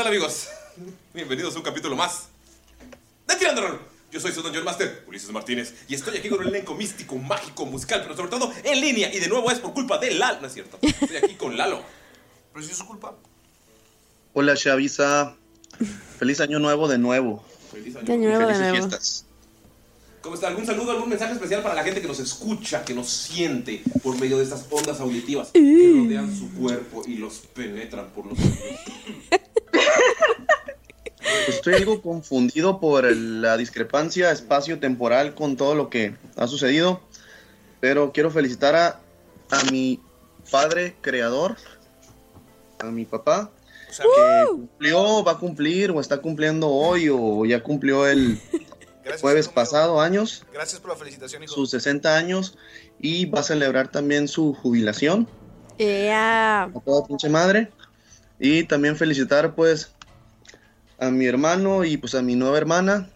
tal 0.00 0.08
amigos? 0.08 0.48
Bienvenidos 1.14 1.54
a 1.54 1.58
un 1.58 1.62
capítulo 1.62 1.94
más 1.94 2.28
de 3.28 3.36
Tirando 3.36 3.60
Rol. 3.60 3.80
Yo 4.10 4.18
soy 4.18 4.32
su 4.32 4.40
Dungeon 4.40 4.64
Master, 4.64 5.04
Ulises 5.06 5.30
Martínez, 5.30 5.74
y 5.88 5.94
estoy 5.94 6.16
aquí 6.16 6.30
con 6.30 6.40
un 6.40 6.46
elenco 6.46 6.74
místico, 6.74 7.16
mágico, 7.16 7.66
musical, 7.66 8.00
pero 8.02 8.16
sobre 8.16 8.30
todo 8.30 8.50
en 8.64 8.80
línea. 8.80 9.14
Y 9.14 9.18
de 9.18 9.28
nuevo 9.28 9.50
es 9.50 9.58
por 9.58 9.74
culpa 9.74 9.98
de 9.98 10.14
Lalo, 10.14 10.40
¿no 10.40 10.46
es 10.46 10.54
cierto? 10.54 10.78
Estoy 10.80 11.18
aquí 11.18 11.34
con 11.34 11.54
Lalo. 11.54 11.82
Pero 12.50 12.64
si 12.64 12.72
es 12.72 12.78
su 12.78 12.86
culpa. 12.86 13.14
Hola 14.32 14.56
Chavisa, 14.56 15.36
feliz 16.18 16.40
año 16.40 16.58
nuevo 16.60 16.88
de 16.88 16.96
nuevo. 16.96 17.44
Feliz 17.70 17.94
año. 17.96 18.16
Nuevo 18.16 18.38
de 18.38 18.54
Felices 18.54 18.58
nuevo. 18.58 18.76
fiestas. 18.88 19.26
¿Cómo 20.22 20.34
está? 20.34 20.48
¿Algún 20.48 20.64
saludo, 20.64 20.92
algún 20.92 21.10
mensaje 21.10 21.34
especial 21.34 21.62
para 21.62 21.74
la 21.74 21.82
gente 21.82 22.00
que 22.00 22.08
nos 22.08 22.20
escucha, 22.20 22.86
que 22.86 22.94
nos 22.94 23.10
siente 23.10 23.82
por 24.02 24.18
medio 24.18 24.38
de 24.38 24.44
estas 24.44 24.64
ondas 24.70 24.98
auditivas 25.00 25.50
que 25.50 25.60
rodean 25.60 26.34
su 26.34 26.50
cuerpo 26.54 27.02
y 27.06 27.16
los 27.16 27.40
penetran 27.54 28.08
por 28.14 28.24
los 28.24 28.38
oídos? 28.38 29.40
Estoy 31.48 31.74
algo 31.74 32.02
confundido 32.02 32.80
por 32.80 33.04
la 33.04 33.56
discrepancia 33.56 34.30
espacio-temporal 34.30 35.34
con 35.34 35.56
todo 35.56 35.74
lo 35.74 35.90
que 35.90 36.14
ha 36.36 36.46
sucedido, 36.46 37.00
pero 37.80 38.12
quiero 38.12 38.30
felicitar 38.30 38.74
a, 38.76 39.00
a 39.50 39.64
mi 39.70 40.00
padre 40.50 40.96
creador, 41.00 41.56
a 42.78 42.86
mi 42.86 43.04
papá, 43.04 43.50
O 43.88 43.92
sea, 43.92 44.04
que 44.04 44.50
cumplió, 44.50 45.24
va 45.24 45.32
a 45.32 45.38
cumplir 45.38 45.90
o 45.90 46.00
está 46.00 46.18
cumpliendo 46.18 46.68
hoy 46.68 47.08
o 47.10 47.44
ya 47.44 47.62
cumplió 47.62 48.06
el 48.06 48.40
Gracias, 49.02 49.20
jueves 49.22 49.48
pasado 49.48 50.00
años, 50.00 50.44
Gracias 50.52 50.80
por 50.80 50.90
la 50.90 50.96
felicitación, 50.96 51.42
hijo. 51.42 51.54
sus 51.54 51.70
60 51.70 52.16
años, 52.16 52.58
y 53.00 53.24
va 53.26 53.40
a 53.40 53.42
celebrar 53.42 53.90
también 53.90 54.28
su 54.28 54.52
jubilación. 54.54 55.26
Ea. 55.78 56.64
a 56.64 56.80
toda 56.84 57.06
pinche 57.06 57.28
madre. 57.28 57.70
Y 58.38 58.64
también 58.64 58.96
felicitar 58.96 59.54
pues 59.54 59.92
a 61.00 61.10
mi 61.10 61.26
hermano 61.26 61.84
y 61.84 61.96
pues 61.96 62.14
a 62.14 62.22
mi 62.22 62.36
nueva 62.36 62.58
hermana 62.58 63.08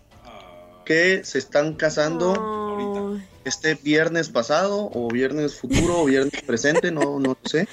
que 0.85 1.25
se 1.25 1.39
están 1.39 1.75
casando 1.75 2.33
Oh. 2.77 3.17
este 3.45 3.75
viernes 3.77 4.29
pasado 4.29 4.91
o 4.93 5.09
viernes 5.09 5.55
futuro 5.55 6.01
o 6.01 6.05
viernes 6.07 6.43
presente, 6.47 6.91
no, 6.91 7.21
no 7.21 7.37
lo 7.41 7.49
sé. 7.49 7.69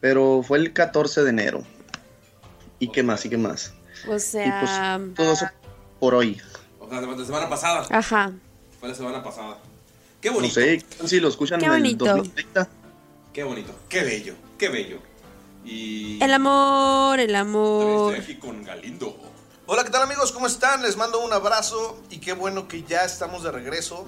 Pero 0.00 0.42
fue 0.42 0.58
el 0.58 0.72
14 0.72 1.22
de 1.22 1.30
enero. 1.30 1.62
¿Y 2.80 2.88
qué 2.88 3.02
más? 3.02 3.24
¿Y 3.24 3.30
qué 3.30 3.38
más? 3.38 3.72
O 4.08 4.18
sea. 4.18 5.00
Todo 5.14 5.32
eso 5.32 5.46
por 6.00 6.14
hoy. 6.14 6.40
o 6.80 6.88
sea, 6.88 7.00
la 7.00 7.24
semana 7.24 7.48
pasada. 7.48 7.86
Ajá. 7.90 8.32
Fue 8.80 8.88
la 8.88 8.94
semana 8.94 9.22
pasada. 9.22 9.58
Qué 10.20 10.28
No 10.30 10.36
bonito. 10.36 10.54
sé 10.54 10.84
si 11.04 11.20
lo 11.20 11.28
escuchan 11.28 11.60
Qué 11.60 11.66
en 11.66 11.72
el 11.72 11.78
bonito. 11.82 12.04
2030. 12.06 12.68
Qué 13.32 13.44
bonito. 13.44 13.72
Qué 13.88 14.02
bello. 14.02 14.34
Qué 14.58 14.68
bello. 14.68 14.98
Y. 15.66 16.22
El 16.22 16.32
amor, 16.32 17.18
el 17.18 17.34
amor. 17.34 18.14
estoy 18.14 18.34
aquí 18.34 18.40
con 18.40 18.62
Galindo. 18.62 19.18
Hola, 19.66 19.82
¿qué 19.82 19.90
tal, 19.90 20.02
amigos? 20.02 20.30
¿Cómo 20.30 20.46
están? 20.46 20.80
Les 20.82 20.96
mando 20.96 21.18
un 21.20 21.32
abrazo 21.32 22.00
y 22.08 22.18
qué 22.18 22.34
bueno 22.34 22.68
que 22.68 22.84
ya 22.84 23.04
estamos 23.04 23.42
de 23.42 23.50
regreso. 23.50 24.06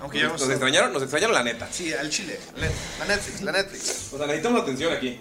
Aunque 0.00 0.20
ya 0.20 0.28
Nos 0.28 0.48
extrañaron, 0.48 0.94
nos 0.94 1.02
extrañaron 1.02 1.34
la 1.34 1.42
neta. 1.42 1.68
Sí, 1.70 1.92
al 1.92 2.08
chile. 2.08 2.40
La 2.98 3.04
Netflix, 3.04 3.42
la 3.42 3.52
Netflix. 3.52 4.10
O 4.14 4.16
sea, 4.16 4.26
necesitamos 4.26 4.62
atención 4.62 4.94
aquí. 4.94 5.20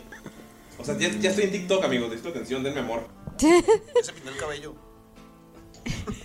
O 0.78 0.86
sea, 0.86 0.98
ya, 0.98 1.10
ya 1.10 1.32
estoy 1.32 1.44
en 1.44 1.52
TikTok, 1.52 1.84
amigos. 1.84 2.08
Necesito 2.08 2.30
atención, 2.30 2.64
denme 2.64 2.80
amor. 2.80 3.10
Se 3.38 4.14
pintó 4.14 4.30
el 4.30 4.38
cabello. 4.38 4.76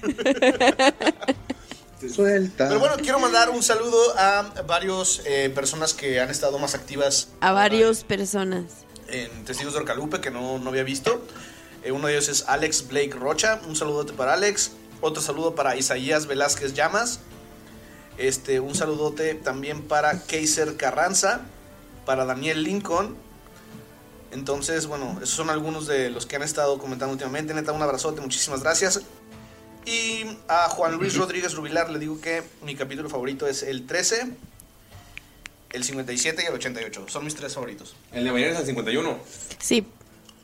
Suelta. 2.08 2.68
Pero 2.68 2.78
bueno, 2.78 2.94
quiero 2.98 3.18
mandar 3.18 3.50
un 3.50 3.64
saludo 3.64 3.98
a 4.16 4.42
varios 4.66 5.22
eh, 5.24 5.50
personas 5.52 5.94
que 5.94 6.20
han 6.20 6.30
estado 6.30 6.58
más 6.58 6.74
activas 6.74 7.28
A 7.40 7.52
varias 7.52 8.04
personas. 8.04 8.84
En 9.22 9.44
Testigos 9.44 9.74
de 9.74 9.80
Orcalupe 9.80 10.20
que 10.20 10.30
no, 10.30 10.58
no 10.58 10.70
había 10.70 10.82
visto. 10.82 11.22
Eh, 11.82 11.92
uno 11.92 12.06
de 12.06 12.14
ellos 12.14 12.28
es 12.28 12.44
Alex 12.48 12.88
Blake 12.88 13.12
Rocha. 13.12 13.60
Un 13.66 13.76
saludote 13.76 14.12
para 14.12 14.34
Alex. 14.34 14.72
Otro 15.00 15.22
saludo 15.22 15.54
para 15.54 15.76
Isaías 15.76 16.26
Velázquez 16.26 16.74
Llamas. 16.74 17.20
Este, 18.16 18.60
un 18.60 18.74
saludote 18.74 19.34
también 19.34 19.82
para 19.82 20.20
Kaiser 20.22 20.76
Carranza. 20.76 21.42
Para 22.06 22.24
Daniel 22.24 22.62
Lincoln. 22.62 23.16
Entonces, 24.32 24.86
bueno, 24.86 25.18
esos 25.22 25.36
son 25.36 25.48
algunos 25.48 25.86
de 25.86 26.10
los 26.10 26.26
que 26.26 26.36
han 26.36 26.42
estado 26.42 26.78
comentando 26.78 27.12
últimamente. 27.12 27.54
Neta, 27.54 27.72
un 27.72 27.82
abrazote, 27.82 28.20
muchísimas 28.20 28.62
gracias. 28.62 29.02
Y 29.86 30.24
a 30.48 30.68
Juan 30.70 30.96
Luis 30.96 31.14
Rodríguez 31.18 31.54
Rubilar 31.54 31.90
le 31.90 31.98
digo 31.98 32.20
que 32.20 32.42
mi 32.62 32.74
capítulo 32.74 33.08
favorito 33.08 33.46
es 33.46 33.62
el 33.62 33.86
13, 33.86 34.36
el 35.74 35.84
57 35.84 36.42
y 36.42 36.46
el 36.46 36.54
88. 36.54 37.06
Son 37.08 37.24
mis 37.24 37.34
tres 37.34 37.54
favoritos. 37.54 37.96
El 38.12 38.24
de 38.24 38.32
mañana 38.32 38.52
es 38.52 38.60
el 38.60 38.66
51. 38.66 39.18
Sí. 39.58 39.84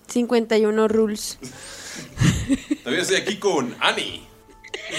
51 0.08 0.88
rules. 0.88 1.38
También 2.82 3.02
estoy 3.02 3.16
aquí 3.16 3.36
con 3.36 3.74
Ani. 3.80 4.26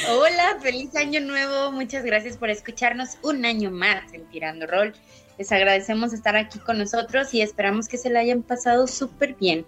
Hola, 0.10 0.58
feliz 0.62 0.96
año 0.96 1.20
nuevo. 1.20 1.72
Muchas 1.74 2.06
gracias 2.06 2.38
por 2.38 2.50
escucharnos 2.50 3.18
un 3.22 3.44
año 3.46 3.72
más 3.72 4.14
en 4.14 4.26
Tirando 4.30 4.68
Rol. 4.68 4.94
Les 5.38 5.52
agradecemos 5.52 6.14
estar 6.14 6.36
aquí 6.38 6.60
con 6.60 6.78
nosotros 6.78 7.34
y 7.34 7.42
esperamos 7.42 7.88
que 7.88 7.98
se 7.98 8.10
la 8.10 8.20
hayan 8.20 8.42
pasado 8.42 8.88
súper 8.88 9.36
bien. 9.36 9.66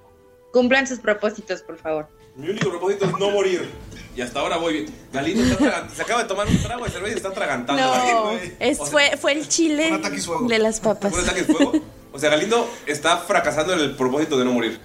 Cumplan 0.54 0.88
sus 0.88 1.00
propósitos, 1.00 1.62
por 1.62 1.78
favor. 1.78 2.08
Mi 2.36 2.50
único 2.50 2.70
propósito 2.70 3.06
es 3.06 3.12
no 3.20 3.32
morir. 3.32 3.70
Y 4.16 4.22
hasta 4.22 4.40
ahora 4.40 4.58
voy 4.58 4.74
bien. 4.74 4.96
Galindo 5.12 5.58
se 5.96 6.02
acaba 6.02 6.22
de 6.22 6.28
tomar 6.28 6.48
un 6.48 6.62
trago 6.62 6.86
de 6.86 6.92
cerveza 6.92 7.14
y 7.14 7.18
está 7.18 7.30
atragantando. 7.30 7.82
No, 7.82 8.24
güey. 8.32 8.54
es, 8.60 8.80
O 8.80 8.86
sea, 8.86 8.92
fue, 8.92 9.18
fue 9.18 9.32
el 9.34 9.48
chile 9.48 9.92
de 10.48 10.60
las 10.60 10.80
papas. 10.80 11.12
¿Un 11.14 11.20
ataque 11.20 11.44
de 11.44 11.54
fuego? 11.54 11.74
O 12.12 12.20
sea, 12.20 12.30
Galindo 12.30 12.70
está 12.86 13.18
fracasando 13.18 13.74
en 13.74 13.80
el 13.80 13.96
propósito 13.96 14.38
de 14.38 14.46
no 14.46 14.52
morir. 14.52 14.80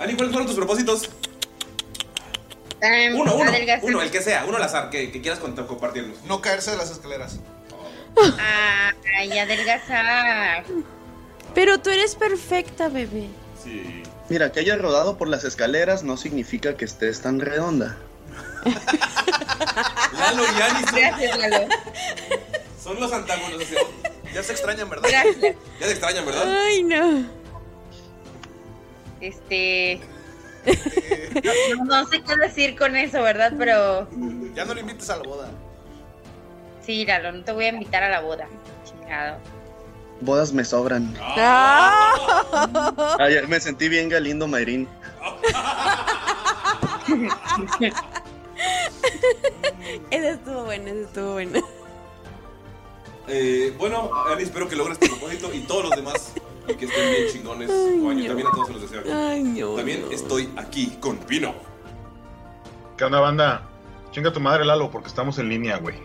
Ani, 0.00 0.14
¿cuáles 0.14 0.32
fueron 0.32 0.46
tus 0.46 0.56
propósitos? 0.56 1.08
Em, 2.80 3.14
Uno, 3.14 3.34
uno, 3.34 3.50
uno, 3.82 4.02
el 4.02 4.10
que 4.10 4.22
sea, 4.22 4.44
uno 4.46 4.56
al 4.56 4.62
azar, 4.62 4.90
que, 4.90 5.10
que 5.10 5.20
quieras 5.20 5.40
compartirnos. 5.40 6.22
No 6.24 6.40
caerse 6.40 6.72
de 6.72 6.76
las 6.76 6.90
escaleras. 6.90 7.38
Ay, 9.16 9.38
adelgazar. 9.38 10.64
Pero 11.54 11.78
tú 11.78 11.90
eres 11.90 12.14
perfecta, 12.14 12.88
bebé. 12.88 13.28
Sí. 13.62 14.02
Mira, 14.28 14.52
que 14.52 14.60
hayas 14.60 14.78
rodado 14.80 15.16
por 15.16 15.28
las 15.28 15.44
escaleras 15.44 16.02
no 16.02 16.16
significa 16.16 16.76
que 16.76 16.84
estés 16.84 17.20
tan 17.22 17.40
redonda. 17.40 17.96
Lalo 20.18 20.42
y 20.44 20.62
Ani 20.62 20.84
son, 20.84 20.94
Gracias, 20.96 21.38
Lalo. 21.38 21.68
son 22.82 23.00
los 23.00 23.12
antagónicos. 23.12 23.62
o 23.64 23.66
sea, 23.66 23.80
Ya 24.34 24.42
se 24.42 24.52
extrañan, 24.52 24.90
¿verdad? 24.90 25.08
Gracias. 25.10 25.40
ya 25.80 25.86
te 25.86 25.90
extrañan, 25.90 26.26
¿verdad? 26.26 26.44
Ay, 26.66 26.82
no. 26.82 27.26
Este. 29.20 30.00
No, 31.42 31.84
no 31.84 32.06
sé 32.08 32.20
qué 32.22 32.36
decir 32.36 32.76
con 32.76 32.94
eso, 32.96 33.22
¿verdad? 33.22 33.52
Pero 33.58 34.08
Ya 34.54 34.64
no 34.66 34.74
le 34.74 34.82
invites 34.82 35.08
a 35.10 35.16
la 35.16 35.22
boda. 35.22 35.48
sí, 36.84 37.06
Lalo, 37.06 37.32
no 37.32 37.42
te 37.44 37.52
voy 37.52 37.64
a 37.64 37.68
invitar 37.70 38.02
a 38.02 38.10
la 38.10 38.20
boda. 38.20 38.46
Chingado. 38.84 39.38
Bodas 40.20 40.52
me 40.52 40.64
sobran. 40.64 41.14
Ah. 41.20 43.16
Ayer 43.20 43.46
me 43.48 43.60
sentí 43.60 43.88
bien 43.88 44.08
galindo, 44.08 44.48
Mayrin. 44.48 44.88
Ese 50.10 50.30
estuvo 50.30 50.64
bueno, 50.64 50.88
ese 50.88 51.02
estuvo 51.02 51.32
bueno. 51.34 51.60
Eh, 53.28 53.74
bueno, 53.78 54.10
Ani, 54.26 54.42
espero 54.42 54.68
que 54.68 54.74
logres 54.76 54.98
tu 54.98 55.06
propósito 55.06 55.52
y 55.52 55.60
todos 55.60 55.84
los 55.84 55.96
demás 55.96 56.32
que 56.66 56.84
estén 56.84 57.10
bien 57.10 57.32
chingones. 57.32 57.70
Ay, 57.70 58.00
Coño, 58.00 58.22
no. 58.22 58.26
también 58.26 58.48
a 58.48 58.50
todos 58.50 58.66
se 58.66 58.72
los 58.72 58.82
deseo. 58.82 59.02
Ay, 59.14 59.42
no. 59.42 59.74
También 59.74 60.02
no. 60.02 60.10
estoy 60.10 60.50
aquí 60.56 60.96
con 61.00 61.18
Pino. 61.18 61.54
¿Qué 62.96 63.04
onda, 63.04 63.20
banda? 63.20 63.68
Chinga 64.12 64.32
tu 64.32 64.40
madre, 64.40 64.64
Lalo, 64.64 64.90
porque 64.90 65.08
estamos 65.08 65.38
en 65.38 65.48
línea, 65.48 65.76
güey. 65.78 65.96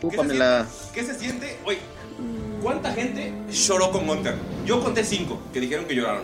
Chúpamela. 0.00 0.66
¿Qué 0.94 1.04
se 1.04 1.18
siente? 1.18 1.58
Oye, 1.64 1.78
¿cuánta 2.62 2.92
gente 2.92 3.32
lloró 3.50 3.90
con 3.90 4.06
Gunter? 4.06 4.34
Yo 4.64 4.82
conté 4.82 5.04
cinco 5.04 5.40
que 5.52 5.60
dijeron 5.60 5.84
que 5.86 5.94
lloraron. 5.94 6.22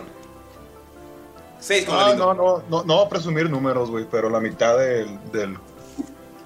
Seis 1.59 1.85
con 1.85 1.95
Ah, 1.95 2.03
Galindo. 2.05 2.33
no, 2.33 2.33
no, 2.33 2.63
no, 2.69 2.83
no 2.83 2.95
voy 2.95 3.05
a 3.05 3.09
presumir 3.09 3.49
números, 3.49 3.89
güey, 3.89 4.05
pero 4.09 4.29
la 4.29 4.39
mitad 4.39 4.77
del, 4.77 5.19
del- 5.31 5.57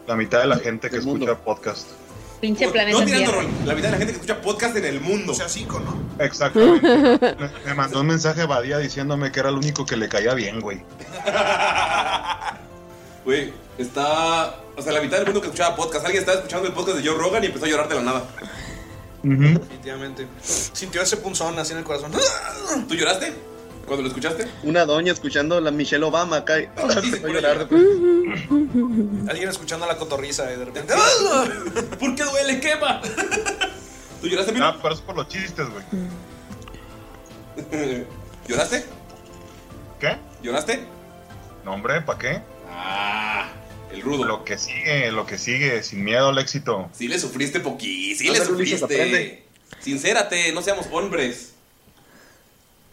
la 0.07 0.15
mitad 0.15 0.39
de 0.39 0.47
la 0.47 0.57
gente 0.57 0.89
que 0.89 0.97
escucha 0.97 1.35
podcast. 1.37 1.87
Pinche 2.41 2.67
planeta 2.67 2.99
no 2.99 3.05
tirando 3.05 3.31
rol. 3.31 3.47
La 3.63 3.73
mitad 3.73 3.87
de 3.87 3.91
la 3.93 3.97
gente 3.99 4.11
que 4.13 4.19
escucha 4.19 4.41
podcast 4.41 4.75
en 4.75 4.83
el 4.85 4.99
mundo. 4.99 5.31
O 5.31 5.35
sea, 5.35 5.47
cinco, 5.47 5.79
¿no? 5.79 5.95
Exactamente. 6.21 6.87
me, 7.39 7.49
me 7.67 7.73
mandó 7.73 8.01
un 8.01 8.07
mensaje 8.07 8.41
a 8.41 8.47
Badía 8.47 8.79
diciéndome 8.79 9.31
que 9.31 9.39
era 9.39 9.47
el 9.49 9.55
único 9.55 9.85
que 9.85 9.95
le 9.95 10.09
caía 10.09 10.33
bien, 10.33 10.59
güey. 10.59 10.81
Güey, 13.25 13.53
está. 13.77 14.55
O 14.75 14.81
sea, 14.81 14.91
la 14.91 14.99
mitad 15.01 15.15
del 15.17 15.25
mundo 15.27 15.39
que 15.39 15.47
escuchaba 15.47 15.75
podcast. 15.77 16.03
Alguien 16.05 16.21
estaba 16.21 16.39
escuchando 16.39 16.67
el 16.67 16.73
podcast 16.73 16.97
de 16.97 17.07
Joe 17.07 17.17
Rogan 17.17 17.43
y 17.43 17.47
empezó 17.47 17.65
a 17.65 17.69
llorar 17.69 17.87
de 17.87 17.95
la 17.95 18.01
nada. 18.01 18.23
Definitivamente. 19.23 20.27
Sintió 20.43 21.01
ese 21.01 21.17
punzón 21.17 21.57
así 21.57 21.71
en 21.71 21.79
el 21.79 21.83
corazón. 21.83 22.11
¿Tú 22.87 22.95
lloraste? 22.95 23.33
¿Cuando 23.85 24.03
lo 24.03 24.07
escuchaste? 24.09 24.47
Una 24.63 24.85
doña 24.85 25.11
escuchando 25.11 25.59
la 25.59 25.71
Michelle 25.71 26.03
Obama 26.05 26.37
acá. 26.37 26.59
y- 26.59 26.69
Sí, 27.01 27.11
Se 27.11 27.17
fue 27.17 27.17
a 27.17 27.21
por 27.21 27.31
llorar. 27.31 27.67
Alguien 29.29 29.49
escuchando 29.49 29.85
la 29.85 29.97
cotorriza 29.97 30.51
y 30.53 30.57
de 30.57 30.65
repente. 30.65 30.93
¿Por 31.99 32.15
qué 32.15 32.23
duele? 32.23 32.59
¡Quema! 32.59 33.01
¿Tú 34.21 34.27
lloraste? 34.27 34.53
Ah, 34.61 34.77
pero 34.81 34.93
es 34.93 35.01
por 35.01 35.15
los 35.15 35.27
chistes, 35.27 35.65
güey. 35.69 35.83
¿Lloraste? 38.47 38.85
¿Qué? 39.99 40.17
¿Lloraste? 40.41 40.85
No, 41.65 41.73
hombre, 41.73 42.01
¿para 42.01 42.19
qué? 42.19 42.41
Ah, 42.69 43.47
el 43.93 44.01
rudo. 44.01 44.25
Lo 44.25 44.43
que 44.43 44.57
sigue, 44.57 45.11
lo 45.11 45.25
que 45.25 45.37
sigue, 45.37 45.83
sin 45.83 46.03
miedo 46.03 46.29
al 46.29 46.37
éxito. 46.39 46.89
Sí 46.93 47.07
le 47.07 47.19
sufriste 47.19 47.59
poquí, 47.59 48.15
sí 48.15 48.29
le 48.29 48.43
sufriste. 48.43 49.45
Sincérate, 49.79 50.51
no 50.53 50.61
seamos 50.61 50.87
hombres. 50.91 51.53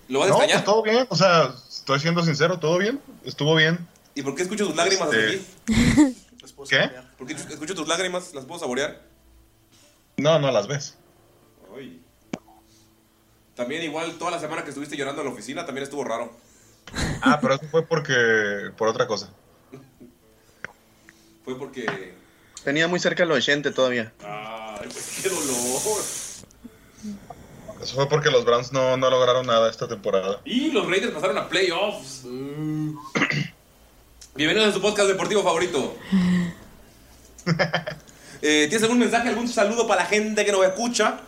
¿Lo 0.08 0.18
vas 0.20 0.28
a 0.28 0.30
No, 0.32 0.36
extrañar? 0.38 0.64
pues 0.64 0.64
todo 0.64 0.82
bien, 0.82 1.06
o 1.08 1.16
sea, 1.16 1.54
estoy 1.68 2.00
siendo 2.00 2.22
sincero, 2.24 2.58
todo 2.58 2.78
bien, 2.78 3.00
estuvo 3.24 3.54
bien. 3.54 3.78
¿Y 4.14 4.22
por 4.22 4.34
qué 4.34 4.42
escucho 4.42 4.66
tus 4.66 4.76
lágrimas 4.76 5.08
Este- 5.12 5.42
¿Qué? 6.68 6.90
¿Por 7.16 7.26
qué 7.26 7.34
escucho 7.34 7.74
tus 7.74 7.86
lágrimas? 7.88 8.34
¿Las 8.34 8.44
puedo 8.44 8.58
saborear? 8.60 9.00
No, 10.16 10.38
no 10.38 10.50
las 10.50 10.66
ves. 10.66 10.96
Ay. 11.76 12.02
También 13.54 13.82
igual 13.82 14.14
toda 14.18 14.32
la 14.32 14.40
semana 14.40 14.62
que 14.64 14.70
estuviste 14.70 14.96
llorando 14.96 15.22
en 15.22 15.28
la 15.28 15.32
oficina 15.34 15.64
también 15.64 15.84
estuvo 15.84 16.02
raro. 16.04 16.32
Ah, 17.22 17.38
pero 17.40 17.54
eso 17.54 17.66
fue 17.70 17.86
porque, 17.86 18.70
por 18.76 18.88
otra 18.88 19.06
cosa. 19.06 19.30
Fue 21.50 21.58
porque... 21.58 22.14
Tenía 22.62 22.86
muy 22.86 23.00
cerca 23.00 23.24
los 23.24 23.38
80 23.38 23.72
todavía. 23.72 24.12
Ay, 24.22 24.84
pues 24.84 25.20
qué 25.20 25.28
dolor. 25.28 26.00
Eso 27.82 27.94
fue 27.96 28.08
porque 28.08 28.30
los 28.30 28.44
Browns 28.44 28.72
no, 28.72 28.96
no 28.96 29.10
lograron 29.10 29.46
nada 29.46 29.68
esta 29.68 29.88
temporada. 29.88 30.40
Y 30.44 30.70
los 30.70 30.86
Raiders 30.88 31.12
pasaron 31.12 31.38
a 31.38 31.48
playoffs. 31.48 32.22
Mm. 32.24 32.96
Bienvenidos 34.36 34.70
a 34.70 34.72
su 34.74 34.80
podcast 34.80 35.08
deportivo 35.08 35.42
favorito. 35.42 35.96
Eh, 38.42 38.68
¿Tienes 38.70 38.82
algún 38.84 39.00
mensaje, 39.00 39.28
algún 39.28 39.46
saludo 39.48 39.86
para 39.86 40.04
la 40.04 40.08
gente 40.08 40.46
que 40.46 40.50
nos 40.50 40.64
escucha? 40.64 41.20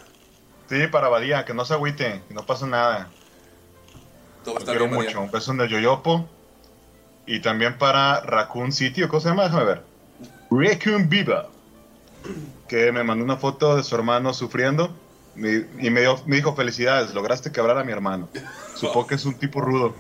Sí, 0.71 0.87
para 0.87 1.09
Badía, 1.11 1.45
que 1.45 1.53
no 1.53 1.67
se 1.67 1.75
agüite, 1.75 2.23
que 2.27 2.33
no 2.33 2.47
pasa 2.47 2.67
nada. 2.67 3.11
Todo 4.43 4.57
está 4.57 4.71
quiero 4.71 4.87
bien, 4.87 4.97
María. 4.97 5.11
mucho. 5.11 5.21
Un 5.21 5.31
beso 5.31 5.53
en 5.53 5.61
el 5.61 5.69
Yoyopo. 5.69 6.27
Y 7.27 7.41
también 7.41 7.77
para 7.77 8.23
Raccoon 8.23 8.73
City, 8.73 9.03
¿o 9.03 9.09
cómo 9.11 9.21
se 9.21 9.29
llama? 9.29 9.43
Déjame 9.45 9.65
ver. 9.65 9.92
Raccoon 10.61 11.09
Viva. 11.09 11.49
Que 12.69 12.93
me 12.93 13.03
mandó 13.05 13.25
una 13.25 13.37
foto 13.37 13.77
de 13.77 13.83
su 13.83 13.95
hermano 13.95 14.33
sufriendo. 14.35 14.95
me- 15.35 15.67
Y 15.81 15.91
me, 15.91 16.01
dio- 16.03 16.21
me 16.27 16.37
dijo, 16.37 16.55
felicidades, 16.55 17.15
lograste 17.15 17.51
quebrar 17.53 17.79
a 17.79 17.85
mi 17.85 17.93
hermano. 17.93 18.29
Supongo 18.77 19.07
que 19.07 19.15
es 19.15 19.25
un 19.25 19.35
tipo 19.35 19.61
rudo. 19.61 19.95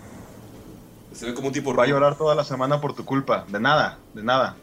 Se 1.12 1.26
ve 1.26 1.34
como 1.34 1.49
un 1.49 1.52
tipo 1.54 1.75
Va 1.75 1.82
a 1.82 1.87
rudo. 1.87 1.96
llorar 1.96 2.16
toda 2.16 2.34
la 2.34 2.44
semana 2.44 2.81
por 2.81 2.94
tu 2.94 3.04
culpa. 3.04 3.44
De 3.49 3.58
nada, 3.60 3.99
de 4.14 4.22
nada. 4.22 4.56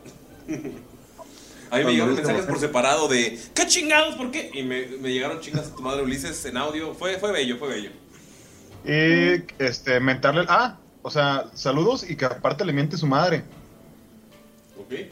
A 1.72 1.78
mí 1.78 1.84
me 1.84 1.92
llegaron 1.92 2.16
mensajes 2.16 2.46
por 2.46 2.60
separado 2.60 3.08
de 3.08 3.40
¿Qué 3.54 3.68
chingados? 3.68 4.16
¿Por 4.16 4.32
qué? 4.32 4.50
Y 4.54 4.64
me, 4.64 4.88
me 5.02 5.12
llegaron 5.12 5.40
chingas 5.42 5.68
a 5.68 5.76
tu 5.76 5.82
madre 5.84 6.02
Ulises 6.04 6.44
en 6.46 6.58
audio. 6.58 6.96
Fue, 6.96 7.18
fue 7.20 7.32
bello, 7.32 7.58
fue 7.58 7.68
bello. 7.68 7.92
Y 8.86 9.44
este, 9.64 10.00
mentarle. 10.00 10.46
Ah, 10.50 10.78
o 11.04 11.12
sea, 11.12 11.46
saludos 11.54 12.10
y 12.10 12.16
que 12.16 12.26
aparte 12.26 12.66
le 12.66 12.74
miente 12.74 12.98
su 12.98 13.06
madre. 13.06 13.44
¿Ok? 14.80 15.12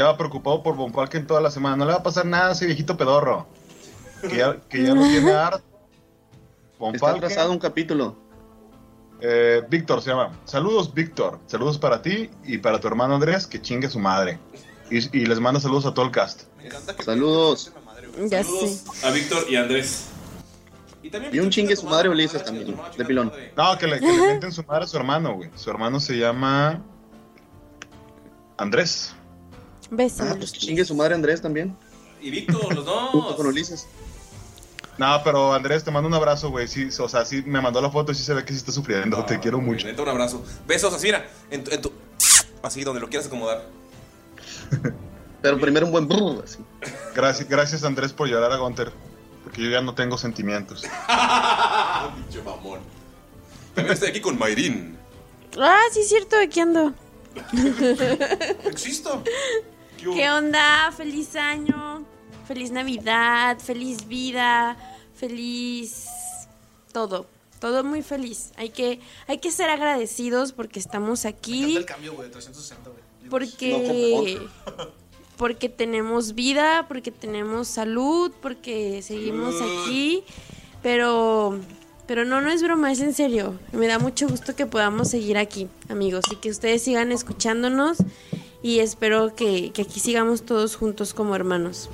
Ya 0.00 0.06
va 0.06 0.16
preocupado 0.16 0.62
por 0.62 0.76
Von 0.76 0.94
Falken 0.94 1.26
toda 1.26 1.42
la 1.42 1.50
semana. 1.50 1.76
No 1.76 1.84
le 1.84 1.92
va 1.92 1.98
a 1.98 2.02
pasar 2.02 2.24
nada 2.24 2.48
a 2.48 2.52
ese 2.52 2.64
viejito 2.64 2.96
pedorro. 2.96 3.46
Que 4.22 4.34
ya, 4.38 4.58
que 4.66 4.82
ya 4.82 4.94
lo 4.94 5.02
tiene 5.02 5.30
harto. 5.34 5.62
Von 6.78 6.94
Está 6.94 7.08
Falken. 7.08 7.24
atrasado 7.24 7.52
un 7.52 7.58
capítulo. 7.58 8.16
Eh, 9.20 9.62
Víctor 9.68 10.00
se 10.00 10.08
llama. 10.08 10.32
Saludos, 10.46 10.94
Víctor. 10.94 11.38
Saludos 11.46 11.76
para 11.76 12.00
ti 12.00 12.30
y 12.44 12.56
para 12.56 12.80
tu 12.80 12.88
hermano 12.88 13.16
Andrés, 13.16 13.46
que 13.46 13.60
chingue 13.60 13.90
su 13.90 13.98
madre. 13.98 14.38
Y, 14.90 15.18
y 15.18 15.26
les 15.26 15.38
manda 15.38 15.60
saludos 15.60 15.84
a 15.84 15.92
todo 15.92 16.06
el 16.06 16.10
cast. 16.12 16.44
Me 16.56 16.68
encanta 16.68 16.96
que 16.96 17.02
Saludos. 17.02 17.70
madre. 17.84 18.08
Ya 18.26 18.42
Saludos 18.42 18.70
sé. 18.94 19.06
a 19.06 19.10
Víctor 19.10 19.44
y 19.50 19.56
Andrés. 19.56 20.06
Y, 21.02 21.10
también 21.10 21.34
Y 21.34 21.40
un 21.40 21.50
chingue 21.50 21.76
su 21.76 21.84
madre, 21.86 22.08
Ulises, 22.08 22.42
también, 22.42 22.74
de 22.96 23.04
pilón. 23.04 23.30
No, 23.54 23.76
que 23.76 23.86
le, 23.86 24.00
que 24.00 24.38
le 24.40 24.50
su 24.50 24.64
madre 24.64 24.84
a 24.84 24.86
su 24.86 24.96
hermano, 24.96 25.34
güey. 25.34 25.50
Su 25.56 25.68
hermano 25.68 26.00
se 26.00 26.16
llama. 26.16 26.80
Andrés. 28.56 29.14
Besos. 29.90 30.26
Ah, 30.28 30.34
pues 30.38 30.52
que 30.52 30.58
chingue 30.58 30.84
su 30.84 30.94
madre 30.94 31.14
Andrés 31.14 31.40
también. 31.42 31.76
Y 32.20 32.30
Víctor, 32.30 32.74
los 32.74 32.84
Junto 33.12 33.36
con 33.36 33.36
dos. 33.36 33.46
Ulises. 33.46 33.86
No, 34.98 35.20
pero 35.24 35.54
Andrés, 35.54 35.82
te 35.82 35.90
mando 35.90 36.08
un 36.08 36.14
abrazo, 36.14 36.50
güey. 36.50 36.68
Sí, 36.68 36.88
o 36.98 37.08
sea, 37.08 37.24
sí 37.24 37.42
me 37.46 37.60
mandó 37.60 37.80
la 37.80 37.90
foto 37.90 38.12
y 38.12 38.14
sí 38.14 38.22
se 38.22 38.34
ve 38.34 38.44
que 38.44 38.52
sí 38.52 38.58
está 38.58 38.70
sufriendo. 38.72 39.24
te 39.24 39.40
quiero 39.40 39.58
mucho. 39.60 39.86
Un 39.88 40.08
abrazo. 40.08 40.44
Besos 40.66 40.92
así, 40.92 41.06
mira. 41.06 41.26
En 41.50 41.64
tu, 41.64 41.70
en 41.70 41.80
tu- 41.82 41.92
Así, 42.62 42.84
donde 42.84 43.00
lo 43.00 43.08
quieras 43.08 43.26
acomodar. 43.26 43.64
Pero 45.42 45.58
primero 45.58 45.86
un 45.86 45.92
buen 45.92 46.06
brrr, 46.06 46.44
así. 46.44 46.58
Gracias, 47.14 47.48
gracias 47.48 47.82
Andrés 47.84 48.12
por 48.12 48.28
llorar 48.28 48.52
a 48.52 48.56
Gunter. 48.58 48.92
Porque 49.42 49.62
yo 49.62 49.70
ya 49.70 49.80
no 49.80 49.94
tengo 49.94 50.18
sentimientos. 50.18 50.82
Pinche 52.16 52.42
mamón. 52.44 52.80
También 53.74 53.94
estoy 53.94 54.10
aquí 54.10 54.20
con 54.20 54.38
Mayrin. 54.38 54.98
Ah, 55.58 55.80
sí, 55.92 56.00
es 56.00 56.08
cierto, 56.10 56.36
aquí 56.36 56.60
ando. 56.60 56.92
Existo. 58.66 59.22
¿Qué 60.02 60.30
onda? 60.30 60.90
Feliz 60.96 61.36
año. 61.36 62.04
Feliz 62.46 62.70
Navidad. 62.70 63.58
Feliz 63.58 64.08
vida. 64.08 64.76
Feliz. 65.14 66.06
Todo. 66.92 67.26
todo 67.60 67.84
muy 67.84 68.02
feliz. 68.02 68.52
Hay 68.56 68.70
que, 68.70 69.00
hay 69.26 69.38
que 69.38 69.50
ser 69.52 69.68
agradecidos 69.68 70.52
porque 70.52 70.78
estamos 70.78 71.26
aquí. 71.26 71.76
El 71.76 71.84
cambio, 71.84 72.14
güey, 72.14 72.28
de 72.28 72.32
360, 72.32 72.90
güey. 72.90 73.02
Porque, 73.28 74.40
porque 75.36 75.68
tenemos 75.68 76.34
vida, 76.34 76.86
porque 76.88 77.10
tenemos 77.10 77.68
salud, 77.68 78.32
porque 78.40 79.02
seguimos 79.02 79.56
aquí. 79.60 80.24
Pero, 80.82 81.60
pero 82.06 82.24
no, 82.24 82.40
no 82.40 82.50
es 82.50 82.62
broma, 82.62 82.90
es 82.90 83.00
en 83.00 83.12
serio. 83.12 83.60
Me 83.72 83.86
da 83.86 83.98
mucho 83.98 84.26
gusto 84.26 84.56
que 84.56 84.64
podamos 84.64 85.10
seguir 85.10 85.36
aquí, 85.36 85.68
amigos, 85.90 86.24
y 86.32 86.36
que 86.36 86.50
ustedes 86.50 86.82
sigan 86.82 87.12
escuchándonos. 87.12 87.98
Y 88.62 88.80
espero 88.80 89.34
que, 89.34 89.72
que 89.72 89.82
aquí 89.82 90.00
sigamos 90.00 90.42
todos 90.44 90.76
juntos 90.76 91.14
como 91.14 91.34
hermanos. 91.34 91.88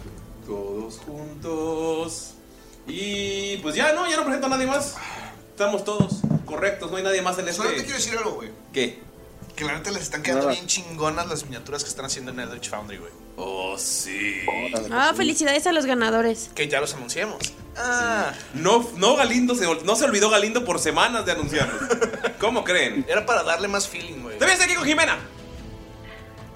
Todos 0.46 0.98
juntos. 0.98 2.32
Y 2.88 3.56
pues 3.58 3.74
ya, 3.74 3.92
¿no? 3.92 4.08
Ya 4.08 4.16
no 4.16 4.24
presento 4.24 4.46
a 4.46 4.50
nadie 4.50 4.66
más. 4.66 4.94
Estamos 5.50 5.84
todos 5.84 6.20
correctos, 6.44 6.90
no 6.90 6.96
hay 6.98 7.02
nadie 7.02 7.22
más 7.22 7.34
en 7.38 7.44
este. 7.46 7.56
Solamente 7.56 7.84
quiero 7.84 7.98
decir 7.98 8.16
algo, 8.18 8.32
güey. 8.32 8.50
¿Qué? 8.72 8.98
Que 9.54 9.64
la 9.64 9.72
neta 9.74 9.90
les 9.90 10.02
están 10.02 10.22
quedando 10.22 10.42
Nada. 10.44 10.52
bien 10.54 10.66
chingonas 10.66 11.26
las 11.28 11.44
miniaturas 11.44 11.82
que 11.82 11.88
están 11.88 12.04
haciendo 12.04 12.30
en 12.30 12.40
Eldritch 12.40 12.68
Foundry, 12.68 12.98
güey. 12.98 13.10
Oh, 13.38 13.76
sí. 13.78 14.40
Ah, 14.92 15.12
felicidades 15.16 15.66
a 15.66 15.72
los 15.72 15.86
ganadores. 15.86 16.50
Que 16.54 16.68
ya 16.68 16.80
los 16.80 16.92
anunciamos. 16.94 17.38
Ah. 17.76 18.32
No, 18.54 18.86
no 18.96 19.16
Galindo 19.16 19.54
se, 19.54 19.66
ol- 19.66 19.82
no 19.84 19.96
se 19.96 20.04
olvidó 20.04 20.28
Galindo 20.30 20.64
por 20.64 20.78
semanas 20.78 21.24
de 21.26 21.32
anunciarlo. 21.32 21.78
¿Cómo 22.40 22.64
creen? 22.64 23.06
Era 23.08 23.24
para 23.24 23.42
darle 23.42 23.68
más 23.68 23.88
feeling, 23.88 24.20
güey. 24.22 24.38
También 24.38 24.58
estoy 24.58 24.66
aquí 24.66 24.74
con 24.76 24.84
Jimena. 24.86 25.18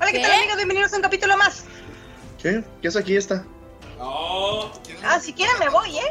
Hola, 0.01 0.13
¿qué, 0.13 0.21
tal 0.21 0.33
amigos? 0.33 0.57
Bienvenidos 0.57 0.93
a 0.93 0.97
un 0.97 1.03
capítulo 1.03 1.37
más. 1.37 1.65
¿Qué? 2.43 2.63
¿Qué 2.81 2.89
es 2.89 2.97
aquí 2.97 3.17
esta? 3.17 3.45
Oh. 3.99 4.71
Ah, 5.05 5.21
si 5.21 5.33
quieren 5.35 5.59
me 5.59 5.69
voy, 5.69 5.99
¿eh? 5.99 6.03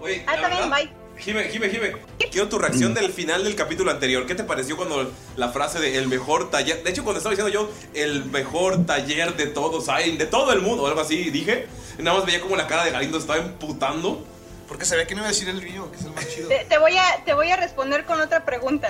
Oye, 0.00 0.24
Ah, 0.26 0.32
también, 0.40 0.68
verdad, 0.68 0.76
bye. 0.76 1.22
Jime, 1.22 1.44
Jime, 1.44 1.70
Jime. 1.70 1.92
Quiero 2.30 2.48
tu 2.48 2.58
reacción 2.58 2.92
del 2.92 3.10
final 3.12 3.44
del 3.44 3.54
capítulo 3.54 3.90
anterior. 3.90 4.26
¿Qué 4.26 4.34
te 4.34 4.44
pareció 4.44 4.76
cuando 4.76 5.10
la 5.36 5.48
frase 5.50 5.78
de 5.78 5.96
el 5.96 6.08
mejor 6.08 6.50
taller? 6.50 6.82
De 6.82 6.90
hecho, 6.90 7.04
cuando 7.04 7.18
estaba 7.18 7.34
diciendo 7.34 7.52
yo 7.52 7.70
el 7.94 8.26
mejor 8.26 8.84
taller 8.84 9.34
de 9.36 9.46
todos, 9.46 9.88
hay, 9.88 10.16
de 10.16 10.26
todo 10.26 10.52
el 10.52 10.60
mundo, 10.60 10.82
o 10.82 10.86
algo 10.88 11.00
así, 11.00 11.30
dije. 11.30 11.68
Nada 11.98 12.18
más 12.18 12.26
veía 12.26 12.40
como 12.40 12.56
la 12.56 12.66
cara 12.66 12.84
de 12.84 12.90
Galindo 12.90 13.16
estaba 13.16 13.38
emputando. 13.38 14.24
Porque 14.68 14.84
se 14.84 14.96
ve 14.96 15.06
que 15.06 15.14
no 15.14 15.20
iba 15.20 15.28
a 15.28 15.30
decir 15.30 15.48
el 15.48 15.62
río, 15.62 15.90
que 15.92 15.98
es 15.98 16.04
el 16.04 16.10
más 16.10 16.28
chido. 16.28 16.48
Te, 16.48 16.66
te 16.68 16.78
voy 16.78 16.96
a, 16.98 17.24
te 17.24 17.32
voy 17.32 17.48
a 17.50 17.56
responder 17.56 18.04
con 18.04 18.20
otra 18.20 18.44
pregunta. 18.44 18.88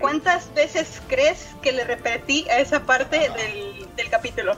¿Cuántas 0.00 0.52
veces 0.54 1.00
crees 1.08 1.48
que 1.62 1.72
le 1.72 1.84
repetí 1.84 2.48
a 2.48 2.58
esa 2.58 2.84
parte 2.84 3.18
del, 3.18 3.86
del 3.94 4.10
capítulo? 4.10 4.56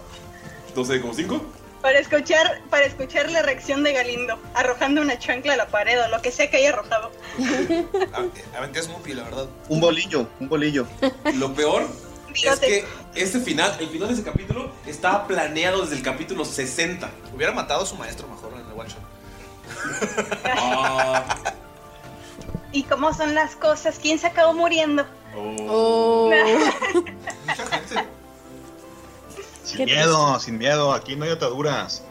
No 0.74 0.84
sé, 0.84 1.00
como 1.00 1.12
cinco. 1.14 1.44
Para 1.82 1.98
escuchar, 1.98 2.62
para 2.70 2.86
escuchar 2.86 3.28
la 3.30 3.42
reacción 3.42 3.82
de 3.82 3.92
Galindo, 3.92 4.38
arrojando 4.54 5.00
una 5.00 5.18
chancla 5.18 5.54
a 5.54 5.56
la 5.56 5.66
pared 5.66 6.00
o 6.00 6.08
lo 6.08 6.22
que 6.22 6.30
sea 6.30 6.48
que 6.48 6.58
haya 6.58 6.68
arrojado. 6.68 7.10
Aventé 8.56 8.78
a 8.78 8.82
Smoopy, 8.84 9.14
la 9.14 9.24
verdad. 9.24 9.46
Un 9.68 9.80
bolillo, 9.80 10.28
un 10.38 10.48
bolillo. 10.48 10.86
Lo 11.34 11.52
peor 11.52 11.88
es 12.32 12.60
que 12.60 12.84
ese 13.16 13.40
final, 13.40 13.74
el 13.80 13.88
final 13.88 14.08
de 14.08 14.14
ese 14.14 14.22
capítulo, 14.22 14.70
estaba 14.86 15.26
planeado 15.26 15.82
desde 15.82 15.96
el 15.96 16.02
capítulo 16.02 16.44
60. 16.44 17.10
Hubiera 17.34 17.52
matado 17.52 17.82
a 17.82 17.86
su 17.86 17.96
maestro 17.96 18.28
mejor 18.28 18.52
en 18.54 18.60
el 18.60 18.78
one 18.78 18.88
shot. 18.88 19.02
Ah, 20.44 21.36
¿Y 22.70 22.84
cómo 22.84 23.12
son 23.12 23.34
las 23.34 23.56
cosas? 23.56 23.98
¿Quién 24.00 24.18
se 24.18 24.28
acabó 24.28 24.54
muriendo? 24.54 25.04
Oh. 25.36 26.30
Sin 29.64 29.84
miedo, 29.86 30.38
sin 30.40 30.58
miedo, 30.58 30.92
aquí 30.92 31.16
no 31.16 31.24
hay 31.24 31.30
ataduras. 31.30 32.02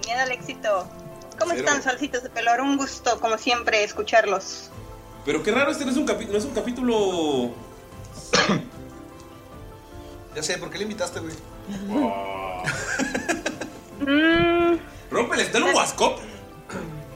miedo 0.10 0.20
al 0.22 0.30
éxito. 0.32 0.88
¿Cómo 1.38 1.52
Cero. 1.54 1.64
están, 1.66 1.82
salsitas 1.82 2.22
de 2.22 2.30
pelor? 2.30 2.60
Un 2.60 2.76
gusto, 2.76 3.18
como 3.20 3.36
siempre, 3.38 3.82
escucharlos. 3.84 4.70
pero 5.24 5.42
qué 5.42 5.50
raro, 5.52 5.70
este 5.70 5.84
no 5.84 5.90
es 5.90 5.96
un, 5.96 6.06
capi- 6.06 6.28
no 6.28 6.38
es 6.38 6.44
un 6.44 6.52
capítulo. 6.52 7.50
Ya 10.34 10.44
sé, 10.44 10.58
¿por 10.58 10.70
qué 10.70 10.78
le 10.78 10.84
invitaste, 10.84 11.18
güey? 11.18 11.34
Mm, 13.98 14.78
Rómpele, 15.10 15.48
dale 15.48 15.64
un 15.64 15.74
Wascop. 15.74 16.20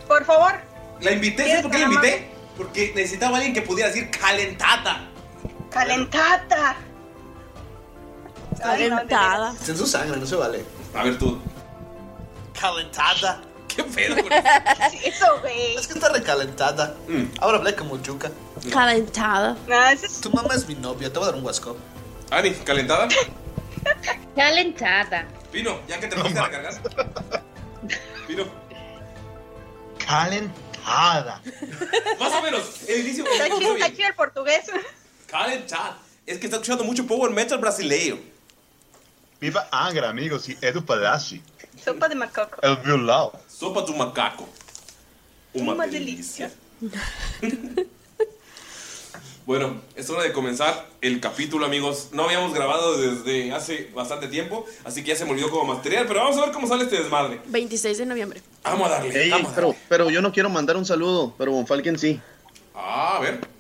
por 0.08 0.24
favor, 0.24 0.52
La 1.00 1.12
invité, 1.12 1.46
¿sabes 1.46 1.62
por 1.62 1.70
qué 1.70 1.78
la 1.78 1.84
invité? 1.84 2.30
Porque 2.56 2.92
necesitaba 2.96 3.36
alguien 3.36 3.54
que 3.54 3.62
pudiera 3.62 3.88
decir 3.88 4.10
calentada. 4.10 5.08
Calentata. 5.74 6.76
Calentada. 8.58 9.52
Está 9.52 9.72
en 9.72 9.78
su 9.78 9.86
sangre, 9.86 10.16
no 10.16 10.26
se 10.26 10.36
vale. 10.36 10.64
A 10.94 11.02
ver 11.02 11.18
tú. 11.18 11.40
Calentada. 12.58 13.42
¿Qué 13.66 13.82
pedo 13.82 14.14
Sí, 14.90 15.00
Eso, 15.04 15.26
güey. 15.40 15.74
Es 15.74 15.88
que 15.88 15.94
está 15.94 16.08
recalentada. 16.10 16.94
Ahora 17.40 17.58
hablé 17.58 17.74
como 17.74 18.00
yuca. 18.00 18.30
Calentada. 18.72 19.56
No, 19.66 19.84
es 19.88 20.20
Tu 20.20 20.30
mamá 20.30 20.54
es 20.54 20.66
mi 20.68 20.76
novia, 20.76 21.12
te 21.12 21.18
voy 21.18 21.28
a 21.28 21.32
dar 21.32 21.40
un 21.40 21.44
wascop. 21.44 21.76
Ani, 22.30 22.52
calentada. 22.52 23.08
Calentada. 24.36 25.26
Pino, 25.50 25.80
ya 25.88 25.98
que 25.98 26.06
te 26.06 26.16
pusiste 26.16 26.38
a 26.38 26.46
recargar. 26.46 26.74
Pino. 28.28 28.44
Calentada. 30.06 31.42
Más 32.20 32.32
o 32.32 32.42
menos. 32.42 32.82
El 32.88 33.00
inicio. 33.00 33.24
Está 33.24 33.46
el 33.46 33.52
inicio 33.52 33.58
chido, 33.58 33.74
está 33.74 33.86
bien. 33.86 33.96
chido 33.96 34.08
el 34.08 34.14
portugués. 34.14 34.70
Calentada. 35.34 35.98
Es 36.24 36.38
que 36.38 36.46
está 36.46 36.58
escuchando 36.58 36.84
mucho 36.84 37.04
power 37.08 37.28
metal 37.32 37.58
brasileiro. 37.58 38.18
Viva 39.40 39.66
Angra, 39.72 40.08
amigos, 40.08 40.48
y 40.48 40.56
Edu 40.60 40.84
Palazzi. 40.84 41.42
Sopa 41.84 42.08
de 42.08 42.14
macaco. 42.14 42.60
El 42.62 42.76
violão. 42.76 43.32
Sopa 43.48 43.82
de 43.82 43.92
macaco. 43.94 44.48
Uma, 45.52 45.72
Uma 45.72 45.86
delícia. 45.88 46.52
Bueno, 49.44 49.82
es 49.96 50.08
hora 50.08 50.22
de 50.22 50.32
comenzar 50.32 50.86
el 51.00 51.20
capítulo, 51.20 51.66
amigos. 51.66 52.10
No 52.12 52.24
habíamos 52.26 52.54
grabado 52.54 52.96
desde 52.96 53.52
hace 53.52 53.90
bastante 53.92 54.28
tiempo, 54.28 54.64
así 54.84 55.02
que 55.02 55.08
ya 55.08 55.16
se 55.16 55.24
me 55.24 55.32
olvidó 55.32 55.50
cómo 55.50 55.74
material, 55.74 56.06
pero 56.06 56.20
vamos 56.20 56.38
a 56.38 56.42
ver 56.42 56.52
cómo 56.52 56.68
sale 56.68 56.84
este 56.84 56.96
desmadre. 57.00 57.40
26 57.46 57.98
de 57.98 58.06
noviembre. 58.06 58.40
Vamos 58.62 58.86
a 58.86 58.90
darle. 58.90 59.24
Ey, 59.24 59.30
vamos 59.30 59.50
a 59.50 59.54
pero, 59.54 59.66
darle. 59.66 59.82
pero 59.88 60.10
yo 60.10 60.22
no 60.22 60.32
quiero 60.32 60.48
mandar 60.48 60.76
un 60.76 60.86
saludo, 60.86 61.34
pero 61.36 61.50
Bonfalken 61.50 61.98
sí. 61.98 62.20
Ah, 62.74 63.16
a 63.16 63.20
ver. 63.20 63.53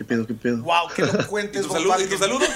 ¿Qué 0.00 0.04
pedo, 0.06 0.26
qué 0.26 0.32
pedo? 0.32 0.62
Wow, 0.62 0.88
qué 0.96 1.02
¿Y 1.02 1.08
elocuentes, 1.10 1.60
tu 1.66 1.68
Von 1.68 1.76
saludo? 1.76 2.00
¿Y 2.00 2.06
tu 2.06 2.16
saludo? 2.16 2.46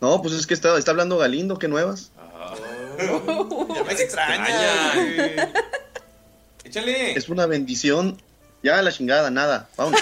No, 0.00 0.20
pues 0.20 0.34
es 0.34 0.44
que 0.44 0.52
está, 0.52 0.76
está 0.76 0.90
hablando 0.90 1.18
Galindo, 1.18 1.56
¿qué 1.56 1.68
nuevas? 1.68 2.10
Ya 2.98 3.84
me 3.84 3.92
extraña. 3.92 4.44
extraña. 4.44 5.52
Échale. 6.64 7.12
Es 7.16 7.28
una 7.28 7.46
bendición. 7.46 8.20
Ya 8.64 8.82
la 8.82 8.90
chingada, 8.90 9.30
nada. 9.30 9.68
Vámonos. 9.76 10.00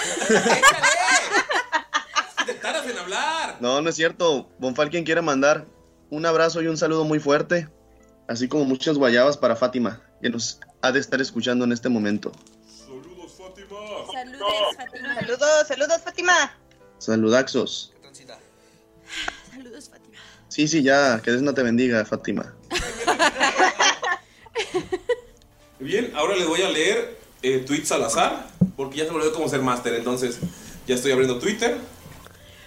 Te 2.47 2.53
taras 2.55 2.87
en 2.87 2.97
hablar. 2.97 3.57
No, 3.59 3.79
no 3.79 3.87
es 3.87 3.95
cierto. 3.95 4.49
Bonfalken 4.57 5.03
quiere 5.03 5.21
mandar 5.21 5.67
un 6.09 6.25
abrazo 6.25 6.63
y 6.63 6.67
un 6.67 6.77
saludo 6.77 7.03
muy 7.03 7.19
fuerte, 7.19 7.69
así 8.27 8.47
como 8.47 8.65
muchas 8.65 8.97
guayabas 8.97 9.37
para 9.37 9.55
Fátima, 9.55 10.01
que 10.23 10.31
nos 10.31 10.59
ha 10.81 10.91
de 10.91 10.99
estar 10.99 11.21
escuchando 11.21 11.65
en 11.65 11.71
este 11.71 11.89
momento. 11.89 12.31
Saludos, 14.23 14.75
Fátima. 14.77 15.15
Saludos, 15.15 15.27
Fátima. 15.27 15.27
Saludos, 15.27 15.67
saludos, 15.67 16.01
Fátima. 16.01 16.57
Saludaxos. 16.97 17.93
Saludos, 19.51 19.89
Fátima. 19.89 20.17
Sí, 20.47 20.67
sí, 20.67 20.81
ya, 20.81 21.21
que 21.21 21.31
Dios 21.31 21.43
no 21.43 21.53
te 21.53 21.61
bendiga, 21.61 22.05
Fátima. 22.05 22.53
Bien, 25.79 26.13
ahora 26.15 26.37
les 26.37 26.47
voy 26.47 26.61
a 26.61 26.69
leer 26.69 27.19
eh, 27.41 27.59
tweets 27.59 27.91
al 27.91 28.05
azar, 28.05 28.47
porque 28.77 28.99
ya 28.99 29.05
se 29.05 29.11
me 29.11 29.17
olvidó 29.17 29.33
cómo 29.33 29.49
ser 29.49 29.61
máster, 29.61 29.93
entonces 29.95 30.37
ya 30.87 30.95
estoy 30.95 31.11
abriendo 31.11 31.39
Twitter. 31.39 31.77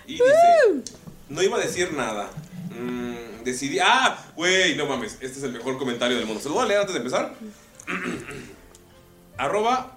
Y 0.07 0.15
dice, 0.15 0.93
no 1.31 1.43
iba 1.43 1.57
a 1.57 1.61
decir 1.61 1.95
nada. 1.95 2.29
Mm, 2.79 3.45
decidí, 3.45 3.79
ah, 3.79 4.23
güey, 4.37 4.77
no 4.77 4.85
mames, 4.85 5.15
este 5.21 5.39
es 5.39 5.43
el 5.43 5.53
mejor 5.53 5.79
comentario 5.79 6.19
del 6.19 6.27
mundo. 6.27 6.43
Se 6.43 6.49
lo 6.49 6.57
voy 6.57 6.65
a 6.65 6.69
leer 6.69 6.81
antes 6.81 6.93
de 6.93 6.99
empezar. 6.99 7.33
Arroba, 9.39 9.96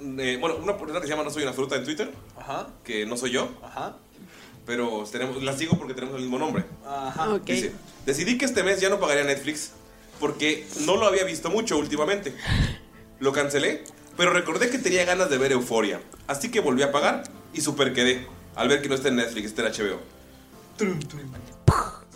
eh, 0.00 0.36
bueno, 0.40 0.56
una 0.56 0.76
persona 0.76 1.00
que 1.00 1.06
se 1.06 1.12
llama 1.12 1.24
No 1.24 1.30
Soy 1.30 1.42
una 1.42 1.52
fruta 1.52 1.76
en 1.76 1.84
Twitter, 1.84 2.10
Ajá, 2.36 2.68
que 2.84 3.06
no 3.06 3.16
soy 3.16 3.30
yo, 3.30 3.48
ajá, 3.62 3.96
pero 4.66 5.04
tenemos, 5.10 5.42
la 5.42 5.56
sigo 5.56 5.78
porque 5.78 5.94
tenemos 5.94 6.16
el 6.16 6.22
mismo 6.22 6.38
nombre. 6.38 6.64
ajá. 6.86 7.34
Ok. 7.34 7.44
Dice, 7.46 7.72
decidí 8.04 8.36
que 8.38 8.44
este 8.44 8.62
mes 8.62 8.80
ya 8.80 8.88
no 8.88 8.98
pagaría 9.00 9.24
Netflix 9.24 9.72
porque 10.20 10.66
no 10.80 10.96
lo 10.96 11.06
había 11.06 11.24
visto 11.24 11.50
mucho 11.50 11.76
últimamente. 11.78 12.34
Lo 13.20 13.32
cancelé, 13.32 13.84
pero 14.16 14.32
recordé 14.32 14.68
que 14.70 14.78
tenía 14.78 15.04
ganas 15.04 15.30
de 15.30 15.38
ver 15.38 15.52
Euforia, 15.52 16.00
así 16.26 16.50
que 16.50 16.60
volví 16.60 16.82
a 16.82 16.92
pagar 16.92 17.22
y 17.54 17.60
super 17.60 17.92
quedé 17.92 18.26
al 18.54 18.68
ver 18.68 18.82
que 18.82 18.88
no 18.88 18.94
está 18.94 19.08
en 19.08 19.16
Netflix, 19.16 19.46
está 19.48 19.66
en 19.66 19.72
HBO. 19.72 20.00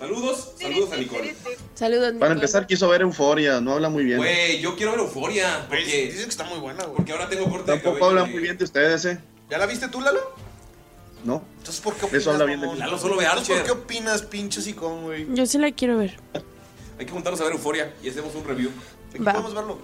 Saludos, 0.01 0.53
saludos 0.59 0.93
a 0.93 0.97
Nicole. 0.97 1.35
Saludos, 1.75 2.03
Para 2.05 2.13
Nicole. 2.15 2.33
empezar, 2.33 2.67
quiso 2.67 2.89
ver 2.89 3.03
Euforia, 3.03 3.61
no 3.61 3.73
habla 3.75 3.91
muy 3.91 4.03
bien. 4.05 4.17
Güey, 4.17 4.59
yo 4.61 4.75
quiero 4.75 4.93
ver 4.93 5.01
Euforia 5.01 5.67
porque, 5.69 5.85
Dicen 6.07 6.25
que 6.25 6.31
está 6.31 6.45
muy 6.45 6.59
buena, 6.59 6.83
güey. 6.85 6.97
porque 6.97 7.13
ahora 7.13 7.29
tengo 7.29 7.45
corte 7.51 7.71
de 7.71 7.77
Tampoco 7.79 7.99
cabello 7.99 8.07
habla 8.21 8.25
de- 8.25 8.31
muy 8.33 8.43
bien 8.43 8.57
de 8.57 8.65
ustedes, 8.65 9.05
¿eh? 9.05 9.21
¿Ya 9.51 9.59
la 9.59 9.67
viste 9.67 9.89
tú, 9.89 10.01
Lalo? 10.01 10.21
No. 11.25 11.43
Entonces, 11.59 11.83
¿por 11.83 11.93
qué 11.97 12.07
opinas, 12.07 12.23
Eso 12.23 12.31
habla 12.33 12.47
bien 12.47 12.61
de 12.63 12.67
mí. 12.69 12.77
Lalo 12.79 12.99
solo 12.99 13.17
ve 13.19 13.25
Entonces, 13.25 13.49
¿Por 13.49 13.57
qué 13.59 13.71
Archer. 13.71 13.85
opinas, 13.85 14.23
pinche 14.23 14.63
sicón, 14.63 15.03
güey? 15.03 15.27
Yo 15.35 15.45
sí 15.45 15.59
la 15.59 15.71
quiero 15.71 15.99
ver. 15.99 16.19
Hay 16.99 17.05
que 17.05 17.13
juntarnos 17.13 17.39
a 17.43 17.45
ver 17.45 17.53
Euforia 17.53 17.95
y 18.03 18.09
hacemos 18.09 18.35
un 18.35 18.45
review. 18.45 18.71
Aquí 19.11 19.19
Va. 19.23 19.33
podemos 19.33 19.55
verlo. 19.55 19.79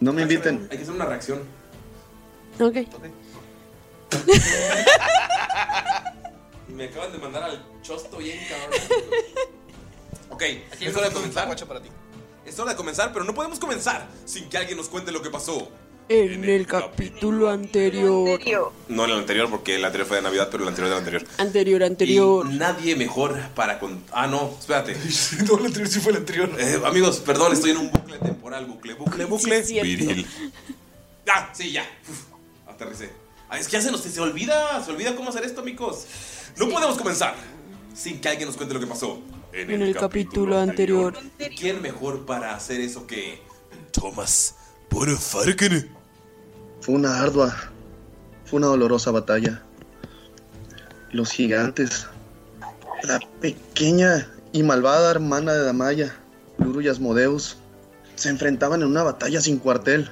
No 0.00 0.14
me 0.14 0.22
inviten. 0.22 0.66
Hay 0.70 0.78
que 0.78 0.82
hacer 0.82 0.94
una 0.94 1.04
reacción. 1.04 1.40
Ok. 2.58 2.76
Ok. 2.94 3.04
Me 6.68 6.84
acaban 6.84 7.12
de 7.12 7.18
mandar 7.18 7.44
al 7.44 7.64
chosto 7.82 8.18
bien 8.18 8.38
cabrón. 8.48 8.80
Ok, 10.28 10.42
es 10.80 10.94
hora 10.96 11.08
de 11.08 11.14
comenzar. 11.14 11.66
para 11.66 11.80
ti. 11.80 11.88
Es 12.44 12.58
hora 12.58 12.72
de 12.72 12.76
comenzar, 12.76 13.12
pero 13.12 13.24
no 13.24 13.34
podemos 13.34 13.58
comenzar 13.58 14.08
sin 14.24 14.48
que 14.48 14.58
alguien 14.58 14.76
nos 14.76 14.88
cuente 14.88 15.12
lo 15.12 15.22
que 15.22 15.30
pasó. 15.30 15.70
En 16.08 16.44
el 16.44 16.66
capítulo 16.66 17.48
anterior. 17.50 18.40
No 18.88 19.04
en 19.04 19.10
el 19.10 19.18
anterior, 19.18 19.50
porque 19.50 19.76
el 19.76 19.84
anterior 19.84 20.06
fue 20.06 20.18
de 20.18 20.22
Navidad, 20.24 20.48
pero 20.50 20.62
el 20.62 20.68
anterior 20.68 20.90
del 20.90 20.98
anterior. 20.98 21.24
Anterior, 21.38 21.82
anterior. 21.82 22.46
Y 22.48 22.56
nadie 22.56 22.94
mejor 22.96 23.36
para 23.54 23.80
con... 23.80 24.04
Ah, 24.12 24.26
no, 24.26 24.54
espérate. 24.58 24.96
no, 25.46 25.58
el 25.58 25.66
anterior 25.66 25.88
sí 25.88 26.00
fue 26.00 26.12
el 26.12 26.18
anterior. 26.18 26.50
Eh, 26.58 26.80
amigos, 26.84 27.18
perdón, 27.18 27.52
estoy 27.52 27.70
en 27.70 27.78
un 27.78 27.90
bucle 27.90 28.18
temporal. 28.18 28.66
Bucle, 28.66 28.94
bucle, 28.94 29.24
bucle. 29.24 29.64
cierto. 29.64 29.84
Viril. 29.88 30.26
Ah, 31.28 31.50
sí, 31.52 31.72
ya. 31.72 31.84
Uf, 32.08 32.68
aterricé. 32.68 33.25
Ah, 33.48 33.58
es 33.58 33.66
que 33.66 33.72
ya 33.72 33.80
se 33.80 33.90
nos 33.90 34.00
se 34.00 34.20
olvida. 34.20 34.82
Se 34.84 34.90
olvida 34.90 35.14
cómo 35.14 35.30
hacer 35.30 35.44
esto, 35.44 35.60
amigos. 35.60 36.06
No 36.56 36.68
podemos 36.68 36.96
comenzar 36.96 37.34
sin 37.94 38.20
que 38.20 38.28
alguien 38.28 38.48
nos 38.48 38.56
cuente 38.56 38.74
lo 38.74 38.80
que 38.80 38.86
pasó. 38.86 39.20
En 39.52 39.82
el 39.82 39.94
capítulo 39.94 40.58
anterior. 40.58 41.14
¿Quién 41.58 41.80
mejor 41.80 42.26
para 42.26 42.54
hacer 42.54 42.80
eso 42.80 43.06
que 43.06 43.42
Thomas 43.92 44.54
Bonnefarken? 44.90 45.90
Fue 46.80 46.94
una 46.94 47.20
ardua, 47.20 47.56
fue 48.44 48.58
una 48.58 48.66
dolorosa 48.66 49.10
batalla. 49.10 49.62
Los 51.10 51.30
gigantes, 51.32 52.06
la 53.02 53.18
pequeña 53.40 54.30
y 54.52 54.62
malvada 54.62 55.10
hermana 55.10 55.54
de 55.54 55.64
Damaya, 55.64 56.14
Luru 56.58 56.82
y 56.82 56.88
Asmodeus, 56.88 57.56
se 58.14 58.28
enfrentaban 58.28 58.82
en 58.82 58.88
una 58.88 59.02
batalla 59.02 59.40
sin 59.40 59.58
cuartel. 59.58 60.10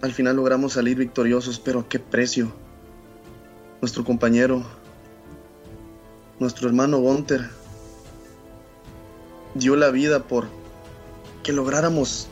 Al 0.00 0.12
final 0.12 0.36
logramos 0.36 0.74
salir 0.74 0.96
victoriosos, 0.96 1.58
pero 1.58 1.80
¿a 1.80 1.88
qué 1.88 1.98
precio? 1.98 2.52
Nuestro 3.80 4.04
compañero, 4.04 4.64
nuestro 6.38 6.68
hermano 6.68 6.98
Gunther, 6.98 7.48
dio 9.54 9.74
la 9.74 9.90
vida 9.90 10.22
por 10.22 10.46
que 11.42 11.52
lográramos 11.52 12.28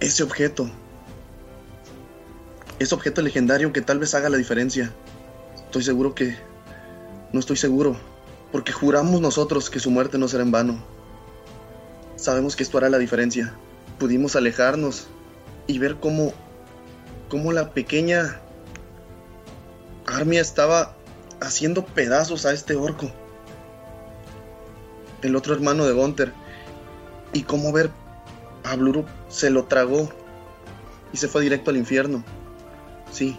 ese 0.00 0.22
objeto. 0.22 0.70
Ese 2.78 2.94
objeto 2.94 3.22
legendario 3.22 3.72
que 3.72 3.80
tal 3.80 3.98
vez 3.98 4.14
haga 4.14 4.28
la 4.28 4.36
diferencia. 4.36 4.92
Estoy 5.54 5.82
seguro 5.82 6.14
que... 6.14 6.36
No 7.32 7.40
estoy 7.40 7.56
seguro. 7.56 7.96
Porque 8.52 8.72
juramos 8.72 9.20
nosotros 9.20 9.70
que 9.70 9.80
su 9.80 9.90
muerte 9.90 10.18
no 10.18 10.28
será 10.28 10.42
en 10.42 10.50
vano. 10.50 10.84
Sabemos 12.16 12.56
que 12.56 12.64
esto 12.64 12.76
hará 12.76 12.90
la 12.90 12.98
diferencia. 12.98 13.54
Pudimos 13.98 14.36
alejarnos 14.36 15.08
y 15.70 15.78
ver 15.78 15.96
cómo... 15.96 16.32
cómo 17.28 17.52
la 17.52 17.70
pequeña... 17.70 18.40
Armia 20.06 20.40
estaba 20.40 20.96
haciendo 21.40 21.86
pedazos 21.86 22.44
a 22.44 22.52
este 22.52 22.74
orco. 22.74 23.10
El 25.22 25.36
otro 25.36 25.54
hermano 25.54 25.86
de 25.86 25.92
Gunther. 25.92 26.32
Y 27.32 27.44
cómo 27.44 27.72
ver 27.72 27.90
a 28.64 28.74
Bluru 28.74 29.04
se 29.28 29.50
lo 29.50 29.64
tragó 29.64 30.10
y 31.12 31.16
se 31.16 31.28
fue 31.28 31.42
directo 31.42 31.70
al 31.70 31.76
infierno. 31.76 32.24
Sí, 33.12 33.38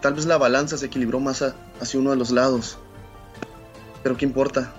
tal 0.00 0.14
vez 0.14 0.26
la 0.26 0.38
balanza 0.38 0.78
se 0.78 0.86
equilibró 0.86 1.18
más 1.18 1.42
hacia 1.80 1.98
uno 1.98 2.10
de 2.10 2.16
los 2.16 2.30
lados. 2.30 2.78
Pero 4.04 4.16
¿qué 4.16 4.24
importa? 4.24 4.72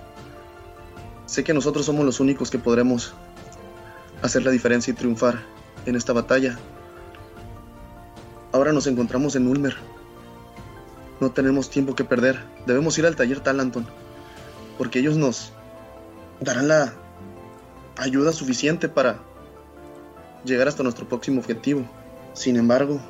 Sé 1.26 1.44
que 1.44 1.52
nosotros 1.52 1.84
somos 1.84 2.06
los 2.06 2.20
únicos 2.20 2.50
que 2.50 2.58
podremos 2.58 3.12
hacer 4.22 4.44
la 4.44 4.50
diferencia 4.50 4.92
y 4.92 4.94
triunfar 4.94 5.40
en 5.86 5.96
esta 5.96 6.12
batalla. 6.12 6.58
Ahora 8.52 8.72
nos 8.72 8.86
encontramos 8.86 9.36
en 9.36 9.46
Ulmer. 9.46 9.76
No 11.20 11.30
tenemos 11.30 11.70
tiempo 11.70 11.94
que 11.94 12.04
perder. 12.04 12.42
Debemos 12.66 12.98
ir 12.98 13.06
al 13.06 13.16
taller 13.16 13.40
Talanton. 13.40 13.86
Porque 14.78 14.98
ellos 14.98 15.16
nos 15.16 15.52
darán 16.40 16.68
la 16.68 16.94
ayuda 17.96 18.32
suficiente 18.32 18.88
para 18.88 19.20
llegar 20.44 20.68
hasta 20.68 20.82
nuestro 20.82 21.08
próximo 21.08 21.40
objetivo. 21.40 21.84
Sin 22.32 22.56
embargo, 22.56 23.00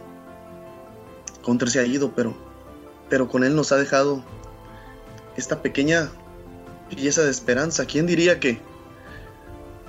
Counter 1.44 1.70
se 1.70 1.80
ha 1.80 1.86
ido, 1.86 2.12
pero, 2.14 2.34
pero 3.08 3.28
con 3.28 3.44
él 3.44 3.54
nos 3.54 3.72
ha 3.72 3.76
dejado 3.76 4.22
esta 5.36 5.62
pequeña 5.62 6.10
pieza 6.88 7.22
de 7.22 7.30
esperanza. 7.30 7.86
¿Quién 7.86 8.06
diría 8.06 8.40
que, 8.40 8.60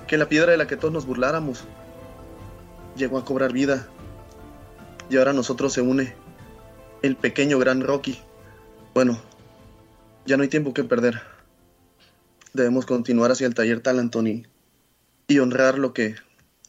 que 0.06 0.16
la 0.16 0.28
piedra 0.28 0.52
de 0.52 0.56
la 0.56 0.66
que 0.66 0.76
todos 0.76 0.94
nos 0.94 1.06
burláramos 1.06 1.64
llegó 2.96 3.18
a 3.18 3.24
cobrar 3.24 3.52
vida? 3.52 3.88
Y 5.10 5.16
ahora 5.16 5.30
a 5.30 5.34
nosotros 5.34 5.72
se 5.72 5.80
une 5.80 6.14
el 7.02 7.16
pequeño 7.16 7.58
gran 7.58 7.82
Rocky. 7.82 8.20
Bueno, 8.94 9.20
ya 10.26 10.36
no 10.36 10.42
hay 10.42 10.48
tiempo 10.48 10.72
que 10.72 10.84
perder. 10.84 11.20
Debemos 12.52 12.86
continuar 12.86 13.32
hacia 13.32 13.46
el 13.46 13.54
taller 13.54 13.80
Talanton 13.80 14.26
y, 14.26 14.46
y 15.26 15.38
honrar 15.38 15.78
lo 15.78 15.92
que 15.92 16.14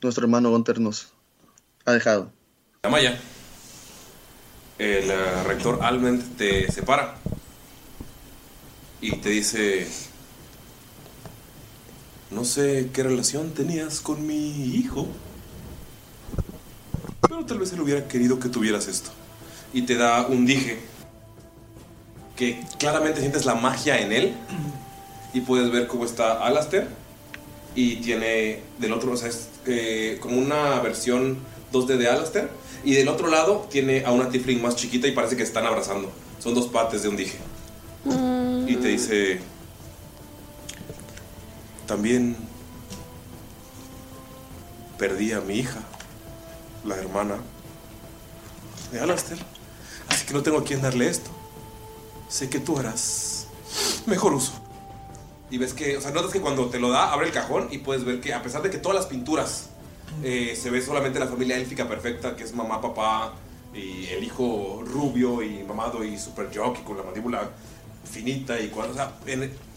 nuestro 0.01 0.25
hermano 0.25 0.51
Gunter 0.51 0.79
nos 0.79 1.13
ha 1.85 1.93
dejado. 1.93 2.31
Amaya, 2.83 3.17
el 4.77 5.09
eh, 5.09 5.43
rector 5.45 5.79
Almond 5.81 6.37
te 6.37 6.71
separa 6.71 7.15
y 9.01 9.17
te 9.17 9.29
dice, 9.29 9.87
no 12.31 12.43
sé 12.45 12.89
qué 12.93 13.03
relación 13.03 13.53
tenías 13.53 14.01
con 14.01 14.25
mi 14.25 14.75
hijo, 14.75 15.07
pero 17.27 17.45
tal 17.45 17.59
vez 17.59 17.73
él 17.73 17.81
hubiera 17.81 18.07
querido 18.07 18.39
que 18.39 18.49
tuvieras 18.49 18.87
esto. 18.87 19.09
Y 19.73 19.83
te 19.83 19.95
da 19.95 20.27
un 20.27 20.45
dije 20.45 20.79
que 22.35 22.63
claramente 22.77 23.19
sientes 23.19 23.45
la 23.45 23.55
magia 23.55 23.99
en 23.99 24.11
él 24.11 24.33
y 25.33 25.41
puedes 25.41 25.71
ver 25.71 25.87
cómo 25.87 26.05
está 26.05 26.43
Alastair 26.43 26.87
y 27.75 27.97
tiene 27.97 28.61
del 28.79 28.93
otro, 28.93 29.13
o 29.13 29.17
sea, 29.17 29.29
es 29.29 29.49
eh, 29.65 30.17
como 30.21 30.37
una 30.37 30.79
versión 30.79 31.37
2D 31.71 31.97
de 31.97 32.07
Alastair 32.07 32.49
y 32.83 32.93
del 32.93 33.07
otro 33.07 33.27
lado 33.27 33.67
tiene 33.71 34.03
a 34.05 34.11
una 34.11 34.29
Tifling 34.29 34.61
más 34.61 34.75
chiquita 34.75 35.07
y 35.07 35.11
parece 35.11 35.35
que 35.35 35.43
están 35.43 35.65
abrazando. 35.65 36.11
Son 36.39 36.53
dos 36.53 36.67
partes 36.67 37.03
de 37.03 37.09
un 37.09 37.15
dije. 37.15 37.37
Y 38.67 38.75
te 38.75 38.89
dice, 38.89 39.39
también 41.85 42.35
perdí 44.97 45.31
a 45.31 45.41
mi 45.41 45.55
hija, 45.59 45.81
la 46.83 46.95
hermana 46.95 47.35
de 48.91 48.99
Alastair, 48.99 49.39
así 50.09 50.25
que 50.25 50.33
no 50.33 50.43
tengo 50.43 50.59
a 50.59 50.63
quién 50.63 50.81
darle 50.81 51.09
esto. 51.09 51.29
Sé 52.29 52.49
que 52.49 52.59
tú 52.59 52.77
harás 52.77 53.47
mejor 54.05 54.33
uso. 54.33 54.53
Y 55.49 55.57
ves 55.57 55.73
que, 55.73 55.97
o 55.97 56.01
sea, 56.01 56.11
notas 56.11 56.31
que 56.31 56.41
cuando 56.41 56.67
te 56.67 56.79
lo 56.79 56.89
da, 56.89 57.11
abre 57.13 57.27
el 57.27 57.33
cajón 57.33 57.67
y 57.71 57.79
puedes 57.79 58.03
ver 58.05 58.21
que 58.21 58.33
a 58.33 58.41
pesar 58.41 58.61
de 58.63 58.69
que 58.69 58.77
todas 58.77 58.95
las 58.95 59.05
pinturas 59.05 59.69
eh, 60.23 60.57
se 60.59 60.69
ve 60.69 60.81
solamente 60.81 61.19
la 61.19 61.27
familia 61.27 61.57
élfica 61.57 61.87
perfecta, 61.87 62.35
que 62.35 62.43
es 62.43 62.53
mamá, 62.53 62.81
papá 62.81 63.33
y 63.73 64.07
el 64.07 64.23
hijo 64.23 64.83
rubio 64.85 65.41
y 65.41 65.63
mamado 65.63 66.03
y 66.03 66.17
super 66.17 66.49
jockey 66.53 66.83
con 66.83 66.97
la 66.97 67.03
mandíbula 67.03 67.49
finita 68.03 68.59
y 68.59 68.67
cuando, 68.67 68.93
o 68.93 68.95
sea, 68.95 69.13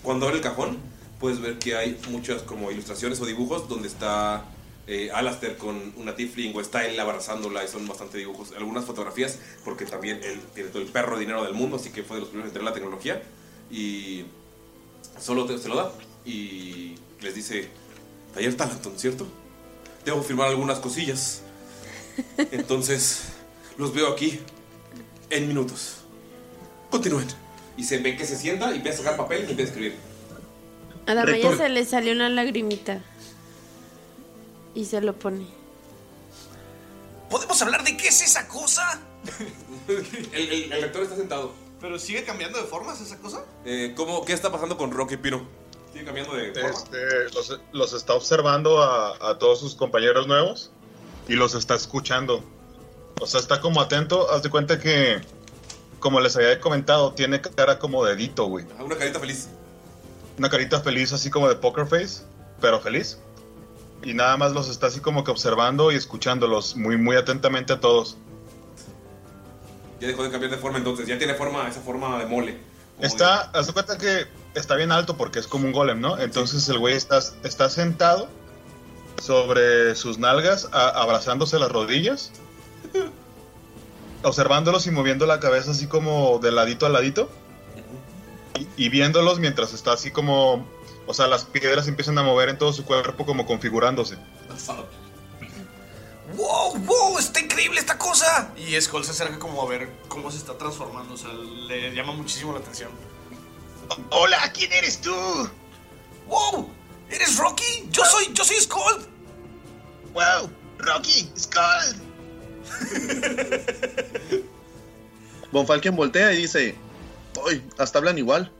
cuando 0.03 0.27
abre 0.27 0.39
el 0.39 0.43
cajón 0.43 0.79
puedes 1.19 1.41
ver 1.41 1.59
que 1.59 1.77
hay 1.77 1.99
muchas 2.11 2.43
como 2.43 2.71
ilustraciones 2.71 3.21
o 3.21 3.27
dibujos 3.27 3.69
donde 3.69 3.89
está 3.89 4.45
eh, 4.87 5.11
Alastair 5.13 5.57
con 5.57 5.93
una 5.97 6.15
Tifling 6.15 6.55
o 6.57 6.61
está 6.61 6.87
él 6.87 6.99
abrazándola 7.01 7.65
y 7.65 7.69
son 7.69 7.87
bastante 7.89 8.19
dibujos, 8.19 8.53
algunas 8.57 8.85
fotografías 8.85 9.39
porque 9.65 9.85
también 9.85 10.21
él 10.23 10.41
tiene 10.55 10.71
todo 10.71 10.83
el 10.83 10.89
perro 10.89 11.15
de 11.17 11.21
dinero 11.21 11.43
del 11.45 11.55
mundo, 11.55 11.77
así 11.77 11.91
que 11.91 12.03
fue 12.05 12.17
de 12.17 12.21
los 12.21 12.29
primeros 12.29 12.51
en 12.51 12.53
tener 12.55 12.65
la 12.69 12.73
tecnología 12.75 13.23
y 13.71 14.25
solo 15.21 15.45
te- 15.47 15.59
se 15.59 15.69
lo 15.69 15.77
da 15.77 15.93
y 16.25 16.95
les 17.21 17.35
dice, 17.35 17.69
taller 18.35 18.55
Talanton, 18.57 18.99
¿cierto? 18.99 19.27
Debo 20.05 20.23
firmar 20.23 20.49
algunas 20.49 20.79
cosillas. 20.79 21.43
Entonces, 22.53 23.25
los 23.79 23.93
veo 23.95 24.09
aquí 24.09 24.41
en 25.31 25.49
minutos. 25.49 25.97
Continúen. 26.91 27.27
Y 27.77 27.85
se 27.85 27.99
ve 27.99 28.17
que 28.17 28.25
se 28.25 28.37
sienta 28.37 28.73
y 28.73 28.77
empieza 28.77 29.01
a 29.01 29.03
sacar 29.05 29.17
papel 29.17 29.45
y 29.47 29.51
empieza 29.51 29.63
a 29.63 29.75
escribir. 29.75 29.97
A 31.07 31.15
la 31.15 31.23
Maya 31.25 31.35
Rector. 31.35 31.57
se 31.59 31.69
le 31.69 31.85
salió 31.85 32.13
una 32.13 32.29
lagrimita. 32.29 33.03
Y 34.77 34.85
se 34.85 35.01
lo 35.01 35.15
pone. 35.15 35.47
¿Podemos 37.31 37.61
hablar 37.63 37.83
de 37.83 37.97
qué 37.97 38.09
es 38.09 38.21
esa 38.21 38.47
cosa? 38.47 39.01
El, 39.89 40.73
el, 40.73 40.85
está 40.85 41.17
sentado. 41.17 41.53
¿Pero 41.81 41.99
sigue 41.99 42.25
cambiando 42.25 42.59
de 42.61 42.65
formas 42.65 43.01
esa 43.01 43.17
cosa? 43.19 43.45
Eh, 43.65 43.95
¿cómo, 43.97 44.25
¿Qué 44.25 44.35
está 44.35 44.53
pasando 44.53 44.77
con 44.77 44.91
Rocky 44.91 45.17
Pino? 45.17 45.47
Sigue 45.93 46.05
cambiando 46.05 46.35
de 46.35 46.53
forma. 46.53 46.69
Este, 46.69 47.35
los, 47.35 47.59
los 47.73 47.93
está 47.95 48.13
observando 48.13 48.83
a, 48.83 49.31
a 49.31 49.39
todos 49.39 49.61
sus 49.61 49.75
compañeros 49.75 50.27
nuevos 50.27 50.71
y 51.27 51.37
los 51.37 51.55
está 51.55 51.75
escuchando. 51.75 52.45
O 53.19 53.27
sea, 53.27 53.41
está 53.41 53.63
como 53.63 53.81
atento. 53.81 54.31
Haz 54.31 54.43
de 54.43 54.51
cuenta 54.51 54.79
que, 54.79 55.23
como 56.01 56.21
les 56.21 56.37
había 56.37 56.61
comentado, 56.61 57.15
tiene 57.15 57.41
cara 57.41 57.79
como 57.79 58.05
dedito, 58.05 58.45
güey. 58.45 58.67
Una 58.79 58.97
carita 58.97 59.21
feliz. 59.21 59.49
Una 60.37 60.51
carita 60.51 60.81
feliz, 60.81 61.15
así 61.15 61.31
como 61.31 61.49
de 61.49 61.57
poker 61.57 61.87
face, 61.87 62.25
pero 62.61 62.79
feliz. 62.79 63.19
Y 64.07 64.15
nada 64.15 64.37
más 64.37 64.53
los 64.53 64.69
está 64.69 64.87
así 64.87 65.01
como 65.01 65.25
que 65.25 65.33
observando 65.33 65.91
y 65.91 65.97
escuchándolos 65.97 66.77
muy, 66.77 66.97
muy 66.97 67.17
atentamente 67.17 67.73
a 67.73 67.81
todos. 67.81 68.17
Ya 70.01 70.07
dejó 70.07 70.23
de 70.23 70.31
cambiar 70.31 70.53
de 70.53 70.59
forma 70.59 70.79
entonces. 70.79 71.09
Ya 71.09 71.19
tiene 71.19 71.35
forma, 71.35 71.67
esa 71.69 71.81
forma 71.81 72.17
de 72.21 72.27
mole. 72.27 72.57
Está, 73.01 73.51
haz 73.51 73.73
cuenta 73.73 73.99
que 73.99 74.27
está 74.55 74.77
bien 74.77 74.93
alto 74.93 75.17
porque 75.17 75.41
es 75.41 75.49
como 75.49 75.67
un 75.67 75.73
golem, 75.73 76.01
¿no? 76.01 76.19
Entonces 76.21 76.69
el 76.69 76.79
güey 76.79 76.95
está, 76.95 77.19
está 77.43 77.69
sentado 77.69 78.29
sobre 79.21 79.97
sus 79.97 80.19
nalgas, 80.19 80.69
a- 80.73 80.91
abrazándose 80.91 81.59
las 81.59 81.73
rodillas, 81.73 82.31
observándolos 84.23 84.87
y 84.87 84.93
moviendo 84.93 85.27
la 85.27 85.41
cabeza 85.41 85.73
así 85.73 85.89
como 85.89 86.39
de 86.39 86.53
ladito 86.53 86.87
a 86.87 86.91
ladito, 86.91 87.29
y, 88.59 88.87
y 88.87 88.89
viéndolos 88.89 89.41
mientras 89.41 89.73
está 89.75 89.93
así 89.95 90.11
como, 90.13 90.65
o 91.07 91.15
sea, 91.15 91.27
las 91.27 91.45
piedras 91.45 91.89
empiezan 91.89 92.19
a 92.19 92.23
mover 92.23 92.49
en 92.49 92.59
todo 92.59 92.73
su 92.73 92.85
cuerpo 92.85 93.25
como 93.25 93.47
configurándose. 93.47 94.17
¡Wow! 96.37 96.77
¡Wow! 96.79 97.19
¡Está 97.19 97.41
increíble 97.41 97.79
esta 97.79 97.97
cosa! 97.97 98.53
Y 98.57 98.81
Skull 98.81 99.05
se 99.05 99.13
acerca 99.13 99.39
como 99.39 99.63
a 99.63 99.67
ver 99.67 99.89
cómo 100.09 100.31
se 100.31 100.39
está 100.39 100.59
transformando. 100.59 101.15
O 101.15 101.17
sea, 101.17 101.33
le 101.33 101.95
llama 101.95 102.13
muchísimo 102.13 102.53
la 102.53 102.59
atención. 102.59 102.91
Hola, 104.11 104.53
¿quién 104.53 104.73
eres 104.73 105.01
tú? 105.01 105.15
¡Wow! 106.27 106.69
¿Eres 107.09 107.39
Rocky? 107.39 107.89
Yo 107.91 108.05
soy, 108.05 108.33
yo 108.33 108.45
soy 108.45 108.57
Skull. 108.57 109.07
¡Wow! 110.13 110.51
¡Rocky! 110.79 111.31
¡Skull! 111.39 112.03
Von 115.53 115.67
Falken 115.67 115.95
voltea 115.95 116.33
y 116.33 116.39
dice: 116.39 116.75
¡Uy! 117.47 117.63
Hasta 117.79 117.99
hablan 117.99 118.19
igual. 118.19 118.51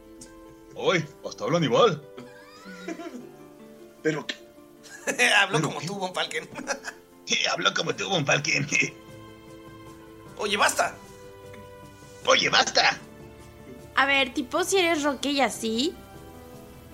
¡Uy! 0.77 1.05
Hasta 1.29 1.45
hablan 1.45 1.65
igual. 1.65 2.01
Pero 4.03 4.27
Hablo 5.41 5.63
como 5.63 5.81
tú, 5.81 5.95
Von 5.95 6.15
Falken. 6.15 6.49
Hablo 7.51 7.75
como 7.75 7.95
tú, 7.95 8.09
Von 8.09 8.27
Falken. 8.27 8.67
Oye, 10.39 10.57
basta. 10.57 10.95
Oye, 12.27 12.49
basta. 12.49 12.99
A 13.95 14.07
ver, 14.07 14.35
tipo, 14.35 14.63
si 14.65 14.79
eres 14.79 15.03
Rocky 15.03 15.31
y 15.31 15.41
así. 15.41 15.95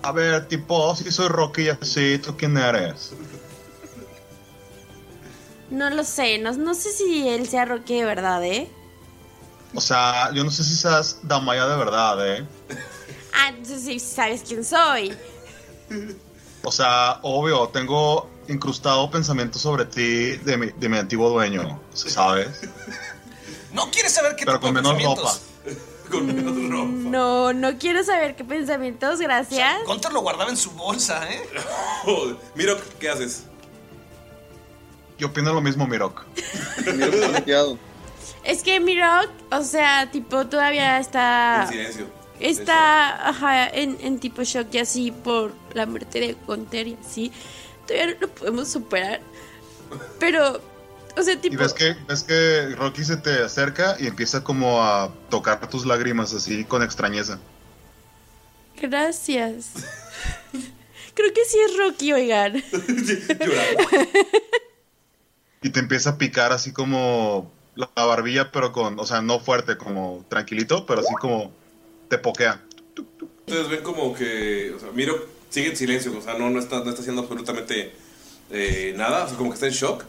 A 0.03 0.11
ver, 0.11 0.47
tipo, 0.47 0.95
si 0.95 1.11
soy 1.11 1.27
Rocky 1.27 1.69
así, 1.69 2.17
¿tú 2.19 2.35
quién 2.37 2.57
eres? 2.57 3.13
No 5.69 5.89
lo 5.89 6.03
sé, 6.03 6.37
no, 6.37 6.51
no 6.51 6.75
sé 6.75 6.91
si 6.91 7.27
él 7.27 7.47
sea 7.47 7.65
Rocky 7.65 7.95
de 7.95 8.05
verdad, 8.05 8.43
¿eh? 8.43 8.69
O 9.73 9.81
sea, 9.81 10.31
yo 10.31 10.43
no 10.43 10.51
sé 10.51 10.63
si 10.63 10.75
seas 10.75 11.17
Damaya 11.23 11.65
de 11.65 11.77
verdad, 11.77 12.35
¿eh? 12.35 12.45
Ah, 13.33 13.49
entonces 13.49 13.81
sí 13.83 13.99
sabes 13.99 14.43
quién 14.47 14.63
soy. 14.63 15.17
O 16.63 16.71
sea, 16.71 17.19
obvio, 17.23 17.67
tengo 17.69 18.29
incrustado 18.47 19.09
pensamientos 19.11 19.61
sobre 19.61 19.85
ti 19.85 20.37
de 20.37 20.57
mi, 20.57 20.67
de 20.67 20.89
mi 20.89 20.97
antiguo 20.97 21.29
dueño, 21.29 21.79
¿sabes? 21.93 22.61
No 23.73 23.89
quieres 23.89 24.13
saber 24.13 24.35
qué 24.35 24.45
Pero 24.45 24.59
tipo 24.59 24.67
con 24.67 24.75
de 24.75 24.81
menos 24.81 24.95
pensamientos? 24.95 25.41
Con 26.11 26.27
menos 26.27 26.69
ropa. 26.69 27.09
No, 27.09 27.53
no 27.53 27.79
quiero 27.79 28.03
saber 28.03 28.35
qué 28.35 28.43
pensamientos, 28.43 29.19
gracias. 29.19 29.83
Gunter 29.87 30.13
lo 30.13 30.21
guardaba 30.21 30.51
en 30.51 30.57
su 30.57 30.69
bolsa, 30.71 31.27
¿eh? 31.27 31.41
Miro, 32.55 32.77
¿qué 32.99 33.09
haces? 33.09 33.45
Yo 35.17 35.27
opino 35.27 35.53
lo 35.53 35.61
mismo, 35.61 35.87
Mirok. 35.87 36.23
Es 38.43 38.61
que 38.61 38.79
mi 38.79 38.99
rock, 38.99 39.31
o 39.51 39.63
sea, 39.63 40.11
tipo, 40.11 40.45
todavía 40.45 40.99
está. 40.99 41.63
En 41.63 41.69
silencio. 41.69 42.22
Está, 42.39 43.29
ajá, 43.29 43.69
en, 43.69 43.97
en 44.01 44.19
tipo 44.19 44.43
shock 44.43 44.67
y 44.73 44.79
así 44.79 45.11
por 45.11 45.53
la 45.73 45.85
muerte 45.85 46.19
de 46.19 46.35
Gunter 46.45 46.87
y 46.87 46.97
así. 47.05 47.31
Todavía 47.87 48.15
no 48.15 48.21
lo 48.21 48.29
podemos 48.29 48.67
superar. 48.67 49.21
Pero, 50.19 50.61
o 51.15 51.21
sea, 51.23 51.33
Y 51.33 51.37
tipo. 51.37 51.57
ves 51.57 51.73
que, 51.73 51.95
ves 52.07 52.23
que 52.23 52.75
Rocky 52.75 53.03
se 53.03 53.17
te 53.17 53.43
acerca 53.43 53.95
y 53.99 54.07
empieza 54.07 54.43
como 54.43 54.81
a 54.83 55.13
tocar 55.29 55.69
tus 55.69 55.85
lágrimas 55.85 56.33
así 56.33 56.65
con 56.65 56.83
extrañeza. 56.83 57.39
Gracias. 58.81 59.71
Creo 61.13 61.31
que 61.33 61.45
sí 61.45 61.57
es 61.59 61.77
Rocky, 61.77 62.13
oigan. 62.13 62.63
Y 65.65 65.69
te 65.69 65.79
empieza 65.79 66.09
a 66.11 66.17
picar 66.17 66.51
así 66.51 66.73
como 66.73 67.49
la 67.75 67.87
barbilla, 67.95 68.51
pero 68.51 68.73
con, 68.73 68.99
o 68.99 69.05
sea, 69.05 69.21
no 69.21 69.39
fuerte, 69.39 69.77
como 69.77 70.25
tranquilito, 70.27 70.85
pero 70.85 70.99
así 70.99 71.13
como 71.21 71.53
te 72.07 72.17
pokea. 72.17 72.61
Ustedes 73.45 73.69
ven 73.69 73.81
como 73.81 74.13
que, 74.13 74.73
o 74.75 74.79
sea, 74.79 74.91
Miro 74.91 75.27
sigue 75.49 75.69
en 75.69 75.75
silencio, 75.75 76.17
o 76.17 76.21
sea, 76.21 76.37
no, 76.37 76.49
no, 76.49 76.59
está, 76.59 76.83
no 76.83 76.89
está 76.89 77.01
haciendo 77.01 77.21
absolutamente 77.21 77.93
eh, 78.49 78.93
nada, 78.97 79.25
o 79.25 79.27
sea, 79.27 79.37
como 79.37 79.49
que 79.49 79.55
está 79.55 79.67
en 79.67 79.73
shock. 79.73 80.03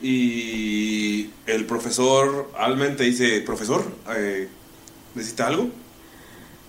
Y 0.00 1.30
el 1.46 1.66
profesor 1.66 2.50
Almen 2.56 2.96
te 2.96 3.04
dice, 3.04 3.40
profesor, 3.40 3.84
eh, 4.16 4.48
¿necesita 5.14 5.46
algo? 5.48 5.70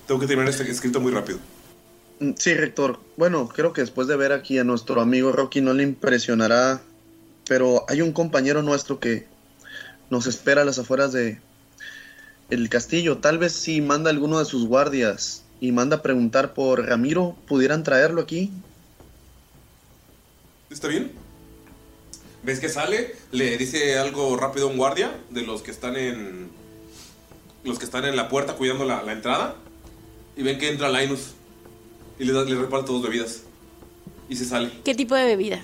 Tengo 0.08 0.20
que 0.20 0.28
terminar 0.28 0.50
este 0.50 0.70
escrito 0.70 1.00
muy 1.00 1.12
rápido. 1.12 1.40
Mm, 2.20 2.32
Sí, 2.38 2.54
rector. 2.54 3.00
Bueno, 3.18 3.48
creo 3.48 3.74
que 3.74 3.82
después 3.82 4.08
de 4.08 4.16
ver 4.16 4.32
aquí 4.32 4.58
a 4.58 4.64
nuestro 4.64 5.02
amigo 5.02 5.32
Rocky 5.32 5.62
no 5.62 5.74
le 5.74 5.84
impresionará, 5.84 6.82
pero 7.48 7.86
hay 7.88 8.02
un 8.02 8.12
compañero 8.12 8.62
nuestro 8.64 9.00
que 9.00 9.28
nos 10.10 10.26
espera 10.28 10.64
a 10.64 10.66
las 10.66 10.80
afueras 10.80 11.12
de 11.12 11.40
el 12.50 12.70
castillo. 12.70 13.18
Tal 13.18 13.38
vez 13.38 13.54
si 13.54 13.82
manda 13.82 14.10
alguno 14.10 14.40
de 14.40 14.46
sus 14.46 14.66
guardias 14.68 15.44
y 15.62 15.72
manda 15.72 15.98
a 15.98 16.02
preguntar 16.02 16.54
por 16.54 16.86
Ramiro, 16.86 17.36
pudieran 17.48 17.84
traerlo 17.84 18.22
aquí. 18.22 18.52
¿Está 20.70 20.88
bien? 20.88 21.12
¿Ves 22.44 22.60
que 22.60 22.70
sale? 22.70 23.16
Le 23.32 23.58
dice 23.58 23.98
algo 23.98 24.38
rápido 24.38 24.68
a 24.68 24.72
un 24.72 24.78
guardia 24.78 25.12
de 25.30 25.42
los 25.42 25.62
que 25.62 25.72
están 25.72 25.96
en. 25.96 26.50
Los 27.64 27.78
que 27.80 27.86
están 27.86 28.06
en 28.06 28.16
la 28.16 28.30
puerta 28.30 28.54
cuidando 28.54 28.86
la, 28.86 29.04
la 29.04 29.12
entrada. 29.12 29.56
Y 30.38 30.44
ven 30.44 30.58
que 30.58 30.70
entra 30.70 30.90
Linus. 30.90 31.32
Y 32.18 32.24
le, 32.26 32.34
da- 32.34 32.44
le 32.46 32.56
reparte 32.56 32.92
dos 32.92 33.02
bebidas. 33.02 33.42
Y 34.30 34.36
se 34.36 34.46
sale. 34.46 34.72
¿Qué 34.86 34.96
tipo 34.96 35.16
de 35.16 35.26
bebida? 35.26 35.62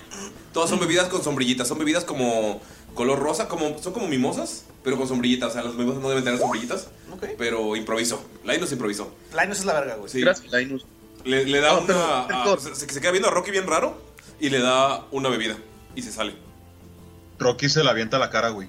Todas 0.52 0.68
son 0.68 0.80
bebidas 0.80 1.08
con 1.08 1.22
sombrillitas. 1.22 1.66
Son 1.68 1.78
bebidas 1.78 2.04
como 2.04 2.60
color 2.96 3.20
rosa, 3.20 3.46
como, 3.46 3.78
son 3.80 3.92
como 3.92 4.08
mimosas, 4.08 4.64
pero 4.82 4.96
con 4.96 5.06
sombrillitas. 5.06 5.50
O 5.50 5.52
sea, 5.52 5.62
las 5.62 5.74
mimosas 5.74 6.02
no 6.02 6.08
deben 6.08 6.24
tener 6.24 6.40
sombrillitas. 6.40 6.88
Pero 7.38 7.76
improvisó. 7.76 8.20
Linus 8.44 8.72
improvisó. 8.72 9.14
Linus 9.40 9.60
es 9.60 9.64
la 9.64 9.74
verga, 9.74 9.94
güey. 9.94 10.10
Sí. 10.10 10.20
Gracias, 10.20 10.52
Linus. 10.52 10.84
Le, 11.24 11.44
le 11.44 11.60
da 11.60 11.78
una. 11.78 11.86
pero, 11.86 12.00
a- 12.00 12.26
rector. 12.28 12.60
se, 12.60 12.74
se 12.74 13.00
queda 13.00 13.12
viendo 13.12 13.28
a 13.28 13.30
Rocky 13.30 13.52
bien 13.52 13.66
raro. 13.68 13.96
Y 14.40 14.50
le 14.50 14.58
da 14.58 15.06
una 15.12 15.28
bebida. 15.28 15.56
Y 15.94 16.02
se 16.02 16.10
sale. 16.12 16.34
Rocky 17.38 17.68
se 17.68 17.84
la 17.84 17.92
avienta 17.92 18.16
a 18.16 18.20
la 18.20 18.30
cara, 18.30 18.48
güey. 18.50 18.68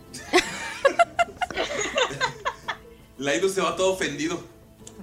Linus 3.17 3.53
se 3.53 3.61
va 3.61 3.75
todo 3.75 3.93
ofendido. 3.93 4.39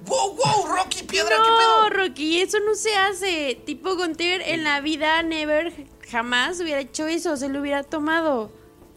¡Wow, 0.05 0.35
wow! 0.35 0.67
Rocky, 0.75 1.03
piedra, 1.03 1.35
no, 1.37 1.89
Rocky, 1.89 2.39
eso 2.41 2.59
no 2.65 2.75
se 2.75 2.95
hace. 2.95 3.59
Tipo 3.65 3.95
Gunter 3.95 4.41
en 4.45 4.63
la 4.63 4.79
vida 4.81 5.21
never 5.23 5.73
jamás 6.09 6.59
hubiera 6.59 6.79
hecho 6.79 7.07
eso, 7.07 7.35
se 7.37 7.49
lo 7.49 7.59
hubiera 7.61 7.83
tomado. 7.83 8.51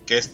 ¿Qué 0.09 0.17
es? 0.17 0.33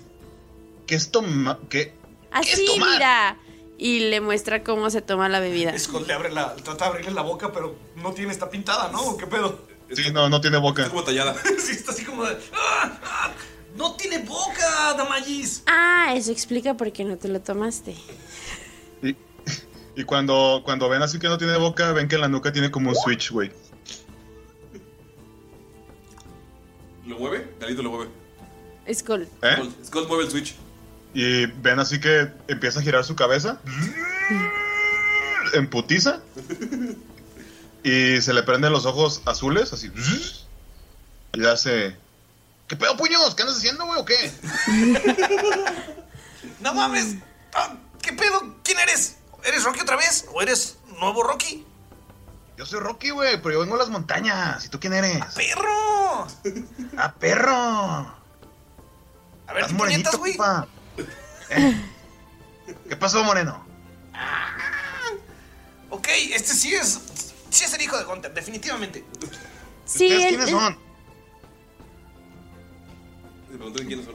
¿Qué 0.87 0.95
es 0.95 1.11
toma? 1.11 1.59
¿Qué? 1.69 1.93
Así, 2.31 2.65
mira. 2.79 3.37
Y 3.77 4.09
le 4.09 4.21
muestra 4.21 4.63
cómo 4.63 4.89
se 4.89 5.03
toma 5.03 5.29
la 5.29 5.41
bebida. 5.41 5.77
Skull 5.77 6.07
le 6.07 6.13
abre 6.13 6.31
la, 6.31 6.55
trata 6.55 6.85
de 6.85 6.91
abrirle 6.93 7.11
la 7.11 7.23
boca, 7.23 7.51
pero 7.53 7.75
no 7.97 8.13
tiene, 8.13 8.31
está 8.31 8.49
pintada, 8.49 8.93
¿no? 8.93 9.17
¿Qué 9.17 9.27
pedo? 9.27 9.67
Sí, 9.93 10.13
no, 10.13 10.29
no 10.29 10.41
tiene 10.41 10.59
boca. 10.59 10.89
como 10.89 11.03
tallada. 11.03 11.35
sí, 11.59 11.73
está 11.73 11.91
así 11.91 12.05
como 12.05 12.25
de. 12.25 12.39
¡Ah! 12.53 13.01
¡Ah! 13.03 13.33
¡No 13.77 13.97
tiene 13.97 14.19
boca, 14.19 14.95
Damayis! 14.97 15.65
Ah, 15.67 16.15
eso 16.15 16.31
explica 16.31 16.75
por 16.75 16.93
qué 16.93 17.03
no 17.03 17.19
te 17.19 17.27
lo 17.27 17.41
tomaste. 17.41 17.97
Y, 19.03 19.17
y 19.97 20.05
cuando, 20.05 20.63
cuando 20.65 20.89
ven 20.89 21.03
así 21.03 21.19
que 21.19 21.27
no 21.27 21.37
tiene 21.37 21.57
boca, 21.57 21.91
ven 21.93 22.07
que 22.07 22.15
en 22.15 22.21
la 22.21 22.29
nuca 22.29 22.53
tiene 22.53 22.71
como 22.71 22.91
un 22.91 22.95
switch, 22.95 23.33
güey. 23.33 23.51
¿Lo 27.05 27.19
mueve? 27.19 27.57
Galito 27.59 27.83
lo 27.83 27.91
mueve. 27.91 28.24
Skull. 28.93 29.29
¿Eh? 29.43 29.57
Skull, 29.57 29.75
Skull 29.85 30.09
mueve 30.09 30.25
el 30.25 30.31
switch. 30.31 30.57
Y 31.15 31.47
ven 31.47 31.79
así 31.79 32.01
que 32.01 32.33
empieza 32.49 32.81
a 32.81 32.83
girar 32.83 33.05
su 33.05 33.15
cabeza. 33.15 33.59
En 35.55 35.71
putiza. 35.71 36.21
Y 37.85 38.21
se 38.21 38.33
le 38.33 38.43
prenden 38.43 38.73
los 38.73 38.87
ojos 38.87 39.23
azules, 39.25 39.73
así. 39.73 39.93
Y 41.33 41.41
le 41.41 41.51
hace. 41.51 41.97
¿Qué 42.67 42.77
pedo, 42.77 42.97
puños? 42.97 43.35
¿Qué 43.35 43.43
andas 43.43 43.59
haciendo, 43.59 43.87
güey, 43.87 44.01
o 44.01 44.05
qué? 44.05 44.17
¡No 46.61 46.75
mames! 46.75 47.17
Ah, 47.55 47.77
¿Qué 48.01 48.13
pedo? 48.13 48.57
¿Quién 48.65 48.79
eres? 48.81 49.17
¿Eres 49.45 49.65
Rocky 49.65 49.81
otra 49.81 49.97
vez? 49.97 50.27
¿O 50.33 50.41
eres 50.41 50.79
nuevo 50.99 51.23
Rocky? 51.23 51.65
Yo 52.57 52.65
soy 52.65 52.81
Rocky, 52.81 53.11
güey, 53.11 53.41
pero 53.43 53.53
yo 53.55 53.61
vengo 53.61 53.75
a 53.75 53.79
las 53.79 53.91
montañas. 53.91 54.65
¿Y 54.65 54.69
tú 54.69 54.81
quién 54.81 54.95
eres? 54.95 55.23
¡Perro! 55.35 56.27
¡Ah, 56.97 57.15
perro! 57.19 58.24
A 59.47 59.53
ver, 59.53 59.63
Estás 59.65 59.69
¿qué 59.73 59.75
morenito, 59.79 60.11
puñetas, 60.13 60.67
güey? 60.97 61.07
¿Eh? 61.51 61.81
¿Qué 62.89 62.97
pasó, 62.97 63.23
moreno? 63.25 63.65
Ok, 65.91 66.09
este 66.33 66.55
sí 66.55 66.75
es. 66.75 67.01
Sí 67.51 67.65
es 67.65 67.73
el 67.75 67.83
hijo 67.83 67.97
de 67.97 68.05
Gunter, 68.05 68.33
definitivamente. 68.35 69.05
Sí, 69.85 70.07
¿Ustedes 70.07 70.23
él- 70.23 70.29
quiénes 70.29 70.49
él- 70.49 70.55
son? 70.55 70.79
Le 73.51 73.57
pregunté 73.57 73.87
quiénes 73.87 74.07
son. 74.07 74.15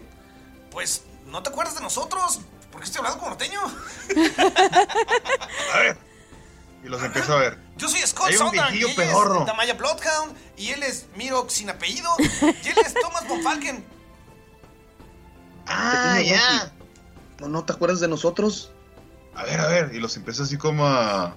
Pues, 0.72 1.04
¿no 1.28 1.42
te 1.44 1.50
acuerdas 1.50 1.76
de 1.76 1.82
nosotros? 1.82 2.42
¿Por 2.72 2.82
qué 2.82 2.86
estoy 2.86 3.00
hablando 3.00 3.20
como 3.20 3.30
norteño? 3.32 3.62
Y 6.84 6.88
los 6.88 7.02
empiezo 7.04 7.34
a 7.34 7.40
ver. 7.40 7.58
Yo 7.78 7.88
soy 7.90 8.00
Scott 8.02 8.28
Hay 8.28 8.34
un 8.36 8.40
Sondheim, 8.40 8.64
viejillo 8.72 8.90
y 8.90 8.94
pedorro. 8.96 9.40
es 9.42 9.46
Damaya 9.48 9.74
Bloodhound 9.74 10.36
y 10.58 10.70
él 10.72 10.84
es 10.84 11.08
Mirok 11.16 11.50
sin 11.50 11.70
apellido 11.70 12.10
y 12.20 12.68
él 12.68 12.76
es 12.86 12.94
Thomas 12.94 13.28
von 13.28 13.42
Falken. 13.44 13.84
Ah, 15.70 16.20
ya. 16.22 16.74
¿No, 17.40 17.48
¿No 17.48 17.64
te 17.64 17.74
acuerdas 17.74 18.00
de 18.00 18.08
nosotros? 18.08 18.72
A 19.36 19.44
ver, 19.44 19.62
a 19.62 19.68
ver. 19.68 19.92
Y 19.94 20.00
los 20.00 20.18
empiezo 20.18 20.44
así 20.44 20.58
como 20.58 20.86
a. 20.86 21.36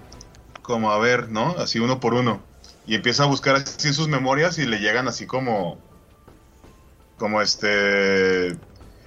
Como 0.62 0.90
a 0.90 0.98
ver, 0.98 1.28
¿no? 1.28 1.50
Así 1.58 1.78
uno 1.78 2.00
por 2.00 2.14
uno. 2.14 2.42
Y 2.86 2.94
empieza 2.94 3.24
a 3.24 3.26
buscar 3.26 3.56
así 3.56 3.88
en 3.88 3.94
sus 3.94 4.08
memorias 4.08 4.58
y 4.58 4.64
le 4.64 4.78
llegan 4.78 5.06
así 5.06 5.26
como. 5.26 5.78
Como 7.18 7.42
este. 7.42 8.58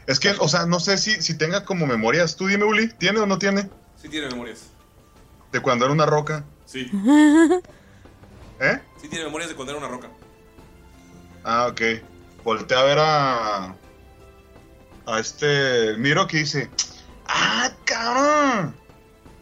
Es 0.08 0.20
que, 0.20 0.32
o 0.40 0.48
sea, 0.48 0.68
no 0.68 0.80
sé 0.80 0.98
si, 0.98 1.22
si 1.22 1.38
tenga 1.38 1.66
como 1.66 1.88
memorias. 1.88 2.36
Tú 2.36 2.48
dime, 2.48 2.64
Uli, 2.64 2.88
¿tiene 2.88 3.20
o 3.20 3.26
no 3.26 3.40
tiene? 3.40 3.70
Sí 3.96 4.08
tiene 4.08 4.28
memorias. 4.28 4.68
De 5.52 5.60
cuando 5.62 5.86
era 5.86 5.94
una 5.94 6.06
roca. 6.06 6.46
Sí. 6.66 6.90
¿Eh? 8.60 8.80
Sí 9.02 9.10
tiene 9.10 9.26
memorias 9.26 9.50
de 9.50 9.56
cuando 9.56 9.72
era 9.74 9.80
una 9.80 9.90
roca. 9.90 10.10
Ah, 11.44 11.68
ok. 11.70 11.82
Voltea 12.44 12.80
a 12.80 12.84
ver 12.84 12.98
a. 13.00 13.76
A 15.06 15.20
este. 15.20 15.96
Miro 15.98 16.28
que 16.28 16.38
dice. 16.38 16.70
¡Ah, 17.28 17.72
cabrón! 17.86 18.76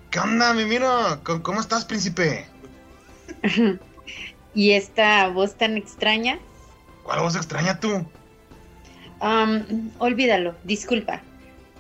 ¿Qué 0.10 0.19
onda, 0.19 0.54
mi 0.54 0.65
Miro? 0.65 1.19
¿Cómo, 1.23 1.41
cómo 1.41 1.62
estás, 1.62 1.86
príncipe? 1.86 2.45
¿Y 4.54 4.71
esta 4.71 5.28
voz 5.30 5.56
tan 5.56 5.78
extraña? 5.78 6.39
¿Cuál 7.04 7.21
voz 7.21 7.36
extraña 7.36 7.80
tú? 7.80 8.06
Am, 9.19 9.91
olvídalo, 9.99 10.56
disculpa. 10.63 11.21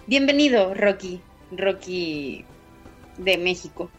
Bienvenido, 0.07 0.73
Rocky. 0.73 1.21
Rocky 1.51 2.45
de 3.17 3.37
México. 3.37 3.89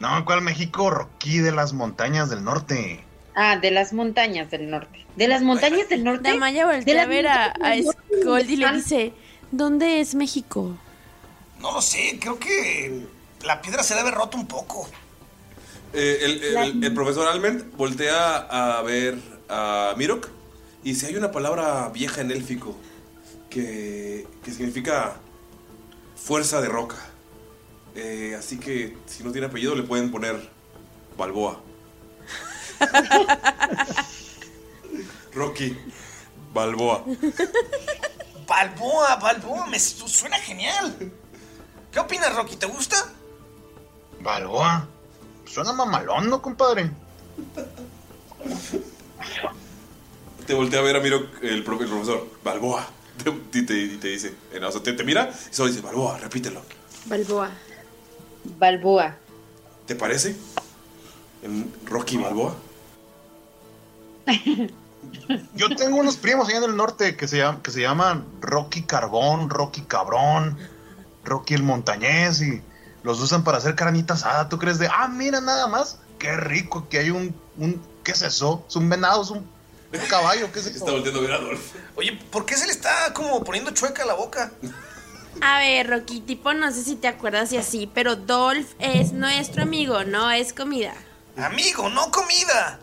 No, 0.00 0.24
¿cuál 0.24 0.42
México? 0.42 0.90
Rocky 0.90 1.38
de 1.38 1.52
las 1.52 1.72
montañas 1.72 2.30
del 2.30 2.42
norte. 2.42 3.04
Ah, 3.42 3.56
de 3.56 3.70
las 3.70 3.94
montañas 3.94 4.50
del 4.50 4.68
norte. 4.68 5.06
¿De 5.16 5.26
las 5.26 5.40
montañas 5.40 5.88
del 5.88 6.04
norte? 6.04 6.28
Damaya 6.28 6.66
De 6.66 6.76
voltea 6.76 7.02
a 7.02 7.06
ver 7.06 7.26
a, 7.26 7.44
a 7.46 7.72
Scold 7.82 8.50
y 8.50 8.56
le 8.56 8.70
dice, 8.72 9.12
¿dónde 9.50 10.00
es 10.00 10.14
México? 10.14 10.76
No 11.58 11.72
lo 11.72 11.80
sé, 11.80 12.18
creo 12.20 12.38
que 12.38 13.06
la 13.42 13.62
piedra 13.62 13.82
se 13.82 13.94
debe 13.94 14.08
haber 14.08 14.18
roto 14.20 14.36
un 14.36 14.46
poco. 14.46 14.86
Eh, 15.94 16.18
el, 16.22 16.44
el- 16.44 16.56
el- 16.58 16.84
el 16.84 16.94
profesor 16.94 17.28
Alment 17.28 17.74
voltea 17.76 18.36
a 18.76 18.82
ver 18.82 19.16
a 19.48 19.94
Mirok 19.96 20.28
y 20.84 20.90
dice, 20.90 21.06
hay 21.06 21.16
una 21.16 21.32
palabra 21.32 21.88
vieja 21.88 22.20
en 22.20 22.30
élfico 22.30 22.76
que, 23.48 24.26
que 24.44 24.50
significa 24.52 25.16
fuerza 26.14 26.60
de 26.60 26.68
roca. 26.68 26.96
Eh, 27.94 28.36
así 28.38 28.58
que 28.58 28.96
si 29.06 29.24
no 29.24 29.32
tiene 29.32 29.46
apellido 29.46 29.74
le 29.74 29.82
pueden 29.82 30.10
poner 30.10 30.36
Balboa. 31.16 31.60
Rocky 35.34 35.76
Balboa. 36.52 37.04
Balboa, 38.46 39.16
Balboa, 39.16 39.66
me 39.66 39.78
su- 39.78 40.08
suena 40.08 40.36
genial. 40.38 41.12
¿Qué 41.92 42.00
opinas, 42.00 42.34
Rocky? 42.34 42.56
¿Te 42.56 42.66
gusta? 42.66 42.96
Balboa. 44.20 44.88
Suena 45.46 45.72
mamalón, 45.72 46.28
¿no, 46.28 46.42
compadre? 46.42 46.90
Te 50.46 50.54
voltea 50.54 50.80
a 50.80 50.82
ver 50.82 50.96
a 50.96 51.00
Mirok, 51.00 51.42
el, 51.42 51.64
profe- 51.64 51.82
el 51.82 51.88
profesor. 51.88 52.28
Balboa. 52.42 52.86
Te- 53.22 53.58
Y 53.58 53.62
te, 53.66 53.74
y 53.78 53.96
te 53.98 54.08
dice, 54.08 54.34
eh, 54.52 54.64
o 54.64 54.72
sea, 54.72 54.82
te, 54.82 54.92
te 54.94 55.04
mira 55.04 55.30
y 55.50 55.54
solo 55.54 55.68
dice, 55.68 55.80
Balboa, 55.82 56.18
repítelo. 56.18 56.62
Balboa. 57.06 57.50
Balboa. 58.58 59.16
¿Te 59.86 59.94
parece? 59.94 60.34
En 61.42 61.72
Rocky 61.84 62.16
Balboa. 62.16 62.56
Yo 65.54 65.74
tengo 65.76 65.98
unos 65.98 66.16
primos 66.16 66.48
allá 66.48 66.58
en 66.58 66.64
el 66.64 66.76
norte 66.76 67.16
que 67.16 67.28
se, 67.28 67.38
llaman, 67.38 67.62
que 67.62 67.70
se 67.70 67.80
llaman 67.80 68.26
Rocky 68.40 68.82
Carbón, 68.82 69.50
Rocky 69.50 69.82
Cabrón, 69.82 70.58
Rocky 71.24 71.54
el 71.54 71.62
Montañés 71.62 72.42
y 72.42 72.62
los 73.02 73.20
usan 73.20 73.44
para 73.44 73.58
hacer 73.58 73.74
carnita 73.74 74.14
asada. 74.14 74.48
¿Tú 74.48 74.58
crees 74.58 74.78
de, 74.78 74.88
ah, 74.88 75.08
mira 75.08 75.40
nada 75.40 75.66
más? 75.66 75.98
Qué 76.18 76.36
rico 76.36 76.88
que 76.88 76.98
hay 76.98 77.10
un, 77.10 77.34
un 77.56 77.80
¿qué 78.04 78.12
es 78.12 78.22
eso? 78.22 78.64
¿Es 78.68 78.76
un 78.76 78.88
venado? 78.88 79.22
¿Es 79.22 79.30
un, 79.30 79.38
un 79.38 80.06
caballo? 80.08 80.52
¿Qué 80.52 80.58
es 80.60 80.66
eso? 80.66 80.78
Está 80.78 80.92
volteando 80.92 81.20
a 81.20 81.22
ver 81.22 81.32
a 81.32 81.36
Adolf. 81.36 81.72
Oye, 81.96 82.18
¿por 82.30 82.44
qué 82.44 82.56
se 82.56 82.66
le 82.66 82.72
está 82.72 83.12
como 83.14 83.42
poniendo 83.42 83.70
chueca 83.70 84.04
la 84.04 84.14
boca? 84.14 84.52
A 85.40 85.58
ver, 85.58 85.88
Rocky, 85.88 86.20
tipo, 86.20 86.52
no 86.52 86.70
sé 86.72 86.82
si 86.82 86.96
te 86.96 87.08
acuerdas 87.08 87.52
y 87.52 87.56
así, 87.56 87.90
pero 87.94 88.16
Dolph 88.16 88.72
es 88.78 89.12
nuestro 89.12 89.62
amigo, 89.62 90.04
no 90.04 90.30
es 90.30 90.52
comida. 90.52 90.92
Amigo, 91.36 91.88
no 91.88 92.10
comida. 92.10 92.80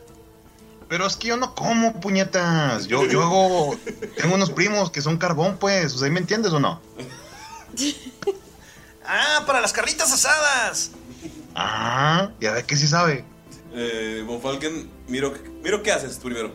Pero 0.90 1.06
es 1.06 1.18
que 1.18 1.28
yo 1.28 1.38
no 1.38 1.54
como, 1.54 2.00
puñetas. 2.00 2.88
Yo, 2.88 3.06
yo 3.06 3.22
hago. 3.22 3.78
Tengo 4.16 4.36
unos 4.36 4.52
primos 4.52 4.90
que 4.90 5.02
son 5.02 5.18
carbón, 5.18 5.58
pues. 5.58 5.94
O 5.94 5.98
sea, 5.98 6.10
¿me 6.10 6.20
entiendes 6.20 6.54
o 6.54 6.60
no? 6.60 6.82
Ah, 9.10 9.44
para 9.48 9.62
las 9.62 9.72
carnitas 9.72 10.12
asadas. 10.12 10.92
Ah, 11.56 12.30
ya 12.42 12.52
ve 12.52 12.64
que 12.66 12.76
sí 12.76 12.88
sabe. 12.88 13.24
Eh, 13.74 14.22
Von 14.28 14.42
Falken, 14.42 14.92
miro, 15.08 15.34
miro 15.64 15.82
qué 15.82 15.94
haces 15.94 16.18
primero. 16.18 16.52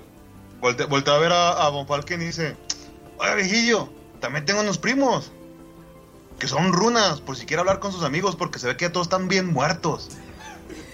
Voltea, 0.60 0.84
voltea 0.84 1.14
a 1.14 1.18
ver 1.18 1.32
a, 1.32 1.52
a 1.52 1.70
Von 1.70 1.86
Falken 1.86 2.20
y 2.20 2.26
dice: 2.26 2.54
Oye, 3.18 3.34
viejillo, 3.36 3.90
también 4.20 4.44
tengo 4.44 4.60
unos 4.60 4.76
primos. 4.76 5.32
Que 6.38 6.46
son 6.46 6.74
runas, 6.74 7.22
por 7.22 7.36
si 7.36 7.46
quiere 7.46 7.60
hablar 7.60 7.78
con 7.78 7.90
sus 7.90 8.04
amigos, 8.04 8.36
porque 8.36 8.58
se 8.58 8.66
ve 8.66 8.76
que 8.76 8.90
todos 8.90 9.06
están 9.06 9.28
bien 9.28 9.50
muertos. 9.50 10.10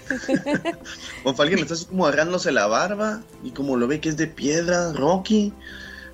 Von 1.23 1.35
Falken 1.35 1.59
está 1.59 1.73
así 1.73 1.85
como 1.85 2.05
agarrándose 2.05 2.51
la 2.51 2.67
barba 2.67 3.21
y 3.43 3.51
como 3.51 3.77
lo 3.77 3.87
ve 3.87 3.99
que 3.99 4.09
es 4.09 4.17
de 4.17 4.27
piedra, 4.27 4.93
Rocky, 4.93 5.53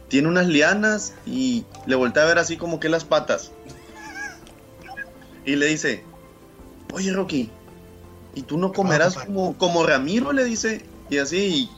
tiene 0.08 0.28
unas 0.28 0.48
lianas 0.48 1.14
y 1.26 1.66
le 1.86 1.96
voltea 1.96 2.24
a 2.24 2.28
ver 2.28 2.40
así 2.40 2.58
como 2.58 2.80
que 2.80 2.90
las 2.90 3.04
patas. 3.04 3.52
Y 5.46 5.56
le 5.56 5.68
dice, 5.68 6.04
oye 6.94 7.12
Rocky, 7.12 7.50
¿y 8.34 8.42
tú 8.42 8.58
no 8.58 8.72
comerás 8.74 9.16
como, 9.16 9.58
como 9.58 9.86
Ramiro? 9.86 10.34
Le 10.34 10.44
dice, 10.44 10.86
y 11.10 11.18
así... 11.18 11.70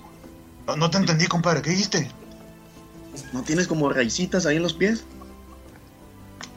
No, 0.66 0.76
no 0.76 0.90
te 0.90 0.98
entendí, 0.98 1.28
compadre, 1.28 1.62
¿qué 1.62 1.72
dijiste? 1.72 2.10
¿No 3.34 3.42
tienes 3.44 3.68
como 3.68 3.90
raicitas 3.90 4.46
ahí 4.46 4.58
en 4.58 4.64
los 4.64 4.74
pies? 4.74 5.04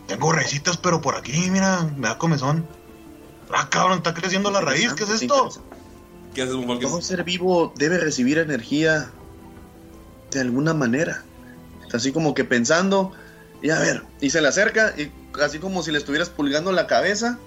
Tengo 0.07 0.33
raicitas, 0.33 0.77
pero 0.77 1.01
por 1.01 1.17
aquí, 1.17 1.51
mira, 1.51 1.89
me 1.97 2.09
da 2.09 2.19
comezón. 2.19 2.67
Ah, 3.53 3.69
cabrón, 3.71 3.99
está 3.99 4.15
creciendo 4.15 4.51
la 4.51 4.61
raíz, 4.61 4.93
¿qué 4.95 5.05
es 5.05 5.11
esto? 5.11 5.51
¿Qué 6.35 6.43
haces? 6.43 6.55
Todo 6.81 7.03
ser 7.03 7.25
vivo 7.25 7.73
debe 7.77 7.99
recibir 7.99 8.39
energía 8.39 9.11
de 10.31 10.41
alguna 10.41 10.75
manera. 10.75 11.25
Está 11.83 11.97
así 11.97 12.13
como 12.13 12.35
que 12.35 12.45
pensando, 12.45 13.13
y 13.63 13.71
a 13.71 13.81
ver, 13.81 14.05
y 14.21 14.31
se 14.31 14.41
le 14.41 14.47
acerca, 14.49 14.95
y 14.97 15.11
así 15.43 15.59
como 15.59 15.83
si 15.83 15.91
le 15.91 15.99
estuvieras 15.99 16.31
pulgando 16.31 16.71
la 16.71 16.87
cabeza, 16.87 17.39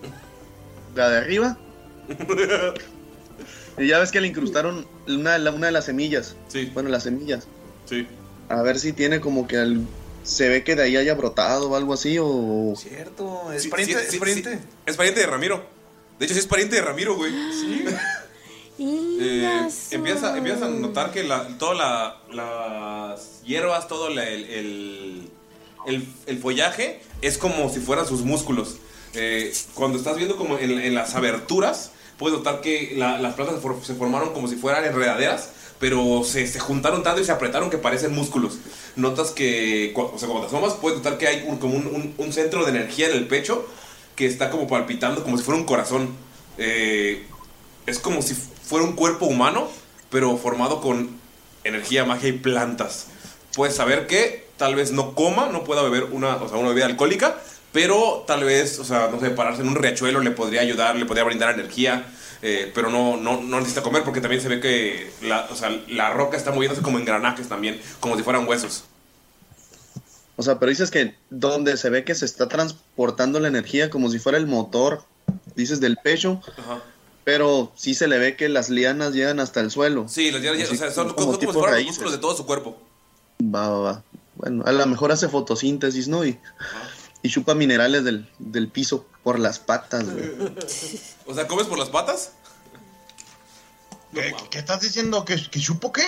la 0.96 1.10
de 1.10 1.18
arriba. 1.18 1.58
y 3.78 3.88
ya 3.88 4.00
ves 4.00 4.12
que 4.12 4.20
le 4.22 4.28
incrustaron 4.28 4.86
una, 5.08 5.40
de 5.40 5.72
las 5.72 5.86
semillas. 5.86 6.36
Sí. 6.50 6.70
Bueno, 6.74 6.90
las 6.90 7.04
semillas. 7.04 7.48
Sí. 7.86 8.08
A 8.50 8.62
ver 8.62 8.80
si 8.80 8.92
tiene 8.94 9.22
como 9.22 9.48
que 9.48 9.58
al- 9.58 9.88
se 10.24 10.50
ve 10.50 10.64
que 10.64 10.76
de 10.76 10.84
ahí 10.84 10.98
haya 10.98 11.16
brotado 11.16 11.70
o 11.70 11.76
algo 11.76 11.94
así, 11.94 12.18
o... 12.20 12.74
Cierto, 12.78 13.52
es 13.54 13.64
Sí, 13.64 13.70
pariente, 13.70 14.00
sí, 14.02 14.16
es 14.16 14.20
pariente. 14.20 14.54
sí. 14.56 14.60
Es 14.86 14.98
pariente 14.98 15.22
de 15.22 15.28
Ramiro. 15.28 15.66
De 16.24 16.28
hecho, 16.28 16.36
sí 16.36 16.40
es 16.40 16.48
pariente 16.48 16.78
de 16.78 16.82
Ramiro, 16.82 17.16
güey. 17.18 17.34
Sí. 17.52 17.84
Eh, 18.80 19.68
empieza, 19.92 20.36
empieza 20.36 20.66
a 20.66 20.70
notar 20.70 21.12
que 21.12 21.24
la, 21.24 21.48
todas 21.60 21.78
la- 21.78 22.18
las 22.34 23.42
hierbas, 23.46 23.88
todo 23.90 24.10
la- 24.10 24.28
el, 24.28 24.46
el, 24.46 25.30
el- 25.86 26.08
el 26.26 26.38
follaje 26.40 27.02
es 27.22 27.38
como 27.38 27.70
si 27.70 27.80
fueran 27.82 28.08
sus 28.08 28.22
músculos. 28.24 28.78
Eh, 29.14 29.54
cuando 29.76 29.98
estás 30.00 30.16
viendo 30.18 30.38
como 30.38 30.58
en, 30.58 30.72
en 30.80 30.96
las 30.96 31.14
aberturas, 31.14 31.92
puedes 32.18 32.38
notar 32.38 32.62
que 32.62 32.94
la- 32.98 33.20
las 33.20 33.36
plantas 33.36 33.58
se, 33.58 33.62
for- 33.62 33.86
se 33.86 33.94
formaron 33.94 34.34
como 34.34 34.48
si 34.48 34.56
fueran 34.56 34.84
enredaderas, 34.86 35.50
pero 35.80 36.24
se, 36.24 36.48
se 36.48 36.60
juntaron 36.60 37.04
tanto 37.04 37.22
y 37.22 37.26
se 37.26 37.32
apretaron 37.32 37.70
que 37.70 37.78
parecen 37.78 38.14
músculos. 38.16 38.58
Notas 38.96 39.30
que, 39.32 39.94
o 39.96 40.18
sea, 40.18 40.28
cuando 40.28 40.48
te 40.48 40.56
asomas, 40.56 40.74
puedes 40.74 40.98
notar 40.98 41.18
que 41.20 41.28
hay 41.28 41.46
un- 41.48 41.58
como 41.58 41.76
un, 41.76 41.86
un- 41.88 42.14
un 42.18 42.34
centro 42.34 42.64
de 42.66 42.72
energía 42.72 43.08
en 43.10 43.18
el 43.18 43.28
pecho 43.28 43.68
que 44.16 44.26
está 44.26 44.50
como 44.50 44.68
palpitando 44.68 45.24
como 45.24 45.38
si 45.38 45.44
fuera 45.44 45.60
un 45.60 45.66
corazón. 45.66 46.10
Eh, 46.58 47.26
es 47.86 48.00
como 48.00 48.22
si 48.22 48.36
fuera 48.36 48.86
un 48.86 48.94
cuerpo 48.94 49.26
humano, 49.26 49.68
pero 50.10 50.38
formado 50.38 50.82
con 50.82 51.10
energía, 51.64 52.06
magia 52.06 52.30
y 52.30 52.34
plantas. 52.34 53.08
Puedes 53.56 53.76
saber 53.76 54.08
que 54.08 54.48
tal 54.58 54.76
vez 54.76 54.92
no 54.92 55.16
coma, 55.16 55.50
no 55.52 55.64
pueda 55.64 55.82
beber 55.82 56.06
una, 56.06 56.36
o 56.36 56.48
sea, 56.48 56.58
una 56.58 56.70
bebida 56.70 56.86
alcohólica, 56.86 57.38
pero 57.72 58.24
tal 58.28 58.44
vez, 58.44 58.80
o 58.80 58.86
sea, 58.86 59.10
no 59.12 59.20
sé, 59.20 59.32
pararse 59.32 59.62
en 59.62 59.68
un 59.68 59.76
riachuelo 59.76 60.20
le 60.22 60.32
podría 60.32 60.62
ayudar, 60.62 60.96
le 60.96 61.06
podría 61.06 61.24
brindar 61.24 61.54
energía, 61.54 62.06
eh, 62.42 62.72
pero 62.74 62.90
no, 62.90 63.18
no, 63.18 63.42
no 63.42 63.58
necesita 63.60 63.82
comer 63.82 64.04
porque 64.04 64.22
también 64.22 64.42
se 64.42 64.50
ve 64.50 64.60
que 64.60 65.12
o 65.50 65.56
sea, 65.56 65.70
la 65.88 66.12
roca 66.12 66.38
está 66.38 66.52
moviéndose 66.52 66.82
como 66.82 67.00
engranajes 67.00 67.48
también, 67.48 67.82
como 68.00 68.16
si 68.16 68.24
fueran 68.24 68.48
huesos. 68.48 68.86
O 70.36 70.44
sea, 70.44 70.60
pero 70.60 70.70
dices 70.70 70.90
que 70.92 71.16
donde 71.30 71.78
se 71.78 71.90
ve 71.90 72.04
que 72.04 72.16
se 72.16 72.26
está 72.26 72.48
transportando 72.48 73.40
la 73.40 73.48
energía 73.48 73.90
como 73.90 74.10
si 74.10 74.20
fuera 74.20 74.38
el 74.38 74.48
motor, 74.48 75.04
dices 75.56 75.80
del 75.80 75.98
pecho, 75.98 76.42
Ajá. 76.58 76.82
pero 77.24 77.72
sí 77.76 77.94
se 77.94 78.08
le 78.08 78.18
ve 78.18 78.36
que 78.36 78.50
las 78.50 78.70
lianas 78.70 79.14
llegan 79.14 79.40
hasta 79.40 79.60
el 79.60 79.70
suelo. 79.70 80.08
Sí, 80.10 80.32
las 80.32 80.42
lianas, 80.42 80.64
Así 80.64 80.76
o 80.76 80.78
sea, 80.78 80.92
son 80.92 81.10
como 81.10 81.16
como, 81.16 81.26
como 81.28 81.34
si 81.36 81.40
tipo 81.42 81.54
fueran 81.54 81.70
los 81.72 81.76
raíces. 81.78 81.92
músculos 81.92 82.12
de 82.14 82.18
todo 82.20 82.36
su 82.36 82.46
cuerpo. 82.46 82.82
Va, 83.44 83.70
va, 83.70 83.80
va. 83.80 84.04
Bueno, 84.36 84.64
a 84.66 84.72
lo 84.72 84.86
mejor 84.88 85.12
hace 85.12 85.30
fotosíntesis, 85.30 86.08
¿no? 86.08 86.26
Y, 86.26 86.40
y 87.22 87.30
chupa 87.30 87.54
minerales 87.54 88.04
del, 88.04 88.28
del 88.40 88.68
piso 88.70 89.06
por 89.24 89.38
las 89.40 89.60
patas, 89.60 90.10
güey. 90.10 90.32
O 91.28 91.34
sea, 91.36 91.48
¿comes 91.48 91.68
por 91.68 91.78
las 91.78 91.90
patas? 91.90 92.32
¿Qué, 94.14 94.34
qué 94.50 94.58
estás 94.60 94.82
diciendo? 94.82 95.24
¿Que, 95.26 95.36
que 95.50 95.60
chupo 95.60 95.92
qué? 95.94 96.04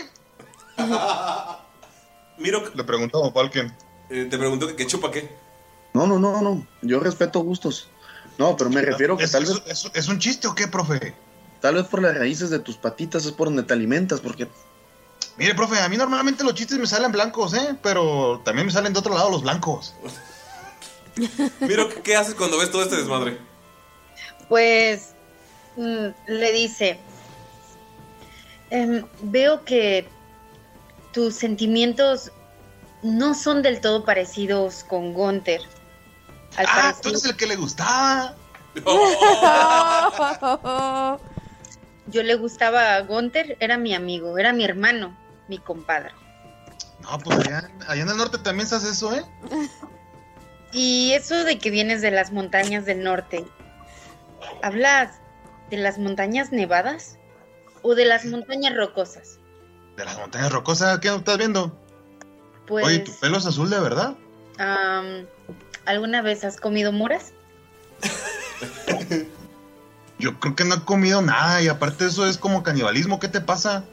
Miro, 2.38 2.64
Le 2.76 2.84
preguntó 2.84 3.24
a 3.26 3.32
Falken. 3.32 3.74
Eh, 4.10 4.28
te 4.30 4.38
pregunto 4.38 4.68
que, 4.68 4.76
que 4.76 4.88
chupa 4.88 5.12
qué. 5.12 5.30
No, 5.94 6.06
no, 6.08 6.20
no, 6.20 6.42
no. 6.42 6.68
Yo 6.82 7.00
respeto 7.00 7.40
gustos. 7.40 7.90
No, 8.38 8.58
pero 8.58 8.70
me 8.70 8.82
refiero 8.82 9.16
que 9.18 9.24
¿Es, 9.24 9.32
tal 9.32 9.46
vez, 9.46 9.62
es- 9.68 9.90
es 9.94 10.08
un 10.10 10.20
chiste 10.20 10.48
o 10.48 10.56
qué, 10.56 10.68
profe? 10.68 11.14
tal 11.62 11.76
vez 11.76 11.86
por 11.86 12.02
las 12.02 12.16
raíces 12.16 12.50
de 12.52 12.60
tus 12.60 12.78
patitas 12.78 13.26
es 13.26 13.32
por 13.32 13.48
donde 13.48 13.64
te 13.64 13.74
alimentas, 13.74 14.20
porque 14.20 14.48
Mire, 15.38 15.54
profe, 15.56 15.80
a 15.80 15.90
mí 15.90 15.98
normalmente 15.98 16.44
los 16.44 16.54
chistes 16.54 16.78
me 16.78 16.88
salen 16.88 17.12
blancos, 17.12 17.54
¿eh? 17.54 17.76
Pero 17.82 18.42
también 18.46 18.66
me 18.68 18.72
salen 18.72 18.94
de 18.94 19.00
otro 19.00 19.14
lado 19.14 19.30
los 19.30 19.42
blancos. 19.42 19.94
Miro, 21.62 21.90
¿qué 22.04 22.16
haces 22.16 22.36
cuando 22.36 22.58
ves 22.58 22.72
todo 22.72 22.84
este 22.84 22.96
desmadre? 22.98 23.38
Pues 24.48 25.14
mm, 25.78 26.08
le 26.28 26.52
dice, 26.54 27.00
"Em, 28.70 29.06
veo 29.24 29.64
que 29.66 30.08
tus 31.14 31.36
sentimientos 31.36 32.32
no 33.06 33.34
son 33.36 33.62
del 33.62 33.80
todo 33.82 34.04
parecidos 34.04 34.84
con 34.84 35.14
Gunther. 35.14 35.62
Al 36.58 36.66
Ah, 36.68 36.72
parecer- 36.94 37.02
tú 37.04 37.10
eres 37.10 37.26
el 37.26 37.38
que 37.38 37.46
le 37.48 37.56
gustaba. 37.56 38.36
Yo 42.08 42.22
le 42.24 42.36
gustaba 42.36 42.96
a 42.96 43.02
Gunther, 43.02 43.58
era 43.60 43.78
mi 43.78 43.94
amigo, 43.96 44.38
era 44.38 44.54
mi 44.54 44.64
hermano, 44.66 45.18
mi 45.48 45.58
compadre. 45.58 46.12
No, 47.02 47.18
pues 47.20 47.40
allá, 47.40 47.70
allá 47.88 48.02
en 48.04 48.10
el 48.10 48.18
norte 48.18 48.38
también 48.40 48.68
se 48.68 48.76
hace 48.76 48.90
eso, 48.90 49.14
¿eh? 49.16 49.24
Y 50.72 51.14
eso 51.14 51.46
de 51.46 51.58
que 51.58 51.72
vienes 51.72 52.02
de 52.02 52.12
las 52.12 52.34
montañas 52.34 52.84
del 52.86 53.02
norte, 53.02 53.46
¿hablas 54.62 55.14
de 55.70 55.78
las 55.78 55.98
montañas 55.98 56.52
nevadas 56.52 57.18
o 57.82 57.96
de 57.96 58.04
las 58.04 58.26
montañas 58.26 58.76
rocosas? 58.76 59.40
De 59.96 60.04
las 60.04 60.18
montañas 60.18 60.52
rocosas, 60.52 61.00
¿qué 61.00 61.16
estás 61.16 61.38
viendo? 61.38 61.80
Pues, 62.68 62.86
Oye, 62.86 63.00
tu 63.00 63.14
pelo 63.20 63.38
es 63.38 63.46
azul 63.46 63.70
de 63.70 63.80
verdad. 63.80 64.16
¿alguna 65.86 66.22
vez 66.22 66.44
has 66.44 66.60
comido 66.60 66.92
moras? 66.92 67.34
Yo 70.20 70.40
creo 70.40 70.56
que 70.56 70.64
no 70.64 70.76
he 70.76 70.82
comido 70.82 71.22
nada 71.22 71.62
y 71.62 71.68
aparte 71.68 72.06
eso 72.06 72.26
es 72.26 72.38
como 72.38 72.64
canibalismo. 72.64 73.20
¿Qué 73.20 73.28
te 73.28 73.42
pasa? 73.42 73.84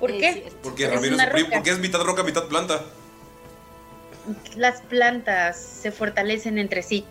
¿Por 0.00 0.10
qué? 0.10 0.52
Porque 0.62 0.88
Ramiro 0.88 1.16
es 1.16 1.22
su 1.22 1.30
primo, 1.30 1.48
porque 1.52 1.70
es 1.70 1.78
mitad 1.78 2.00
roca, 2.02 2.24
mitad 2.24 2.44
planta. 2.44 2.82
Las 4.56 4.80
plantas 4.82 5.56
se 5.56 5.92
fortalecen 5.92 6.58
entre 6.58 6.82
sí. 6.82 7.04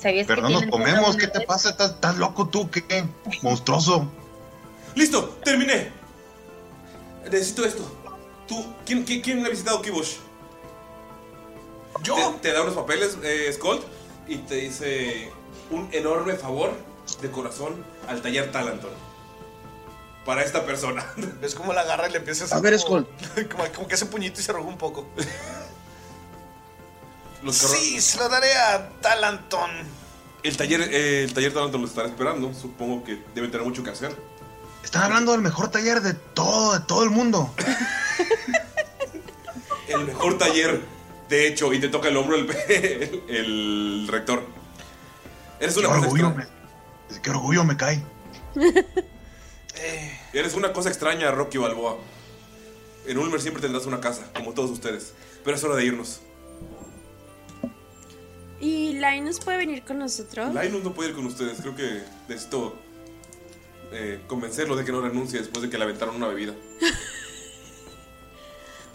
¿Sabías 0.00 0.26
Pero 0.26 0.42
que 0.42 0.52
no 0.52 0.60
nos 0.60 0.70
comemos, 0.70 1.16
¿qué 1.16 1.26
te 1.26 1.40
pasa? 1.40 1.70
¿Estás, 1.70 1.92
estás 1.92 2.18
loco 2.18 2.48
tú? 2.48 2.70
¿Qué? 2.70 3.04
Monstruoso. 3.42 4.12
¡Listo! 4.94 5.38
¡Terminé! 5.42 5.90
Necesito 7.24 7.64
esto. 7.64 7.90
¿Tú? 8.46 8.64
¿Quién, 8.84 9.04
quién, 9.04 9.22
quién 9.22 9.44
ha 9.44 9.48
visitado 9.48 9.80
Kibosh? 9.80 10.16
¿Yo? 12.02 12.14
Te, 12.14 12.48
te 12.48 12.52
da 12.52 12.62
unos 12.62 12.74
papeles, 12.74 13.18
eh, 13.22 13.50
Skold, 13.52 13.82
y 14.28 14.38
te 14.38 14.56
dice 14.56 15.30
un 15.70 15.88
enorme 15.92 16.34
favor 16.34 16.72
de 17.20 17.30
corazón 17.30 17.84
al 18.08 18.22
taller 18.22 18.50
Talanton. 18.52 18.90
Para 20.24 20.42
esta 20.42 20.66
persona. 20.66 21.06
¿Ves 21.40 21.54
cómo 21.54 21.72
la 21.72 21.82
agarra 21.82 22.08
y 22.08 22.12
le 22.12 22.18
empieza 22.18 22.44
a 22.44 22.46
hacer 22.46 22.58
A 22.58 22.60
ver, 22.60 22.80
como, 22.80 23.00
Skull. 23.00 23.48
como, 23.50 23.64
como 23.72 23.88
que 23.88 23.94
hace 23.94 24.06
puñito 24.06 24.40
y 24.40 24.42
se 24.42 24.50
arrugó 24.50 24.68
un 24.68 24.78
poco. 24.78 25.06
Los 27.42 27.56
Sí, 27.56 28.00
se 28.00 28.18
lo 28.18 28.28
daré 28.28 28.52
a 28.54 28.88
Talanton. 29.00 29.70
El 30.42 30.56
taller, 30.56 30.80
eh, 30.82 31.24
el 31.24 31.32
taller 31.32 31.52
Talanton 31.52 31.80
lo 31.80 31.86
estará 31.86 32.08
esperando. 32.08 32.52
Supongo 32.54 33.04
que 33.04 33.22
deben 33.34 33.50
tener 33.50 33.66
mucho 33.66 33.84
que 33.84 33.90
hacer. 33.90 34.16
Están 34.82 35.02
hablando 35.02 35.32
del 35.32 35.42
mejor 35.42 35.68
taller 35.68 36.00
de 36.00 36.14
todo, 36.14 36.74
de 36.74 36.80
todo 36.80 37.02
el 37.02 37.10
mundo. 37.10 37.52
El 39.88 40.04
mejor 40.04 40.36
taller, 40.36 40.80
de 41.28 41.46
hecho, 41.48 41.72
y 41.72 41.80
te 41.80 41.88
toca 41.88 42.08
el 42.08 42.16
hombro 42.16 42.36
el, 42.36 42.48
el, 42.68 43.22
el 43.28 44.08
rector. 44.08 44.44
Eres 45.60 45.74
Qué 45.74 45.80
una 45.80 45.88
cosa 45.88 46.00
orgullo, 46.02 46.26
extraña. 46.28 46.50
me, 47.10 47.22
qué 47.22 47.30
orgullo 47.30 47.64
me 47.64 47.76
cae. 47.76 48.02
Eres 50.32 50.54
una 50.54 50.72
cosa 50.72 50.88
extraña, 50.88 51.30
Rocky 51.30 51.58
Balboa. 51.58 51.98
En 53.06 53.18
Ulmer 53.18 53.40
siempre 53.40 53.62
tendrás 53.62 53.86
una 53.86 54.00
casa, 54.00 54.30
como 54.34 54.52
todos 54.52 54.70
ustedes. 54.70 55.14
Pero 55.44 55.56
es 55.56 55.64
hora 55.64 55.76
de 55.76 55.84
irnos. 55.84 56.20
¿Y 58.60 58.94
Linus 58.94 59.38
puede 59.40 59.58
venir 59.58 59.84
con 59.84 59.98
nosotros? 59.98 60.52
Linus 60.54 60.82
no 60.82 60.92
puede 60.92 61.10
ir 61.10 61.14
con 61.14 61.26
ustedes. 61.26 61.60
Creo 61.60 61.76
que 61.76 62.02
necesito 62.28 62.74
eh, 63.92 64.20
convencerlo 64.26 64.76
de 64.76 64.84
que 64.84 64.92
no 64.92 65.00
renuncie 65.02 65.38
después 65.38 65.62
de 65.62 65.70
que 65.70 65.78
le 65.78 65.84
aventaron 65.84 66.16
una 66.16 66.26
bebida. 66.28 66.54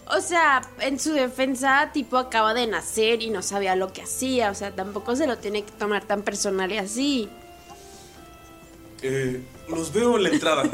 O 0.08 0.20
sea, 0.20 0.62
en 0.80 0.98
su 0.98 1.12
defensa, 1.12 1.90
tipo 1.92 2.18
acaba 2.18 2.54
de 2.54 2.66
nacer 2.66 3.22
y 3.22 3.30
no 3.30 3.40
sabía 3.40 3.76
lo 3.76 3.92
que 3.92 4.02
hacía. 4.02 4.50
O 4.50 4.54
sea, 4.54 4.74
tampoco 4.74 5.16
se 5.16 5.26
lo 5.26 5.38
tiene 5.38 5.64
que 5.64 5.72
tomar 5.72 6.04
tan 6.04 6.22
personal 6.22 6.70
y 6.72 6.78
así. 6.78 7.28
Eh, 9.02 9.40
los 9.68 9.92
veo 9.92 10.16
en 10.16 10.24
la 10.24 10.28
entrada. 10.28 10.64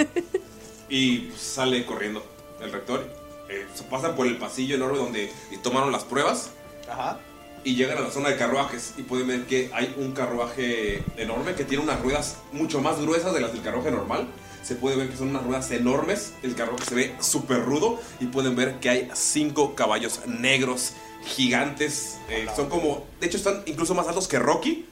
y 0.88 1.30
sale 1.36 1.84
corriendo 1.84 2.24
el 2.60 2.72
rector. 2.72 3.04
Eh, 3.48 3.66
se 3.74 3.84
pasan 3.84 4.16
por 4.16 4.26
el 4.26 4.36
pasillo 4.38 4.76
enorme 4.76 4.98
donde 4.98 5.32
tomaron 5.62 5.92
las 5.92 6.04
pruebas. 6.04 6.50
Ajá. 6.90 7.18
Y 7.64 7.74
llegan 7.74 7.98
a 7.98 8.00
la 8.02 8.10
zona 8.10 8.30
de 8.30 8.36
carruajes. 8.36 8.94
Y 8.96 9.02
pueden 9.02 9.28
ver 9.28 9.44
que 9.44 9.70
hay 9.74 9.94
un 9.98 10.12
carruaje 10.12 11.02
enorme 11.16 11.54
que 11.54 11.64
tiene 11.64 11.84
unas 11.84 12.00
ruedas 12.00 12.38
mucho 12.52 12.80
más 12.80 13.00
gruesas 13.00 13.34
de 13.34 13.40
las 13.40 13.52
del 13.52 13.62
carruaje 13.62 13.90
normal. 13.90 14.26
Se 14.62 14.74
puede 14.74 14.96
ver 14.96 15.08
que 15.08 15.16
son 15.16 15.28
unas 15.30 15.44
ruedas 15.44 15.70
enormes. 15.70 16.34
El 16.42 16.54
carruaje 16.54 16.84
se 16.84 16.94
ve 16.94 17.14
súper 17.20 17.64
rudo. 17.64 18.00
Y 18.20 18.26
pueden 18.26 18.54
ver 18.56 18.80
que 18.80 18.90
hay 18.90 19.08
cinco 19.14 19.74
caballos 19.74 20.20
negros 20.26 20.92
gigantes. 21.24 22.18
Eh, 22.28 22.46
son 22.54 22.68
como. 22.68 23.06
De 23.20 23.26
hecho, 23.26 23.36
están 23.38 23.62
incluso 23.66 23.94
más 23.94 24.06
altos 24.08 24.28
que 24.28 24.38
Rocky. 24.38 24.86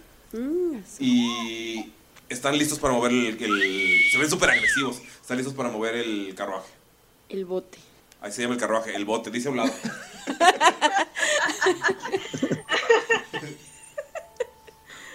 Y 0.99 1.93
están 2.29 2.57
listos 2.59 2.79
para 2.79 2.95
mover 2.95 3.13
el. 3.13 3.43
el- 3.43 4.03
se 4.13 4.19
ven 4.19 4.29
súper 4.31 4.51
agresivos. 4.51 5.01
Están 5.21 5.37
listos 5.37 5.55
para 5.55 5.69
mover 5.71 5.95
el 5.97 6.35
carruaje. 6.35 6.69
El 7.29 7.45
bote. 7.45 7.79
Ahí 8.21 8.33
se 8.33 8.43
llama 8.43 8.55
el 8.55 8.61
carruaje, 8.61 8.95
el 8.97 9.05
bote, 9.05 9.31
dice 9.31 9.49
a 9.49 9.51
un 9.51 9.59
lado. 9.59 9.73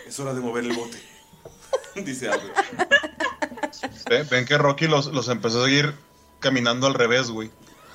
es 0.08 0.20
hora 0.20 0.34
de 0.34 0.40
mover 0.42 0.66
el 0.66 0.74
bote. 0.74 0.98
dice 2.04 2.30
Albert. 2.30 2.56
Ven, 4.10 4.28
ven 4.30 4.46
que 4.46 4.58
Rocky 4.58 4.88
los, 4.88 5.08
los 5.08 5.28
empezó 5.30 5.62
a 5.62 5.65
seguir 5.65 5.94
caminando 6.39 6.88
al 6.88 6.94
revés, 6.94 7.30
güey. 7.30 7.50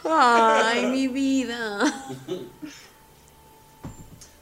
Ay, 0.08 0.86
mi 0.86 1.08
vida. 1.08 1.78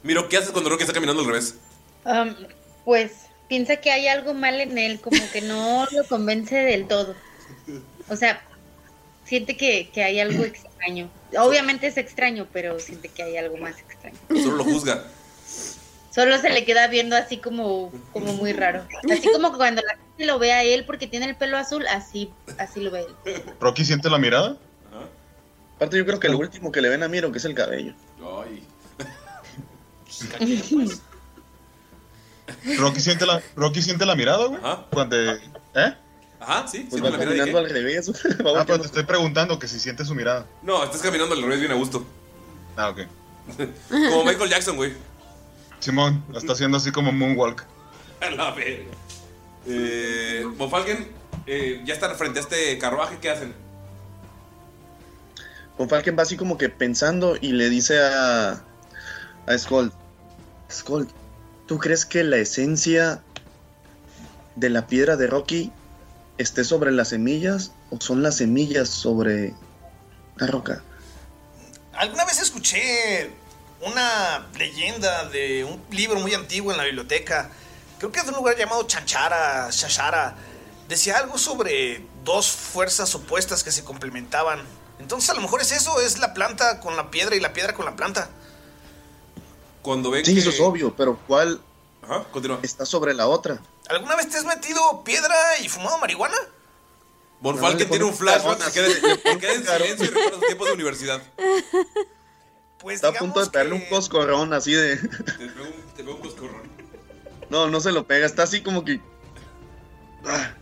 Miro, 0.03 0.29
¿qué 0.29 0.37
haces 0.37 0.51
cuando 0.51 0.69
Rocky 0.69 0.83
está 0.83 0.93
caminando 0.93 1.23
al 1.23 1.27
revés? 1.27 1.55
Am, 2.03 2.35
pues 2.83 3.11
piensa 3.47 3.77
que 3.77 3.91
hay 3.91 4.07
algo 4.07 4.33
mal 4.33 4.59
en 4.59 4.77
él, 4.77 5.01
como 5.01 5.17
que 5.31 5.41
no 5.41 5.87
lo 5.91 6.03
convence 6.07 6.55
del 6.55 6.87
todo. 6.87 7.15
O 8.09 8.15
sea, 8.15 8.41
siente 9.23 9.57
que, 9.57 9.89
que 9.89 10.03
hay 10.03 10.19
algo 10.19 10.43
extraño. 10.43 11.09
Obviamente 11.37 11.87
es 11.87 11.97
extraño, 11.97 12.47
pero 12.53 12.79
siente 12.79 13.09
que 13.09 13.23
hay 13.23 13.37
algo 13.37 13.57
más 13.57 13.79
extraño. 13.79 14.17
Solo 14.29 14.57
lo 14.57 14.63
juzga. 14.63 15.03
Solo 16.11 16.37
se 16.39 16.49
le 16.49 16.63
queda 16.63 16.87
viendo 16.87 17.15
así 17.15 17.37
como, 17.37 17.91
como 18.13 18.33
muy 18.33 18.53
raro. 18.53 18.85
Así 19.11 19.27
como 19.33 19.57
cuando 19.57 19.81
la 19.81 19.93
gente 19.93 20.04
lo 20.17 20.39
ve 20.39 20.53
a 20.53 20.63
él 20.63 20.85
porque 20.85 21.07
tiene 21.07 21.27
el 21.27 21.35
pelo 21.35 21.57
azul, 21.57 21.85
así, 21.87 22.31
así 22.57 22.81
lo 22.81 22.91
ve 22.91 23.05
él. 23.25 23.43
¿Rocky 23.59 23.85
siente 23.85 24.09
la 24.09 24.17
mirada? 24.17 24.57
aparte 25.75 25.97
yo 25.97 26.05
creo 26.05 26.21
que 26.21 26.29
lo 26.29 26.37
último 26.37 26.71
que 26.71 26.81
le 26.81 26.87
ven 26.87 27.03
a 27.03 27.09
Miro 27.09 27.31
que 27.31 27.37
es 27.37 27.45
el 27.45 27.53
cabello. 27.53 27.93
Ay. 28.21 28.63
¿Rocky 32.77 33.01
siente 33.01 33.25
la, 33.25 33.41
Rocky 33.55 33.81
siente 33.81 34.05
la 34.05 34.15
mirada, 34.15 34.45
güey? 34.45 34.61
Cuando... 34.91 35.17
¿Eh? 35.17 35.95
Ajá, 36.39 36.67
sí. 36.67 36.87
Pues 36.89 37.01
siempre 37.01 37.01
va 37.01 37.09
la 37.09 37.17
mirada 37.17 37.31
de 37.31 37.37
caminando 37.37 37.59
al 37.59 37.69
revés. 37.69 38.07
Ah, 38.57 38.63
pero 38.65 38.79
te 38.79 38.85
estoy 38.85 39.03
preguntando 39.03 39.59
que 39.59 39.67
si 39.67 39.79
siente 39.79 40.05
su 40.05 40.15
mirada. 40.15 40.45
No, 40.61 40.83
estás 40.83 41.01
caminando 41.01 41.35
al 41.35 41.41
revés 41.41 41.59
bien 41.59 41.71
a 41.71 41.75
gusto. 41.75 42.05
Ah, 42.77 42.89
ok. 42.89 42.99
Como 43.89 44.23
Michael 44.23 44.49
Jackson, 44.49 44.75
güey. 44.75 44.93
Simón, 45.79 46.23
la 46.31 46.39
está 46.39 46.53
haciendo 46.53 46.77
así 46.77 46.91
como 46.91 47.11
Moonwalk. 47.11 47.63
A 48.21 48.29
la 48.31 48.51
verga. 48.51 48.91
Eh, 49.67 50.45
Von 50.57 50.69
Falken, 50.69 51.07
eh, 51.47 51.81
ya 51.85 51.93
está 51.93 52.13
frente 52.15 52.39
a 52.39 52.41
este 52.43 52.77
carruaje, 52.77 53.17
¿qué 53.19 53.29
hacen? 53.29 53.53
Von 55.77 55.89
Falken 55.89 56.17
va 56.17 56.23
así 56.23 56.37
como 56.37 56.57
que 56.57 56.69
pensando 56.69 57.37
y 57.39 57.51
le 57.51 57.69
dice 57.69 57.99
a, 57.99 58.63
A 59.47 59.57
Skull. 59.57 59.91
Skull, 60.71 61.07
¿tú 61.67 61.77
crees 61.77 62.05
que 62.05 62.23
la 62.23 62.37
esencia 62.37 63.21
de 64.55 64.69
la 64.69 64.87
piedra 64.87 65.15
de 65.15 65.27
Rocky 65.27 65.71
esté 66.37 66.63
sobre 66.63 66.91
las 66.91 67.09
semillas 67.09 67.71
o 67.91 67.99
son 67.99 68.23
las 68.23 68.37
semillas 68.37 68.89
sobre 68.89 69.53
la 70.37 70.47
roca? 70.47 70.81
Alguna 71.93 72.25
vez 72.25 72.41
escuché 72.41 73.31
una 73.81 74.47
leyenda 74.57 75.29
de 75.29 75.63
un 75.63 75.81
libro 75.91 76.19
muy 76.19 76.33
antiguo 76.33 76.71
en 76.71 76.77
la 76.77 76.83
biblioteca. 76.85 77.51
Creo 78.05 78.11
que 78.13 78.19
es 78.19 78.25
de 78.27 78.33
un 78.33 78.37
lugar 78.37 78.55
llamado 78.55 78.83
Chanchara, 78.83 79.67
Shashara. 79.71 80.35
Decía 80.87 81.17
algo 81.17 81.39
sobre 81.39 82.05
dos 82.23 82.51
fuerzas 82.51 83.15
opuestas 83.15 83.63
que 83.63 83.71
se 83.71 83.83
complementaban. 83.83 84.61
Entonces 84.99 85.27
a 85.31 85.33
lo 85.33 85.41
mejor 85.41 85.59
es 85.59 85.71
eso, 85.71 85.99
es 85.99 86.19
la 86.19 86.35
planta 86.35 86.79
con 86.81 86.95
la 86.97 87.09
piedra 87.09 87.35
y 87.35 87.39
la 87.39 87.51
piedra 87.51 87.73
con 87.73 87.83
la 87.85 87.95
planta. 87.95 88.29
Cuando 89.81 90.11
ven 90.11 90.23
Sí, 90.23 90.35
que... 90.35 90.39
eso 90.39 90.51
es 90.51 90.59
obvio, 90.59 90.95
pero 90.95 91.17
¿cuál 91.25 91.59
Ajá, 92.03 92.25
continúa. 92.25 92.59
está 92.61 92.85
sobre 92.85 93.15
la 93.15 93.25
otra? 93.25 93.59
¿Alguna 93.89 94.15
vez 94.15 94.29
te 94.29 94.37
has 94.37 94.45
metido 94.45 95.03
piedra 95.03 95.35
y 95.63 95.67
fumado 95.67 95.97
marihuana? 95.97 96.37
Falken 97.41 97.79
le 97.79 97.85
tiene 97.85 98.05
un 98.05 98.13
flashback, 98.13 98.61
se 98.69 98.71
queda, 98.71 98.87
se 99.17 99.39
queda 99.39 99.53
en 99.53 99.65
silencio 99.65 100.05
y 100.05 100.09
recuerda 100.09 100.37
sus 100.37 100.45
tiempos 100.45 100.67
de 100.67 100.73
universidad. 100.75 101.23
Pues 102.77 102.97
Está 102.97 103.07
a 103.07 103.13
punto 103.13 103.43
de 103.43 103.49
pegarle 103.49 103.73
un 103.73 103.85
coscorrón 103.89 104.53
así 104.53 104.73
de... 104.73 104.97
Te 104.97 105.47
pego 105.47 105.65
un, 105.65 105.93
te 105.95 106.03
pego 106.03 106.15
un 106.17 106.21
coscorrón. 106.21 106.74
No, 107.49 107.69
no 107.69 107.79
se 107.79 107.91
lo 107.91 108.07
pega, 108.07 108.25
está 108.25 108.43
así 108.43 108.61
como 108.61 108.83
que... 108.83 108.99
Ah, 110.25 110.53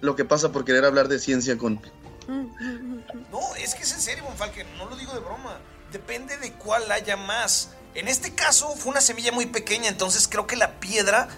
Lo 0.00 0.16
que 0.16 0.24
pasa 0.24 0.50
por 0.50 0.64
querer 0.64 0.84
hablar 0.84 1.08
de 1.08 1.18
ciencia 1.18 1.56
con... 1.56 1.80
No, 2.26 3.54
es 3.56 3.74
que 3.74 3.82
es 3.82 3.92
en 3.92 4.00
serio, 4.00 4.24
Von 4.24 4.36
Falken, 4.36 4.66
no 4.76 4.88
lo 4.88 4.96
digo 4.96 5.12
de 5.12 5.20
broma. 5.20 5.58
Depende 5.92 6.36
de 6.38 6.52
cuál 6.54 6.90
haya 6.90 7.16
más. 7.16 7.70
En 7.94 8.08
este 8.08 8.34
caso 8.34 8.74
fue 8.76 8.90
una 8.90 9.00
semilla 9.00 9.32
muy 9.32 9.46
pequeña, 9.46 9.88
entonces 9.88 10.28
creo 10.28 10.46
que 10.46 10.56
la 10.56 10.80
piedra 10.80 11.28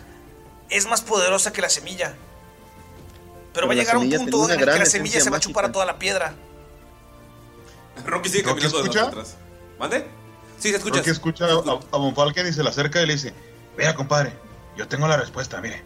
es 0.71 0.87
más 0.87 1.03
poderosa 1.03 1.53
que 1.53 1.61
la 1.61 1.69
semilla. 1.69 2.15
Pero, 3.53 3.67
Pero 3.67 3.67
va 3.67 3.73
a 3.73 3.77
llegar 3.77 3.97
un 3.97 4.03
semilla 4.03 4.19
punto 4.19 4.51
en 4.51 4.61
el 4.61 4.67
que 4.67 4.79
la 4.79 4.87
semilla 4.87 5.21
se 5.21 5.31
va 5.31 5.39
a 5.39 5.41
chupar 5.41 5.67
a 5.67 5.73
toda 5.73 5.85
la 5.85 5.99
piedra. 5.99 6.35
Rocky 8.05 8.29
sigue 8.29 8.43
¿Rocky 8.45 8.63
caminando 8.63 8.93
de 8.93 9.01
atrás. 9.01 9.37
¿Mande? 9.79 10.07
Sí, 10.59 10.71
se 10.71 10.77
escucha. 10.77 11.03
Que 11.03 11.11
escucha 11.11 11.47
a, 11.47 11.49
a 11.51 12.49
y 12.49 12.53
se 12.53 12.63
le 12.63 12.69
acerca 12.69 13.01
y 13.03 13.07
le 13.07 13.15
dice: 13.15 13.35
Vea, 13.77 13.95
compadre, 13.95 14.33
yo 14.77 14.89
tengo 14.89 15.07
la 15.09 15.17
respuesta, 15.17 15.61
mire. 15.61 15.83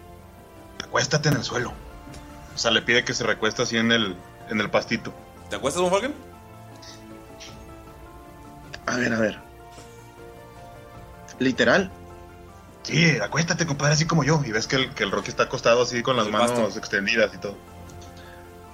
Acuéstate 0.84 1.28
en 1.28 1.36
el 1.36 1.44
suelo. 1.44 1.72
O 2.54 2.58
sea, 2.58 2.70
le 2.70 2.82
pide 2.82 3.04
que 3.04 3.14
se 3.14 3.24
recuesta 3.24 3.62
así 3.62 3.76
en 3.76 3.92
el, 3.92 4.16
en 4.48 4.60
el 4.60 4.70
pastito. 4.70 5.12
¿Te 5.50 5.56
acuestas, 5.56 5.82
Von 5.82 5.90
Falken? 5.90 6.14
A 8.86 8.96
ver, 8.96 9.12
a 9.12 9.18
ver. 9.18 9.38
Literal. 11.38 11.90
Sí, 12.82 13.18
acuéstate, 13.22 13.66
compadre, 13.66 13.94
así 13.94 14.06
como 14.06 14.24
yo. 14.24 14.42
Y 14.44 14.50
ves 14.52 14.66
que 14.66 14.76
el, 14.76 14.94
que 14.94 15.04
el 15.04 15.10
Rocky 15.10 15.28
está 15.30 15.44
acostado 15.44 15.82
así 15.82 16.02
con 16.02 16.16
las 16.16 16.26
El 16.26 16.32
manos 16.32 16.52
pasto. 16.52 16.78
extendidas 16.78 17.32
y 17.34 17.38
todo. 17.38 17.56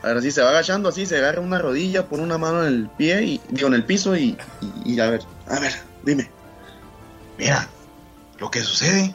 A 0.02 0.08
ver, 0.08 0.18
así 0.18 0.30
se 0.30 0.42
va 0.42 0.50
agachando, 0.50 0.88
así 0.90 1.06
se 1.06 1.16
agarra 1.16 1.40
una 1.40 1.58
rodilla, 1.58 2.06
pone 2.06 2.22
una 2.22 2.38
mano 2.38 2.62
en 2.62 2.68
el 2.68 2.88
pie 2.90 3.22
y 3.22 3.40
digo 3.48 3.68
en 3.68 3.74
el 3.74 3.84
piso 3.84 4.14
y, 4.16 4.36
y, 4.84 4.92
y 4.94 5.00
a 5.00 5.10
ver, 5.10 5.22
a 5.48 5.58
ver, 5.58 5.72
dime. 6.04 6.30
Mira, 7.38 7.66
lo 8.38 8.50
que 8.50 8.62
sucede 8.62 9.14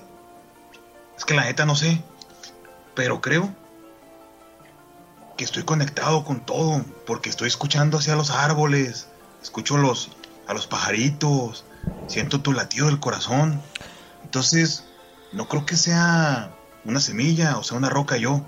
es 1.20 1.26
que 1.26 1.34
la 1.34 1.44
neta 1.44 1.66
no 1.66 1.76
sé, 1.76 2.02
pero 2.96 3.20
creo 3.20 3.54
que 5.36 5.44
estoy 5.44 5.64
conectado 5.64 6.24
con 6.24 6.46
todo, 6.46 6.86
porque 7.06 7.30
estoy 7.30 7.50
escuchando 7.50 7.98
hacia 7.98 8.16
los 8.16 8.32
árboles, 8.32 9.10
escucho 9.44 9.76
los, 9.76 10.12
a 10.48 10.54
los 10.54 10.66
pajaritos, 10.66 11.66
siento 12.08 12.40
tu 12.40 12.54
latido 12.54 12.86
del 12.86 13.02
corazón. 13.02 13.62
Entonces, 14.24 14.86
no 15.34 15.50
creo 15.50 15.66
que 15.66 15.76
sea 15.76 16.52
una 16.86 17.02
semilla 17.02 17.58
o 17.58 17.64
sea 17.64 17.78
una 17.78 17.90
roca 17.90 18.16
yo. 18.16 18.46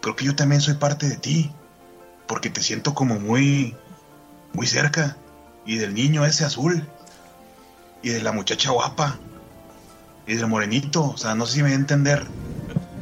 Creo 0.00 0.14
que 0.14 0.26
yo 0.26 0.36
también 0.36 0.60
soy 0.60 0.74
parte 0.74 1.08
de 1.08 1.16
ti, 1.16 1.50
porque 2.28 2.50
te 2.50 2.62
siento 2.62 2.94
como 2.94 3.18
muy, 3.18 3.76
muy 4.52 4.68
cerca. 4.68 5.16
Y 5.64 5.78
del 5.78 5.92
niño 5.92 6.24
ese 6.24 6.44
azul, 6.44 6.88
y 8.00 8.10
de 8.10 8.22
la 8.22 8.30
muchacha 8.30 8.70
guapa, 8.70 9.18
y 10.26 10.34
del 10.34 10.46
morenito, 10.48 11.04
o 11.04 11.16
sea, 11.16 11.34
no 11.34 11.46
sé 11.46 11.52
si 11.54 11.58
me 11.58 11.64
voy 11.68 11.72
a 11.72 11.76
entender. 11.76 12.26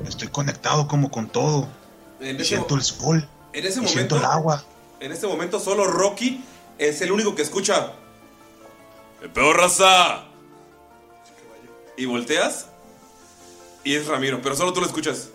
Estoy 0.07 0.29
conectado 0.29 0.87
como 0.87 1.11
con 1.11 1.29
todo. 1.29 1.69
En 2.21 2.39
Y 2.41 2.45
siento 2.45 2.75
el 2.75 2.83
sol, 2.83 3.27
en 3.53 3.67
ese 3.67 3.83
y 3.83 3.87
siento 3.87 4.17
momento, 4.17 4.19
el 4.19 4.25
agua. 4.25 4.65
en 5.01 5.13
este 5.13 5.27
momento 5.27 5.59
solo 5.61 5.87
Rocky 5.87 6.45
es 6.79 7.01
el 7.01 7.13
único 7.13 7.35
que 7.35 7.43
escucha. 7.43 7.93
¡El 9.23 9.31
peor 9.31 9.57
raza! 9.57 10.25
Y 11.97 12.05
volteas 12.07 12.67
y 13.85 13.95
es 13.95 14.07
Ramiro, 14.07 14.41
pero 14.43 14.57
solo 14.57 14.73
tú 14.73 14.81
lo 14.81 14.87
escuchas. 14.87 15.29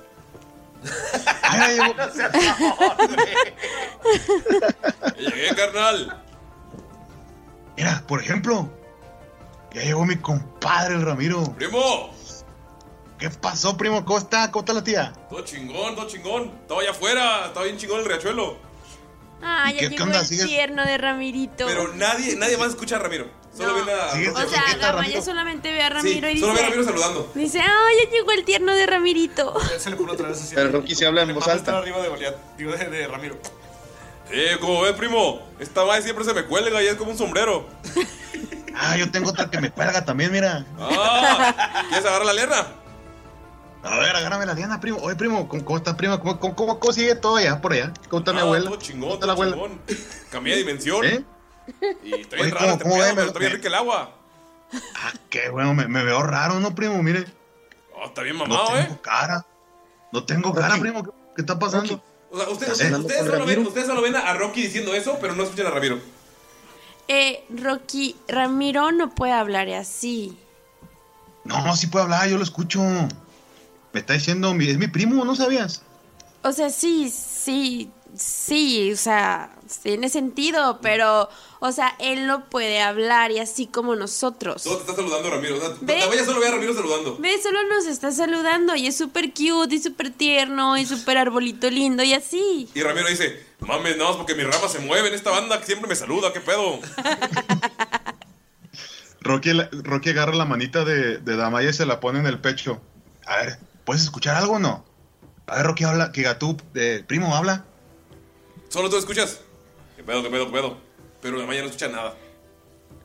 Ay, 1.43 1.77
llegó- 1.77 1.95
Llegué, 5.17 5.55
carnal. 5.55 6.21
Mira, 7.77 8.03
por 8.07 8.21
ejemplo, 8.21 8.69
ya 9.73 9.81
llegó 9.83 10.05
mi 10.05 10.15
compadre 10.17 10.95
el 10.95 11.01
Ramiro. 11.03 11.43
Primo, 11.55 12.13
¿Qué 13.17 13.29
pasó, 13.29 13.75
primo? 13.75 14.05
¿Cómo 14.05 14.17
está? 14.17 14.49
¿Cómo 14.49 14.61
está 14.61 14.73
la 14.73 14.83
tía? 14.83 15.13
todo 15.29 15.41
chingón, 15.41 15.93
todo 15.95 16.07
chingón. 16.07 16.51
Estaba 16.61 16.81
allá 16.81 16.91
afuera, 16.91 17.45
estaba 17.47 17.65
bien 17.65 17.77
chingón 17.77 17.99
el 17.99 18.05
riachuelo. 18.05 18.57
Ah, 19.41 19.69
¿Y 19.71 19.73
ya 19.73 19.79
qué- 19.79 19.89
llegó 19.89 20.03
onda? 20.05 20.19
el 20.21 20.25
¿Sigues? 20.25 20.45
tierno 20.47 20.83
de 20.85 20.97
Ramirito. 20.97 21.65
Pero 21.67 21.93
nadie, 21.95 22.35
nadie 22.37 22.57
más 22.57 22.69
escucha 22.69 22.95
a 22.95 22.99
Ramiro. 22.99 23.27
Solo 23.55 23.77
No. 23.77 23.85
ven 23.85 23.95
a. 23.99 24.11
Sigue- 24.11 24.29
o 24.29 24.35
sea, 24.49 24.63
¿Qué 24.67 24.75
tal, 24.79 24.95
Gama 24.95 25.07
ya 25.07 25.21
solamente 25.21 25.71
ve 25.73 25.81
a 25.81 25.87
Sí, 25.87 25.93
Ramiro 25.95 26.29
y 26.29 26.39
solo 26.39 26.53
ve 26.53 26.59
a 26.59 26.63
dice... 26.63 26.69
Ramiro 26.75 26.83
saludando. 26.89 27.31
Dice, 27.35 27.59
ah, 27.61 27.87
ya 28.03 28.09
llegó 28.09 28.31
el 28.31 28.45
tierno 28.45 28.73
de 28.73 28.85
Ramirito. 28.85 29.53
Se 29.79 29.89
le 29.89 29.95
pone 29.97 30.11
otra 30.13 30.29
vez 30.29 30.41
así. 30.41 30.55
Pero 30.55 30.71
Rocky 30.71 30.95
se 30.95 31.05
habla 31.05 31.23
en 31.23 31.33
voz 31.35 31.47
alta. 31.47 31.77
arriba 31.77 31.99
de 32.01 32.07
Goliat, 32.09 32.35
digo 32.57 32.71
de, 32.71 32.85
de 32.89 33.07
Ramiro. 33.07 33.37
Eh, 34.31 34.57
como 34.61 34.81
ves, 34.81 34.93
primo, 34.93 35.41
esta 35.59 35.83
madre 35.83 36.03
siempre 36.03 36.23
se 36.23 36.33
me 36.33 36.45
cuelga 36.45 36.81
y 36.83 36.87
es 36.87 36.95
como 36.95 37.11
un 37.11 37.17
sombrero. 37.17 37.67
Ah, 38.75 38.97
yo 38.97 39.09
tengo 39.11 39.29
otra 39.29 39.49
que 39.49 39.59
me 39.61 39.71
cuelga 39.71 40.03
también, 40.05 40.31
mira. 40.31 40.65
Ah, 40.79 41.83
¿quieres 41.89 42.05
agarrar 42.05 42.25
la 42.25 42.33
lierna? 42.33 42.67
A 43.83 43.97
ver, 43.99 44.15
agárrame 44.15 44.45
la 44.45 44.53
liana, 44.53 44.79
primo. 44.81 44.97
Oye, 45.01 45.15
primo, 45.15 45.47
¿cómo, 45.47 45.63
cómo 45.63 45.77
está, 45.77 45.95
primo? 45.95 46.19
¿Cómo, 46.19 46.39
cómo, 46.39 46.55
cómo- 46.55 46.79
cómo 46.79 46.93
sigue 46.93 47.15
todo 47.15 47.37
allá, 47.37 47.61
por 47.61 47.71
allá? 47.73 47.93
¿Cómo 48.09 48.19
está 48.19 48.33
mi 48.33 48.39
Ah, 48.39 48.43
abuela? 48.43 48.65
Todo 48.65 48.75
¿Cómo 48.75 48.81
chingón, 48.85 49.09
está 49.11 49.25
la 49.25 49.33
abuela? 49.33 49.53
chingón. 49.55 49.81
Cambié 50.31 50.53
de 50.55 50.59
dimensión. 50.59 51.05
¿Eh? 51.05 51.23
Y 52.03 52.13
está 52.21 52.35
bien 52.35 52.51
raro 52.51 52.77
pero 52.79 53.21
está 53.27 53.39
bien 53.39 53.51
rica 53.53 53.67
el 53.67 53.75
agua. 53.75 54.11
Ah, 54.73 55.11
qué 55.29 55.49
bueno, 55.49 55.73
me, 55.73 55.87
me 55.87 56.03
veo 56.03 56.21
raro, 56.23 56.59
¿no, 56.59 56.75
primo? 56.75 57.01
Mire, 57.01 57.25
Oh, 58.01 58.05
está 58.05 58.21
bien 58.21 58.37
no 58.37 58.45
mamado, 58.45 58.67
tengo 58.67 58.93
¿eh? 58.93 58.99
cara. 59.01 59.45
No 60.11 60.23
tengo 60.23 60.53
cara, 60.53 60.69
Rocky. 60.69 60.81
primo. 60.81 61.03
¿Qué, 61.03 61.09
qué 61.35 61.41
está 61.41 61.59
pasando? 61.59 62.01
O 62.31 62.37
sea, 62.37 62.49
ustedes, 62.49 62.79
¿Estás 62.79 62.99
ustedes, 62.99 63.21
ustedes 63.21 63.25
solo 63.31 63.45
ven, 63.45 63.67
ustedes 63.67 63.87
solo 63.87 64.01
ven 64.01 64.15
a 64.15 64.33
Rocky 64.35 64.61
diciendo 64.63 64.93
eso, 64.93 65.17
pero 65.21 65.35
no 65.35 65.43
escuchan 65.43 65.67
a 65.67 65.71
Ramiro. 65.71 65.99
Eh, 67.11 67.43
Rocky, 67.49 68.15
Ramiro 68.27 68.91
no 68.91 69.09
puede 69.09 69.33
hablar 69.33 69.67
así. 69.69 70.37
No, 71.43 71.75
sí 71.75 71.87
puedo 71.87 72.03
hablar, 72.05 72.29
yo 72.29 72.37
lo 72.37 72.43
escucho. 72.43 72.81
Me 72.81 73.99
está 73.99 74.13
diciendo, 74.13 74.55
es 74.59 74.77
mi 74.77 74.87
primo, 74.87 75.25
¿no 75.25 75.35
sabías? 75.35 75.81
O 76.43 76.51
sea, 76.51 76.69
sí, 76.69 77.09
sí, 77.09 77.89
sí, 78.15 78.91
o 78.91 78.97
sea, 78.97 79.51
tiene 79.83 80.09
sentido, 80.09 80.79
pero, 80.81 81.29
o 81.59 81.71
sea, 81.71 81.95
él 81.99 82.27
no 82.27 82.45
puede 82.49 82.81
hablar 82.81 83.31
y 83.31 83.39
así 83.39 83.67
como 83.67 83.95
nosotros. 83.95 84.63
Todo 84.63 84.77
te 84.77 84.81
está 84.81 84.95
saludando 84.95 85.29
Ramiro. 85.29 85.57
O 85.57 85.59
sea, 85.59 85.69
solo 86.25 86.39
ve 86.39 86.47
a 86.47 86.51
Ramiro 86.51 86.73
saludando. 86.73 87.17
Ve, 87.19 87.41
solo 87.41 87.59
nos 87.67 87.85
está 87.85 88.11
saludando 88.11 88.75
y 88.75 88.87
es 88.87 88.97
súper 88.97 89.33
cute 89.33 89.75
y 89.75 89.79
súper 89.79 90.11
tierno 90.11 90.77
y 90.77 90.85
súper 90.85 91.17
arbolito 91.17 91.69
lindo 91.69 92.03
y 92.03 92.13
así. 92.13 92.69
Y 92.73 92.81
Ramiro 92.81 93.07
dice, 93.09 93.45
mames, 93.59 93.97
no, 93.97 94.17
porque 94.17 94.35
mi 94.35 94.43
rama 94.43 94.67
se 94.67 94.79
mueve 94.79 95.09
en 95.09 95.13
esta 95.13 95.31
banda 95.31 95.59
que 95.59 95.65
siempre 95.65 95.87
me 95.89 95.95
saluda, 95.95 96.33
¿qué 96.33 96.39
pedo? 96.39 96.79
Rocky, 99.21 99.51
Rocky 99.83 100.09
agarra 100.09 100.33
la 100.33 100.45
manita 100.45 100.85
de, 100.85 101.17
de 101.17 101.35
Damaya 101.35 101.69
y 101.69 101.73
se 101.73 101.85
la 101.85 101.99
pone 101.99 102.19
en 102.19 102.25
el 102.25 102.39
pecho. 102.39 102.81
A 103.25 103.37
ver, 103.37 103.59
¿puedes 103.85 104.03
escuchar 104.03 104.35
algo 104.35 104.53
o 104.53 104.59
no? 104.59 104.85
A 105.47 105.57
ver, 105.57 105.65
Rocky 105.65 105.83
habla, 105.83 106.11
que 106.11 106.21
Gatú, 106.21 106.57
eh, 106.75 107.03
primo, 107.05 107.35
habla. 107.35 107.65
Solo 108.69 108.89
tú 108.89 108.97
escuchas. 108.97 109.41
¿Qué 109.95 110.03
pedo, 110.03 110.23
qué 110.23 110.29
pedo, 110.29 110.45
qué 110.47 110.51
pedo? 110.53 110.77
Pero 111.21 111.37
la 111.37 111.45
Maya 111.45 111.61
no 111.61 111.67
escucha 111.67 111.87
nada. 111.89 112.15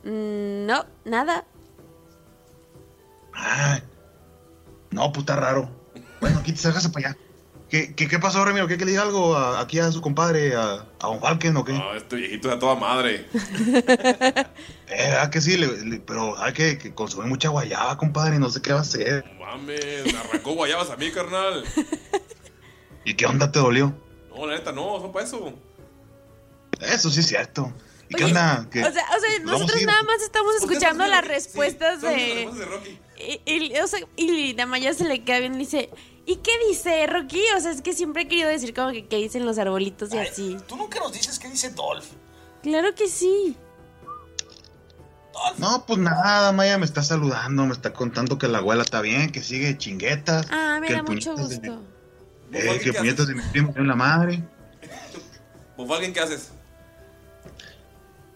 Mm, 0.03 0.65
No, 0.65 0.85
nada. 1.03 1.45
Ay, 3.33 3.81
no, 4.91 5.11
puta 5.11 5.35
raro. 5.35 5.69
Bueno, 6.21 6.39
aquí 6.39 6.51
te 6.53 6.57
salgas 6.59 6.87
para 6.87 7.09
allá. 7.09 7.17
¿Qué, 7.69 7.93
qué, 7.95 8.07
qué 8.07 8.19
pasó, 8.19 8.45
Ramiro? 8.45 8.67
¿Qué, 8.67 8.77
que 8.77 8.85
le 8.85 8.91
diga 8.91 9.03
algo 9.03 9.35
a- 9.35 9.59
aquí 9.59 9.79
a 9.79 9.91
su 9.91 9.99
compadre, 9.99 10.55
a, 10.55 10.85
a 11.01 11.07
Von 11.07 11.19
Falken 11.19 11.57
o 11.57 11.65
qué? 11.65 11.73
No, 11.73 11.93
este 11.95 12.15
viejito 12.15 12.47
es 12.49 12.55
a 12.55 12.59
toda 12.59 12.75
madre. 12.75 13.25
Eh, 14.87 15.09
¿verdad 15.09 15.31
que 15.31 15.41
sí? 15.41 15.57
Le- 15.57 15.83
le- 15.83 15.99
pero 15.99 16.37
hay 16.39 16.53
que, 16.53 16.77
que 16.77 16.93
consume 16.93 17.25
mucha 17.25 17.49
guayaba, 17.49 17.97
compadre, 17.97 18.37
no 18.37 18.51
sé 18.51 18.61
qué 18.61 18.71
va 18.71 18.79
a 18.79 18.81
hacer. 18.83 19.25
No 19.33 19.43
mames, 19.45 20.13
me 20.13 20.17
arrancó 20.19 20.51
guayabas 20.53 20.91
a 20.91 20.95
mí, 20.95 21.09
carnal. 21.11 21.63
¿Y 23.03 23.15
qué 23.15 23.25
onda 23.25 23.51
te 23.51 23.57
dolió? 23.59 23.95
No, 24.35 24.45
la 24.47 24.55
neta, 24.55 24.71
no, 24.71 24.99
son 24.99 25.11
para 25.11 25.25
eso. 25.25 25.53
Eso 26.81 27.09
sí 27.09 27.19
es 27.21 27.27
cierto. 27.27 27.71
¿Y 28.09 28.15
qué 28.15 28.25
onda? 28.25 28.67
¿Qué? 28.71 28.83
O 28.83 28.91
sea, 28.91 29.03
o 29.15 29.19
sea, 29.19 29.39
¿Nos 29.39 29.45
vamos 29.45 29.61
a 29.61 29.63
nosotros 29.63 29.81
nada 29.85 30.03
más 30.03 30.21
estamos 30.21 30.55
escuchando 30.55 31.07
las 31.07 31.25
respuestas 31.27 32.01
Son 32.01 32.11
las 32.11 32.19
de. 32.19 32.33
respuestas 32.35 32.59
de 32.59 32.65
Rocky. 32.65 32.99
Y, 33.45 33.51
y, 33.73 33.79
o 33.79 33.87
sea, 33.87 33.99
y 34.15 34.53
Damaya 34.53 34.93
se 34.93 35.05
le 35.05 35.23
queda 35.23 35.39
bien 35.39 35.55
y 35.55 35.59
dice. 35.59 35.89
¿Y 36.27 36.37
qué 36.37 36.51
dice 36.67 37.05
Rocky? 37.07 37.41
O 37.55 37.59
sea, 37.59 37.71
es 37.71 37.81
que 37.81 37.93
siempre 37.93 38.23
he 38.23 38.27
querido 38.27 38.49
decir 38.49 38.73
como 38.73 38.91
que 38.91 39.05
qué 39.07 39.17
dicen 39.17 39.45
los 39.45 39.57
arbolitos 39.59 40.11
y 40.13 40.17
así. 40.17 40.57
Tú 40.67 40.75
nunca 40.75 40.99
nos 40.99 41.13
dices 41.13 41.37
qué 41.39 41.47
dice 41.47 41.69
Dolph. 41.69 42.05
Claro 42.63 42.93
que 42.95 43.07
sí. 43.07 43.55
No, 45.57 45.85
pues 45.85 45.99
nada, 45.99 46.51
Maya 46.51 46.77
me 46.77 46.85
está 46.85 47.03
saludando, 47.03 47.65
me 47.65 47.73
está 47.73 47.93
contando 47.93 48.37
que 48.37 48.47
la 48.47 48.57
abuela 48.59 48.83
está 48.83 49.01
bien, 49.01 49.31
que 49.31 49.43
sigue 49.43 49.77
chinguetas. 49.77 50.47
Ah, 50.49 50.79
me 50.81 50.89
da 50.89 51.03
mucho 51.03 51.35
de- 51.35 51.43
gusto. 51.43 51.81
Eh, 52.55 52.79
que 52.81 52.93
puñetas 52.93 53.27
de 53.27 53.35
mi 53.35 53.41
primo 53.41 53.73
en 53.75 53.87
la 53.87 53.95
madre. 53.95 54.41
Bofalgen, 55.75 56.13
¿qué 56.13 56.21
haces? 56.21 56.51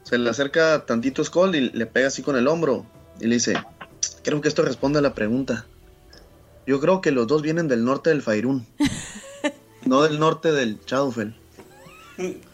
Se 0.03 0.17
le 0.17 0.29
acerca 0.29 0.85
tantito 0.85 1.23
Skull 1.23 1.55
y 1.55 1.69
le 1.69 1.85
pega 1.85 2.07
así 2.07 2.21
con 2.21 2.35
el 2.35 2.47
hombro. 2.47 2.85
Y 3.21 3.27
le 3.27 3.35
dice, 3.35 3.53
creo 4.23 4.41
que 4.41 4.49
esto 4.49 4.61
responde 4.63 4.99
a 4.99 5.01
la 5.01 5.13
pregunta. 5.13 5.65
Yo 6.67 6.81
creo 6.81 6.99
que 6.99 7.11
los 7.11 7.27
dos 7.27 7.41
vienen 7.41 7.69
del 7.69 7.85
norte 7.85 8.09
del 8.09 8.21
Fairún. 8.21 8.67
no 9.85 10.03
del 10.03 10.19
norte 10.19 10.51
del 10.51 10.79
Shadowfell. 10.85 11.33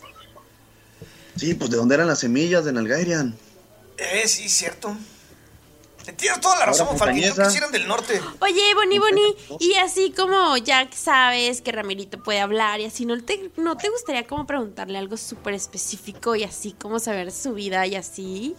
Sí, 1.38 1.54
pues 1.54 1.70
de 1.70 1.76
dónde 1.76 1.96
eran 1.96 2.08
las 2.08 2.20
semillas 2.20 2.64
de 2.64 2.72
Nalgairian. 2.72 3.36
Eh, 3.98 4.26
sí, 4.26 4.48
cierto. 4.48 4.96
Tienes 6.14 6.40
toda 6.42 6.60
la 6.60 6.66
razón, 6.68 6.88
Ahora, 6.88 7.00
Falken. 7.00 7.18
Creo 7.22 7.34
que 7.34 7.36
compañera. 7.36 7.50
sí 7.50 7.58
eran 7.58 7.72
del 7.72 7.88
norte. 7.88 8.22
Oye, 8.40 8.74
Boni 8.76 9.00
Boni, 9.00 9.36
y 9.60 9.74
así 9.76 10.12
como 10.12 10.58
ya 10.58 10.88
sabes 10.94 11.62
que 11.62 11.72
Ramirito 11.72 12.22
puede 12.22 12.40
hablar 12.40 12.80
y 12.80 12.86
así, 12.86 13.06
¿no 13.06 13.22
te, 13.24 13.52
no 13.58 13.76
te 13.78 13.90
gustaría 13.90 14.28
como 14.28 14.46
preguntarle 14.46 14.98
algo 14.98 15.18
súper 15.18 15.54
específico 15.54 16.36
y 16.36 16.44
así, 16.44 16.74
como 16.74 17.00
saber 17.00 17.32
su 17.32 17.54
vida 17.54 17.86
y 17.88 17.96
así? 17.96 18.56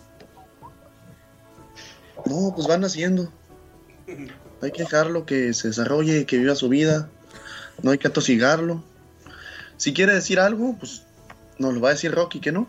No, 2.24 2.52
pues 2.54 2.66
van 2.66 2.84
haciendo. 2.84 3.32
Hay 4.62 4.72
que 4.72 4.82
dejarlo 4.82 5.26
que 5.26 5.52
se 5.54 5.68
desarrolle, 5.68 6.26
que 6.26 6.38
viva 6.38 6.54
su 6.54 6.68
vida. 6.68 7.08
No 7.82 7.90
hay 7.90 7.98
que 7.98 8.08
atosigarlo. 8.08 8.82
Si 9.76 9.92
quiere 9.92 10.14
decir 10.14 10.40
algo, 10.40 10.76
pues 10.78 11.02
nos 11.58 11.74
lo 11.74 11.80
va 11.80 11.90
a 11.90 11.92
decir 11.92 12.12
Rocky, 12.12 12.40
que 12.40 12.52
no. 12.52 12.68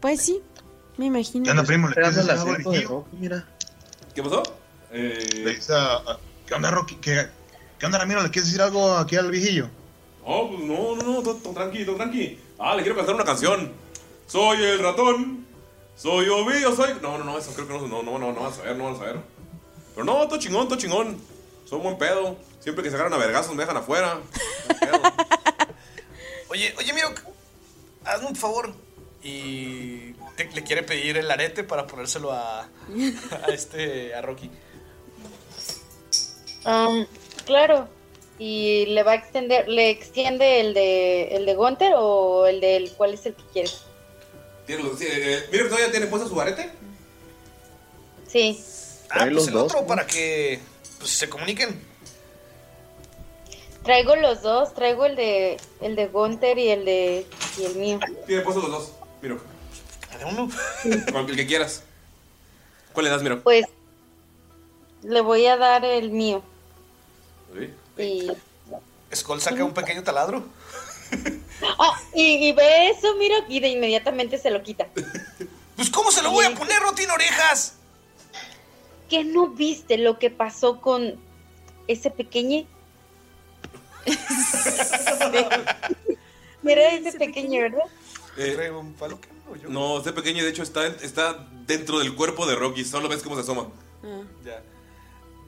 Pues 0.00 0.20
sí, 0.22 0.40
me 0.98 1.06
imagino. 1.06 1.44
¿Qué 1.44 1.50
onda, 1.50 1.62
primo? 1.62 1.88
¿Le 1.88 1.94
de? 2.10 2.82
Rocky, 2.82 3.16
mira. 3.18 3.46
¿Qué 4.14 4.22
pasó? 4.22 4.42
Le 4.92 5.54
dice 5.54 5.72
a- 5.74 5.94
a- 5.96 6.18
¿Qué 6.46 6.54
onda, 6.54 6.70
Rocky? 6.70 6.96
¿Qué, 6.96 7.28
¿Qué 7.78 7.86
onda, 7.86 7.98
Ramiro? 7.98 8.22
¿Le 8.22 8.30
quieres 8.30 8.46
decir 8.50 8.60
algo 8.62 8.94
aquí 8.96 9.16
al 9.16 9.30
viejillo? 9.30 9.68
Oh, 10.24 10.48
pues 10.50 10.60
no, 10.64 10.96
no, 10.96 11.02
no, 11.02 11.22
todo, 11.22 11.36
todo 11.36 11.54
tranqui, 11.54 11.84
todo 11.84 11.96
tranqui. 11.96 12.38
Ah, 12.58 12.74
le 12.74 12.82
quiero 12.82 12.96
cantar 12.96 13.14
una 13.14 13.24
canción. 13.24 13.72
Soy 14.26 14.62
el 14.62 14.78
ratón. 14.80 15.46
Soy 15.96 16.28
Ovidio, 16.28 16.74
soy. 16.76 16.92
No, 17.00 17.16
no, 17.18 17.24
no, 17.24 17.38
eso 17.38 17.52
creo 17.54 17.66
que 17.66 17.74
no, 17.74 17.86
no, 17.88 18.02
no, 18.02 18.18
no, 18.18 18.32
no 18.32 18.40
vas 18.42 18.58
a 18.58 18.62
ver, 18.62 18.76
no 18.76 18.92
vas 18.92 19.00
a 19.00 19.04
ver. 19.04 19.16
Pero 19.94 20.04
no, 20.04 20.26
todo 20.28 20.38
chingón, 20.38 20.68
todo 20.68 20.78
chingón. 20.78 21.16
Soy 21.64 21.80
buen 21.80 21.96
pedo. 21.98 22.36
Siempre 22.60 22.82
que 22.84 22.90
se 22.90 22.96
agarran 22.96 23.14
a 23.14 23.18
vergazos 23.18 23.54
me 23.54 23.62
dejan 23.62 23.76
afuera. 23.78 24.18
Oye, 26.50 26.74
oye, 26.78 26.92
Miro, 26.94 27.10
hazme 28.04 28.26
un 28.28 28.36
favor. 28.36 28.72
Y 29.22 30.12
te- 30.38 30.50
le 30.54 30.62
quiere 30.62 30.82
pedir 30.82 31.18
el 31.18 31.30
arete 31.30 31.64
para 31.64 31.86
ponérselo 31.86 32.32
a, 32.32 32.60
a 33.42 33.46
este, 33.52 34.14
a 34.14 34.22
Rocky. 34.22 34.50
Um, 36.64 37.06
claro. 37.44 37.88
¿Y 38.38 38.86
le 38.86 39.02
va 39.02 39.12
a 39.12 39.14
extender, 39.16 39.68
le 39.68 39.90
extiende 39.90 40.60
el 40.60 40.72
de 40.72 41.28
el 41.36 41.44
de 41.44 41.54
Gunter 41.56 41.92
o 41.96 42.46
el 42.46 42.60
del 42.60 42.92
cuál 42.92 43.14
es 43.14 43.26
el 43.26 43.34
que 43.34 43.42
quieres? 43.52 43.82
Tiene 44.66 44.84
los- 44.84 44.98
sí, 44.98 45.06
eh, 45.10 45.42
mira, 45.50 45.64
todavía 45.64 45.90
tiene 45.90 46.06
puesto 46.06 46.28
su 46.28 46.40
arete. 46.40 46.70
Sí. 48.28 48.62
Ah, 49.10 49.20
pues 49.22 49.32
los 49.32 49.48
el 49.48 49.54
dos, 49.54 49.62
otro 49.64 49.80
¿no? 49.80 49.86
para 49.88 50.06
que 50.06 50.60
pues, 50.98 51.10
se 51.10 51.28
comuniquen. 51.28 51.82
Traigo 53.82 54.14
los 54.16 54.42
dos, 54.42 54.74
traigo 54.74 55.06
el 55.06 55.16
de 55.16 55.56
el 55.80 55.96
de 55.96 56.06
Gunter 56.08 56.58
y 56.58 56.68
el 56.68 56.84
de 56.84 57.26
y 57.58 57.64
el 57.64 57.74
mío. 57.76 57.98
Tiene 58.26 58.42
puesto 58.42 58.60
los 58.60 58.70
dos. 58.70 58.92
Mira. 60.10 60.18
Cada 60.18 60.26
uno. 60.26 60.50
Con 61.12 61.28
el 61.28 61.36
que 61.36 61.46
quieras. 61.46 61.82
¿Cuál 62.92 63.04
le 63.04 63.10
das, 63.10 63.22
mira? 63.22 63.40
Pues 63.40 63.66
le 65.02 65.20
voy 65.20 65.46
a 65.46 65.56
dar 65.56 65.84
el 65.84 66.10
mío. 66.10 66.42
Sí. 67.54 68.02
Y, 68.02 68.32
Skull 69.14 69.40
saca 69.40 69.64
un 69.64 69.74
pequeño 69.74 70.02
taladro. 70.02 70.44
Ah, 71.80 72.00
y, 72.14 72.48
y 72.48 72.52
ve 72.52 72.90
eso, 72.90 73.16
mira, 73.16 73.34
y 73.48 73.58
de 73.58 73.68
inmediatamente 73.68 74.38
se 74.38 74.50
lo 74.50 74.62
quita. 74.62 74.86
Pues, 75.74 75.90
¿cómo 75.90 76.10
se 76.10 76.22
lo 76.22 76.32
voy 76.32 76.44
a 76.44 76.52
poner? 76.56 76.82
No 76.82 76.92
tiene 76.92 77.12
orejas. 77.12 77.74
¿Qué 79.08 79.22
no 79.22 79.46
viste 79.46 79.96
lo 79.96 80.18
que 80.18 80.28
pasó 80.28 80.80
con 80.80 81.14
ese 81.86 82.10
pequeño? 82.10 82.66
Mira 86.62 86.88
ese 86.94 87.12
pequeño, 87.16 87.62
¿verdad? 87.62 87.84
Eh, 88.36 88.70
un 88.72 88.92
palo 88.94 89.20
no, 89.48 89.56
yo. 89.56 89.68
no, 89.68 89.98
este 89.98 90.12
pequeño 90.12 90.42
de 90.44 90.50
hecho 90.50 90.62
está, 90.62 90.86
está 90.86 91.46
dentro 91.66 91.98
del 91.98 92.14
cuerpo 92.14 92.46
de 92.46 92.54
Rocky. 92.56 92.84
Solo 92.84 93.08
ves 93.08 93.22
cómo 93.22 93.34
se 93.36 93.42
asoma. 93.42 93.68
Ya. 94.44 94.62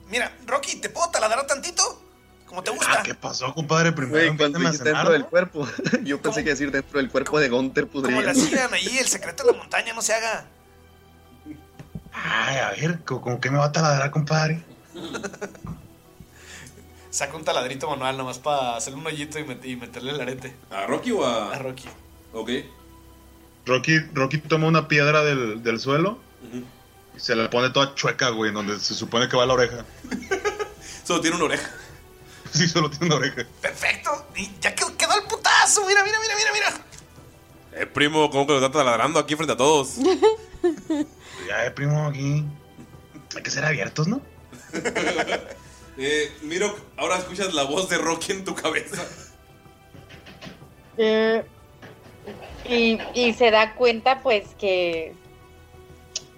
Mira, 0.09 0.37
Rocky, 0.47 0.77
¿te 0.81 0.89
puedo 0.91 1.09
taladrar 1.11 1.47
tantito? 1.47 2.03
Como 2.47 2.63
te 2.65 2.71
gusta. 2.73 2.97
Ah, 2.99 3.03
¿qué 3.05 3.15
pasó, 3.15 3.55
compadre? 3.55 3.93
Primero 3.93 4.35
Güey, 4.35 4.49
cenar, 4.49 4.73
dentro 4.85 5.13
del 5.13 5.23
¿no? 5.23 5.29
cuerpo, 5.29 5.69
yo 6.03 6.21
pensé 6.21 6.43
que 6.43 6.51
decir 6.51 6.73
dentro 6.73 6.99
del 6.99 7.09
cuerpo 7.09 7.39
de 7.39 7.49
Gunter 7.49 7.87
Como 7.87 8.03
podría. 8.03 8.23
la 8.23 8.35
sigan 8.35 8.75
ahí, 8.75 8.99
el 8.99 9.07
secreto 9.07 9.45
de 9.45 9.53
la 9.53 9.59
montaña 9.59 9.93
no 9.95 10.03
se 10.03 10.15
haga. 10.15 10.47
Ay, 12.13 12.57
a 12.57 12.71
ver, 12.73 13.05
¿con, 13.05 13.21
con 13.21 13.41
qué 13.41 13.51
me 13.53 13.59
va 13.59 13.67
a 13.67 13.73
taladrar, 13.73 14.11
compadre? 14.11 14.65
Saca 17.11 17.37
un 17.37 17.45
taladrito 17.45 17.89
manual 17.91 18.17
nomás 18.17 18.39
para 18.39 18.77
hacerle 18.77 18.99
un 19.01 19.07
hoyito 19.07 19.39
y, 19.39 19.45
met- 19.45 19.65
y 19.65 19.77
meterle 19.77 20.13
el 20.13 20.21
arete. 20.21 20.55
¿A 20.71 20.87
Rocky 20.87 21.11
o 21.13 21.25
a.? 21.27 21.53
A 21.55 21.59
Rocky. 21.59 21.89
Ok. 22.33 22.51
Rocky, 23.67 23.99
Rocky 24.15 24.39
toma 24.39 24.67
una 24.67 24.89
piedra 24.89 25.23
del, 25.23 25.63
del 25.63 25.79
suelo 25.81 26.19
y 27.17 27.21
se 27.21 27.35
la 27.37 27.51
pone 27.51 27.71
toda 27.71 27.95
chueca, 27.95 28.31
güey, 28.31 28.53
donde 28.53 28.79
se 28.81 28.95
supone 28.95 29.29
que 29.29 29.37
va 29.37 29.47
la 29.47 29.55
oreja. 29.55 29.85
Solo 31.05 31.21
tiene 31.21 31.37
una 31.37 31.47
oreja. 31.47 31.71
Sí, 32.53 32.67
solo 32.67 32.91
tiene 32.91 33.07
una 33.07 33.15
oreja. 33.17 33.47
Perfecto. 33.63 34.27
Y 34.35 34.51
ya 34.61 34.75
quedó, 34.75 34.97
quedó 34.97 35.15
el 35.15 35.23
putazo. 35.29 35.87
Mira, 35.87 36.03
mira, 36.03 36.19
mira, 36.21 36.35
mira, 36.37 36.51
mira. 36.53 37.81
Eh, 37.81 37.87
primo, 37.87 38.29
¿cómo 38.29 38.45
que 38.45 38.55
lo 38.55 38.59
está 38.59 38.73
taladrando 38.77 39.21
aquí 39.21 39.37
frente 39.37 39.53
a 39.53 39.57
todos? 39.57 39.95
Ya, 41.49 41.65
eh, 41.65 41.71
primo, 41.71 42.07
aquí. 42.07 42.45
Hay 43.35 43.43
que 43.43 43.51
ser 43.51 43.65
abiertos, 43.65 44.07
¿no? 44.09 44.21
Eh, 45.97 46.33
Miro, 46.43 46.77
ahora 46.97 47.19
escuchas 47.19 47.55
la 47.55 47.63
voz 47.63 47.89
de 47.89 47.99
Rocky 47.99 48.33
en 48.33 48.45
tu 48.45 48.55
cabeza. 48.55 49.03
Eh, 50.97 51.45
y, 52.69 52.99
y 53.15 53.33
se 53.35 53.51
da 53.51 53.75
cuenta, 53.75 54.21
pues, 54.23 54.55
que. 54.59 55.15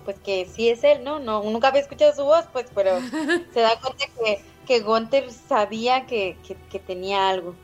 Pues 0.05 0.17
que 0.19 0.49
sí 0.53 0.69
es 0.69 0.83
él, 0.83 1.05
¿no? 1.05 1.21
no 1.21 1.45
nunca 1.45 1.69
había 1.69 1.81
escuchado 1.81 2.13
su 2.13 2.25
voz, 2.25 2.45
pues, 2.53 2.67
pero 2.75 2.99
se 3.55 3.61
da 3.61 3.79
cuenta 3.81 4.05
que, 4.25 4.41
que 4.67 4.81
Gunther 4.81 5.31
sabía 5.31 6.07
que, 6.07 6.37
que- 6.47 6.57
que 6.71 6.79
tenía 6.81 7.29
algo. 7.29 7.55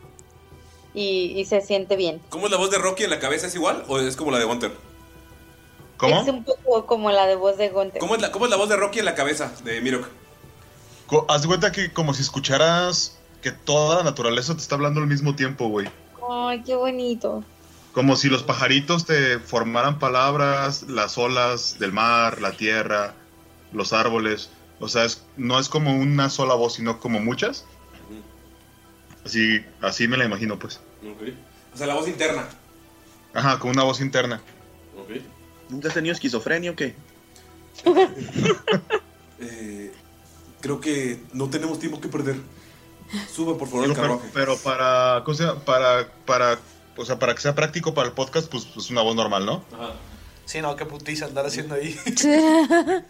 Y, 0.95 1.33
y 1.37 1.45
se 1.47 1.61
siente 1.61 1.97
bien. 1.97 2.21
¿Cómo 2.29 2.47
es 2.47 2.53
la 2.53 2.59
voz 2.59 2.71
de 2.71 2.79
Rocky 2.79 3.05
en 3.05 3.11
la 3.11 3.19
cabeza? 3.19 3.47
¿Es 3.49 3.55
igual 3.55 3.85
o 3.89 3.99
es 3.99 4.17
como 4.17 4.31
la 4.31 4.39
de 4.39 4.45
Gunter? 4.45 4.73
Es 6.01 6.29
un 6.29 6.45
poco 6.45 6.87
como 6.87 7.11
la 7.11 7.27
de 7.27 7.35
voz 7.35 7.57
de 7.57 7.71
Gunther. 7.71 7.99
¿Cómo 8.01 8.15
es 8.15 8.21
la, 8.23 8.31
cómo 8.31 8.45
es 8.45 8.51
la 8.53 8.57
voz 8.57 8.69
de 8.69 8.77
Rocky 8.77 9.01
en 9.01 9.05
la 9.05 9.15
cabeza 9.17 9.53
de 9.65 9.81
Mirok? 9.81 10.09
Haz 11.29 11.43
de 11.43 11.49
cuenta 11.49 11.73
que 11.73 11.93
como 11.93 12.15
si 12.15 12.23
escucharas 12.23 13.19
que 13.43 13.51
toda 13.51 13.97
la 13.97 14.03
naturaleza 14.05 14.55
te 14.55 14.61
está 14.61 14.77
hablando 14.77 15.01
al 15.01 15.07
mismo 15.09 15.35
tiempo, 15.35 15.69
güey. 15.69 15.89
Ay, 16.31 16.63
qué 16.63 16.77
bonito. 16.77 17.43
Como 17.93 18.17
si 18.17 18.29
los 18.29 18.43
pajaritos 18.43 19.07
te 19.07 19.39
formaran 19.39 19.99
palabras, 19.99 20.83
las 20.85 21.19
olas 21.19 21.79
del 21.79 21.93
mar, 21.93 22.41
la 22.41 22.53
tierra, 22.53 23.15
los 23.73 23.93
árboles. 23.93 24.51
O 24.79 24.89
sea, 24.89 25.05
es- 25.05 25.25
no 25.37 25.59
es 25.59 25.69
como 25.69 25.97
una 25.97 26.31
sola 26.31 26.55
voz, 26.55 26.75
sino 26.75 27.01
como 27.01 27.19
muchas. 27.21 27.65
Así, 29.25 29.65
así 29.83 30.07
me 30.09 30.17
la 30.17 30.25
imagino, 30.25 30.59
pues. 30.59 30.81
Ok. 31.03 31.29
O 31.75 31.77
sea, 31.77 31.87
la 31.87 31.95
voz 31.95 32.09
interna. 32.09 32.49
Ajá, 33.35 33.59
como 33.59 33.73
una 33.73 33.83
voz 33.83 34.01
interna. 34.01 34.41
Ok. 34.97 35.21
¿Nunca 35.69 35.89
has 35.89 35.95
tenido 35.95 36.15
esquizofrenia 36.15 36.71
o 36.71 36.77
qué? 36.77 36.95
Eh, 39.41 39.93
creo 40.61 40.81
que 40.81 41.21
no 41.33 41.49
tenemos 41.49 41.79
tiempo 41.79 42.01
que 42.01 42.09
perder. 42.09 42.41
Suba, 43.33 43.57
por 43.57 43.69
favor, 43.69 43.85
el 43.85 43.91
Digo, 43.91 44.03
pero, 44.03 44.15
carruaje. 44.17 44.31
pero 44.35 44.57
para, 44.59 45.23
¿cómo 45.25 45.37
se 45.37 45.45
llama? 45.45 45.61
para, 45.61 46.09
para, 46.27 46.59
o 46.99 47.05
sea, 47.05 47.19
para 47.19 47.35
que 47.35 47.41
sea 47.41 47.55
práctico 47.55 47.95
para 47.95 48.09
el 48.09 48.15
podcast, 48.15 48.51
pues 48.51 48.67
es 48.77 48.91
una 48.91 49.03
voz 49.03 49.15
normal, 49.15 49.47
¿no? 49.47 49.65
Ajá. 49.73 49.95
Sí, 50.45 50.61
no, 50.61 50.77
qué 50.77 50.87
putiza 50.87 51.27
andar 51.27 51.47
haciendo 51.47 51.75
ahí. 51.75 51.99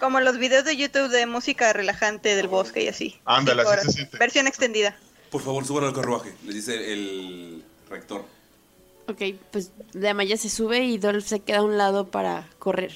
Como 0.00 0.20
los 0.20 0.38
videos 0.38 0.64
de 0.64 0.76
YouTube 0.76 1.08
de 1.08 1.26
música 1.26 1.72
relajante 1.72 2.34
del 2.34 2.48
bosque 2.48 2.82
y 2.82 2.88
así. 2.88 3.20
Ándale, 3.24 3.62
así 3.62 3.86
se 3.86 3.92
siente. 3.92 4.18
Versión 4.18 4.46
extendida. 4.46 4.96
Por 5.30 5.42
favor, 5.42 5.64
suban 5.64 5.84
al 5.84 5.94
carruaje, 5.94 6.34
le 6.44 6.52
dice 6.52 6.92
el 6.92 7.64
rector. 7.88 8.24
Ok, 9.06 9.22
pues 9.50 9.70
Damaya 9.92 10.36
se 10.36 10.48
sube 10.48 10.84
y 10.84 10.98
Dolph 10.98 11.24
se 11.24 11.40
queda 11.40 11.58
a 11.58 11.62
un 11.62 11.78
lado 11.78 12.08
para 12.08 12.48
correr. 12.58 12.92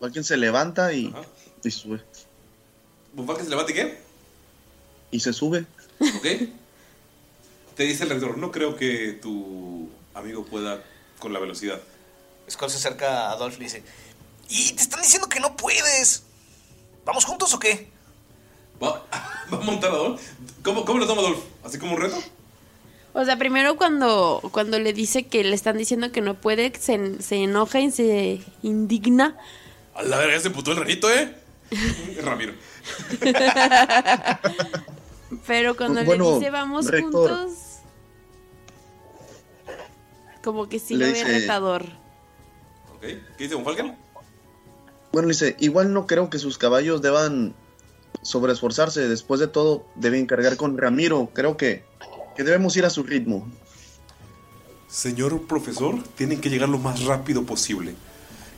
Alguien 0.00 0.24
se 0.24 0.36
levanta 0.36 0.92
y, 0.92 1.14
y 1.62 1.70
sube. 1.70 2.00
¿Bufal 3.12 3.36
que 3.36 3.44
se 3.44 3.50
levante 3.50 3.72
qué? 3.72 3.98
Y 5.10 5.20
se 5.20 5.32
sube. 5.32 5.64
¿Ok? 6.00 6.26
Te 7.76 7.82
dice 7.84 8.04
el 8.04 8.10
rector, 8.10 8.38
no 8.38 8.50
creo 8.50 8.74
que 8.76 9.12
tu 9.20 9.90
amigo 10.14 10.44
pueda 10.44 10.82
con 11.18 11.32
la 11.32 11.38
velocidad. 11.38 11.80
Skull 12.50 12.70
se 12.70 12.78
acerca 12.78 13.30
a 13.30 13.36
Dolph 13.36 13.56
y 13.56 13.58
le 13.58 13.64
dice: 13.64 13.82
Y 14.48 14.72
te 14.72 14.82
están 14.82 15.02
diciendo 15.02 15.28
que 15.28 15.40
no 15.40 15.56
puedes. 15.56 16.22
¿Vamos 17.04 17.24
juntos 17.24 17.52
o 17.54 17.58
qué? 17.58 17.88
¿Va, 18.82 19.04
va 19.52 19.58
a 19.58 19.60
montar 19.60 19.90
a 19.90 19.96
Dolph? 19.96 20.20
¿Cómo, 20.62 20.84
¿Cómo 20.84 20.98
lo 21.00 21.06
toma 21.06 21.22
Dolph? 21.22 21.40
¿Así 21.64 21.78
como 21.78 21.94
un 21.94 22.00
reto? 22.00 22.16
O 23.12 23.24
sea, 23.24 23.38
primero 23.38 23.76
cuando, 23.76 24.40
cuando 24.52 24.78
le 24.78 24.92
dice 24.92 25.24
que 25.26 25.42
le 25.42 25.54
están 25.54 25.78
diciendo 25.78 26.12
que 26.12 26.20
no 26.20 26.34
puede, 26.34 26.72
se, 26.78 27.22
se 27.22 27.36
enoja 27.36 27.80
y 27.80 27.90
se 27.90 28.40
indigna. 28.62 29.36
A 29.94 30.02
la 30.02 30.18
verga, 30.18 30.34
ya 30.34 30.40
se 30.40 30.48
emputó 30.48 30.72
el 30.72 30.78
ranito, 30.78 31.10
¿eh? 31.10 31.34
Ramiro. 32.22 32.52
Pero 35.46 35.76
cuando 35.76 36.04
Bueno, 36.04 36.32
le 36.32 36.38
dice 36.38 36.50
vamos 36.50 36.86
rector. 36.86 37.30
juntos, 37.30 37.58
como 40.46 40.68
que 40.68 40.78
sí 40.78 40.94
Le 40.94 41.06
lo 41.08 41.12
ve 41.12 41.18
dice- 41.18 41.40
retador. 41.40 41.82
¿Ok? 42.94 43.00
¿Qué 43.02 43.18
dice? 43.48 43.56
Bueno, 45.12 45.28
dice, 45.28 45.56
igual 45.58 45.92
no 45.92 46.06
creo 46.06 46.30
que 46.30 46.38
sus 46.38 46.56
caballos 46.56 47.02
deban 47.02 47.52
sobreesforzarse. 48.22 49.08
Después 49.08 49.40
de 49.40 49.48
todo, 49.48 49.84
deben 49.96 50.26
cargar 50.26 50.56
con 50.56 50.78
Ramiro. 50.78 51.30
Creo 51.32 51.56
que, 51.56 51.84
que 52.36 52.44
debemos 52.44 52.76
ir 52.76 52.84
a 52.84 52.90
su 52.90 53.02
ritmo. 53.02 53.50
Señor 54.88 55.46
profesor, 55.48 56.00
tienen 56.14 56.40
que 56.40 56.48
llegar 56.48 56.68
lo 56.68 56.78
más 56.78 57.02
rápido 57.04 57.42
posible. 57.44 57.94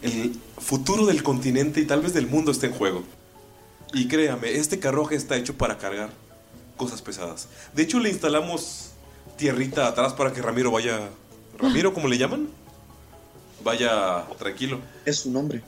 El 0.03 0.39
futuro 0.59 1.07
del 1.07 1.23
continente 1.23 1.81
y 1.81 1.87
tal 1.87 2.03
vez 2.03 2.13
del 2.13 2.27
mundo 2.27 2.53
está 2.53 2.67
en 2.67 2.73
juego. 2.75 3.03
Y 3.95 4.09
créame, 4.09 4.53
este 4.53 4.79
carruaje 4.79 5.15
está 5.17 5.37
hecho 5.37 5.55
para 5.57 5.79
cargar 5.79 6.11
cosas 6.77 7.01
pesadas. 7.01 7.49
De 7.75 7.83
hecho, 7.83 7.99
le 7.99 8.11
instalamos 8.11 8.91
tierrita 9.39 9.87
atrás 9.89 10.13
para 10.13 10.33
que 10.35 10.43
Ramiro 10.43 10.71
vaya... 10.71 11.09
¿Ramiro, 11.59 11.93
cómo 11.93 12.09
le 12.09 12.19
llaman? 12.19 12.49
Vaya 13.63 14.25
tranquilo. 14.39 14.81
Es 15.05 15.21
su 15.21 15.31
nombre. 15.31 15.63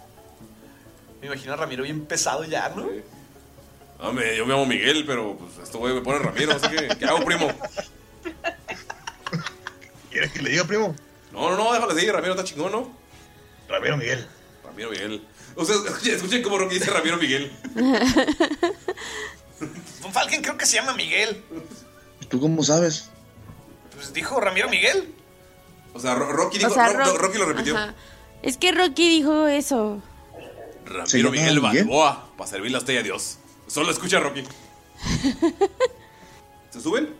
Me 1.20 1.26
imagino 1.26 1.53
a 1.53 1.57
Ramiro 1.57 1.82
bien 1.82 2.07
pesado 2.07 2.45
ya, 2.45 2.68
¿no? 2.70 2.88
Hombre, 3.99 4.36
yo 4.36 4.47
me 4.47 4.55
llamo 4.55 4.66
Miguel, 4.66 5.05
pero 5.07 5.36
pues, 5.36 5.59
esto 5.62 5.78
güey 5.78 5.93
me 5.93 6.01
pone 6.01 6.20
Ramiro, 6.20 6.53
así 6.55 6.68
que 6.68 6.88
¿qué 6.97 7.05
hago, 7.05 7.22
primo? 7.24 7.53
¿Quieres 10.11 10.32
que 10.32 10.41
le 10.43 10.51
diga, 10.51 10.64
primo? 10.64 10.95
No, 11.32 11.51
no, 11.51 11.57
no, 11.57 11.72
déjalo 11.72 11.93
así, 11.93 12.11
Ramiro 12.11 12.32
está 12.32 12.45
chingón, 12.45 12.72
¿no? 12.72 12.91
Ramiro 13.68 13.99
Miguel. 13.99 14.26
Ramiro 14.64 14.91
Miguel. 14.91 15.22
O 15.55 15.64
sea, 15.64 15.76
escuchen, 15.76 16.14
escuchen 16.14 16.43
cómo 16.43 16.59
Rocky 16.59 16.76
dice 16.76 16.91
Ramiro 16.91 17.18
Miguel. 17.18 17.53
Von 20.01 20.12
Falken 20.12 20.43
creo 20.43 20.57
que 20.57 20.64
se 20.64 20.76
llama 20.76 20.95
Miguel. 20.95 21.45
¿Tú 22.28 22.41
cómo 22.41 22.62
sabes? 22.62 23.11
Pues 23.95 24.12
dijo 24.14 24.41
Ramiro 24.41 24.70
Miguel. 24.70 25.14
O 25.95 26.01
sea, 26.01 26.14
Ro- 26.14 26.32
Rocky 26.32 26.57
O 26.57 26.61
dijo, 26.61 26.70
sea, 26.74 26.93
Ro- 26.93 27.05
Ro- 27.05 27.18
Rocky 27.18 27.38
lo 27.38 27.47
repitió. 27.47 27.76
Ajá. 27.76 27.95
Es 28.43 28.57
que 28.57 28.72
Rocky 28.72 29.09
dijo 29.09 29.47
eso. 29.47 30.03
¿Se 31.05 31.18
Ramiro 31.18 31.30
Miguel? 31.30 31.61
Balboa, 31.61 32.28
para 32.36 32.51
servirle 32.51 32.76
a 32.76 32.80
usted 32.80 32.95
y 32.95 32.99
a 32.99 33.03
Dios. 33.03 33.38
Solo 33.66 33.91
escucha 33.91 34.16
a 34.18 34.20
Rocky. 34.20 34.45
¿Se 36.70 36.80
suben? 36.80 37.14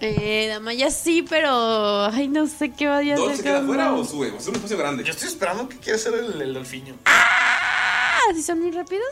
Eh, 0.00 0.46
Damaya 0.48 0.90
sí, 0.90 1.22
pero. 1.28 2.06
Ay, 2.06 2.28
no 2.28 2.46
sé 2.46 2.70
qué 2.72 2.86
vaya 2.86 3.14
a 3.14 3.16
¿Dolph 3.16 3.30
hacer. 3.32 3.44
se 3.44 3.50
queda 3.50 3.58
afuera 3.60 3.92
o 3.94 4.04
sube? 4.04 4.30
O 4.32 4.40
sea, 4.40 4.50
un 4.50 4.56
espacio 4.56 4.76
grande. 4.76 5.02
Yo 5.04 5.12
estoy 5.12 5.28
esperando 5.28 5.68
que 5.68 5.78
quiere 5.78 5.98
ser 5.98 6.14
el, 6.14 6.40
el 6.42 6.54
delfiño. 6.54 6.94
Ah, 7.06 8.18
¿sí 8.34 8.42
son 8.42 8.60
muy 8.60 8.70
rápidos? 8.72 9.08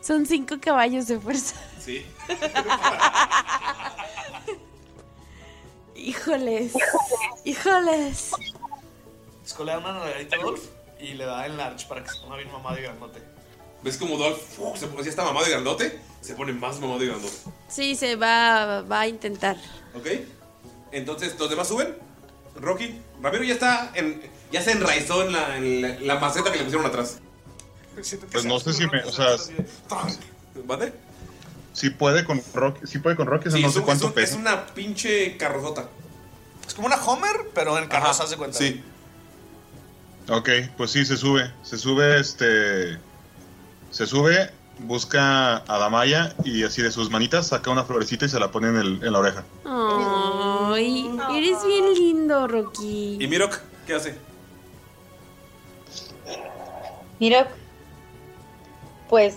Son 0.00 0.24
cinco 0.26 0.56
caballos 0.60 1.06
de 1.06 1.18
fuerza. 1.20 1.54
Sí. 1.84 2.04
Híjoles. 6.06 6.72
Híjoles. 7.44 8.30
Skull 9.46 9.66
le 9.66 9.72
da 9.72 9.78
una 9.78 9.92
nalgadita 9.94 10.36
a 10.36 10.38
Dolph 10.40 10.62
y 11.00 11.14
le 11.14 11.24
da 11.24 11.44
el 11.46 11.56
large 11.56 11.86
para 11.88 12.02
que 12.04 12.10
se 12.10 12.20
ponga 12.20 12.36
bien 12.36 12.50
mamado 12.52 12.78
y 12.78 12.82
grandote. 12.82 13.20
¿Ves 13.82 13.96
como 13.98 14.16
Dolph 14.16 14.40
uf, 14.58 14.78
se, 14.78 14.86
ya 15.02 15.10
está 15.10 15.24
mamado 15.24 15.46
y 15.46 15.50
grandote? 15.50 16.00
Se 16.20 16.34
pone 16.34 16.52
más 16.52 16.78
mamado 16.80 17.02
y 17.02 17.08
grandote. 17.08 17.34
Sí, 17.68 17.96
se 17.96 18.14
va, 18.16 18.82
va 18.82 19.00
a 19.00 19.08
intentar. 19.08 19.56
¿Ok? 19.96 20.06
Entonces, 20.92 21.36
¿los 21.38 21.50
demás 21.50 21.66
suben? 21.68 21.96
Rocky, 22.54 23.00
Ramiro 23.20 23.42
ya 23.44 23.54
está 23.54 23.90
en, 23.94 24.22
ya 24.52 24.62
se 24.62 24.72
enraizó 24.72 25.22
en 25.24 25.32
la, 25.32 25.56
en 25.56 25.82
la- 25.82 26.00
la 26.00 26.20
maceta 26.20 26.50
que 26.52 26.58
le 26.58 26.64
pusieron 26.64 26.86
atrás. 26.86 27.18
Pues 28.30 28.44
no 28.44 28.60
sé 28.60 28.72
si 28.74 28.86
me. 28.86 29.02
O 29.04 29.12
sea, 29.12 29.36
¿Vale? 30.64 30.92
Si 31.76 31.90
puede 31.90 32.24
con 32.24 32.40
Rocky, 32.54 32.86
si 32.86 32.98
puede 33.00 33.16
con 33.16 33.26
Rocky, 33.26 33.48
o 33.48 33.50
sea, 33.50 33.56
Sí, 33.58 33.62
no 33.62 33.68
es, 33.68 33.74
sé 33.74 33.80
un- 33.80 33.84
cuánto 33.84 34.06
es 34.06 34.12
un- 34.12 34.18
es 34.22 34.28
pesa. 34.30 34.38
una 34.40 34.66
pinche 34.68 35.36
carrozota. 35.36 35.88
Es 36.66 36.72
como 36.74 36.86
una 36.86 36.96
Homer, 36.96 37.50
pero 37.54 37.76
en 37.78 37.86
carroza, 37.86 38.22
Ajá, 38.22 38.30
de 38.30 38.36
cuenta. 38.38 38.56
Sí. 38.58 38.82
Ok, 40.30 40.48
pues 40.78 40.90
sí, 40.90 41.04
se 41.04 41.16
sube. 41.18 41.52
Se 41.62 41.76
sube, 41.76 42.18
este. 42.18 42.98
Se 43.90 44.06
sube, 44.06 44.50
busca 44.78 45.58
a 45.58 45.78
Damaya 45.78 46.34
y 46.44 46.64
así 46.64 46.80
de 46.82 46.90
sus 46.90 47.10
manitas 47.10 47.48
saca 47.48 47.70
una 47.70 47.84
florecita 47.84 48.24
y 48.24 48.28
se 48.30 48.40
la 48.40 48.50
pone 48.50 48.68
en, 48.68 48.76
el- 48.76 49.04
en 49.04 49.12
la 49.12 49.18
oreja. 49.18 49.44
Ay, 49.66 51.10
eres 51.36 51.62
bien 51.64 51.92
lindo, 51.94 52.48
Rocky. 52.48 53.18
¿Y 53.20 53.26
Mirok 53.28 53.54
qué 53.86 53.94
hace? 53.94 54.18
Mira, 57.20 57.48
pues 59.08 59.34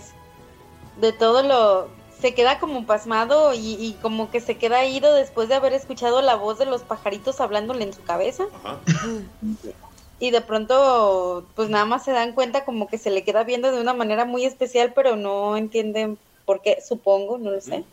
de 1.00 1.12
todo 1.12 1.42
lo... 1.42 1.99
Se 2.20 2.34
queda 2.34 2.58
como 2.58 2.84
pasmado 2.86 3.54
y, 3.54 3.76
y 3.80 3.96
como 4.02 4.30
que 4.30 4.40
se 4.40 4.58
queda 4.58 4.84
ido 4.84 5.14
después 5.14 5.48
de 5.48 5.54
haber 5.54 5.72
escuchado 5.72 6.20
la 6.20 6.34
voz 6.34 6.58
de 6.58 6.66
los 6.66 6.82
pajaritos 6.82 7.40
hablándole 7.40 7.84
en 7.84 7.94
su 7.94 8.02
cabeza. 8.02 8.44
Ajá. 8.62 8.78
Y 10.18 10.30
de 10.30 10.42
pronto, 10.42 11.46
pues 11.56 11.70
nada 11.70 11.86
más 11.86 12.04
se 12.04 12.12
dan 12.12 12.34
cuenta 12.34 12.66
como 12.66 12.88
que 12.88 12.98
se 12.98 13.10
le 13.10 13.24
queda 13.24 13.42
viendo 13.42 13.72
de 13.72 13.80
una 13.80 13.94
manera 13.94 14.26
muy 14.26 14.44
especial, 14.44 14.92
pero 14.94 15.16
no 15.16 15.56
entienden 15.56 16.18
por 16.44 16.60
qué, 16.60 16.78
supongo, 16.86 17.38
no 17.38 17.52
lo 17.52 17.60
sé. 17.62 17.84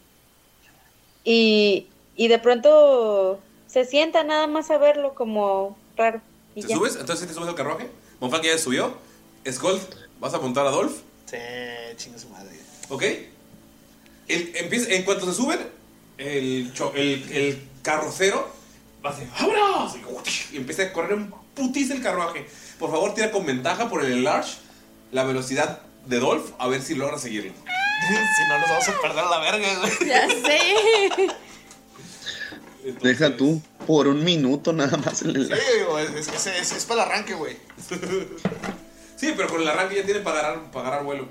Y, 1.24 1.88
y 2.18 2.28
de 2.28 2.40
pronto 2.40 3.40
se 3.68 3.86
sienta 3.86 4.26
nada 4.26 4.48
más 4.48 4.72
a 4.72 4.78
verlo 4.78 5.16
como 5.16 5.78
raro. 5.96 6.20
Y 6.54 6.64
¿Te 6.64 6.68
ya. 6.68 6.76
subes? 6.76 6.98
Entonces 6.98 7.22
¿sí 7.22 7.28
te 7.28 7.34
subes 7.34 7.48
al 7.48 7.56
carruaje. 7.56 7.90
Monfalk 8.20 8.44
ya 8.44 8.58
subió. 8.58 8.94
Skull, 9.50 9.80
¿vas 10.20 10.34
a 10.34 10.38
apuntar 10.38 10.68
a 10.68 10.72
Dolph? 10.72 10.98
Sí, 11.28 11.38
chinga 11.96 12.20
su 12.20 12.28
madre. 12.28 12.60
¿Ok? 12.90 13.04
El- 14.28 14.52
empieza- 14.56 14.90
en 14.92 15.04
cuanto 15.04 15.26
se 15.26 15.34
suben, 15.34 15.60
el, 16.18 16.72
cho- 16.74 16.94
el, 16.96 17.32
el 17.32 17.62
carrocero 17.82 18.50
va 19.06 19.12
a 19.12 19.14
hacer 19.14 19.28
¡Vámonos! 19.40 19.96
Y 20.52 20.58
empieza 20.58 20.84
a 20.84 20.94
correr 20.94 21.14
un 21.14 21.34
putiza 21.56 21.94
el 21.94 22.02
carruaje. 22.02 22.46
Por 22.80 22.92
favor, 22.92 23.14
tira 23.14 23.32
con 23.32 23.46
ventaja 23.46 23.90
por 23.90 24.04
el 24.04 24.12
enlarge 24.14 24.58
la 25.12 25.24
velocidad 25.24 25.82
de 26.06 26.20
Dolph, 26.20 26.52
a 26.60 26.68
ver 26.68 26.82
si 26.82 26.96
logra 26.96 27.18
seguirlo. 27.18 27.52
si 28.08 28.48
no, 28.50 28.60
nos 28.60 28.70
vamos 28.70 28.88
a 28.90 29.02
perder 29.02 29.20
a 29.24 29.30
la 29.30 29.40
verga, 29.40 29.80
güey. 29.80 29.92
Ya 30.08 30.28
sé. 30.28 31.28
Deja 33.02 33.36
tú 33.36 33.62
por 33.86 34.08
un 34.08 34.24
minuto 34.24 34.72
nada 34.74 34.98
más. 34.98 35.22
el- 35.24 35.48
Sí, 35.48 35.54
es, 36.18 36.28
es, 36.28 36.48
es- 36.48 36.72
es 36.72 36.86
para 36.86 37.04
el 37.04 37.10
arranque, 37.12 37.34
güey. 37.34 37.58
Sí, 39.18 39.34
pero 39.36 39.48
con 39.50 39.60
el 39.62 39.68
arranque 39.68 39.96
ya 39.96 40.04
tiene 40.06 40.20
para 40.20 40.40
agarrar, 40.40 40.72
para 40.72 40.88
agarrar 40.90 41.06
vuelo. 41.06 41.28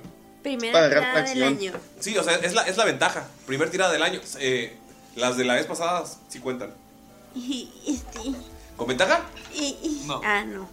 Primera 0.47 0.73
Para 0.73 0.89
tirada 0.89 1.23
del 1.23 1.43
año. 1.43 1.73
Sí, 1.99 2.17
o 2.17 2.23
sea, 2.23 2.37
es 2.37 2.55
la, 2.55 2.63
es 2.63 2.77
la 2.77 2.85
ventaja. 2.85 3.27
Primer 3.47 3.69
tirada 3.69 3.93
del 3.93 4.05
año. 4.05 4.21
Eh, 4.39 4.77
las 5.17 5.37
de 5.37 5.45
la 5.45 5.55
vez 5.55 5.67
pasada 5.67 6.05
sí 6.29 6.39
cuentan. 6.39 6.73
Y, 7.35 7.69
este, 7.85 8.21
¿Con 8.77 8.87
ventaja? 8.87 9.25
No. 10.05 10.21
Ah, 10.25 10.45
no. 10.45 10.69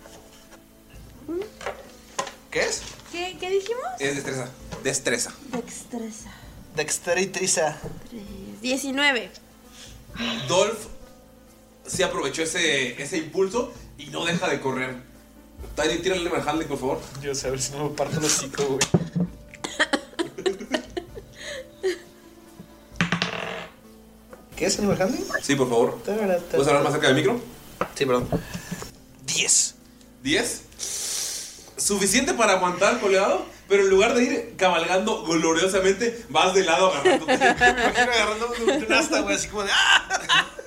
¿Qué 2.51 2.59
es? 2.61 2.83
¿Qué, 3.11 3.35
qué 3.39 3.49
dijimos? 3.49 3.83
Es 3.97 4.13
destreza. 4.13 4.47
Destreza. 4.83 5.33
Dextreza. 5.51 6.31
Dexteritriza. 6.75 7.79
19. 8.61 9.31
Dolph 10.47 10.85
sí 11.87 12.03
aprovechó 12.03 12.43
ese, 12.43 13.01
ese 13.01 13.17
impulso 13.17 13.73
y 13.97 14.05
no 14.11 14.23
deja 14.23 14.47
de 14.49 14.61
correr. 14.61 14.97
Tiny, 15.75 15.97
tírale 15.97 16.29
el 16.29 16.47
handling, 16.47 16.67
por 16.67 16.77
favor. 16.77 17.01
Yo 17.23 17.33
sé, 17.33 17.47
a 17.47 17.49
ver 17.49 17.59
si 17.59 17.71
no 17.71 17.89
me 17.89 17.95
parto 17.95 18.19
el 18.19 18.25
hocico, 18.25 18.63
güey. 18.65 19.32
¿Qué 24.55 24.65
es 24.65 24.77
Animal 24.79 25.01
Handling? 25.01 25.25
Sí, 25.41 25.55
por 25.55 25.69
favor. 25.69 25.99
¿Puedes 26.03 26.67
hablar 26.67 26.83
más 26.83 26.93
cerca 26.93 27.07
del 27.07 27.15
micro? 27.15 27.41
Sí, 27.95 28.05
perdón. 28.05 28.27
10. 29.25 29.75
¿10? 30.23 30.59
Suficiente 31.77 32.33
para 32.33 32.53
aguantar 32.53 32.99
colgado, 32.99 33.45
pero 33.67 33.83
en 33.83 33.89
lugar 33.89 34.13
de 34.13 34.23
ir 34.23 34.53
cabalgando 34.57 35.23
gloriosamente, 35.23 36.23
vas 36.29 36.53
de 36.53 36.63
lado 36.63 36.91
agarrándote. 36.93 37.33
Imagino 37.33 38.11
agarrando 38.11 38.53
un 38.85 38.93
asta, 38.93 39.21
güey, 39.21 39.35
así 39.35 39.47
como 39.47 39.63
de 39.63 39.71
¡ah! 39.73 40.47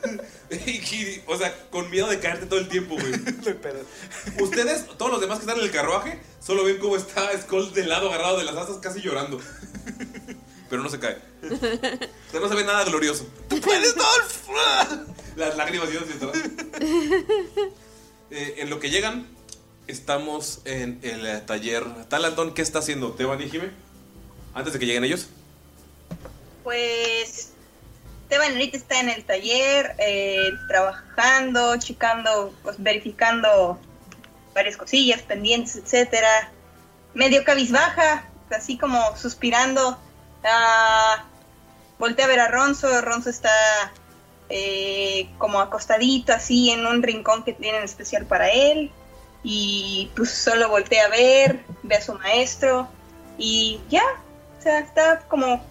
Y- 0.51 0.71
y, 0.77 1.23
o 1.27 1.37
sea, 1.37 1.53
con 1.71 1.91
miedo 1.91 2.07
de 2.09 2.21
caerte 2.21 2.47
todo 2.47 2.61
el 2.61 2.69
tiempo, 2.69 2.95
güey. 2.95 3.13
Ustedes, 4.41 4.87
todos 4.97 5.11
los 5.11 5.21
demás 5.21 5.39
que 5.39 5.43
están 5.45 5.59
en 5.59 5.65
el 5.65 5.73
carruaje, 5.73 6.21
solo 6.45 6.63
ven 6.65 6.79
cómo 6.79 6.97
está 6.97 7.29
Skull 7.41 7.73
del 7.73 7.89
lado 7.89 8.09
agarrado 8.09 8.39
de 8.39 8.45
las 8.45 8.55
asas 8.57 8.77
casi 8.77 9.01
llorando. 9.01 9.41
Pero 10.71 10.83
no 10.83 10.89
se 10.89 11.01
cae. 11.01 11.17
No 12.33 12.49
se 12.49 12.55
ve 12.55 12.65
nada 12.65 12.85
glorioso. 12.85 13.27
¡Tú 13.49 13.61
puedes! 13.61 13.95
Las 15.37 15.57
lágrimas 15.57 15.89
atrás. 15.89 16.43
Eh, 18.29 18.57
en 18.59 18.71
lo 18.71 18.81
que 18.81 18.91
llegan, 18.91 19.29
estamos 19.87 20.61
en 20.65 20.99
el 21.05 21.47
taller. 21.47 21.85
Talanton, 22.09 22.55
¿qué 22.55 22.63
está 22.63 22.81
haciendo? 22.81 23.13
¿Teban 23.13 23.41
y 23.41 23.49
Jime? 23.49 23.71
Antes 24.53 24.73
de 24.73 24.81
que 24.81 24.87
lleguen 24.87 25.05
ellos. 25.05 25.29
Pues 26.65 27.53
Teban 28.29 28.53
ahorita 28.53 28.77
está 28.77 28.99
en 28.99 29.11
el 29.11 29.25
taller, 29.25 29.95
eh, 29.99 30.51
trabajando, 30.67 31.77
checando, 31.79 32.53
pues 32.65 32.77
verificando 32.83 33.79
varias 34.55 34.77
cosillas, 34.77 35.23
pendientes, 35.23 35.77
etcétera. 35.77 36.51
Medio 37.15 37.45
cabizbaja, 37.45 38.29
así 38.51 38.77
como 38.77 39.17
suspirando. 39.17 39.99
Ah, 40.45 41.25
voltea 41.99 42.25
a 42.25 42.29
ver 42.29 42.41
a 42.41 42.49
Ronzo, 42.49 43.01
Ronzo 43.01 43.31
está 43.31 43.51
eh, 44.49 45.29
como 45.39 45.61
acostadito 45.61 46.33
así 46.33 46.71
en 46.71 46.87
un 46.87 47.03
rincón 47.03 47.45
que 47.45 47.53
tienen 47.53 47.83
especial 47.83 48.27
para 48.27 48.51
él. 48.51 48.91
Y 49.43 50.11
pues 50.17 50.31
solo 50.31 50.69
voltea 50.69 51.07
a 51.07 51.09
ver, 51.09 51.65
ve 51.83 51.95
a 51.95 52.01
su 52.03 52.15
maestro 52.15 52.89
y 53.39 53.81
ya, 53.89 54.03
o 54.59 54.63
sea, 54.63 54.81
está 54.81 55.21
como 55.29 55.63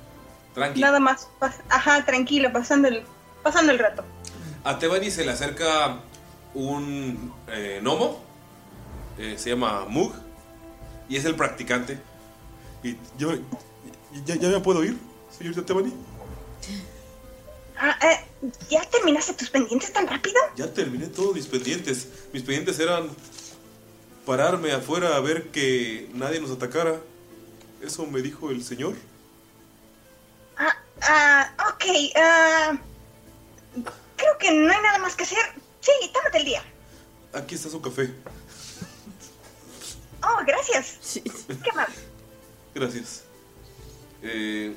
Tranqui. 0.53 0.79
Nada 0.79 1.01
más, 1.01 1.27
ajá, 1.69 2.05
tranquilo, 2.05 2.53
pasando 2.53 2.87
el, 2.87 3.03
pasando 3.43 3.73
el 3.73 3.79
rato. 3.79 4.05
A 4.63 4.79
Tebani 4.79 5.11
se 5.11 5.25
le 5.25 5.31
acerca 5.31 5.99
un 6.53 7.33
eh, 7.49 7.79
gnomo. 7.81 8.23
eh, 9.19 9.35
se 9.37 9.49
llama 9.49 9.85
Mug. 9.87 10.13
Y 11.09 11.17
es 11.17 11.25
el 11.25 11.35
practicante. 11.35 11.99
Y 12.81 12.97
yo. 13.17 13.33
¿Ya, 14.25 14.35
ya 14.35 14.47
me 14.47 14.61
puedo 14.61 14.83
ir, 14.83 14.97
señorita 15.29 15.65
Tebani? 15.65 15.93
Ah, 17.77 17.97
eh, 18.01 18.49
¿Ya 18.69 18.81
terminaste 18.89 19.33
tus 19.33 19.49
pendientes 19.49 19.91
tan 19.91 20.07
rápido? 20.07 20.39
Ya 20.55 20.71
terminé 20.71 21.07
todos 21.07 21.35
mis 21.35 21.47
pendientes. 21.47 22.07
Mis 22.31 22.43
pendientes 22.43 22.79
eran 22.79 23.09
pararme 24.25 24.71
afuera 24.71 25.15
a 25.15 25.19
ver 25.19 25.51
que 25.51 26.09
nadie 26.13 26.39
nos 26.39 26.51
atacara. 26.51 26.99
Eso 27.81 28.05
me 28.05 28.21
dijo 28.21 28.51
el 28.51 28.63
señor. 28.63 28.95
Ah, 30.57 30.77
ah, 31.01 31.73
ok, 31.73 31.85
ah, 32.15 32.77
creo 34.15 34.37
que 34.39 34.51
no 34.51 34.71
hay 34.71 34.81
nada 34.81 34.97
más 34.99 35.15
que 35.15 35.23
hacer. 35.23 35.45
Sí, 35.81 35.91
tómate 36.13 36.37
el 36.39 36.45
día. 36.45 36.63
Aquí 37.33 37.55
está 37.55 37.69
su 37.69 37.81
café. 37.81 38.13
Oh, 40.23 40.43
gracias. 40.45 41.19
Qué 41.63 41.71
mal. 41.73 41.87
Gracias. 42.73 43.23
Eh, 44.23 44.75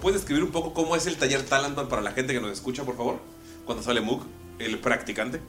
¿Puedes 0.00 0.20
escribir 0.20 0.44
un 0.44 0.50
poco 0.52 0.72
cómo 0.74 0.94
es 0.96 1.06
el 1.06 1.16
taller 1.16 1.44
Talanton 1.44 1.88
para 1.88 2.02
la 2.02 2.12
gente 2.12 2.32
que 2.32 2.40
nos 2.40 2.52
escucha, 2.52 2.84
por 2.84 2.96
favor? 2.96 3.18
Cuando 3.66 3.82
sale 3.82 4.00
Mug, 4.00 4.22
el 4.58 4.78
practicante. 4.78 5.40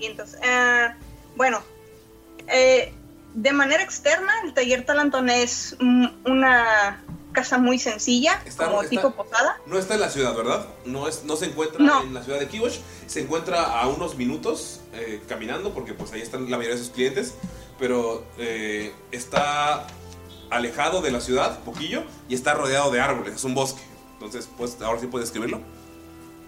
Entonces, 0.00 0.40
ah, 0.44 0.94
bueno, 1.36 1.60
eh, 2.48 2.92
de 3.34 3.52
manera 3.52 3.82
externa, 3.82 4.32
el 4.44 4.54
taller 4.54 4.84
Talanton 4.86 5.28
es 5.28 5.76
una 5.80 7.04
casa 7.32 7.58
muy 7.58 7.78
sencilla, 7.78 8.42
Está- 8.44 8.66
como 8.66 8.82
está- 8.82 8.90
tipo 8.90 9.10
posada. 9.12 9.56
No 9.66 9.78
está 9.78 9.94
en 9.94 10.00
la 10.00 10.08
ciudad, 10.10 10.34
¿verdad? 10.34 10.66
No, 10.84 11.06
es, 11.06 11.22
no 11.24 11.36
se 11.36 11.46
encuentra 11.46 11.78
No. 11.84 12.02
en 12.02 12.12
la 12.14 12.24
ciudad 12.24 12.40
de 12.40 12.48
Kibosh. 12.48 12.78
Se 13.06 13.20
encuentra 13.20 13.78
a 13.80 13.86
unos 13.88 14.16
minutos 14.16 14.80
eh, 14.94 15.22
caminando, 15.28 15.72
porque 15.72 15.94
pues 15.94 16.12
ahí 16.12 16.20
están 16.22 16.50
la 16.50 16.56
mayoría 16.56 16.76
de 16.76 16.82
sus 16.82 16.90
clientes. 16.92 17.34
Pero 17.78 18.24
eh, 18.36 18.92
está 19.12 19.86
alejado 20.50 21.00
de 21.00 21.10
la 21.10 21.20
ciudad, 21.20 21.60
poquillo, 21.60 22.04
y 22.28 22.34
está 22.34 22.54
rodeado 22.54 22.90
de 22.90 23.00
árboles. 23.00 23.34
Es 23.36 23.44
un 23.44 23.54
bosque. 23.54 23.82
Entonces, 24.14 24.48
pues 24.56 24.76
ahora 24.82 25.00
sí 25.00 25.06
puedes 25.06 25.28
escribirlo. 25.28 25.60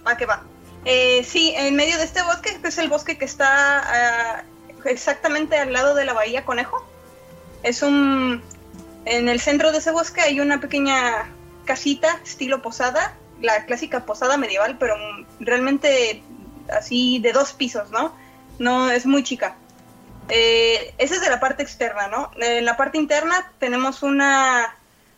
Va 0.06 0.16
que 0.16 0.26
va. 0.26 0.42
Eh, 0.84 1.22
sí, 1.24 1.54
en 1.56 1.76
medio 1.76 1.96
de 1.96 2.04
este 2.04 2.22
bosque, 2.22 2.58
que 2.60 2.68
es 2.68 2.78
el 2.78 2.88
bosque 2.88 3.16
que 3.16 3.24
está 3.24 3.78
ah, 4.38 4.44
exactamente 4.84 5.56
al 5.56 5.72
lado 5.72 5.94
de 5.94 6.04
la 6.04 6.12
bahía 6.12 6.44
Conejo. 6.44 6.84
Es 7.62 7.82
un... 7.82 8.42
En 9.04 9.28
el 9.28 9.40
centro 9.40 9.72
de 9.72 9.78
ese 9.78 9.90
bosque 9.90 10.20
hay 10.20 10.40
una 10.40 10.60
pequeña 10.60 11.28
casita 11.64 12.20
estilo 12.24 12.62
posada, 12.62 13.16
la 13.40 13.64
clásica 13.66 14.04
posada 14.04 14.36
medieval, 14.36 14.76
pero 14.78 14.94
realmente 15.40 16.22
así 16.70 17.18
de 17.18 17.32
dos 17.32 17.52
pisos, 17.52 17.90
¿no? 17.90 18.14
No, 18.58 18.90
es 18.90 19.06
muy 19.06 19.24
chica. 19.24 19.56
Eh, 20.28 20.94
esa 20.98 21.16
es 21.16 21.20
de 21.20 21.30
la 21.30 21.40
parte 21.40 21.62
externa, 21.62 22.08
¿no? 22.08 22.30
En 22.36 22.64
la 22.64 22.76
parte 22.76 22.98
interna 22.98 23.52
tenemos 23.58 24.02
una, 24.02 24.74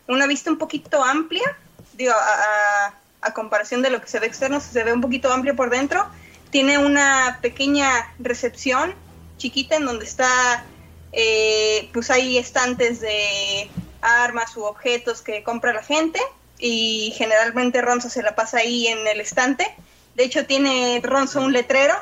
una 0.09 0.27
vista 0.27 0.51
un 0.51 0.59
poquito 0.59 1.05
amplia, 1.05 1.57
digo, 1.93 2.13
a, 2.13 3.33
comparación 3.33 3.81
de 3.81 3.91
lo 3.91 4.01
que 4.01 4.07
se 4.07 4.21
ve 4.21 4.27
externo, 4.27 4.61
se 4.61 4.85
ve 4.85 4.93
un 4.93 5.01
poquito 5.01 5.33
amplia 5.33 5.55
por 5.55 5.71
dentro. 5.71 6.07
Tiene 6.51 6.79
una 6.79 7.39
pequeña 7.41 7.89
recepción 8.19 8.95
chiquita 9.39 9.77
en 9.77 9.87
donde 9.87 10.05
está, 10.05 10.65
eh, 11.13 11.89
pues 11.93 12.11
hay 12.11 12.37
estantes 12.37 13.01
de 13.01 13.71
armas 14.03 14.57
u 14.57 14.65
objetos 14.65 15.23
que 15.23 15.43
compra 15.43 15.73
la 15.73 15.83
gente 15.83 16.21
y 16.59 17.13
generalmente 17.17 17.81
Ronzo 17.81 18.11
se 18.11 18.23
la 18.23 18.35
pasa 18.35 18.59
ahí 18.59 18.87
en 18.87 19.07
el 19.07 19.21
estante. 19.21 19.75
De 20.15 20.25
hecho 20.25 20.47
tiene 20.47 21.01
Ronzo 21.03 21.41
un 21.41 21.53
letrero 21.53 21.95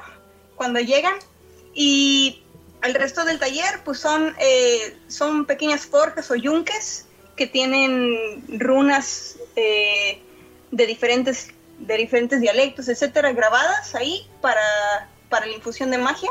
cuando 0.56 0.80
llegan 0.80 1.14
y 1.74 2.41
el 2.82 2.94
resto 2.94 3.24
del 3.24 3.38
taller 3.38 3.80
pues 3.84 3.98
son, 3.98 4.34
eh, 4.38 4.96
son 5.08 5.46
pequeñas 5.46 5.86
forjas 5.86 6.30
o 6.30 6.34
yunques 6.34 7.06
que 7.36 7.46
tienen 7.46 8.44
runas 8.60 9.36
eh, 9.56 10.20
de 10.70 10.86
diferentes 10.86 11.48
de 11.78 11.96
diferentes 11.96 12.40
dialectos, 12.40 12.88
etcétera, 12.88 13.32
grabadas 13.32 13.94
ahí 13.94 14.26
para, 14.40 15.08
para 15.28 15.46
la 15.46 15.52
infusión 15.52 15.90
de 15.90 15.98
magia. 15.98 16.30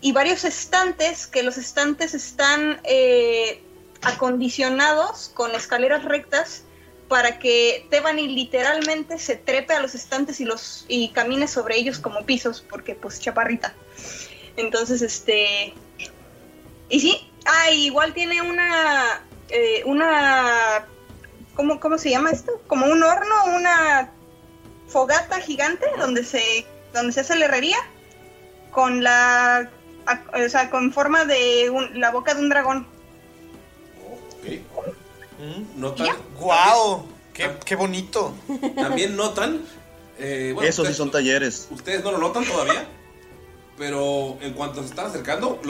Y 0.00 0.12
varios 0.12 0.44
estantes, 0.44 1.26
que 1.26 1.42
los 1.42 1.56
estantes 1.56 2.14
están 2.14 2.80
eh, 2.84 3.62
acondicionados 4.02 5.30
con 5.34 5.54
escaleras 5.54 6.04
rectas 6.04 6.64
para 7.08 7.38
que 7.38 7.86
Tebani 7.90 8.28
literalmente 8.28 9.18
se 9.18 9.36
trepe 9.36 9.74
a 9.74 9.80
los 9.80 9.94
estantes 9.94 10.40
y 10.40 10.44
los 10.44 10.86
y 10.88 11.10
camine 11.10 11.46
sobre 11.46 11.76
ellos 11.76 11.98
como 11.98 12.24
pisos, 12.24 12.64
porque 12.68 12.94
pues 12.94 13.20
chaparrita. 13.20 13.74
Entonces, 14.56 15.02
este. 15.02 15.74
Y 16.88 17.00
sí, 17.00 17.30
ah, 17.46 17.70
igual 17.70 18.12
tiene 18.14 18.40
una. 18.42 19.22
eh, 19.48 19.82
una. 19.86 20.86
¿cómo, 21.54 21.80
¿Cómo 21.80 21.98
se 21.98 22.10
llama 22.10 22.30
esto? 22.30 22.60
Como 22.66 22.86
un 22.86 23.02
horno, 23.02 23.34
una 23.56 24.10
fogata 24.88 25.40
gigante 25.40 25.86
donde 25.98 26.24
se. 26.24 26.66
donde 26.92 27.12
se 27.12 27.20
hace 27.20 27.36
la 27.36 27.46
herrería. 27.46 27.78
Con 28.70 29.02
la. 29.02 29.70
a- 30.06 30.22
o 30.44 30.48
sea, 30.48 30.68
con 30.70 30.92
forma 30.92 31.24
de 31.24 31.70
un- 31.70 31.98
la 32.00 32.10
boca 32.10 32.34
de 32.34 32.40
un 32.40 32.48
dragón. 32.48 32.86
Notan. 35.76 36.08
¡Guau! 36.38 37.06
Qué, 37.34 37.50
¡Qué 37.64 37.74
bonito! 37.74 38.34
También 38.76 39.16
notan. 39.16 39.62
eh, 40.18 40.52
bueno, 40.54 40.68
Esos 40.68 40.86
sí 40.88 40.94
son 40.94 41.10
talleres. 41.10 41.66
Ustedes 41.70 42.04
no 42.04 42.12
lo 42.12 42.18
notan 42.18 42.44
todavía. 42.44 42.86
Pero 43.78 44.36
en 44.40 44.52
cuanto 44.52 44.82
se 44.82 44.88
están 44.88 45.06
acercando, 45.06 45.60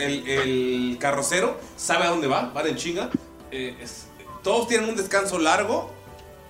el, 0.00 0.28
el 0.28 0.96
carrocero 1.00 1.58
sabe 1.76 2.04
a 2.04 2.10
dónde 2.10 2.28
va, 2.28 2.52
va 2.52 2.62
de 2.62 2.76
chinga. 2.76 3.10
Eh, 3.50 3.76
todos 4.42 4.68
tienen 4.68 4.88
un 4.88 4.96
descanso 4.96 5.38
largo. 5.38 5.90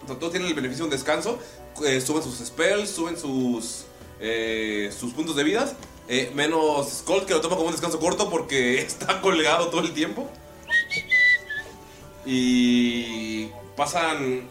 todos 0.06 0.30
tienen 0.30 0.48
el 0.48 0.54
beneficio 0.54 0.84
de 0.84 0.90
un 0.90 0.90
descanso. 0.90 1.38
eh, 1.84 2.00
suben 2.00 2.22
sus 2.22 2.38
spells, 2.46 2.90
suben 2.90 3.16
sus, 3.16 3.84
eh, 4.20 4.92
sus 4.98 5.12
puntos 5.12 5.34
de 5.36 5.44
vida. 5.44 5.72
menos 6.34 6.88
Skull 7.00 7.24
que 7.24 7.34
lo 7.34 7.40
toma 7.40 7.56
como 7.56 7.68
un 7.68 7.72
descanso 7.72 7.98
corto 7.98 8.28
porque 8.30 8.80
está 8.82 9.20
colgado 9.20 9.68
todo 9.68 9.80
el 9.80 9.92
tiempo. 9.94 10.28
Y 12.26 13.46
pasan 13.76 14.46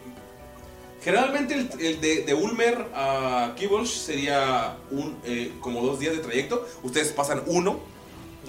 Generalmente 1.07 1.53
el, 1.53 1.69
el 1.79 2.01
de, 2.01 2.23
de 2.23 2.33
Ulmer 2.33 2.85
a 2.93 3.53
Kibolsh 3.55 3.87
sería 3.87 4.75
un, 4.91 5.17
eh, 5.23 5.53
como 5.61 5.81
dos 5.81 5.99
días 6.01 6.13
de 6.13 6.19
trayecto. 6.21 6.67
Ustedes 6.83 7.13
pasan 7.13 7.43
uno 7.45 7.79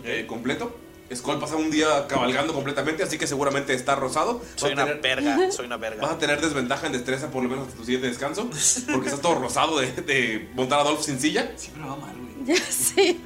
eh, 0.03 0.25
completo. 0.27 0.75
Skull 1.15 1.39
pasa 1.39 1.55
un 1.55 1.71
día 1.71 2.07
cabalgando 2.09 2.53
completamente, 2.53 3.05
así 3.05 3.17
que 3.17 3.29
seguramente 3.29 3.75
está 3.75 3.95
rosado. 3.95 4.43
Soy 4.57 4.73
una 4.73 4.87
tener- 4.87 5.01
verga, 5.01 5.51
soy 5.53 5.67
una 5.67 5.77
verga. 5.77 6.03
Vas 6.03 6.11
a 6.17 6.19
tener 6.19 6.41
desventaja 6.41 6.87
en 6.89 6.95
destreza 6.95 7.31
por 7.31 7.45
lo 7.45 7.49
menos 7.49 7.67
hasta 7.69 7.79
tu 7.79 7.85
siguiente 7.85 8.09
descanso. 8.09 8.51
Porque 8.93 9.07
estás 9.07 9.21
todo 9.23 9.37
rosado 9.37 9.79
de, 9.79 9.93
de 9.93 10.51
montar 10.57 10.81
a 10.81 10.83
Dolph 10.83 11.01
sin 11.03 11.21
silla. 11.21 11.53
Siempre 11.57 11.85
va 11.89 11.95
mal, 11.95 12.15
güey. 12.17 12.57
Ya 12.59 12.65
sé. 12.67 13.17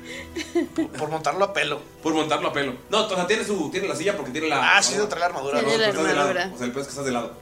Por 0.99 1.09
montarlo 1.09 1.43
a 1.47 1.53
pelo. 1.55 1.81
Por 2.03 2.13
montarlo 2.13 2.49
a 2.51 2.53
pelo. 2.53 2.75
No, 2.91 3.07
o 3.07 3.09
sea, 3.09 3.27
tiene, 3.27 3.45
su, 3.45 3.71
tiene 3.71 3.89
la 3.89 3.97
silla 3.97 4.15
porque 4.15 4.31
tiene 4.31 4.49
la. 4.49 4.77
Ah, 4.77 4.83
sí, 4.83 4.95
la 4.97 5.25
armadura. 5.27 5.61
Tiene 5.65 5.91
No, 5.95 6.03
la 6.03 6.11
armadura. 6.11 6.51
O 6.55 6.59
sea, 6.59 6.67
el 6.67 6.73
es 6.73 6.77
que 6.85 6.91
estás 6.91 7.05
de 7.07 7.13
lado. 7.13 7.42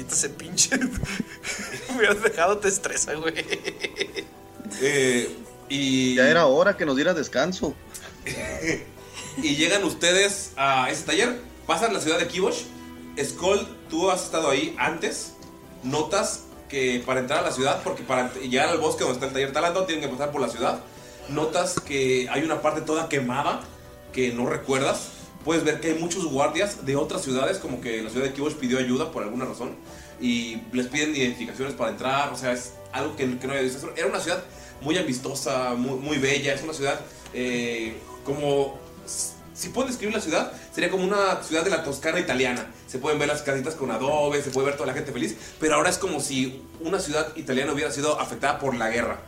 Maldita 0.00 0.16
se 0.16 0.30
pinche. 0.30 0.78
Me 1.88 1.96
hubieras 1.96 2.22
dejado, 2.22 2.58
te 2.58 2.68
estresa, 2.68 3.14
güey. 3.14 3.34
Eh, 4.80 5.36
y 5.68 6.14
Ya 6.14 6.28
era 6.28 6.46
hora 6.46 6.76
que 6.76 6.86
nos 6.86 6.96
diera 6.96 7.12
descanso. 7.12 7.74
y 9.36 9.56
llegan 9.56 9.84
ustedes 9.84 10.52
a 10.56 10.90
ese 10.90 11.04
taller, 11.04 11.40
pasan 11.66 11.92
la 11.92 12.00
ciudad 12.00 12.18
de 12.18 12.28
Kibosh. 12.28 12.62
Skull, 13.22 13.66
tú 13.90 14.10
has 14.10 14.24
estado 14.24 14.48
ahí 14.48 14.74
antes. 14.78 15.34
Notas 15.82 16.44
que 16.68 17.02
para 17.04 17.20
entrar 17.20 17.40
a 17.40 17.42
la 17.42 17.52
ciudad, 17.52 17.82
porque 17.82 18.02
para 18.02 18.32
llegar 18.34 18.68
al 18.68 18.78
bosque 18.78 19.04
donde 19.04 19.14
está 19.14 19.26
el 19.26 19.32
taller 19.32 19.52
Talanton 19.52 19.86
tienen 19.86 20.02
que 20.02 20.10
pasar 20.10 20.32
por 20.32 20.40
la 20.40 20.48
ciudad. 20.48 20.80
Notas 21.28 21.78
que 21.78 22.26
hay 22.30 22.42
una 22.42 22.62
parte 22.62 22.80
toda 22.80 23.08
quemada 23.08 23.60
que 24.12 24.32
no 24.32 24.46
recuerdas. 24.46 25.10
Puedes 25.44 25.64
ver 25.64 25.80
que 25.80 25.92
hay 25.92 25.98
muchos 25.98 26.26
guardias 26.26 26.84
de 26.84 26.96
otras 26.96 27.22
ciudades, 27.22 27.58
como 27.58 27.80
que 27.80 28.02
la 28.02 28.10
ciudad 28.10 28.26
de 28.26 28.32
Kibosh 28.32 28.54
pidió 28.54 28.78
ayuda 28.78 29.10
por 29.10 29.22
alguna 29.22 29.44
razón. 29.44 29.74
Y 30.20 30.60
les 30.72 30.86
piden 30.88 31.16
identificaciones 31.16 31.74
para 31.74 31.90
entrar. 31.90 32.32
O 32.32 32.36
sea, 32.36 32.52
es 32.52 32.74
algo 32.92 33.16
que, 33.16 33.38
que 33.38 33.46
no 33.46 33.52
había 33.52 33.64
visto. 33.64 33.90
Era 33.96 34.06
una 34.06 34.20
ciudad 34.20 34.44
muy 34.82 34.98
amistosa, 34.98 35.74
muy, 35.74 35.98
muy 35.98 36.18
bella. 36.18 36.52
Es 36.52 36.62
una 36.62 36.74
ciudad 36.74 37.00
eh, 37.32 37.96
como 38.24 38.78
si 39.60 39.68
puedo 39.68 39.88
describir 39.88 40.14
la 40.14 40.22
ciudad, 40.22 40.52
sería 40.74 40.90
como 40.90 41.04
una 41.04 41.42
ciudad 41.42 41.62
de 41.62 41.68
la 41.68 41.84
Toscana 41.84 42.18
italiana. 42.18 42.66
Se 42.86 42.98
pueden 42.98 43.18
ver 43.18 43.28
las 43.28 43.42
casitas 43.42 43.74
con 43.74 43.90
adobe, 43.90 44.42
se 44.42 44.50
puede 44.50 44.68
ver 44.68 44.76
toda 44.76 44.86
la 44.86 44.94
gente 44.94 45.12
feliz, 45.12 45.36
pero 45.60 45.74
ahora 45.74 45.90
es 45.90 45.98
como 45.98 46.20
si 46.20 46.62
una 46.80 46.98
ciudad 46.98 47.36
italiana 47.36 47.72
hubiera 47.74 47.90
sido 47.90 48.18
afectada 48.18 48.58
por 48.58 48.74
la 48.74 48.88
guerra. 48.88 49.20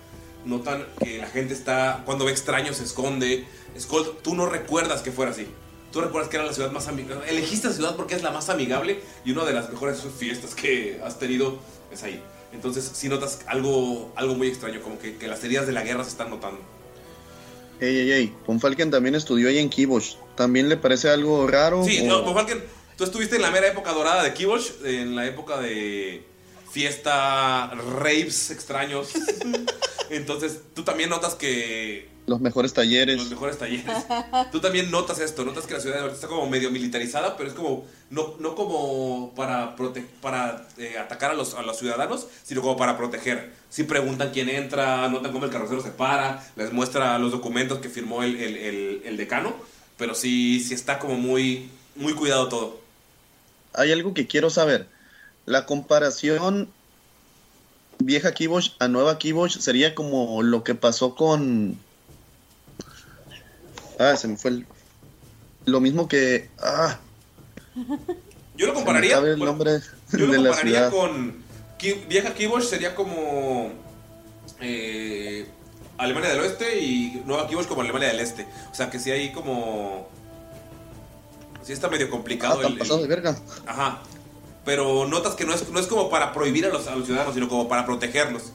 Notan 0.47 0.87
que 1.05 1.19
la 1.19 1.27
gente 1.27 1.53
está, 1.53 2.03
cuando 2.07 2.25
ve 2.25 2.33
extraños, 2.33 2.79
se 2.79 2.85
esconde. 2.85 3.47
Skull, 3.79 4.19
tú 4.23 4.35
no 4.35 4.47
recuerdas 4.47 5.03
que 5.03 5.13
fuera 5.13 5.33
así. 5.33 5.47
Tú 5.93 6.01
recuerdas 6.01 6.31
que 6.31 6.37
era 6.37 6.47
la 6.47 6.53
ciudad 6.55 6.71
más 6.73 6.89
amigable. 6.89 7.29
Elegiste 7.29 7.69
la 7.69 7.75
ciudad 7.75 7.97
porque 7.97 8.15
es 8.15 8.23
la 8.23 8.31
más 8.31 8.49
amigable 8.49 9.01
y 9.25 9.33
una 9.33 9.45
de 9.45 9.53
las 9.53 9.71
mejores 9.71 10.03
fiestas 10.19 10.55
que 10.55 11.01
has 11.05 11.19
tenido 11.19 11.59
es 11.93 12.03
ahí. 12.03 12.23
Entonces, 12.53 12.91
si 12.95 13.09
notas 13.09 13.41
algo, 13.47 14.13
algo 14.17 14.35
muy 14.35 14.49
extraño, 14.49 14.81
como 14.83 14.99
que, 14.99 15.17
que 15.17 15.29
las 15.29 15.43
heridas 15.45 15.67
de 15.67 15.73
la 15.73 15.83
guerra 15.83 16.03
se 16.05 16.11
están 16.11 16.31
notando. 16.31 16.61
Ey, 17.81 17.99
ey, 17.99 18.13
ey. 18.13 18.35
Falken 18.61 18.91
también 18.91 19.15
estudió 19.15 19.49
ahí 19.49 19.59
en 19.59 19.69
Kibosh. 19.69 20.15
¿También 20.37 20.69
le 20.69 20.77
parece 20.77 21.09
algo 21.11 21.47
raro? 21.47 21.85
Sí, 21.85 22.01
o- 22.09 22.23
no, 22.23 22.35
Falken, 22.35 22.63
tú 22.97 23.05
estuviste 23.05 23.37
en 23.37 23.43
la 23.43 23.51
mera 23.51 23.67
época 23.69 23.93
dorada 23.93 24.23
de 24.23 24.33
Kibosh, 24.33 24.71
en 24.85 25.15
la 25.17 25.27
época 25.27 25.61
de 25.61 26.25
fiesta, 26.71 27.71
raves 27.99 28.51
extraños. 28.51 29.11
Entonces, 30.11 30.61
tú 30.75 30.85
también 30.85 31.11
notas 31.11 31.35
que 31.35 32.09
Los 32.27 32.41
mejores 32.41 32.73
talleres. 32.73 33.17
los 33.19 33.31
mejores 33.31 33.59
talleres. 33.59 33.85
Tú 34.53 34.61
también 34.61 34.91
notas 34.93 35.19
esto, 35.19 35.45
notas 35.45 35.67
que 35.67 35.75
la 35.75 35.81
ciudad 35.81 36.09
está 36.09 36.29
como 36.29 36.49
medio 36.49 36.71
militarizada, 36.71 37.37
pero 37.37 37.49
es 37.49 37.55
como 37.55 37.85
no, 38.11 38.35
no 38.39 38.55
como 38.55 39.33
para 39.35 39.75
prote- 39.77 40.07
para 40.21 40.69
eh, 40.79 40.99
atacar 40.99 41.33
a 41.33 41.35
los, 41.35 41.55
a 41.55 41.63
los 41.63 41.79
ciudadanos, 41.79 42.29
sino 42.45 42.63
como 42.63 42.77
para 42.77 42.97
proteger. 42.97 43.53
Si 43.71 43.83
preguntan 43.85 44.31
quién 44.33 44.49
entra, 44.49 45.09
notan 45.09 45.33
cómo 45.33 45.47
el 45.47 45.51
carrocero 45.51 45.83
se 45.83 45.91
para, 45.91 46.47
les 46.55 46.73
muestra 46.73 47.19
los 47.19 47.33
documentos 47.33 47.81
que 47.81 47.89
firmó 47.89 48.23
el, 48.23 48.37
el- 48.37 48.57
el- 48.57 49.03
el 49.05 49.17
decano, 49.17 49.53
pero 49.99 50.15
sí, 50.15 50.61
sí 50.61 50.75
está 50.75 51.01
como 51.01 51.17
muy, 51.17 51.71
muy 51.97 52.15
cuidado 52.15 52.49
todo. 52.49 52.81
Hay 53.75 53.91
algo 53.91 54.15
que 54.15 54.29
quiero 54.29 54.49
saber. 54.49 54.87
La 55.45 55.67
comparación 55.67 56.69
vieja 57.99 58.33
Kibosh 58.33 58.71
a 58.79 58.87
nueva 58.89 59.19
Kibosh 59.19 59.59
sería 59.59 59.95
como 59.97 60.43
lo 60.45 60.63
que 60.63 60.77
pasó 60.77 61.15
con... 61.17 61.79
Ah, 63.99 64.17
se 64.17 64.29
me 64.29 64.37
fue 64.37 64.51
el... 64.53 64.67
Lo 65.67 65.81
mismo 65.81 66.09
que... 66.09 66.49
Ah, 66.61 66.99
Yo 68.57 68.67
lo 68.67 68.75
compararía, 68.75 69.17
sabe 69.17 69.31
el 69.31 69.37
bueno, 69.37 69.53
nombre 69.53 69.81
yo 70.13 70.27
lo 70.27 70.33
de 70.33 70.37
compararía 70.39 70.91
con 70.91 71.43
vieja 72.09 72.35
Kibosh 72.35 72.65
sería 72.65 72.95
como 72.95 73.73
eh, 74.61 75.47
Alemania 75.99 76.31
del 76.31 76.41
Oeste 76.41 76.81
y 76.81 77.23
Nueva 77.27 77.49
Kibosh 77.49 77.67
como 77.67 77.81
Alemania 77.81 78.09
del 78.09 78.21
Este. 78.21 78.47
O 78.71 78.75
sea 78.75 78.91
que 78.91 78.99
sí 78.99 79.11
hay 79.11 79.33
como 79.33 80.09
sí 81.63 81.73
está 81.73 81.89
medio 81.89 82.07
Ah, 82.07 82.11
complicado 82.11 82.57
tan 82.57 82.67
el- 82.67 82.73
el- 82.75 82.79
pasado 82.79 83.01
de 83.03 83.09
verga. 83.09 83.37
Ajá. 83.67 84.03
Pero 84.65 85.07
notas 85.09 85.35
que 85.35 85.45
no 85.45 85.53
es, 85.55 85.69
no 85.71 85.81
es 85.81 85.87
como 85.87 86.09
para 86.09 86.33
prohibir 86.33 86.67
a 86.67 86.69
los, 86.69 86.87
a 86.87 86.95
los 86.95 87.07
ciudadanos, 87.07 87.35
sino 87.35 87.49
como 87.49 87.69
para 87.69 87.85
protegerlos. 87.85 88.53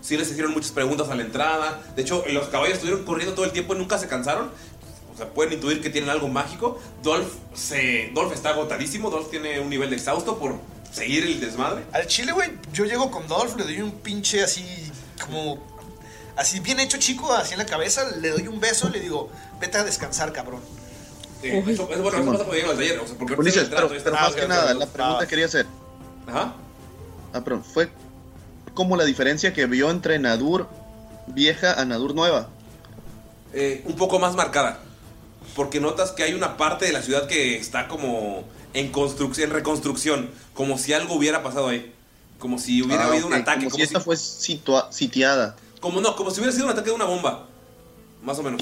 Sí 0.00 0.16
les 0.16 0.30
hicieron 0.30 0.52
muchas 0.52 0.70
preguntas 0.72 1.10
a 1.10 1.14
la 1.14 1.22
entrada. 1.22 1.82
De 1.96 2.00
hecho, 2.02 2.24
los 2.30 2.46
caballos 2.48 2.74
estuvieron 2.76 3.04
corriendo 3.04 3.34
todo 3.34 3.44
el 3.44 3.52
tiempo 3.52 3.74
y 3.74 3.78
nunca 3.78 3.98
se 3.98 4.08
cansaron. 4.08 4.50
O 5.20 5.22
sea, 5.22 5.34
pueden 5.34 5.52
intuir 5.52 5.82
que 5.82 5.90
tienen 5.90 6.08
algo 6.08 6.28
mágico. 6.28 6.80
Dolph, 7.02 7.28
se, 7.54 8.10
Dolph 8.14 8.32
está 8.32 8.50
agotadísimo. 8.50 9.10
Dolph 9.10 9.28
tiene 9.28 9.60
un 9.60 9.68
nivel 9.68 9.90
de 9.90 9.96
exhausto 9.96 10.38
por 10.38 10.54
seguir 10.90 11.24
el 11.24 11.38
desmadre. 11.40 11.84
Al 11.92 12.06
chile, 12.06 12.32
güey, 12.32 12.48
yo 12.72 12.86
llego 12.86 13.10
con 13.10 13.28
Dolph, 13.28 13.54
le 13.56 13.64
doy 13.64 13.82
un 13.82 13.92
pinche 13.92 14.42
así, 14.42 14.64
como. 15.26 15.58
Así 16.36 16.60
bien 16.60 16.80
hecho, 16.80 16.96
chico, 16.96 17.30
así 17.34 17.52
en 17.52 17.58
la 17.58 17.66
cabeza, 17.66 18.16
le 18.16 18.30
doy 18.30 18.48
un 18.48 18.60
beso 18.60 18.88
y 18.88 18.92
le 18.92 19.00
digo, 19.00 19.28
vete 19.60 19.76
a 19.76 19.84
descansar, 19.84 20.32
cabrón. 20.32 20.60
Eh, 21.42 21.62
eso, 21.68 21.86
eso, 21.90 22.02
bueno, 22.02 22.18
eso 22.18 22.32
pasa 22.32 22.44
cuando 22.44 22.52
llegan 22.54 22.70
al 22.70 22.76
taller. 22.78 22.98
O 23.00 23.06
sea, 23.06 23.18
porque 23.18 23.34
Ulises, 23.34 23.68
pero, 23.68 23.88
pero 23.88 23.98
entrando, 23.98 24.20
más 24.20 24.34
que 24.34 24.48
nada, 24.48 24.72
la 24.72 24.86
pregunta 24.86 25.20
que 25.20 25.26
quería 25.26 25.44
hacer. 25.46 25.66
Ajá. 26.26 26.54
Ah, 27.34 27.40
perdón, 27.42 27.62
fue 27.62 27.90
como 28.72 28.96
la 28.96 29.04
diferencia 29.04 29.52
que 29.52 29.66
vio 29.66 29.90
entre 29.90 30.18
Nadur 30.18 30.66
vieja 31.26 31.74
a 31.78 31.84
Nadur 31.84 32.14
nueva. 32.14 32.48
eh, 33.52 33.82
un 33.84 33.96
poco 33.96 34.18
más 34.18 34.34
marcada. 34.34 34.80
Porque 35.54 35.80
notas 35.80 36.12
que 36.12 36.22
hay 36.22 36.34
una 36.34 36.56
parte 36.56 36.84
de 36.86 36.92
la 36.92 37.02
ciudad 37.02 37.26
que 37.26 37.56
está 37.56 37.88
como 37.88 38.44
en 38.72 38.90
construcción, 38.92 39.48
en 39.50 39.54
reconstrucción, 39.56 40.30
como 40.54 40.78
si 40.78 40.92
algo 40.92 41.14
hubiera 41.14 41.42
pasado 41.42 41.68
ahí. 41.68 41.92
Como 42.38 42.58
si 42.58 42.82
hubiera 42.82 43.04
Ah, 43.04 43.08
habido 43.08 43.26
un 43.26 43.32
ok, 43.34 43.40
ataque, 43.40 43.58
Como, 43.64 43.70
como, 43.70 43.76
si 43.76 43.82
esta 43.82 44.00
fue 44.00 44.16
situa- 44.16 44.90
sitiada. 44.92 45.56
como 45.80 46.00
no, 46.00 46.16
como 46.16 46.30
si 46.30 46.40
hubiera 46.40 46.52
sido 46.52 46.64
un 46.66 46.72
ataque 46.72 46.88
de 46.90 46.96
una 46.96 47.04
bomba. 47.04 47.46
Más 48.22 48.38
o 48.38 48.42
menos. 48.42 48.60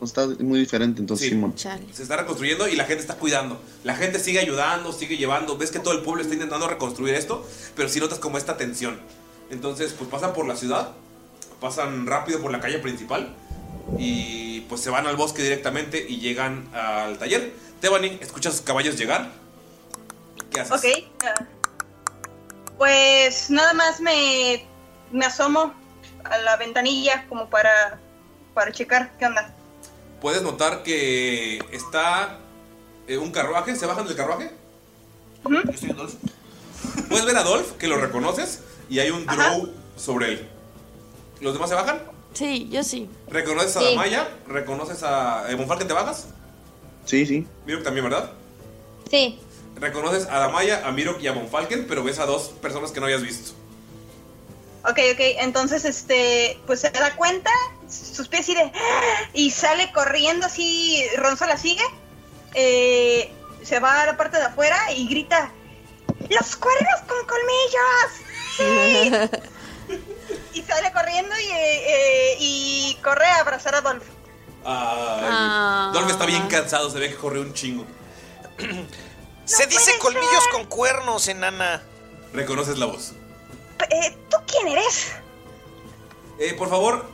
No 0.00 0.06
Está 0.06 0.26
muy 0.38 0.60
diferente 0.60 1.00
entonces, 1.00 1.24
Sí. 1.26 1.30
Simón. 1.34 1.54
Se 1.56 2.02
está 2.02 2.16
reconstruyendo 2.16 2.68
y 2.68 2.76
la 2.76 2.84
gente 2.84 3.00
está 3.02 3.16
cuidando. 3.16 3.60
La 3.82 3.96
gente 3.96 4.20
sigue 4.20 4.38
ayudando, 4.38 4.92
sigue 4.92 5.16
llevando. 5.16 5.56
Ves 5.58 5.72
que 5.72 5.80
todo 5.80 5.92
el 5.94 6.00
pueblo 6.02 6.22
está 6.22 6.34
intentando 6.34 6.68
reconstruir 6.68 7.14
esto, 7.14 7.44
pero 7.74 7.88
sí 7.88 7.98
notas 8.00 8.20
como 8.20 8.38
esta 8.38 8.56
tensión. 8.56 9.00
Entonces, 9.50 9.92
pues 9.98 10.08
pasan 10.08 10.32
por 10.32 10.46
la 10.46 10.54
ciudad, 10.56 10.90
pasan 11.60 12.06
rápido 12.06 12.40
por 12.40 12.52
la 12.52 12.60
calle 12.60 12.78
principal 12.78 13.34
y 13.98 14.60
pues 14.62 14.80
se 14.80 14.90
van 14.90 15.06
al 15.06 15.16
bosque 15.16 15.42
directamente 15.42 16.04
y 16.08 16.18
llegan 16.18 16.68
al 16.74 17.18
taller. 17.18 17.52
Tebani, 17.80 18.18
escuchas 18.20 18.60
caballos 18.60 18.96
llegar. 18.96 19.30
¿Qué 20.50 20.60
haces? 20.60 20.72
Ok. 20.72 20.84
Pues 22.78 23.50
nada 23.50 23.72
más 23.74 24.00
me, 24.00 24.64
me 25.10 25.26
asomo 25.26 25.74
a 26.24 26.38
la 26.38 26.56
ventanilla 26.56 27.26
como 27.28 27.48
para, 27.48 27.98
para 28.54 28.72
checar 28.72 29.16
qué 29.18 29.26
onda. 29.26 29.54
Puedes 30.20 30.42
notar 30.42 30.82
que 30.82 31.58
está 31.72 32.38
eh, 33.08 33.18
un 33.18 33.32
carruaje. 33.32 33.74
¿Se 33.76 33.86
bajan 33.86 34.06
del 34.06 34.16
carruaje? 34.16 34.52
Puedes 37.08 37.24
ver 37.24 37.36
a 37.36 37.42
Dolph, 37.42 37.72
que 37.72 37.88
lo 37.88 37.98
reconoces, 37.98 38.60
y 38.88 39.00
hay 39.00 39.10
un 39.10 39.26
drow 39.26 39.72
sobre 39.96 40.28
él. 40.28 40.48
¿Los 41.40 41.54
demás 41.54 41.68
se 41.68 41.74
bajan? 41.74 42.11
Sí, 42.34 42.68
yo 42.70 42.82
sí. 42.82 43.08
¿Reconoces 43.28 43.76
a 43.76 43.80
Sí. 43.80 43.86
Damaya? 43.90 44.28
¿Reconoces 44.46 45.02
a 45.02 45.44
eh, 45.50 45.56
Monfalken? 45.56 45.86
¿Te 45.88 45.94
bajas? 45.94 46.28
Sí, 47.04 47.26
sí. 47.26 47.46
Mirok 47.66 47.82
también, 47.82 48.04
¿verdad? 48.04 48.30
Sí. 49.10 49.38
Reconoces 49.76 50.26
a 50.26 50.38
Damaya, 50.38 50.86
a 50.86 50.92
Mirok 50.92 51.20
y 51.20 51.26
a 51.26 51.32
Monfalken, 51.32 51.86
pero 51.88 52.04
ves 52.04 52.18
a 52.18 52.26
dos 52.26 52.48
personas 52.60 52.92
que 52.92 53.00
no 53.00 53.06
habías 53.06 53.22
visto. 53.22 53.52
Ok, 54.84 54.98
ok, 55.12 55.20
entonces 55.40 55.84
este, 55.84 56.58
pues 56.66 56.80
se 56.80 56.90
da 56.90 57.14
cuenta, 57.16 57.50
suspira 57.88 58.40
así 58.42 58.54
de. 58.54 58.72
y 59.32 59.50
sale 59.50 59.92
corriendo 59.92 60.46
así, 60.46 61.04
Ronzo 61.16 61.46
la 61.46 61.56
sigue, 61.56 61.84
eh, 62.54 63.30
se 63.62 63.78
va 63.78 64.02
a 64.02 64.06
la 64.06 64.16
parte 64.16 64.38
de 64.38 64.44
afuera 64.44 64.76
y 64.96 65.08
grita: 65.08 65.52
¡Los 66.28 66.56
cuernos 66.56 67.00
con 67.06 67.18
colmillos! 67.26 68.10
¡Sí! 68.56 69.48
y 70.54 70.62
sale 70.62 70.92
corriendo 70.92 71.34
y, 71.38 71.44
eh, 71.44 71.52
eh, 72.32 72.36
y 72.38 72.98
corre 73.02 73.26
a 73.26 73.40
abrazar 73.40 73.74
a 73.74 73.80
Dolph. 73.80 74.04
Ay, 74.64 75.28
Ah. 75.28 75.90
Dolph 75.92 76.10
está 76.10 76.24
bien 76.26 76.46
cansado, 76.48 76.88
se 76.90 76.98
ve 76.98 77.08
que 77.10 77.16
corrió 77.16 77.40
un 77.42 77.52
chingo. 77.54 77.84
Se 79.44 79.66
dice 79.66 79.98
colmillos 79.98 80.46
con 80.52 80.66
cuernos, 80.66 81.26
enana. 81.26 81.82
Reconoces 82.32 82.78
la 82.78 82.86
voz. 82.86 83.12
Eh, 83.90 84.16
¿Tú 84.30 84.36
quién 84.46 84.68
eres? 84.68 85.12
Eh, 86.38 86.54
por 86.54 86.70
favor, 86.70 87.04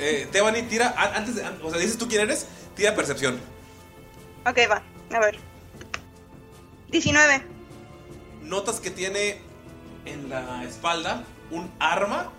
eh, 0.00 0.28
Tebani, 0.32 0.62
tira. 0.62 0.92
a- 0.96 1.14
Antes 1.16 1.36
de. 1.36 1.44
an- 1.44 1.60
O 1.62 1.70
sea, 1.70 1.78
dices 1.78 1.96
tú 1.96 2.08
quién 2.08 2.22
eres, 2.22 2.46
tira 2.74 2.94
percepción. 2.96 3.40
Ok, 4.44 4.58
va, 4.68 4.82
a 5.16 5.20
ver. 5.20 5.38
19. 6.88 7.42
Notas 8.42 8.80
que 8.80 8.90
tiene 8.90 9.40
en 10.06 10.28
la 10.28 10.64
espalda 10.64 11.24
un 11.52 11.72
arma 11.78 12.32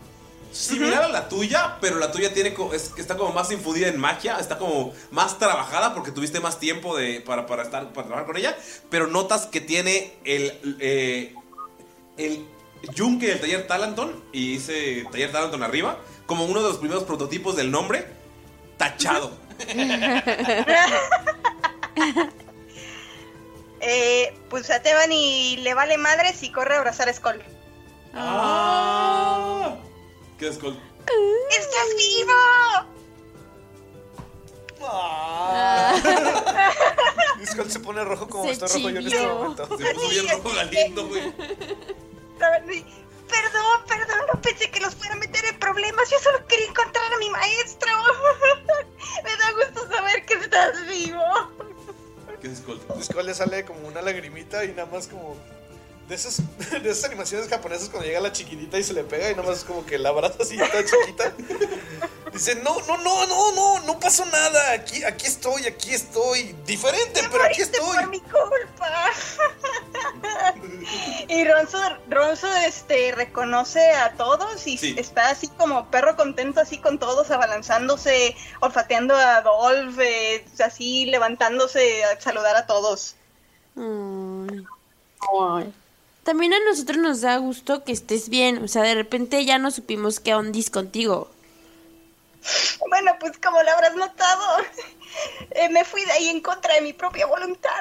similar 0.58 1.04
a 1.04 1.08
la 1.10 1.30
tuya, 1.30 1.78
pero 1.82 1.98
la 2.00 2.12
tuya 2.12 2.34
tiene 2.34 2.54
co- 2.54 2.74
es 2.74 2.90
que 2.90 3.02
está 3.02 3.16
como 3.18 3.32
más 3.34 3.52
infundida 3.52 3.88
en 3.88 4.00
magia, 4.00 4.38
está 4.40 4.58
como 4.58 4.94
más 5.12 5.38
trabajada 5.40 5.94
porque 5.94 6.12
tuviste 6.12 6.40
más 6.40 6.60
tiempo 6.60 6.96
de, 6.98 7.22
para, 7.22 7.46
para 7.46 7.64
estar 7.64 7.92
para 7.94 8.08
trabajar 8.08 8.26
con 8.28 8.38
ella, 8.38 8.58
pero 8.90 9.08
notas 9.08 9.46
que 9.46 9.62
tiene 9.62 10.14
el 10.26 10.78
eh, 10.80 11.34
el 12.18 12.46
yunque 12.94 13.28
del 13.28 13.40
taller 13.42 13.68
Talanton 13.68 14.24
y 14.32 14.54
dice 14.54 15.06
taller 15.12 15.32
Talanton 15.32 15.64
arriba, 15.64 15.98
como 16.26 16.46
uno 16.46 16.62
de 16.62 16.70
los 16.70 16.78
primeros 16.78 17.04
prototipos 17.04 17.56
del 17.56 17.72
nombre, 17.72 18.06
tachado. 18.78 19.32
Eh, 23.80 24.34
pues 24.50 24.70
a 24.72 24.82
Tebani 24.82 25.58
le 25.58 25.74
vale 25.76 25.98
madres 25.98 26.42
y 26.42 26.52
corre 26.52 26.76
a 26.76 26.80
abrazar 26.80 27.10
a 27.10 27.14
Skull. 27.14 27.42
Ah. 28.14 29.76
¿Qué 30.38 30.48
es 30.48 30.58
Colt? 30.58 30.80
¡Estás 31.50 31.88
vivo! 31.98 32.34
Y 37.42 37.46
Skull 37.46 37.70
se 37.72 37.80
pone 37.80 38.04
rojo 38.04 38.28
como 38.28 38.46
Se 38.46 38.52
está 38.52 38.68
rojo 38.68 38.80
yo 38.80 38.90
en 38.90 39.08
este 39.08 39.28
momento. 39.28 39.78
Se 39.78 39.94
puso 39.94 40.10
bien 40.10 40.28
rojo 40.30 40.50
Galindo, 40.56 41.08
güey. 41.08 41.34
Perdón, 43.28 43.82
perdón, 43.88 44.20
no 44.34 44.42
pensé 44.42 44.72
que 44.72 44.80
los 44.80 44.96
fuera 44.96 45.14
a 45.14 45.18
meter 45.18 45.46
en 45.46 45.60
problemas. 45.60 46.10
Yo 46.10 46.18
solo 46.20 46.46
quería 46.48 46.68
encontrar 46.68 47.14
a 47.14 47.18
mi 47.18 47.30
maestro. 47.30 47.92
Me 49.24 49.36
da 49.38 49.52
gusto 49.52 49.88
saber 49.94 50.26
que 50.26 50.34
estás 50.36 50.86
vivo. 50.88 51.22
¿Qué 52.42 52.48
es 52.48 52.62
Colt? 52.62 52.82
Skull 53.04 53.26
le 53.26 53.34
sale 53.34 53.66
como 53.66 53.88
una 53.88 54.02
lagrimita 54.02 54.64
y 54.66 54.70
nada 54.70 54.86
más 54.86 55.08
como. 55.08 55.36
De 56.08 56.16
esas, 56.16 56.42
de 56.82 56.90
esas 56.90 57.06
animaciones 57.06 57.50
japonesas 57.50 57.90
cuando 57.90 58.08
llega 58.08 58.20
la 58.20 58.32
chiquitita 58.32 58.78
y 58.80 58.84
se 58.84 58.94
le 58.94 59.04
pega 59.04 59.30
y 59.30 59.36
nada 59.36 59.50
más 59.50 59.60
es 59.60 59.64
como 59.66 59.86
que 59.86 59.98
la 59.98 60.10
abraza 60.10 60.42
así 60.42 60.58
toda 60.58 60.86
chiquita. 60.86 61.34
Dice, 62.32 62.56
no, 62.56 62.78
no, 62.88 62.98
no, 62.98 63.26
no, 63.26 63.52
no, 63.54 63.80
no 63.80 64.00
pasó 64.00 64.24
nada. 64.26 64.72
Aquí, 64.74 65.04
aquí 65.04 65.26
estoy, 65.26 65.66
aquí 65.66 65.94
estoy. 65.94 66.56
Diferente, 66.66 67.22
pero 67.32 67.44
aquí 67.44 67.62
estoy. 67.62 67.80
Por 67.80 68.10
mi 68.10 68.20
culpa. 68.20 69.12
y 71.28 71.44
Ronzo, 71.46 71.80
Ronzo 72.10 72.48
este, 72.58 73.12
reconoce 73.14 73.92
a 73.92 74.14
todos 74.14 74.68
y 74.68 75.00
está 75.00 75.32
así 75.32 75.48
como 75.48 75.90
perro 75.90 76.16
contento, 76.16 76.62
así 76.62 76.78
con 76.78 77.00
todos, 77.00 77.32
abalanzándose, 77.32 78.36
olfateando 78.60 79.16
a 79.16 79.42
Dolph, 79.42 79.98
eh, 80.00 80.46
así 80.64 81.06
levantándose 81.08 82.04
a 82.04 82.22
saludar 82.22 82.56
a 82.56 82.68
todos. 82.68 83.16
Ay. 83.76 85.74
También 86.28 86.54
a 86.54 86.60
nosotros 86.60 86.98
nos 86.98 87.22
da 87.22 87.38
gusto 87.38 87.86
que 87.86 87.94
estés 87.94 88.28
bien. 88.28 88.62
O 88.62 88.68
sea, 88.68 88.82
de 88.82 88.96
repente 88.96 89.46
ya 89.46 89.60
no 89.60 89.72
supimos 89.72 90.20
qué 90.20 90.36
ondis 90.36 90.70
contigo. 90.70 91.32
Bueno, 92.90 93.14
pues 93.18 93.38
como 93.38 93.64
lo 93.64 93.72
habrás 93.72 93.96
notado, 93.96 94.58
eh, 95.52 95.70
me 95.70 95.86
fui 95.86 96.04
de 96.04 96.12
ahí 96.12 96.28
en 96.28 96.42
contra 96.42 96.74
de 96.74 96.82
mi 96.82 96.92
propia 96.92 97.28
voluntad. 97.28 97.80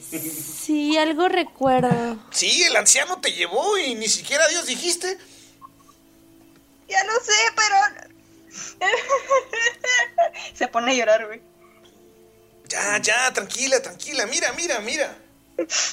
Sí, 0.00 0.96
algo 0.96 1.26
recuerdo. 1.26 2.16
Sí, 2.30 2.62
el 2.62 2.76
anciano 2.76 3.20
te 3.20 3.32
llevó 3.32 3.76
y 3.76 3.96
ni 3.96 4.06
siquiera 4.06 4.46
Dios 4.46 4.66
dijiste. 4.66 5.18
Ya 6.88 7.02
lo 7.02 7.14
sé, 7.24 7.32
pero... 7.56 7.76
Se 10.54 10.68
pone 10.68 10.92
a 10.92 10.94
llorar, 10.94 11.26
güey. 11.26 11.42
Ya, 12.68 12.98
ya, 12.98 13.32
tranquila, 13.32 13.82
tranquila. 13.82 14.26
Mira, 14.26 14.52
mira, 14.52 14.78
mira. 14.78 15.23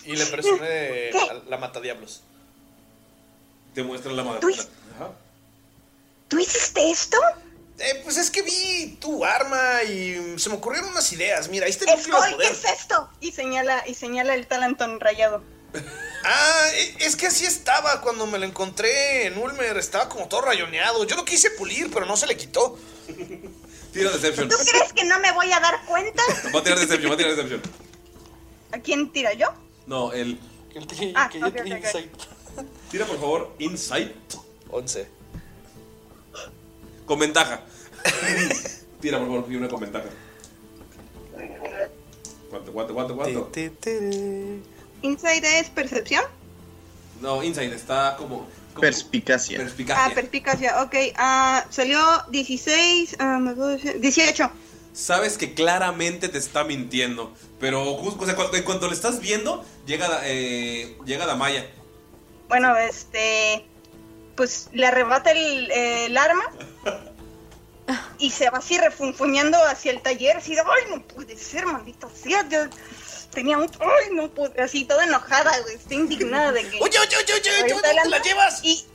Y 0.06 0.16
le 0.16 0.26
presume 0.26 1.10
a 1.30 1.34
la 1.50 1.58
mata 1.58 1.80
diablos. 1.80 2.22
Te 3.74 3.84
muestra 3.84 4.12
la 4.12 4.24
madre. 4.24 4.40
¿Tú, 4.42 4.50
Ajá. 4.50 5.12
¿Tú 6.28 6.40
hiciste 6.40 6.90
esto? 6.92 7.18
Eh, 7.80 8.02
pues 8.04 8.18
es 8.18 8.30
que 8.30 8.42
vi 8.42 8.98
tu 9.00 9.24
arma 9.26 9.84
y 9.84 10.36
se 10.38 10.50
me 10.50 10.56
ocurrieron 10.56 10.90
unas 10.90 11.12
ideas. 11.14 11.48
Mira, 11.50 11.66
ahí 11.66 11.72
está 11.72 11.92
el 11.92 12.00
Skull, 12.00 12.14
¿qué 12.30 12.36
poder. 12.36 12.52
es 12.52 12.66
esto? 12.66 13.10
Y 13.22 13.32
señala, 13.32 13.84
y 13.88 13.94
señala 13.96 14.34
el 14.36 14.46
talantón 14.48 15.00
rayado. 15.00 15.44
Ah, 16.24 16.68
e- 16.74 16.96
es 17.00 17.16
que 17.16 17.28
así 17.28 17.46
estaba 17.46 18.02
cuando 18.02 18.28
me 18.28 18.38
lo 18.38 18.46
encontré 18.46 19.26
en 19.26 19.38
Ulmer. 19.38 19.78
Estaba 19.78 20.10
como 20.10 20.28
todo 20.28 20.42
rayoneado. 20.42 21.06
Yo 21.06 21.16
lo 21.16 21.26
quise 21.26 21.50
pulir, 21.52 21.90
pero 21.92 22.06
no 22.06 22.18
se 22.18 22.28
le 22.28 22.38
quitó. 22.38 22.78
Tira 23.94 24.12
Deception. 24.12 24.48
¿Tú 24.50 24.56
crees 24.58 24.94
que 24.94 25.04
no 25.06 25.20
me 25.20 25.32
voy 25.32 25.52
a 25.52 25.60
dar 25.60 25.84
cuenta? 25.86 26.22
Va 26.56 26.60
a 26.60 26.64
tirar 26.64 26.80
Deception, 26.80 27.10
va 27.12 27.16
a 27.16 27.18
tirar 27.18 27.36
Deception. 27.36 27.62
¿A 28.72 28.80
quién 28.80 29.12
tira 29.12 29.34
yo? 29.34 29.48
No, 29.88 30.12
el. 30.14 30.40
Ah, 31.16 31.30
ok, 31.36 31.44
ok, 31.48 31.56
ok. 31.58 32.66
Tira 32.90 33.06
por 33.06 33.20
favor 33.20 33.56
Insight. 33.60 34.12
11. 34.70 35.08
Con 37.06 37.20
ventaja. 37.20 37.62
Tira 39.02 39.18
por 39.20 39.28
favor, 39.28 39.52
y 39.52 39.56
una 39.56 39.68
con 39.68 39.82
ventaja. 39.82 40.06
¿Cuánto, 42.50 42.72
cuánto, 42.74 42.94
cuánto, 42.94 43.16
cuánto? 43.16 43.52
¿Inside 45.02 45.60
es 45.60 45.70
percepción? 45.70 46.24
No, 47.22 47.44
Insight 47.44 47.74
está 47.74 48.16
como. 48.18 48.48
como 48.74 48.82
Perspicacia. 48.82 49.58
Ah, 49.58 49.64
perspicacia. 49.64 50.14
perspicacia, 50.16 50.84
ok. 50.84 50.96
Ah, 51.18 51.66
salió 51.70 52.00
16, 52.30 53.16
ah, 53.20 53.40
me 53.40 53.54
puedo 53.54 53.70
decir- 53.70 54.00
18. 54.00 54.50
Sabes 54.94 55.38
que 55.38 55.54
claramente 55.54 56.28
te 56.30 56.38
está 56.38 56.64
mintiendo. 56.64 57.34
Pero 57.60 57.96
justo, 57.96 58.24
o 58.24 58.26
sea, 58.26 58.36
cuando, 58.36 58.58
en 58.58 58.64
cuanto 58.64 58.88
le 58.88 58.94
estás 58.94 59.20
viendo, 59.22 59.64
llega, 59.86 60.08
la- 60.08 60.22
eh, 60.26 60.98
llega 61.06 61.26
la 61.26 61.36
Maya. 61.36 61.66
Bueno, 62.50 62.76
este. 62.78 63.66
Pues 64.36 64.70
le 64.74 64.88
arrebata 64.88 65.32
el, 65.32 65.70
el 65.72 66.18
arma. 66.18 66.44
Y 68.20 68.32
se 68.32 68.50
va 68.50 68.60
así 68.60 68.78
refunfuñando 68.78 69.58
hacia 69.66 69.92
el 69.92 70.02
taller. 70.02 70.38
Así 70.38 70.56
de, 70.56 70.62
ay, 70.62 70.92
no 70.92 71.02
puede 71.08 71.36
ser, 71.38 71.66
maldito 71.66 72.10
sea. 72.14 72.48
Yo 72.50 72.60
tenía 73.34 73.58
un. 73.58 73.70
Ay, 73.80 74.14
no 74.14 74.30
puede. 74.30 74.62
Así 74.62 74.86
toda 74.86 75.04
enojada, 75.04 75.52
güey. 75.62 75.76
Estoy 75.76 75.98
indignada 75.98 76.52
de 76.52 76.62
que. 76.70 76.80
Oye, 76.82 76.98
oye, 77.00 77.34
oye, 77.34 77.74
¿dónde 77.74 77.94
la 78.10 78.22
llevas? 78.22 78.62
Y, 78.64 78.86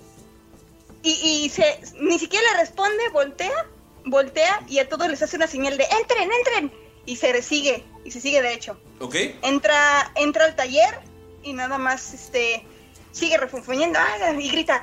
y, 1.02 1.10
y 1.44 1.48
se, 1.50 1.80
ni 2.00 2.18
siquiera 2.18 2.44
le 2.52 2.60
responde, 2.60 3.08
voltea, 3.12 3.66
voltea 4.06 4.62
y 4.68 4.78
a 4.78 4.88
todos 4.88 5.08
les 5.08 5.20
hace 5.22 5.36
una 5.36 5.46
señal 5.46 5.76
de 5.76 5.84
entren, 5.84 6.30
entren. 6.32 6.72
Y 7.04 7.16
se 7.16 7.40
sigue, 7.42 7.84
y 8.04 8.10
se 8.10 8.20
sigue 8.20 8.42
de 8.42 8.52
hecho. 8.54 8.80
¿Ok? 9.00 9.14
Entra, 9.42 10.10
entra 10.16 10.44
al 10.46 10.56
taller 10.56 10.98
y 11.42 11.52
nada 11.52 11.78
más 11.78 12.14
este 12.14 12.66
sigue 13.12 13.36
refunfuñando 13.38 13.98
y 14.38 14.50
grita 14.50 14.82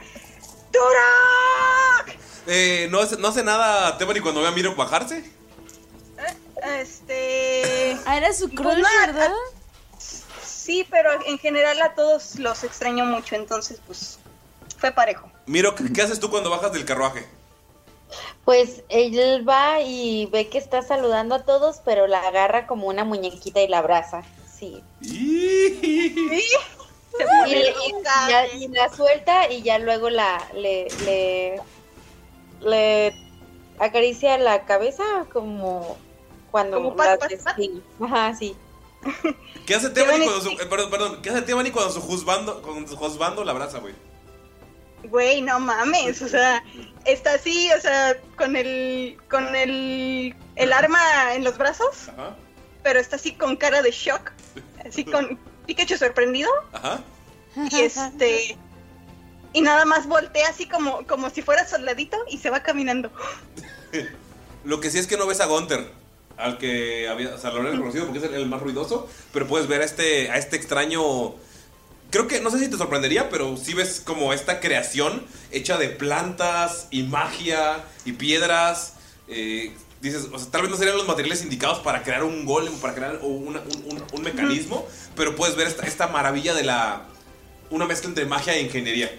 ¡Durak! 0.72 2.18
Eh, 2.48 2.88
¿no, 2.90 3.00
hace, 3.02 3.18
¿No 3.18 3.28
hace 3.28 3.44
nada 3.44 3.98
Tebani 3.98 4.20
cuando 4.22 4.42
ve 4.42 4.48
a 4.48 4.52
Miro 4.52 4.76
bajarse? 4.76 5.24
Este. 6.80 7.98
Ah, 8.06 8.18
era 8.18 8.34
su 8.34 8.50
crush, 8.50 8.78
no, 8.78 8.88
a- 8.88 9.06
¿verdad? 9.06 9.32
Sí, 10.44 10.86
pero 10.90 11.10
en 11.26 11.38
general 11.38 11.82
a 11.82 11.94
todos 11.94 12.36
los 12.40 12.64
extraño 12.64 13.06
mucho, 13.06 13.36
entonces 13.36 13.80
pues 13.86 14.18
fue 14.78 14.92
parejo. 14.92 15.30
Miro, 15.46 15.76
¿qué 15.76 16.02
haces 16.02 16.20
tú 16.20 16.30
cuando 16.30 16.50
bajas 16.50 16.72
del 16.74 16.86
carruaje? 16.86 17.26
Pues 18.45 18.84
él 18.89 19.47
va 19.47 19.80
y 19.82 20.26
ve 20.28 20.49
que 20.49 20.57
está 20.57 20.82
saludando 20.82 21.36
a 21.36 21.43
todos, 21.43 21.82
pero 21.86 22.07
la 22.07 22.22
agarra 22.28 22.68
como 22.68 22.88
una 22.88 23.03
muñequita 23.05 23.61
y 23.61 23.68
la 23.68 23.80
abraza. 23.80 24.24
Sí. 24.59 24.84
Y, 25.01 25.70
le- 27.55 27.70
y 27.70 27.93
ya- 28.30 28.47
y 28.53 28.68
la 28.70 28.89
suelta 28.93 29.49
y 29.51 29.61
ya 29.61 29.78
luego 29.78 30.09
la 30.09 30.41
le, 30.55 30.88
le, 31.05 31.61
le 32.61 33.14
acaricia 33.80 34.38
la 34.38 34.66
cabeza 34.66 35.03
como 35.32 35.97
cuando 36.51 36.78
Como 36.78 36.95
pat, 36.95 37.05
la 37.05 37.18
pat, 37.18 37.30
pat. 37.43 37.55
despide. 37.57 37.82
Ajá, 38.01 38.36
sí. 38.36 38.55
¿Qué 39.66 39.76
hace 39.76 39.89
Tebani 39.89 40.24
cuando 40.26 40.41
su, 40.41 40.49
eh, 40.51 40.66
perdón, 40.70 40.89
perdón, 40.89 41.22
¿qué 41.22 41.30
hace 41.30 41.41
Tebani 41.41 41.72
cuando 41.72 41.91
su 41.91 42.01
juzbando, 42.01 42.61
cuando 42.61 42.89
su 42.89 42.95
juzbando 42.95 43.43
la 43.43 43.51
abraza, 43.51 43.80
güey? 43.80 43.93
Güey, 45.04 45.41
no 45.41 45.60
mames, 45.60 46.22
o 46.22 46.28
sea, 46.28 46.64
está 47.06 47.34
así, 47.34 47.70
o 47.78 47.82
sea, 47.82 48.18
con 48.38 48.56
el 48.56 49.18
con 49.30 49.56
el 49.56 50.36
el 50.56 50.74
arma 50.74 51.34
en 51.34 51.43
los 51.43 51.58
brazos, 51.58 52.10
Ajá, 52.10 52.36
pero 52.84 52.99
está 52.99 53.18
así 53.18 53.34
con 53.34 53.56
cara 53.56 53.82
de 53.82 53.91
shock, 53.91 54.32
así 54.86 55.04
con 55.04 55.38
Pikachu 55.66 55.97
sorprendido 55.97 56.49
ajá. 56.72 57.01
y 57.72 57.80
este 57.82 58.58
y 59.54 59.62
nada 59.62 59.86
más 59.86 60.08
voltea 60.08 60.47
así 60.49 60.68
como 60.68 61.06
como 61.06 61.30
si 61.30 61.41
fuera 61.41 61.68
soldadito 61.68 62.18
y 62.30 62.38
se 62.38 62.49
va 62.49 62.62
caminando. 62.62 63.12
Lo 64.64 64.80
que 64.80 64.89
sí 64.89 64.97
es 64.97 65.08
que 65.08 65.18
no 65.18 65.28
ves 65.28 65.41
a 65.41 65.45
Gunter, 65.45 65.91
al 66.38 66.58
que 66.58 67.10
había, 67.10 67.36
o 67.36 67.38
sea, 67.38 67.51
lo 67.51 67.64
reconocido 67.64 68.06
porque 68.06 68.20
es 68.20 68.26
el, 68.26 68.34
el 68.36 68.45
más 68.45 68.62
ruidoso, 68.62 69.10
pero 69.34 69.45
puedes 69.45 69.68
ver 69.68 69.82
a 69.82 69.86
este, 69.86 70.30
a 70.32 70.38
este 70.38 70.56
extraño... 70.56 71.36
Creo 72.14 72.28
que, 72.28 72.39
no 72.41 72.51
sé 72.51 72.59
si 72.59 72.68
te 72.70 72.78
sorprendería, 72.78 73.28
pero 73.32 73.57
sí 73.57 73.74
ves 73.74 73.99
como 74.05 74.34
esta 74.34 74.59
creación 74.59 75.26
hecha 75.51 75.80
de 75.80 75.89
plantas 75.89 76.88
y 76.91 77.01
magia 77.01 77.84
y 78.05 78.11
piedras. 78.11 78.93
eh, 79.28 79.74
dices, 79.99 80.28
o 80.32 80.38
sea, 80.38 80.51
tal 80.51 80.61
vez 80.61 80.70
no 80.70 80.78
serían 80.78 80.95
los 80.95 81.07
materiales 81.07 81.41
indicados 81.41 81.80
para 81.80 82.03
crear 82.03 82.24
un 82.24 82.45
golem, 82.45 82.78
para 82.78 82.93
crear 82.93 83.20
una- 83.24 83.61
un, 83.61 83.84
un- 83.93 84.03
un 84.14 84.22
mecanismo, 84.22 84.88
pero 85.16 85.36
puedes 85.36 85.55
ver 85.55 85.66
esta, 85.66 85.88
esta 85.88 86.07
maravilla 86.07 86.53
de 86.53 86.64
la... 86.64 87.05
Una 87.72 87.86
mezcla 87.86 88.09
entre 88.09 88.26
magia 88.26 88.53
e 88.53 88.61
ingeniería. 88.61 89.09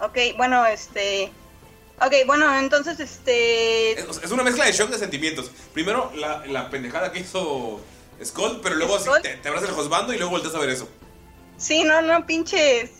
Ok, 0.00 0.16
bueno, 0.36 0.66
este 0.66 1.30
Ok, 2.00 2.12
bueno, 2.26 2.58
entonces 2.58 2.98
este 2.98 3.92
Es, 3.92 4.20
es 4.24 4.30
una 4.32 4.42
mezcla 4.42 4.64
de 4.64 4.72
shock 4.72 4.90
de 4.90 4.98
sentimientos. 4.98 5.50
Primero, 5.74 6.10
la, 6.16 6.44
la 6.46 6.70
pendejada 6.70 7.12
que 7.12 7.20
hizo 7.20 7.80
Skull, 8.24 8.60
pero 8.62 8.74
luego 8.74 8.96
así 8.96 9.08
te, 9.22 9.36
te 9.36 9.48
abras 9.48 9.62
el 9.62 9.70
josbando 9.70 10.12
y 10.12 10.16
luego 10.16 10.30
volteas 10.32 10.54
a 10.56 10.58
ver 10.58 10.70
eso. 10.70 10.88
Sí, 11.58 11.84
no, 11.84 12.00
no, 12.00 12.24
pinches 12.24 12.90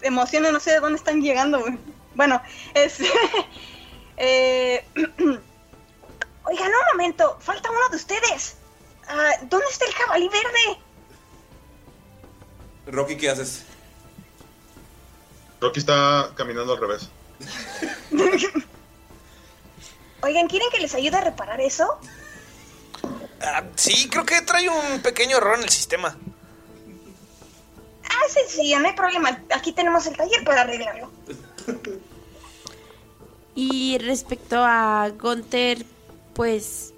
emociones, 0.00 0.52
no 0.52 0.60
sé 0.60 0.72
de 0.72 0.80
dónde 0.80 0.98
están 0.98 1.20
llegando, 1.20 1.60
güey. 1.60 1.78
Bueno, 2.14 2.40
es, 2.74 2.98
Eh, 4.18 4.84
Oigan, 6.44 6.66
un 6.66 6.96
momento, 6.96 7.38
falta 7.40 7.70
uno 7.70 7.88
de 7.90 7.96
ustedes. 7.96 8.56
Ah, 9.06 9.30
¿Dónde 9.42 9.66
está 9.70 9.84
el 9.86 9.94
jabalí 9.94 10.28
verde? 10.28 10.80
Rocky, 12.86 13.16
¿qué 13.16 13.30
haces? 13.30 13.64
Rocky 15.60 15.80
está 15.80 16.32
caminando 16.34 16.72
al 16.72 16.80
revés. 16.80 17.08
Oigan, 20.22 20.48
¿quieren 20.48 20.68
que 20.70 20.80
les 20.80 20.94
ayude 20.94 21.16
a 21.16 21.20
reparar 21.20 21.60
eso? 21.60 22.00
Ah, 23.40 23.62
sí, 23.76 24.08
creo 24.08 24.24
que 24.24 24.42
trae 24.42 24.68
un 24.68 25.00
pequeño 25.00 25.36
error 25.36 25.58
en 25.58 25.64
el 25.64 25.68
sistema. 25.68 26.16
Ah, 28.10 28.28
sencillo, 28.28 28.80
no 28.80 28.88
hay 28.88 28.94
problema. 28.94 29.42
Aquí 29.54 29.72
tenemos 29.72 30.06
el 30.06 30.16
taller 30.16 30.44
para 30.44 30.62
arreglarlo. 30.62 31.10
Y 33.54 33.98
respecto 33.98 34.56
a 34.58 35.10
Gunter, 35.10 35.84
pues. 36.34 36.92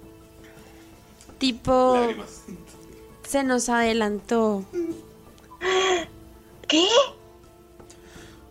Tipo. 1.37 1.95
Lágrimas. 1.95 2.43
Se 3.27 3.43
nos 3.43 3.69
adelantó. 3.69 4.63
¿Qué? 6.67 6.87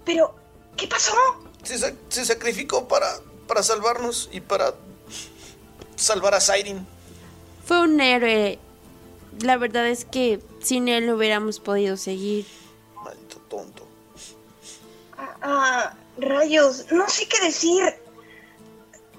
Pero, 0.05 0.35
¿qué 0.77 0.89
pasó? 0.89 1.15
Se, 1.63 1.95
se 2.09 2.25
sacrificó 2.25 2.89
para, 2.89 3.07
para 3.47 3.63
salvarnos 3.63 4.29
y 4.33 4.41
para 4.41 4.75
salvar 5.97 6.35
a 6.35 6.41
Siren. 6.41 6.87
Fue 7.65 7.81
un 7.83 8.01
héroe. 8.01 8.59
La 9.41 9.57
verdad 9.57 9.87
es 9.87 10.05
que 10.05 10.41
sin 10.61 10.89
él 10.89 11.07
no 11.07 11.15
hubiéramos 11.15 11.61
podido 11.61 11.97
seguir. 11.97 12.47
Maldito 13.03 13.37
tonto. 13.49 13.87
Ah, 15.43 15.95
rayos, 16.19 16.87
no 16.93 17.09
sé 17.09 17.27
qué 17.29 17.41
decir. 17.45 17.83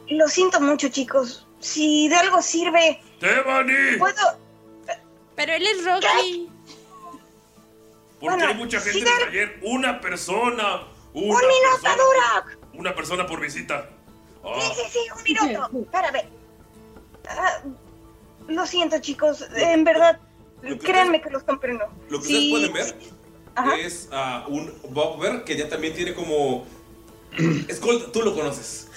Lo 0.10 0.28
siento 0.28 0.60
mucho, 0.60 0.90
chicos. 0.90 1.48
Si 1.60 2.10
de 2.10 2.16
algo 2.16 2.42
sirve, 2.42 3.02
¡Tebani! 3.20 3.98
puedo. 3.98 4.38
Pero 5.36 5.54
él 5.54 5.66
es 5.66 5.86
Rocky. 5.86 6.50
Porque 8.20 8.36
Bueno, 8.36 8.48
hay 8.48 8.56
mucha 8.56 8.80
gente 8.80 9.00
en 9.00 9.08
el 9.08 9.26
taller. 9.26 9.60
Una 9.64 10.00
persona. 10.02 10.88
Una 11.14 11.36
¡Un 11.36 11.42
minuto, 11.48 11.82
persona, 11.82 11.96
Durak! 11.96 12.58
Una 12.74 12.96
persona 12.96 13.26
por 13.26 13.40
visita. 13.40 13.90
Ah, 14.44 14.60
Sí, 14.60 14.82
sí, 14.84 14.90
sí, 14.92 15.00
un 15.16 15.24
minuto. 15.24 15.80
Espérame. 15.84 16.30
Ah, 17.30 17.62
lo 18.48 18.66
siento, 18.66 19.00
chicos. 19.00 19.46
En 19.56 19.84
verdad, 19.84 20.20
créanme 20.80 21.22
que 21.22 21.30
los 21.30 21.44
comprendo. 21.44 21.86
Lo 22.10 22.20
que 22.20 22.28
Sí, 22.28 22.54
ustedes 22.54 22.72
pueden 22.72 22.74
ver 22.74 23.80
es 23.80 24.10
a 24.12 24.46
un 24.48 24.74
Bobber 24.90 25.44
que 25.44 25.58
ya 25.58 25.70
también 25.70 25.94
tiene 25.94 26.14
como. 26.14 26.66
Skull, 27.72 28.12
tú 28.12 28.22
lo 28.22 28.36
conoces. 28.36 28.88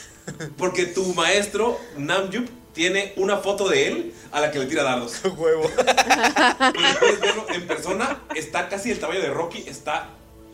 Porque 0.57 0.87
tu 0.87 1.15
maestro, 1.15 1.79
Namjup, 1.97 2.49
tiene 2.73 3.13
una 3.17 3.39
foto 3.39 3.69
de 3.69 3.87
él 3.87 4.15
a 4.33 4.41
la 4.41 4.51
que 4.51 4.59
le 4.59 4.67
tira 4.67 4.83
dardos. 4.83 5.21
Huevo. 5.37 5.71
puedes 5.71 7.21
verlo 7.21 7.47
en 7.51 7.67
persona. 7.67 8.23
Está 8.35 8.69
casi 8.69 8.89
del 8.91 8.99
tamaño 8.99 9.21
de 9.21 9.31
Rocky. 9.31 9.65
Está 9.67 10.09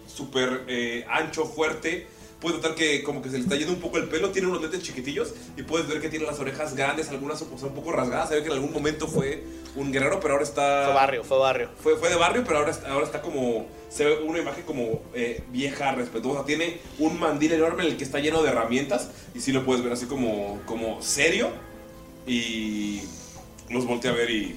súper 0.06 0.64
eh, 0.68 1.06
ancho, 1.08 1.46
fuerte. 1.46 2.06
Puedes 2.40 2.56
notar 2.56 2.74
que 2.74 3.02
como 3.02 3.20
que 3.20 3.28
se 3.28 3.36
le 3.36 3.42
está 3.42 3.54
yendo 3.56 3.72
un 3.74 3.80
poco 3.80 3.98
el 3.98 4.08
pelo. 4.08 4.30
Tiene 4.30 4.48
unos 4.48 4.62
lentes 4.62 4.82
chiquitillos. 4.82 5.34
Y 5.56 5.62
puedes 5.62 5.86
ver 5.86 6.00
que 6.00 6.08
tiene 6.08 6.24
las 6.24 6.38
orejas 6.40 6.74
grandes. 6.74 7.08
Algunas 7.10 7.40
o 7.42 7.58
sea, 7.58 7.68
un 7.68 7.74
poco 7.74 7.92
rasgadas. 7.92 8.28
Se 8.30 8.36
ve 8.36 8.40
que 8.42 8.48
en 8.48 8.54
algún 8.54 8.72
momento 8.72 9.06
fue 9.06 9.44
un 9.76 9.92
guerrero, 9.92 10.18
pero 10.20 10.34
ahora 10.34 10.44
está... 10.44 10.84
Fue 10.86 10.94
barrio, 10.94 11.22
fue 11.24 11.38
barrio. 11.38 11.70
Fue, 11.82 11.96
fue 11.96 12.08
de 12.08 12.16
barrio, 12.16 12.42
pero 12.46 12.58
ahora, 12.58 12.70
está- 12.70 12.90
ahora 12.90 13.04
está 13.06 13.20
como. 13.22 13.66
Se 13.90 14.04
ve 14.04 14.18
una 14.22 14.38
imagen 14.38 14.62
como 14.64 15.02
eh, 15.14 15.42
vieja, 15.50 15.92
respetuosa. 15.92 16.44
Tiene 16.46 16.80
un 16.98 17.18
mandil 17.20 17.52
enorme 17.52 17.82
en 17.84 17.90
el 17.90 17.96
que 17.96 18.04
está 18.04 18.20
lleno 18.20 18.42
de 18.42 18.48
herramientas. 18.50 19.08
Y 19.34 19.40
sí 19.40 19.52
lo 19.52 19.64
puedes 19.64 19.82
ver 19.84 19.92
así 19.92 20.06
como, 20.06 20.60
como 20.66 21.02
serio. 21.02 21.50
Y 22.26 23.02
los 23.68 23.86
voltea 23.86 24.12
a 24.12 24.14
ver 24.14 24.30
y. 24.30 24.56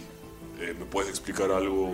eh, 0.59 0.73
¿Me 0.77 0.85
puedes 0.85 1.09
explicar 1.09 1.51
algo? 1.51 1.91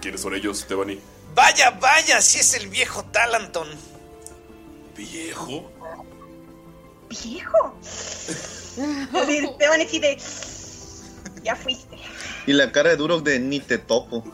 ¿Quiénes 0.00 0.20
son 0.20 0.34
ellos, 0.34 0.66
Tebani? 0.66 0.98
Vaya, 1.34 1.70
vaya, 1.80 2.20
si 2.20 2.38
es 2.40 2.54
el 2.54 2.68
viejo 2.68 3.04
Talanton. 3.04 3.68
¿Viejo? 5.00 5.70
¿Viejo? 7.08 7.74
Te 8.76 8.82
van 9.68 9.80
a 9.80 9.84
decir 9.84 10.02
de. 10.02 10.18
Ya 11.42 11.56
fuiste. 11.56 11.96
Y 12.46 12.52
la 12.52 12.70
cara 12.70 12.90
de 12.90 12.96
Durok 12.96 13.22
de 13.22 13.40
ni 13.40 13.60
te 13.60 13.78
topo. 13.78 14.22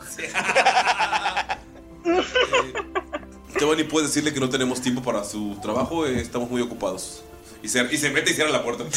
Tebani 3.57 3.83
puede 3.85 4.07
decirle 4.07 4.33
que 4.33 4.41
no 4.41 4.49
tenemos 4.49 4.81
tiempo 4.81 5.01
para 5.01 5.23
su 5.23 5.57
trabajo. 5.61 6.05
eh, 6.05 6.19
estamos 6.19 6.49
muy 6.49 6.61
ocupados. 6.61 7.23
Y 7.63 7.69
se, 7.69 7.81
y 7.89 7.97
se 7.97 8.09
mete 8.09 8.31
y 8.31 8.33
cierra 8.33 8.51
la 8.51 8.63
puerta. 8.63 8.83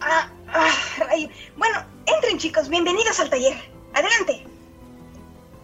Ah, 0.00 0.30
ah, 0.46 0.70
rayo. 1.00 1.28
Bueno, 1.56 1.84
entren, 2.06 2.38
chicos. 2.38 2.68
Bienvenidos 2.68 3.18
al 3.18 3.28
taller. 3.28 3.54
Adelante. 3.92 4.46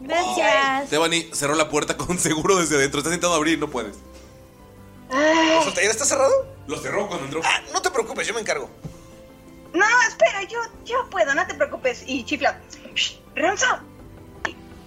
Gracias. 0.05 0.91
Tebani 0.91 1.29
cerró 1.33 1.55
la 1.55 1.69
puerta 1.69 1.97
con 1.97 2.19
seguro 2.19 2.57
desde 2.57 2.77
adentro. 2.77 2.99
Está 3.01 3.11
intentando 3.11 3.35
abrir 3.37 3.55
y 3.59 3.61
no 3.61 3.69
puedes. 3.71 3.97
¿El 5.11 5.75
taller 5.75 5.91
está 5.91 6.05
cerrado? 6.05 6.33
Lo 6.67 6.77
cerró 6.79 7.07
cuando 7.09 7.25
entró. 7.27 7.41
Ah, 7.45 7.61
no 7.73 7.81
te 7.83 7.91
preocupes, 7.91 8.27
yo 8.27 8.35
me 8.35 8.41
encargo. 8.41 8.69
No, 9.73 9.85
espera, 10.09 10.43
yo, 10.45 10.59
yo 10.85 11.09
puedo, 11.11 11.35
no 11.35 11.47
te 11.47 11.55
preocupes. 11.55 12.05
Y 12.07 12.25
chifla. 12.25 12.59
"Shh, 12.95 13.17
Ronzo. 13.37 13.67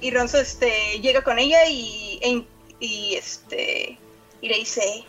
Y, 0.02 0.08
y 0.08 0.12
Ronzo 0.12 0.38
este, 0.40 1.00
llega 1.02 1.24
con 1.24 1.40
ella 1.40 1.66
y, 1.68 2.20
e- 2.22 2.48
y 2.80 3.16
este 3.16 3.98
y 4.42 4.48
le 4.50 4.56
dice, 4.56 5.04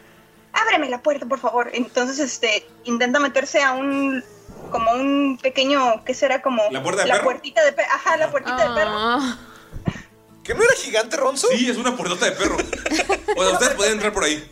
ábreme 0.53 0.89
la 0.89 1.03
puerta, 1.03 1.27
por 1.27 1.39
favor. 1.39 1.71
Entonces, 1.73 2.19
este, 2.19 2.67
intenta 2.85 3.19
meterse 3.19 3.63
a 3.63 3.73
un 3.73 4.25
como 4.71 4.93
un 4.93 5.39
pequeño, 5.41 6.05
¿qué 6.05 6.15
será? 6.15 6.43
Como 6.43 6.63
¿La 6.71 6.83
puerta 6.83 7.05
de 7.05 7.11
perro? 7.11 7.25
puertita 7.25 7.65
de 7.65 7.73
perro. 7.73 7.89
Ajá, 7.95 8.17
la 8.17 8.31
puertita 8.31 8.57
de 8.69 8.75
perro. 8.75 8.91
Ah. 8.95 9.39
¿Que 10.49 10.55
no 10.55 10.63
era 10.63 10.73
gigante, 10.77 11.15
Ronzo? 11.19 11.47
Sí, 11.55 11.69
es 11.69 11.77
una 11.77 11.95
puertota 11.95 12.25
de 12.25 12.33
perro. 12.33 12.57
O 13.37 13.45
sea, 13.45 13.53
ustedes 13.53 13.75
pueden 13.75 13.93
entrar 13.93 14.15
por 14.15 14.25
ahí. 14.25 14.51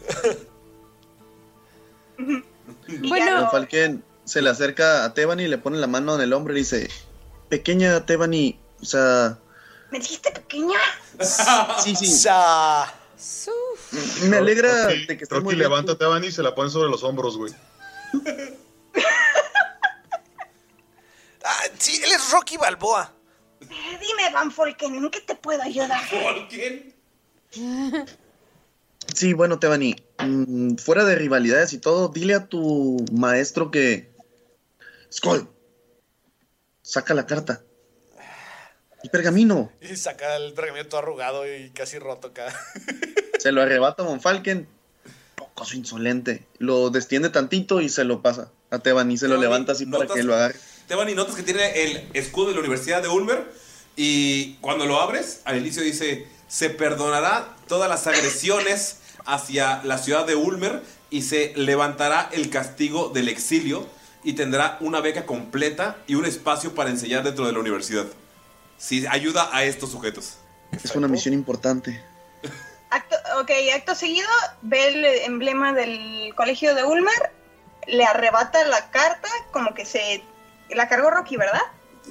Don 2.18 3.50
Falken 3.50 4.04
se 4.26 4.42
le 4.42 4.50
acerca 4.50 5.04
a 5.06 5.14
Tebani 5.14 5.44
y 5.44 5.48
le 5.48 5.56
pone 5.56 5.78
la 5.78 5.86
mano 5.86 6.14
en 6.14 6.20
el 6.20 6.34
hombro 6.34 6.52
y 6.52 6.56
le 6.56 6.60
dice: 6.60 6.90
Pequeña 7.48 8.04
Tebani, 8.04 8.60
o 8.82 8.84
sea, 8.84 9.38
¿Me 9.90 9.98
dijiste 9.98 10.30
pequeña? 10.32 10.78
sí, 11.82 11.96
sí. 11.96 12.06
Sa- 12.12 12.92
Me 14.24 14.36
alegra 14.36 14.84
Rocky, 14.88 15.06
de 15.06 15.16
que 15.16 15.24
estés 15.24 15.30
Rocky 15.30 15.44
muy 15.44 15.54
bien. 15.54 15.62
levanta 15.70 15.92
a 15.92 15.96
Tebani 15.98 16.26
y 16.26 16.32
se 16.32 16.42
la 16.42 16.54
pone 16.54 16.68
sobre 16.68 16.90
los 16.90 17.02
hombros, 17.04 17.38
güey. 17.38 17.54
Ah, 21.42 21.62
sí, 21.78 21.98
él 22.04 22.12
es 22.12 22.30
Rocky 22.32 22.58
Balboa. 22.58 23.12
Eh, 23.76 23.98
Dime, 24.00 24.32
Van 24.32 24.50
Folken, 24.50 24.94
¿en 24.94 25.10
qué 25.10 25.20
te 25.20 25.34
puedo 25.34 25.62
ayudar? 25.62 26.00
Sí, 29.14 29.32
bueno, 29.34 29.58
Tebani, 29.58 29.96
mm, 30.18 30.76
fuera 30.76 31.04
de 31.04 31.14
rivalidades 31.14 31.72
y 31.72 31.78
todo, 31.78 32.08
dile 32.08 32.34
a 32.34 32.46
tu 32.46 33.04
maestro 33.12 33.70
que. 33.70 34.10
Skull, 35.12 35.48
saca 36.82 37.14
la 37.14 37.26
carta. 37.26 37.62
El 39.02 39.10
pergamino. 39.10 39.70
Y 39.80 39.96
saca 39.96 40.36
el 40.36 40.52
pergamino 40.54 40.88
todo 40.88 41.00
arrugado 41.00 41.44
y 41.46 41.70
casi 41.70 41.98
roto 41.98 42.28
acá. 42.28 42.48
Se 43.38 43.52
lo 43.52 43.62
arrebata 43.62 44.02
a 44.02 44.06
Von 44.06 44.20
Falken. 44.20 44.66
Poco 45.36 45.64
insolente. 45.74 46.44
Lo 46.58 46.90
destiende 46.90 47.28
tantito 47.28 47.80
y 47.80 47.88
se 47.88 48.04
lo 48.04 48.22
pasa 48.22 48.50
a 48.70 48.78
Tebani. 48.80 49.16
Se 49.16 49.28
lo 49.28 49.34
Tebani, 49.34 49.42
levanta 49.42 49.72
así 49.72 49.86
para 49.86 50.06
que 50.06 50.22
lo 50.22 50.34
agarre. 50.34 50.56
Tebani, 50.88 51.14
notas 51.14 51.36
que 51.36 51.42
tiene 51.42 51.84
el 51.84 52.08
escudo 52.14 52.48
de 52.48 52.54
la 52.54 52.60
Universidad 52.60 53.02
de 53.02 53.08
Ulmer. 53.08 53.46
Y 53.96 54.54
cuando 54.56 54.86
lo 54.86 55.00
abres, 55.00 55.40
al 55.44 55.56
inicio 55.56 55.82
dice: 55.82 56.28
Se 56.48 56.70
perdonará 56.70 57.56
todas 57.66 57.88
las 57.88 58.06
agresiones 58.06 58.98
hacia 59.24 59.82
la 59.82 59.98
ciudad 59.98 60.26
de 60.26 60.36
Ulmer 60.36 60.82
y 61.10 61.22
se 61.22 61.52
levantará 61.56 62.28
el 62.32 62.50
castigo 62.50 63.08
del 63.08 63.28
exilio 63.28 63.86
y 64.22 64.34
tendrá 64.34 64.76
una 64.80 65.00
beca 65.00 65.24
completa 65.24 65.96
y 66.06 66.14
un 66.14 66.26
espacio 66.26 66.74
para 66.74 66.90
enseñar 66.90 67.22
dentro 67.22 67.46
de 67.46 67.52
la 67.52 67.58
universidad. 67.58 68.06
Si 68.76 69.06
ayuda 69.06 69.48
a 69.52 69.64
estos 69.64 69.90
sujetos. 69.90 70.38
Es 70.72 70.94
una 70.94 71.08
misión 71.08 71.32
importante. 71.32 72.02
Acto, 72.90 73.16
ok, 73.40 73.50
acto 73.74 73.94
seguido, 73.94 74.28
ve 74.62 74.88
el 74.88 75.04
emblema 75.04 75.72
del 75.72 76.32
colegio 76.34 76.74
de 76.74 76.84
Ulmer, 76.84 77.32
le 77.86 78.04
arrebata 78.04 78.64
la 78.66 78.90
carta, 78.90 79.28
como 79.52 79.74
que 79.74 79.84
se... 79.84 80.22
La 80.70 80.88
cargó 80.88 81.10
Rocky, 81.10 81.36
¿verdad? 81.36 81.62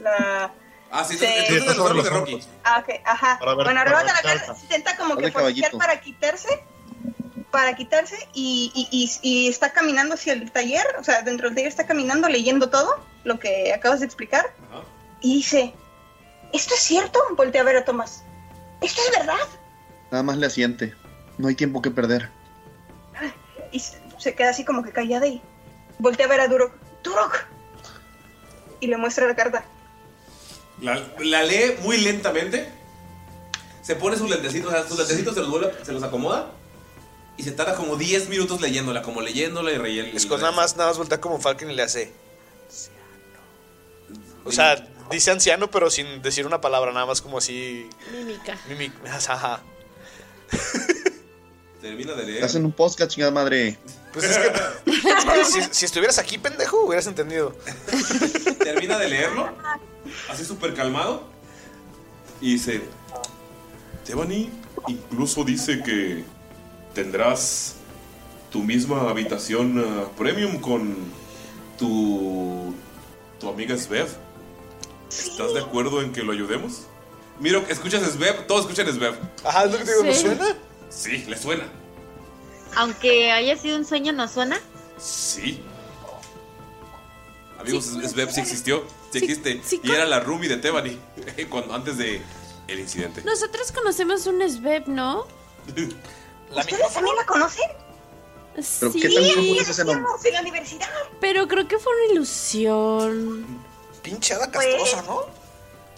La... 0.02 0.54
Ah, 0.92 1.04
sí, 1.04 1.18
Sí. 1.18 1.26
entonces 1.26 1.50
entonces 1.58 1.78
los 1.78 1.90
armas 1.90 2.04
de 2.06 2.10
Rocky. 2.12 2.40
Ah, 2.64 2.80
ok, 2.86 2.96
ajá. 3.04 3.40
Ver- 3.46 3.56
bueno, 3.56 3.80
arrebata 3.80 4.14
la 4.14 4.22
carta, 4.22 4.46
carta. 4.48 4.62
intenta 4.62 4.98
como 4.98 5.18
que 5.18 5.32
forcejear 5.32 5.72
para 5.74 6.00
quitarse, 6.00 6.64
para 7.52 7.76
quitarse, 7.76 8.16
y, 8.34 8.72
y, 8.74 8.88
y, 8.92 9.30
y 9.46 9.48
está 9.50 9.72
caminando 9.74 10.16
hacia 10.16 10.34
el 10.34 10.52
taller, 10.52 10.86
o 11.00 11.04
sea, 11.04 11.22
dentro 11.22 11.48
del 11.50 11.56
taller 11.56 11.70
está 11.70 11.86
caminando, 11.86 12.30
leyendo 12.30 12.70
todo, 12.70 13.04
lo 13.24 13.40
que 13.40 13.74
acabas 13.74 14.00
de 14.00 14.06
explicar, 14.06 14.54
Ajá. 14.72 14.84
y 15.22 15.36
dice, 15.38 15.74
¿esto 16.54 16.74
es 16.76 16.80
cierto? 16.82 17.20
Voltea 17.36 17.62
a 17.62 17.66
ver 17.66 17.78
a 17.78 17.86
Tomás. 17.86 18.24
¿Esto 18.82 19.02
es 19.10 19.18
verdad? 19.18 19.48
Nada 20.12 20.24
más 20.24 20.38
le 20.38 20.46
asiente. 20.46 20.94
No 21.38 21.48
hay 21.48 21.56
tiempo 21.56 21.82
que 21.82 21.92
perder. 21.92 22.30
Y 23.72 23.80
se 23.80 24.36
queda 24.36 24.52
así 24.52 24.64
como 24.64 24.84
que 24.84 24.92
callada 24.92 25.28
y 25.28 25.42
voltea 26.00 26.28
a 26.28 26.30
ver 26.30 26.40
a 26.42 26.48
Durok. 26.48 26.74
¡Durok! 27.04 27.46
Y 28.80 28.88
le 28.88 28.96
muestra 28.98 29.28
la 29.28 29.36
carta. 29.36 29.66
La, 30.82 31.02
la 31.20 31.44
lee 31.44 31.76
muy 31.82 31.98
lentamente. 31.98 32.70
Se 33.82 33.96
pone 33.96 34.18
sus 34.18 34.30
lentecitos, 34.30 34.70
o 34.72 34.76
sea, 34.76 34.88
sus 34.88 34.98
lentecitos 34.98 35.34
se 35.36 35.42
los, 35.42 35.50
vuelve- 35.50 35.74
se 35.84 35.92
los 35.94 36.04
acomoda. 36.04 36.52
Y 37.38 37.44
se 37.44 37.52
tarda 37.52 37.76
como 37.76 37.98
10 37.98 38.30
minutos 38.30 38.62
leyéndola, 38.62 39.02
como 39.02 39.22
leyéndola 39.22 39.72
y 39.72 39.78
reyendo. 39.78 40.18
Scott 40.20 40.40
nada 40.40 40.54
más, 40.54 40.76
nada 40.78 40.90
más 40.90 40.98
voltea 40.98 41.20
como 41.20 41.40
Falcon 41.40 41.70
y 41.70 41.76
le 41.76 41.84
hace. 41.84 42.14
O 44.46 44.52
sea, 44.52 44.88
dice 45.12 45.32
anciano, 45.32 45.70
pero 45.70 45.90
sin 45.90 46.22
decir 46.22 46.46
una 46.46 46.62
palabra, 46.62 46.94
nada 46.94 47.06
más 47.06 47.22
como 47.22 47.38
así. 47.40 47.90
Mímica. 48.12 48.58
Mímica. 48.70 48.96
Ajá. 49.30 49.62
Termina 51.82 52.14
de 52.14 52.26
leer. 52.26 52.44
Hacen 52.44 52.66
un 52.66 52.72
podcast, 52.72 53.12
chingada 53.12 53.32
madre. 53.32 53.78
Pues 54.16 54.26
es 54.32 54.38
que. 54.38 55.46
si, 55.46 55.62
si 55.72 55.86
estuvieras 55.86 56.18
aquí, 56.18 56.38
pendejo, 56.40 56.86
hubieras 56.86 57.06
entendido. 57.06 57.54
Termina 58.60 58.98
de 58.98 59.10
leerlo. 59.10 59.50
Así 60.30 60.44
súper 60.46 60.74
calmado. 60.74 61.24
Y 62.42 62.54
dice: 62.54 62.82
Tebani 64.06 64.50
incluso 64.88 65.44
dice 65.44 65.84
que 65.84 66.24
tendrás 66.94 67.76
tu 68.52 68.64
misma 68.64 69.10
habitación 69.10 69.84
ah, 69.86 70.06
premium 70.18 70.60
con 70.62 70.96
tu, 71.78 72.74
tu 73.40 73.50
amiga 73.50 73.78
Svev. 73.78 74.08
¿Estás 75.10 75.54
de 75.54 75.60
acuerdo 75.60 76.02
en 76.02 76.12
que 76.14 76.24
lo 76.24 76.32
ayudemos? 76.32 76.84
Miro, 77.40 77.66
¿escuchas 77.68 78.02
Svev? 78.10 78.48
Todos 78.48 78.62
escuchan 78.62 78.88
Svev. 78.94 79.16
Ajá, 79.44 79.66
es 79.66 79.72
lo 79.74 79.78
que 79.78 79.84
te 79.84 79.92
digo, 79.92 80.04
¿no 80.06 80.14
Sí. 80.14 80.22
suena? 80.22 80.58
Sí, 80.90 81.26
le 81.28 81.38
suena. 81.38 81.64
Aunque 82.76 83.32
haya 83.32 83.58
sido 83.58 83.78
un 83.78 83.86
sueño, 83.86 84.12
¿no 84.14 84.28
suena? 84.28 84.60
Sí. 84.98 85.64
Amigos, 87.60 87.86
Svev 87.86 88.32
sí 88.32 88.42
existió. 88.42 88.86
Sí 89.12 89.20
existe. 89.20 89.62
y 89.82 89.92
era 89.92 90.06
la 90.06 90.20
roomie 90.20 90.50
de 90.50 90.58
Tebani. 90.58 91.00
Cuando, 91.50 91.74
antes 91.74 91.98
de 91.98 92.22
el 92.68 92.80
incidente. 92.80 93.22
Nosotros 93.24 93.72
conocemos 93.72 94.26
un 94.28 94.42
Sveb, 94.50 94.88
¿no? 94.88 95.28
¿Ustedes 96.56 96.94
también 96.94 97.16
la 97.16 97.26
conocen? 97.26 97.70
¿Pero 98.56 98.92
sí. 98.92 99.02
qué 99.02 99.10
tan 99.10 99.36
común 99.36 99.58
es 99.60 99.70
ese 99.70 99.84
nombre? 99.84 100.12
En 100.24 100.34
la 100.34 100.42
universidad. 100.42 100.88
Pero 101.20 101.48
creo 101.48 101.68
que 101.68 101.78
fue 101.78 101.94
una 101.94 102.14
ilusión. 102.14 103.46
Pinche 104.02 104.34
hada 104.34 104.50
castrosa, 104.50 105.02
¿no? 105.02 105.26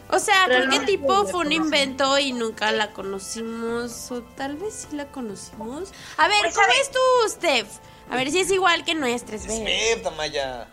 O 0.10 0.20
sea, 0.20 0.46
Pero 0.48 0.60
creo 0.66 0.72
que 0.72 0.80
no 0.80 0.86
tipo 0.86 1.26
fue 1.28 1.42
un 1.42 1.52
invento 1.52 2.18
y 2.18 2.32
nunca 2.32 2.72
la 2.72 2.94
conocimos. 2.94 4.10
O 4.12 4.22
tal 4.24 4.56
vez 4.56 4.86
sí 4.90 4.96
la 4.96 5.08
conocimos. 5.08 5.92
A 6.18 6.28
ver, 6.28 6.38
Pues, 6.42 6.56
¿cómo 6.56 6.68
es 6.82 6.92
tu, 6.92 7.00
Steph? 7.30 7.68
A 8.10 8.16
ver 8.16 8.32
si 8.32 8.40
es 8.40 8.50
igual 8.52 8.86
que 8.86 8.96
nuestra, 8.96 9.38
Svev. 9.38 9.64
Svev, 9.64 10.04
Damaya. 10.04 10.68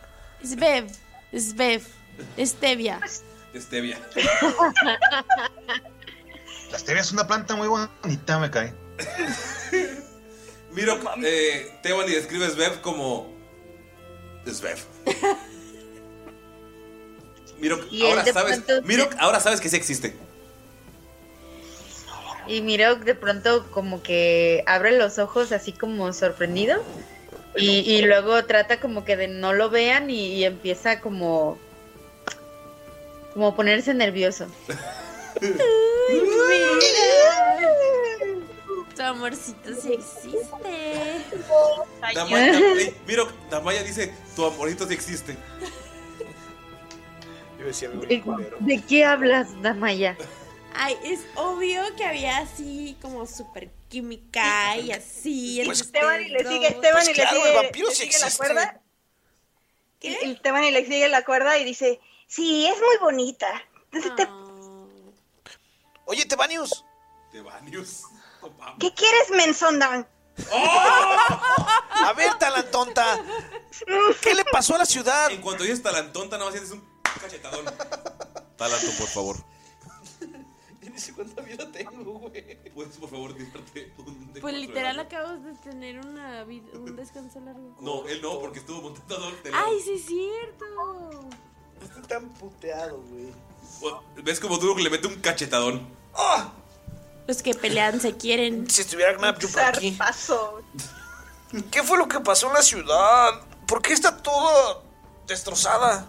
Svev. 0.45 0.87
Svev. 1.37 1.83
Stevia. 2.39 3.01
Stevia. 3.57 3.99
La 6.71 6.79
stevia 6.79 7.03
es 7.03 7.13
una 7.13 7.27
planta 7.27 7.55
muy 7.57 7.69
bonita, 7.69 8.39
me 8.39 8.51
cae. 8.51 8.73
Miro, 10.73 10.99
eh, 11.25 11.79
Tebani 11.83 12.13
describe 12.13 12.51
Svev 12.51 12.81
como. 12.81 13.33
Svev. 14.47 14.79
Miro, 17.65 17.81
Y 17.91 18.03
él 18.03 18.11
ahora 18.11 18.23
de 18.25 18.33
sabes. 18.35 18.61
pronto- 18.61 18.87
Miro, 18.87 19.09
ahora 19.19 19.41
sabes 19.41 19.59
que 19.61 19.71
sí 19.71 19.77
existe. 19.77 20.15
Y 22.47 22.61
Miro 22.61 22.97
de 22.97 23.15
pronto 23.15 23.67
como 23.71 24.03
que 24.03 24.63
abre 24.67 24.93
los 24.99 25.19
ojos 25.19 25.51
así 25.51 25.73
como 25.73 26.13
sorprendido. 26.13 26.83
Y, 27.57 27.81
y 27.91 28.03
luego 28.03 28.45
trata 28.45 28.81
como 28.81 29.05
que 29.07 29.17
de 29.17 29.29
no 29.29 29.55
lo 29.55 29.71
vean 29.71 30.11
y, 30.11 30.27
y 30.35 30.45
empieza 30.45 31.01
como... 31.01 31.57
Como 33.33 33.49
a 33.49 33.57
ponerse 33.57 33.95
nervioso. 33.95 34.47
Tu 38.95 39.03
amorcito 39.03 39.71
sí 39.81 39.95
existe. 39.95 41.23
Damaya, 42.15 42.59
ey, 42.77 42.95
Miro, 43.07 43.27
Damaya 43.51 43.83
dice: 43.83 44.15
Tu 44.37 44.45
amorito 44.47 44.87
sí 44.87 44.95
existe. 44.95 45.37
Yo 47.65 47.69
decía 47.69 47.89
algo 47.89 48.03
¿De, 48.05 48.53
de 48.61 48.83
qué 48.83 49.05
hablas, 49.07 49.49
Damaya? 49.63 50.19
Ay, 50.75 50.99
es 51.03 51.21
obvio 51.35 51.81
que 51.97 52.05
había 52.05 52.37
así 52.39 52.95
como 53.01 53.27
super 53.27 53.71
química 53.89 54.77
y 54.77 54.93
así. 54.93 55.61
el 55.63 55.69
Pues 55.69 55.81
Esteban 55.81 56.21
y 56.23 56.29
le 56.29 56.45
sigue, 56.47 56.67
Esteban 56.67 57.05
Pues 57.05 57.09
y 57.09 57.13
claro, 57.15 57.31
le 57.33 57.39
el 57.39 57.47
sigue, 57.47 57.57
vampiro 57.63 57.89
le 57.89 57.95
sí 57.95 58.03
sigue 58.03 58.19
la 58.19 58.27
existe. 58.27 58.37
cuerda. 58.47 58.81
Esteban 60.01 60.65
y 60.65 60.71
le 60.73 60.85
sigue 60.85 61.09
la 61.09 61.25
cuerda 61.25 61.57
y 61.59 61.65
dice, 61.65 62.01
sí, 62.27 62.67
es 62.67 62.77
muy 62.77 62.99
bonita. 63.01 63.47
Entonces, 63.93 64.15
te- 64.15 64.29
Oye, 66.05 66.27
Tebanius. 66.27 66.85
Tebanius. 67.33 68.03
¿Qué 68.79 68.93
quieres, 68.93 69.31
Mensondan? 69.31 70.07
A 70.53 72.13
ver, 72.15 72.35
talantonta. 72.35 73.19
¿Qué 74.21 74.35
le 74.35 74.45
pasó 74.45 74.75
a 74.75 74.79
la 74.79 74.85
ciudad? 74.85 75.31
En 75.31 75.41
cuanto 75.41 75.63
dices 75.63 75.83
talantonta, 75.83 76.37
nada 76.37 76.51
más 76.51 76.61
sientes 76.61 76.79
un 76.79 76.94
cachetadón. 77.21 77.65
Talanto, 78.57 78.91
por 78.99 79.09
favor. 79.09 79.37
Ni 80.81 80.99
sé 81.01 81.13
cuánta 81.13 81.43
vida 81.43 81.71
tengo, 81.73 82.13
güey. 82.21 82.71
¿Puedes, 82.73 82.97
por 82.99 83.09
favor, 83.11 83.35
tirarte 83.35 83.93
un 83.99 84.33
de 84.33 84.41
Pues 84.41 84.43
cuatro 84.43 84.59
literal 84.61 84.97
de 84.97 85.03
acabas 85.03 85.43
de 85.43 85.55
tener 85.55 85.99
una 85.99 86.45
vid- 86.45 86.73
un 86.75 86.95
descanso 86.95 87.41
largo. 87.41 87.75
No, 87.81 88.07
él 88.07 88.21
no, 88.23 88.39
porque 88.39 88.61
estuvo 88.61 88.81
montando 88.83 89.29
el 89.29 89.55
Ay, 89.55 89.81
sí 89.83 89.95
es 89.95 90.07
cierto. 90.07 90.65
Estoy 91.83 92.03
tan 92.03 92.29
puteado, 92.35 93.03
güey. 93.03 93.33
¿Ves 94.23 94.39
como 94.39 94.59
Duro 94.59 94.79
le 94.79 94.89
mete 94.91 95.07
un 95.09 95.17
cachetadón? 95.17 95.87
Los 97.27 97.43
que 97.43 97.55
pelean 97.55 98.01
se 98.01 98.17
quieren. 98.17 98.69
Si 98.71 98.83
estuviera 98.83 99.15
Gnapju 99.15 99.49
por 99.49 99.63
aquí. 99.63 99.91
Paso. 99.93 100.63
¿Qué 101.71 101.83
fue 101.83 101.99
lo 101.99 102.07
que 102.07 102.21
pasó 102.21 102.49
en 102.49 102.53
la 102.55 102.63
ciudad? 102.63 103.43
¿Por 103.67 103.81
qué 103.83 103.95
está 103.95 104.17
toda 104.23 104.83
destrozada? 105.27 106.07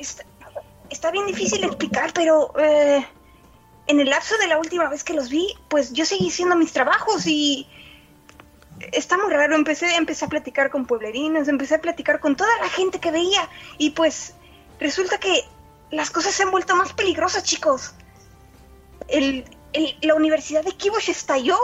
Está, 0.00 1.10
bien 1.10 1.26
difícil 1.26 1.62
explicar, 1.64 2.12
pero 2.12 2.52
eh, 2.58 3.06
en 3.86 4.00
el 4.00 4.10
lapso 4.10 4.36
de 4.38 4.46
la 4.48 4.58
última 4.58 4.88
vez 4.88 5.04
que 5.04 5.14
los 5.14 5.28
vi, 5.28 5.54
pues 5.68 5.92
yo 5.92 6.04
seguí 6.04 6.28
haciendo 6.28 6.56
mis 6.56 6.72
trabajos 6.72 7.26
y 7.26 7.68
está 8.92 9.16
muy 9.16 9.32
raro. 9.32 9.54
Empecé, 9.54 9.94
empecé 9.96 10.24
a 10.24 10.28
platicar 10.28 10.70
con 10.70 10.86
pueblerinos, 10.86 11.48
empecé 11.48 11.76
a 11.76 11.80
platicar 11.80 12.18
con 12.20 12.34
toda 12.36 12.50
la 12.60 12.68
gente 12.68 12.98
que 12.98 13.10
veía 13.10 13.48
y 13.78 13.90
pues 13.90 14.34
resulta 14.80 15.18
que 15.18 15.44
las 15.90 16.10
cosas 16.10 16.34
se 16.34 16.42
han 16.44 16.50
vuelto 16.50 16.74
más 16.76 16.92
peligrosas, 16.92 17.44
chicos. 17.44 17.92
El- 19.08 19.44
la 20.02 20.14
Universidad 20.14 20.64
de 20.64 20.72
Kibosh 20.72 21.10
estalló. 21.10 21.58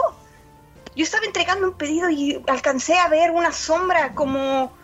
Yo 0.95 1.03
estaba 1.03 1.25
entregando 1.25 1.67
un 1.67 1.73
pedido 1.73 2.09
y 2.09 2.41
alcancé 2.47 2.97
a 2.97 3.09
ver 3.09 3.31
una 3.31 3.51
sombra 3.51 4.13
como 4.13 4.76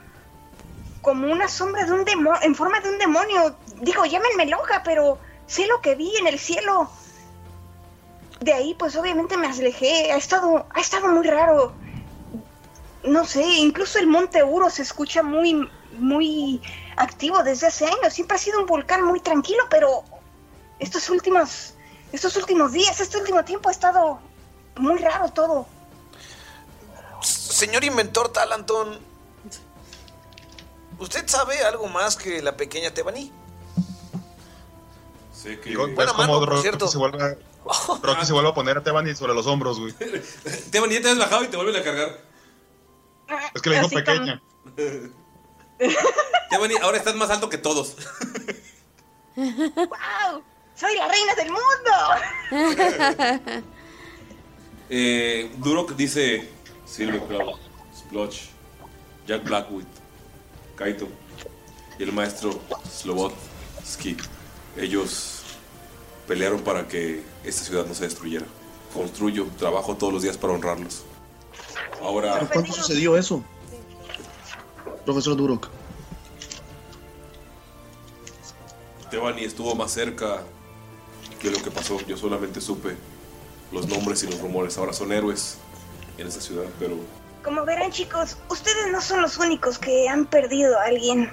como 1.03 1.31
una 1.31 1.49
sombra 1.49 1.85
de 1.85 1.91
un 1.91 2.05
demonio, 2.05 2.41
en 2.41 2.55
forma 2.55 2.79
de 2.79 2.89
un 2.89 2.97
demonio. 2.97 3.55
Digo, 3.81 4.05
llámenme 4.05 4.45
loca, 4.47 4.81
pero 4.83 5.19
sé 5.45 5.67
lo 5.67 5.81
que 5.81 5.95
vi 5.95 6.15
en 6.17 6.27
el 6.27 6.39
cielo. 6.39 6.89
De 8.39 8.53
ahí, 8.53 8.73
pues 8.73 8.95
obviamente 8.95 9.37
me 9.37 9.47
alejé. 9.47 10.11
Ha 10.13 10.15
estado, 10.15 10.65
ha 10.73 10.79
estado 10.79 11.09
muy 11.09 11.27
raro. 11.27 11.73
No 13.03 13.25
sé, 13.25 13.43
incluso 13.43 13.99
el 13.99 14.07
Monte 14.07 14.43
Uro 14.43 14.69
se 14.69 14.81
escucha 14.81 15.21
muy, 15.21 15.69
muy 15.99 16.61
activo 16.95 17.43
desde 17.43 17.67
hace 17.67 17.85
años. 17.85 18.13
Siempre 18.13 18.37
ha 18.37 18.39
sido 18.39 18.61
un 18.61 18.65
volcán 18.65 19.03
muy 19.03 19.19
tranquilo, 19.19 19.65
pero 19.69 20.05
estos 20.79 21.09
últimos, 21.09 21.73
estos 22.13 22.37
últimos 22.37 22.71
días, 22.71 23.01
este 23.01 23.17
último 23.17 23.43
tiempo 23.43 23.67
ha 23.67 23.73
estado 23.73 24.19
muy 24.77 24.97
raro 24.99 25.29
todo. 25.33 25.67
Señor 27.21 27.83
inventor 27.83 28.31
Talanton, 28.31 29.12
¿usted 31.03 31.27
sabe 31.27 31.59
algo 31.63 31.87
más 31.87 32.15
que 32.15 32.41
la 32.41 32.55
pequeña 32.57 32.91
Tebani? 32.93 33.31
Sé 35.33 35.59
que. 35.59 35.69
Digo, 35.69 35.85
¿ves 35.87 35.95
Buena 35.95 36.13
mano, 36.13 36.39
por 36.39 36.49
Rocky 36.49 36.61
cierto. 36.61 36.87
se 36.87 36.97
vuelve 36.97 37.21
a- 37.23 37.37
Rocky 38.03 38.25
se 38.25 38.33
vuelve 38.33 38.49
a 38.49 38.53
poner 38.53 38.77
a 38.77 38.83
Tebani 38.83 39.13
sobre 39.15 39.33
los 39.33 39.45
hombros, 39.47 39.79
güey. 39.79 39.93
Tebani, 40.71 40.95
ya 40.95 41.01
te 41.01 41.09
has 41.11 41.17
bajado 41.17 41.43
y 41.43 41.47
te 41.47 41.57
vuelven 41.57 41.75
a 41.81 41.83
cargar. 41.83 42.21
Es 43.53 43.61
que 43.61 43.69
le 43.69 43.75
dijo 43.75 43.87
Así 43.87 43.95
pequeña. 43.95 44.41
Tebani, 46.49 46.75
ahora 46.81 46.97
estás 46.97 47.15
más 47.15 47.29
alto 47.29 47.49
que 47.49 47.57
todos. 47.57 47.95
¡Wow! 49.35 50.43
¡Soy 50.75 50.95
la 50.95 51.07
reina 51.07 51.35
del 51.35 51.49
mundo! 51.51 51.91
Eh, 54.89 55.51
Durok 55.57 55.93
dice 55.95 56.49
Silver 56.85 57.21
Crow, 57.21 57.57
Splotch, 57.95 58.41
Jack 59.27 59.43
Blackwood, 59.43 59.85
Kaito 60.75 61.07
y 61.99 62.03
el 62.03 62.11
maestro 62.11 62.59
Slobodsky. 62.89 64.17
Ellos 64.77 65.41
pelearon 66.27 66.61
para 66.61 66.87
que 66.87 67.23
esta 67.43 67.63
ciudad 67.63 67.85
no 67.85 67.93
se 67.93 68.05
destruyera. 68.05 68.45
Construyo, 68.93 69.47
trabajo 69.57 69.95
todos 69.95 70.13
los 70.13 70.23
días 70.23 70.37
para 70.37 70.53
honrarlos. 70.53 71.03
Ahora, 72.01 72.35
¿Pero 72.35 72.49
cuándo 72.49 72.73
sucedió 72.73 73.17
eso? 73.17 73.43
Profesor 75.05 75.35
Durok. 75.35 75.69
Tebani 79.09 79.43
estuvo 79.43 79.75
más 79.75 79.91
cerca 79.91 80.43
de 81.41 81.51
lo 81.51 81.61
que 81.61 81.69
pasó. 81.69 81.99
Yo 82.07 82.17
solamente 82.17 82.61
supe 82.61 82.95
los 83.71 83.87
nombres 83.87 84.23
y 84.23 84.27
los 84.27 84.39
rumores. 84.39 84.77
Ahora 84.77 84.93
son 84.93 85.11
héroes 85.11 85.57
en 86.17 86.27
esta 86.27 86.41
ciudad, 86.41 86.65
pero 86.79 86.97
Como 87.43 87.65
verán 87.65 87.91
chicos, 87.91 88.37
ustedes 88.49 88.91
no 88.91 89.01
son 89.01 89.21
los 89.21 89.37
únicos 89.37 89.77
que 89.77 90.07
han 90.07 90.25
perdido 90.25 90.79
a 90.79 90.85
alguien. 90.85 91.29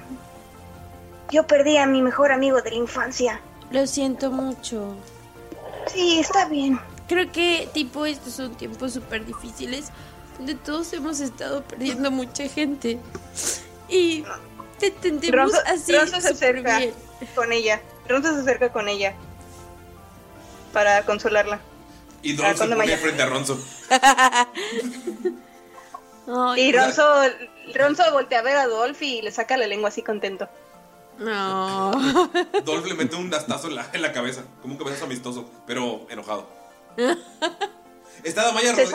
Yo 1.30 1.46
perdí 1.46 1.76
a 1.76 1.86
mi 1.86 2.02
mejor 2.02 2.32
amigo 2.32 2.60
de 2.60 2.70
la 2.70 2.76
infancia. 2.76 3.40
Lo 3.70 3.86
siento 3.86 4.30
mucho. 4.32 4.96
Sí, 5.86 6.18
está 6.18 6.46
bien. 6.48 6.80
Creo 7.08 7.30
que, 7.30 7.68
tipo, 7.72 8.06
estos 8.06 8.34
son 8.34 8.54
tiempos 8.56 8.92
súper 8.92 9.24
difíciles 9.24 9.90
donde 10.36 10.54
todos 10.54 10.92
hemos 10.92 11.20
estado 11.20 11.62
perdiendo 11.62 12.10
mucha 12.10 12.48
gente. 12.48 12.98
Y 13.88 14.24
te 14.78 14.92
Ronzo, 15.30 15.58
así. 15.66 15.92
Ronzo 15.92 16.20
se 16.20 16.30
acerca 16.30 16.78
bien. 16.78 16.94
con 17.34 17.52
ella. 17.52 17.80
Ronzo 18.08 18.34
se 18.34 18.40
acerca 18.40 18.72
con 18.72 18.88
ella 18.88 19.14
para 20.72 21.04
consolarla. 21.04 21.60
Y 22.22 22.32
Ah, 22.32 22.36
Don 22.36 22.46
se 22.50 22.56
¿cuándo 22.56 22.76
pone 22.76 22.88
me 22.88 22.96
frente 22.96 23.22
a 23.22 23.26
Ronzo. 23.26 23.58
y 26.56 26.72
Ronzo, 26.72 27.04
Ronzo 27.74 28.02
voltea 28.12 28.40
a 28.40 28.42
ver 28.42 28.56
a 28.56 28.66
Dolph 28.66 29.00
y 29.02 29.22
le 29.22 29.32
saca 29.32 29.56
la 29.56 29.66
lengua 29.66 29.88
así 29.88 30.02
contento. 30.02 30.48
No. 31.18 31.92
Dolph 32.64 32.86
le 32.86 32.94
mete 32.94 33.16
un 33.16 33.30
dastazo 33.30 33.68
en 33.68 33.76
la, 33.76 33.88
en 33.92 34.02
la 34.02 34.12
cabeza, 34.12 34.42
como 34.62 34.74
un 34.74 34.78
cabezazo 34.78 35.04
amistoso, 35.04 35.48
pero 35.66 36.06
enojado. 36.10 36.48
Está 38.24 38.44
Damaya, 38.44 38.74
Se 38.74 38.86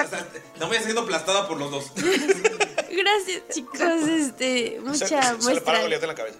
siendo 0.83 1.01
aplastada 1.01 1.47
por 1.47 1.57
los 1.57 1.71
dos. 1.71 1.91
Gracias, 1.95 3.41
chicos. 3.51 3.79
Este, 3.79 4.79
mucha 4.83 5.07
se, 5.07 5.07
se 5.07 5.15
le 5.15 5.37
muestra. 5.37 5.63
para 5.63 5.81
Goliat 5.81 6.01
en 6.03 6.07
la 6.07 6.15
cabeza. 6.15 6.37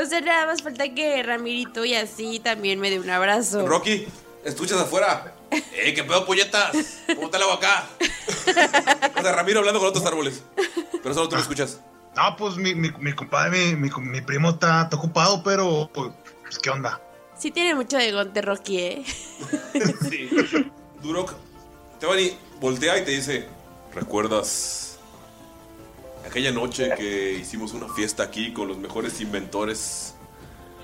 O 0.00 0.04
sea, 0.04 0.20
nada 0.20 0.46
más 0.46 0.62
falta 0.62 0.92
que 0.92 1.22
Ramirito 1.22 1.84
y 1.84 1.94
así 1.94 2.40
también 2.40 2.80
me 2.80 2.90
dé 2.90 2.98
un 2.98 3.08
abrazo. 3.08 3.66
Rocky, 3.66 4.06
escuchas 4.46 4.78
afuera. 4.78 5.34
¡Eh, 5.50 5.92
qué 5.94 6.04
pedo, 6.04 6.24
polletas! 6.24 6.72
¿Cómo 7.06 7.26
está 7.26 7.36
el 7.36 7.42
agua 7.42 7.56
acá? 7.56 7.86
O 9.18 9.22
sea, 9.22 9.32
Ramiro 9.32 9.58
hablando 9.60 9.80
con 9.80 9.88
otros 9.88 10.04
árboles. 10.06 10.42
Pero 11.02 11.14
solo 11.14 11.28
tú 11.28 11.36
lo 11.36 11.42
escuchas. 11.42 11.80
No, 12.16 12.36
pues 12.36 12.56
mi, 12.56 12.74
mi, 12.74 12.90
mi 12.98 13.12
compadre, 13.12 13.76
mi, 13.76 13.90
mi, 13.90 13.90
mi 14.00 14.20
primo 14.22 14.50
está, 14.50 14.82
está 14.82 14.96
ocupado, 14.96 15.42
pero 15.42 15.90
pues, 15.92 16.12
¿qué 16.62 16.70
onda? 16.70 17.00
Sí 17.36 17.50
tiene 17.50 17.74
mucho 17.74 17.98
de 17.98 18.12
gonte 18.12 18.40
Rocky, 18.40 18.78
¿eh? 18.78 19.04
Durok, 21.02 21.34
Tebani 22.00 22.38
voltea 22.58 22.96
y 22.98 23.04
te 23.04 23.10
dice: 23.10 23.46
¿Recuerdas 23.94 24.98
aquella 26.26 26.52
noche 26.52 26.90
que 26.96 27.34
hicimos 27.34 27.74
una 27.74 27.92
fiesta 27.92 28.22
aquí 28.22 28.54
con 28.54 28.68
los 28.68 28.78
mejores 28.78 29.20
inventores 29.20 30.14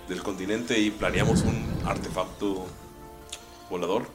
del 0.08 0.22
continente 0.22 0.78
y 0.78 0.90
planeamos 0.90 1.40
un 1.40 1.66
artefacto 1.86 2.66
volador? 3.72 4.06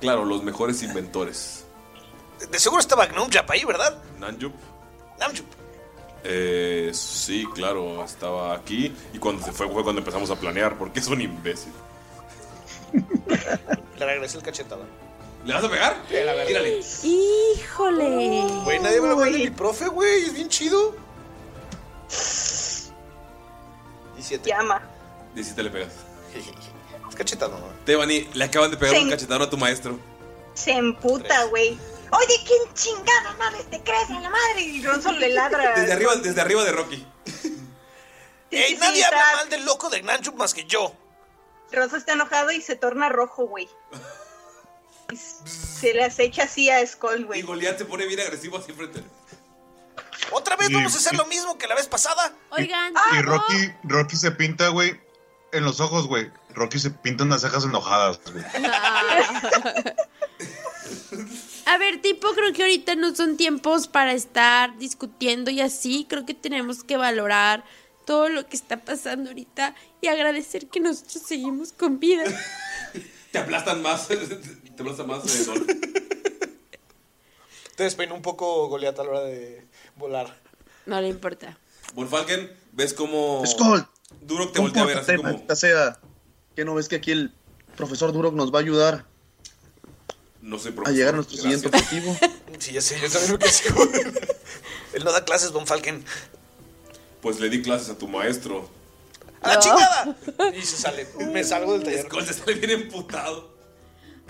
Claro, 0.00 0.24
los 0.24 0.42
mejores 0.42 0.82
inventores. 0.82 1.64
De 2.50 2.58
seguro 2.58 2.80
estaba 2.80 3.06
Gnumjap 3.06 3.50
ahí, 3.50 3.64
¿verdad? 3.64 3.98
Nanjup. 4.18 4.54
Namjup. 5.18 5.46
Eh, 6.24 6.90
sí, 6.92 7.46
claro, 7.54 8.04
estaba 8.04 8.54
aquí 8.54 8.94
y 9.12 9.18
cuando 9.18 9.44
se 9.44 9.52
fue 9.52 9.68
fue 9.68 9.82
cuando 9.82 10.00
empezamos 10.00 10.30
a 10.30 10.36
planear 10.36 10.76
porque 10.76 11.00
es 11.00 11.08
un 11.08 11.20
imbécil. 11.20 11.72
Le 12.92 14.06
regresé 14.06 14.38
el 14.38 14.42
cachetado. 14.42 14.84
¿Le 15.44 15.54
vas 15.54 15.64
a 15.64 15.70
pegar? 15.70 15.96
Tírale. 16.08 16.80
¡Híjole! 17.02 18.42
Güey, 18.64 18.80
nadie 18.80 19.00
me 19.00 19.08
lo 19.08 19.20
de 19.20 19.30
mi 19.30 19.50
profe, 19.50 19.86
güey. 19.86 20.24
Es 20.24 20.34
bien 20.34 20.48
chido. 20.48 20.94
17. 24.16 24.48
Llama. 24.48 24.82
17 25.34 25.62
le 25.62 25.70
pegas. 25.70 25.92
Cachetado, 27.18 27.58
¿no? 27.58 27.66
Tebani, 27.84 28.28
le 28.32 28.44
acaban 28.44 28.70
de 28.70 28.76
pegar 28.76 28.94
un 29.02 29.10
cachetadón 29.10 29.42
a 29.42 29.50
tu 29.50 29.56
maestro. 29.58 29.98
Se 30.54 30.70
emputa, 30.72 31.44
güey. 31.44 31.76
Oye, 32.10 32.34
¿quién 32.46 32.74
chingada 32.74 33.34
madre 33.38 33.62
te 33.70 33.80
crees 33.82 34.08
en 34.08 34.22
la 34.22 34.30
madre? 34.30 34.62
Y 34.62 34.82
Ronzo 34.82 35.12
le 35.12 35.28
ladra. 35.28 35.74
Desde 35.76 35.92
arriba, 35.92 36.16
desde 36.16 36.40
arriba 36.40 36.64
de 36.64 36.72
Rocky. 36.72 37.06
Ey, 38.50 38.70
sí, 38.74 38.76
nadie 38.80 39.02
está- 39.02 39.08
habla 39.20 39.36
mal 39.36 39.48
del 39.50 39.64
loco 39.66 39.90
de 39.90 40.00
Gnanchup 40.00 40.36
más 40.36 40.54
que 40.54 40.64
yo. 40.64 40.94
Ronzo 41.70 41.96
está 41.96 42.14
enojado 42.14 42.50
y 42.50 42.62
se 42.62 42.76
torna 42.76 43.08
rojo, 43.10 43.44
güey. 43.46 43.68
Y 45.10 45.16
Se 45.80 45.92
le 45.92 46.04
acecha 46.04 46.44
así 46.44 46.70
a 46.70 46.84
Skull, 46.86 47.20
Y 47.20 47.24
güey. 47.24 47.42
Goliath 47.42 47.78
se 47.78 47.84
pone 47.84 48.06
bien 48.06 48.20
agresivo 48.20 48.56
así 48.58 48.72
frente. 48.72 49.02
¿Otra 50.30 50.56
vez 50.56 50.70
Y- 50.70 50.74
vamos 50.74 50.94
a 50.94 50.98
hacer 50.98 51.14
lo 51.14 51.26
mismo 51.26 51.58
que 51.58 51.66
la 51.66 51.74
vez 51.74 51.88
pasada? 51.88 52.32
Oigan, 52.50 52.94
Y 53.12 53.22
Rocky, 53.22 53.72
Rocky 53.84 54.16
se 54.16 54.30
pinta, 54.30 54.68
güey, 54.68 54.98
en 55.52 55.64
los 55.64 55.80
ojos, 55.80 56.06
güey. 56.06 56.30
Rocky 56.54 56.78
se 56.78 56.90
pinta 56.90 57.24
unas 57.24 57.42
cejas 57.42 57.64
enojadas, 57.64 58.20
güey. 58.32 58.44
A 61.66 61.78
ver, 61.78 62.00
tipo, 62.00 62.28
creo 62.32 62.52
que 62.52 62.62
ahorita 62.62 62.94
no 62.96 63.14
son 63.14 63.36
tiempos 63.36 63.88
para 63.88 64.12
estar 64.12 64.78
discutiendo 64.78 65.50
y 65.50 65.60
así. 65.60 66.06
Creo 66.08 66.24
que 66.24 66.34
tenemos 66.34 66.82
que 66.82 66.96
valorar 66.96 67.64
todo 68.06 68.28
lo 68.30 68.46
que 68.46 68.56
está 68.56 68.78
pasando 68.78 69.30
ahorita 69.30 69.74
y 70.00 70.08
agradecer 70.08 70.68
que 70.68 70.80
nosotros 70.80 71.22
seguimos 71.26 71.72
con 71.72 72.00
vida. 72.00 72.24
Te 73.32 73.38
aplastan 73.38 73.82
más. 73.82 74.08
Te 74.76 74.82
aplastan 74.82 75.06
más, 75.06 75.26
eh, 75.26 75.44
Don. 75.44 75.66
Te 77.76 77.82
despeinó 77.84 78.14
un 78.14 78.22
poco 78.22 78.66
Goliat 78.68 78.98
a 78.98 79.04
la 79.04 79.10
hora 79.10 79.20
de 79.20 79.66
volar. 79.96 80.40
No 80.86 81.00
le 81.00 81.08
importa. 81.08 81.58
Bonfalken, 81.94 82.50
ves 82.72 82.94
como. 82.94 83.44
Skull, 83.46 83.86
Durok 84.20 84.52
te 84.52 84.60
voltea 84.60 84.82
a 84.82 84.86
ver 84.86 84.98
así 84.98 85.16
como. 85.16 85.44
sea. 85.54 85.98
¿Qué 86.54 86.64
no 86.64 86.74
ves 86.74 86.88
que 86.88 86.96
aquí 86.96 87.12
el 87.12 87.32
profesor 87.76 88.12
Durok 88.12 88.34
nos 88.34 88.52
va 88.52 88.58
a 88.58 88.62
ayudar 88.62 89.04
No 90.42 90.58
sé, 90.58 90.74
a 90.84 90.90
llegar 90.90 91.14
a 91.14 91.16
nuestro 91.18 91.36
siguiente 91.36 91.68
objetivo? 91.68 92.16
Sí, 92.58 92.72
ya 92.72 92.80
sé, 92.80 92.98
yo 93.00 93.08
también 93.08 93.38
quedé 93.38 93.48
así, 93.48 93.68
güey. 93.72 93.88
Él 94.94 95.04
no 95.04 95.12
da 95.12 95.24
clases, 95.24 95.52
Von 95.52 95.66
Falken. 95.66 96.04
Pues 97.20 97.38
le 97.38 97.48
di 97.48 97.62
clases 97.62 97.90
a 97.90 97.98
tu 97.98 98.08
maestro. 98.08 98.68
¡A 99.42 99.50
la 99.50 99.58
chingada! 99.60 100.16
Y 100.56 100.62
se 100.62 100.76
sale. 100.76 101.06
Me 101.32 101.44
salgo 101.44 101.74
del 101.74 101.84
taller. 101.84 102.06
Skull 102.06 102.26
se 102.26 102.34
sale 102.34 102.54
bien 102.54 102.70
emputado. 102.82 103.52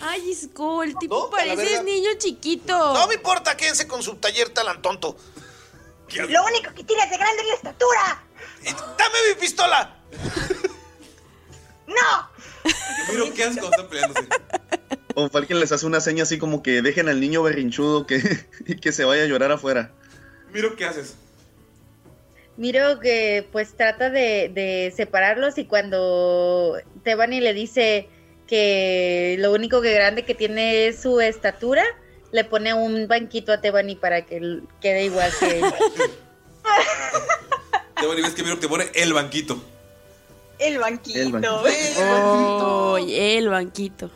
Ay, 0.01 0.35
Skull, 0.35 0.95
tipo, 0.99 1.19
No, 1.19 1.31
pareces 1.31 1.83
niño 1.85 2.11
chiquito. 2.19 2.77
No 2.93 3.07
me 3.07 3.15
importa, 3.15 3.57
quédense 3.57 3.89
con 3.89 4.03
su 4.03 4.17
taller 4.17 4.51
talan 4.51 4.83
tonto. 4.83 5.17
Lo 6.15 6.45
único 6.45 6.75
que 6.75 6.85
tienes 6.85 7.11
de 7.11 7.17
grande 7.17 7.43
es 7.43 7.49
la 7.49 7.55
estatura. 7.55 8.25
Y 8.63 8.73
¡Dame 8.73 9.19
mi 9.29 9.41
pistola! 9.41 9.97
¡No! 11.87 12.31
Miro 13.11 13.33
qué 13.35 13.45
haces 13.45 13.59
cuando 13.59 13.71
están 13.71 13.89
peleándose. 13.89 14.29
O 15.15 15.29
Falken 15.29 15.59
les 15.59 15.73
hace 15.73 15.87
una 15.87 16.01
seña 16.01 16.23
así 16.23 16.39
como 16.39 16.63
que 16.63 16.83
dejen 16.83 17.09
al 17.09 17.21
niño 17.21 17.43
berrinchudo 17.43 18.07
que, 18.07 18.21
y 18.67 18.77
que 18.81 18.93
se 18.93 19.05
vaya 19.05 19.25
a 19.25 19.27
llorar 19.27 19.51
afuera. 19.51 19.91
Miro 20.53 20.77
qué 20.77 20.85
haces. 20.85 21.17
Miro 22.57 23.01
que 23.01 23.49
pues 23.53 23.75
trata 23.77 24.11
de, 24.11 24.51
de 24.53 24.93
separarlos 24.95 25.59
y 25.59 25.65
cuando 25.65 26.77
Tebani 27.05 27.41
le 27.41 27.55
dice 27.55 28.09
que 28.47 29.37
lo 29.39 29.53
único 29.53 29.81
que 29.81 29.93
grande 29.93 30.25
que 30.25 30.35
tiene 30.35 30.89
es 30.89 31.01
su 31.01 31.21
estatura, 31.21 31.85
le 32.33 32.45
pone 32.45 32.75
un 32.75 33.07
banquito 33.07 33.53
a 33.53 33.61
Tebani 33.61 33.95
para 33.97 34.25
que 34.25 34.39
él 34.39 34.63
quede 34.81 35.05
igual 35.05 35.31
que 35.39 35.59
ella. 35.59 35.75
Tebani, 38.01 38.23
ves 38.23 38.35
que 38.35 38.43
Miro 38.43 38.59
te 38.59 38.69
pone 38.69 38.91
el 38.95 39.13
banquito. 39.13 39.63
El 40.59 40.79
banquito. 40.79 41.19
El 41.19 41.33
banquito. 41.33 42.93
Oh, 42.93 42.99
el 42.99 43.49
banquito. 43.49 44.11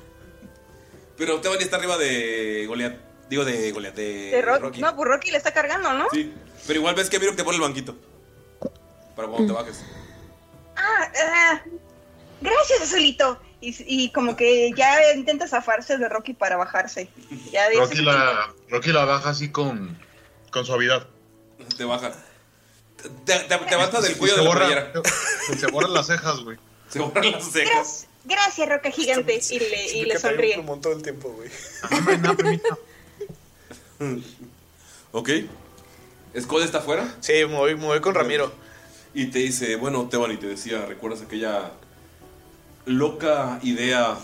Pero 1.17 1.41
Tebani 1.41 1.63
está 1.63 1.77
arriba 1.77 1.97
de 1.99 2.67
Goliath. 2.67 2.97
Digo 3.29 3.45
de 3.45 3.71
Goliath, 3.73 3.95
de, 3.95 4.31
De 4.31 4.43
Rocky. 4.43 4.63
Rocky. 4.63 4.81
No, 4.81 4.97
pues 4.97 5.09
Rocky 5.09 5.31
le 5.31 5.39
está 5.39 5.53
cargando, 5.53 5.93
¿no? 5.93 6.07
Sí. 6.13 6.33
Pero 6.67 6.79
igual 6.79 6.95
ves 6.95 7.09
que 7.09 7.19
Miro 7.19 7.35
te 7.35 7.45
pone 7.45 7.57
el 7.57 7.63
banquito. 7.63 7.97
Para 9.17 9.29
cuando 9.29 9.47
te 9.47 9.53
bajes. 9.53 9.85
Ah, 10.77 11.13
ah, 11.35 11.63
gracias, 12.41 12.83
Azulito. 12.83 13.41
Y, 13.61 13.77
y 13.87 14.11
como 14.11 14.35
que 14.37 14.73
ya 14.75 15.13
intenta 15.15 15.47
zafarse 15.47 15.97
de 15.97 16.09
Rocky 16.09 16.35
para 16.35 16.57
bajarse. 16.57 17.09
Ya 17.53 17.69
dice 17.69 17.81
Rocky 17.81 18.03
la, 18.03 18.53
Rocky 18.69 18.93
la 18.93 19.05
baja 19.05 19.31
así 19.31 19.53
con, 19.53 19.97
con 20.51 20.65
suavidad. 20.67 21.07
Te 21.77 21.85
baja. 21.85 22.13
Te, 23.25 23.39
te, 23.41 23.57
te 23.59 23.71
levantas 23.71 24.03
del 24.05 24.13
Y 24.13 24.15
cuello 24.17 24.35
se 24.35 24.41
de 24.41 24.45
la 24.47 24.51
borra- 24.55 24.67
playera. 24.67 24.93
Se 25.59 25.67
borran 25.69 25.93
las 25.95 26.07
cejas, 26.07 26.41
güey. 26.41 26.59
Se 26.89 26.99
borran 27.01 27.33
las 27.33 27.45
cejas. 27.51 27.73
Gracias, 27.75 28.07
gracias, 28.25 28.69
Roca 28.69 28.91
Gigante. 28.91 29.41
Y 29.51 29.59
le, 29.59 29.93
y 29.99 30.05
le 30.05 30.19
sonríe. 30.19 30.59
Un 30.59 30.67
montón 30.67 30.93
el 30.93 31.03
tiempo, 31.03 31.31
güey. 31.33 31.51
Ok. 35.13 35.29
¿Skull 36.41 36.63
está 36.63 36.79
afuera? 36.79 37.15
Sí, 37.21 37.33
me 37.33 37.57
voy, 37.57 37.75
me 37.77 37.87
voy 37.87 38.01
con 38.01 38.15
Ramiro. 38.15 38.53
Y 39.15 39.27
te 39.27 39.41
dice, 39.41 39.77
bueno, 39.77 40.09
Tebani 40.09 40.39
te 40.39 40.47
decía, 40.47 40.87
¿recuerdas 40.87 41.21
aquella 41.23 41.71
loca 42.87 43.59
idea 43.63 44.17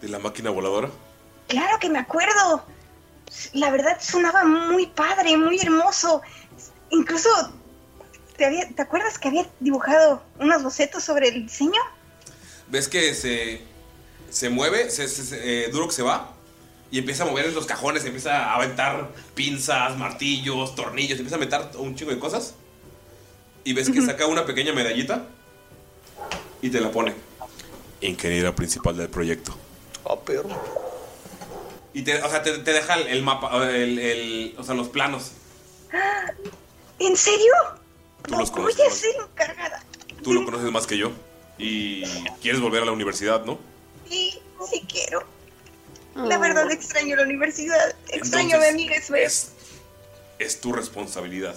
¿De 0.00 0.08
la 0.08 0.18
máquina 0.18 0.50
voladora? 0.50 0.88
Claro 1.48 1.78
que 1.78 1.88
me 1.88 1.98
acuerdo. 2.00 2.64
La 3.52 3.70
verdad 3.70 3.98
sonaba 4.00 4.42
muy 4.44 4.86
padre, 4.86 5.36
muy 5.36 5.58
hermoso. 5.60 6.22
Incluso, 6.90 7.28
¿te, 8.36 8.44
había- 8.44 8.68
¿te 8.68 8.82
acuerdas 8.82 9.18
que 9.18 9.28
había 9.28 9.46
dibujado 9.60 10.22
unos 10.38 10.62
bocetos 10.62 11.04
sobre 11.04 11.28
el 11.28 11.46
diseño? 11.46 11.80
¿Ves 12.68 12.88
que 12.88 13.14
se, 13.14 13.60
se 14.30 14.48
mueve? 14.48 14.90
Se, 14.90 15.08
se- 15.08 15.24
se- 15.24 15.64
eh, 15.64 15.68
Duro 15.68 15.88
que 15.88 15.94
se 15.94 16.02
va. 16.02 16.32
Y 16.90 16.98
empieza 16.98 17.22
a 17.22 17.26
mover 17.26 17.46
en 17.46 17.54
los 17.54 17.66
cajones. 17.66 18.04
Empieza 18.04 18.44
a 18.50 18.54
aventar 18.56 19.10
pinzas, 19.34 19.96
martillos, 19.96 20.74
tornillos. 20.74 21.18
Empieza 21.18 21.36
a 21.36 21.38
meter 21.38 21.60
un 21.78 21.94
chingo 21.94 22.10
de 22.10 22.18
cosas. 22.18 22.54
Y 23.64 23.72
ves 23.72 23.88
que 23.90 24.02
saca 24.02 24.26
una 24.26 24.44
pequeña 24.44 24.72
medallita. 24.72 25.26
Y 26.60 26.70
te 26.70 26.80
la 26.80 26.90
pone. 26.90 27.14
Ingeniera 28.02 28.54
principal 28.54 28.96
del 28.96 29.08
proyecto. 29.08 29.56
Oh, 30.04 30.20
perro. 30.20 30.50
Y 31.94 32.02
te, 32.02 32.22
o 32.22 32.28
sea, 32.28 32.42
te, 32.42 32.58
te 32.58 32.72
deja 32.72 32.94
el, 32.94 33.06
el 33.06 33.22
mapa, 33.22 33.70
el, 33.70 33.98
el- 33.98 34.54
o 34.58 34.64
sea, 34.64 34.74
los 34.74 34.88
planos. 34.88 35.32
¿En 36.98 37.16
serio? 37.16 37.52
Tú 38.26 38.36
los 38.38 38.50
Voy 38.50 38.60
conoces, 38.60 38.80
a 38.80 38.84
más- 38.88 38.94
ser 38.98 39.14
encargada. 39.20 39.82
tú 40.22 40.32
lo 40.32 40.44
conoces 40.44 40.70
más 40.70 40.86
que 40.86 40.96
yo. 40.98 41.12
Y 41.58 42.02
quieres 42.40 42.60
volver 42.60 42.82
a 42.82 42.86
la 42.86 42.92
universidad, 42.92 43.44
¿no? 43.44 43.58
Sí, 44.08 44.38
sí 44.70 44.84
quiero. 44.90 45.22
La 46.14 46.38
verdad 46.38 46.70
extraño 46.70 47.16
la 47.16 47.22
universidad. 47.22 47.94
Extraño 48.08 48.56
a 48.56 48.60
mi 48.60 48.66
amiga. 48.66 48.96
Es, 48.96 49.52
es 50.38 50.60
tu 50.60 50.72
responsabilidad. 50.72 51.54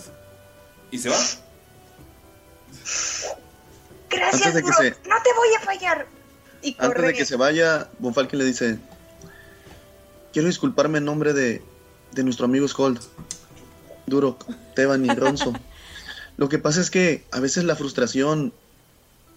Y 0.92 1.00
se 1.00 1.10
va. 1.10 1.18
Gracias, 4.10 4.34
Antes 4.46 4.54
de 4.54 4.62
que 4.62 4.68
Duro. 4.68 4.78
se- 4.78 5.10
No 5.10 5.16
te 5.24 5.34
voy 5.34 5.48
a 5.58 5.60
fallar. 5.62 6.08
Y 6.62 6.70
Antes 6.80 6.88
corre. 6.88 7.08
de 7.08 7.14
que 7.14 7.26
se 7.26 7.36
vaya, 7.36 7.90
Von 8.00 8.14
Falken 8.14 8.40
le 8.40 8.46
dice: 8.46 8.78
Quiero 10.34 10.48
disculparme 10.48 11.00
en 11.00 11.06
nombre 11.06 11.34
de, 11.34 11.62
de 12.12 12.24
nuestro 12.24 12.46
amigo 12.46 12.68
Skold, 12.68 13.00
Duro, 14.06 14.38
Teban 14.76 15.06
y 15.06 15.10
Ronzo. 15.10 15.54
Lo 16.38 16.50
que 16.50 16.58
pasa 16.60 16.82
es 16.82 16.90
que 16.90 17.24
a 17.32 17.40
veces 17.40 17.64
la 17.64 17.76
frustración, 17.76 18.54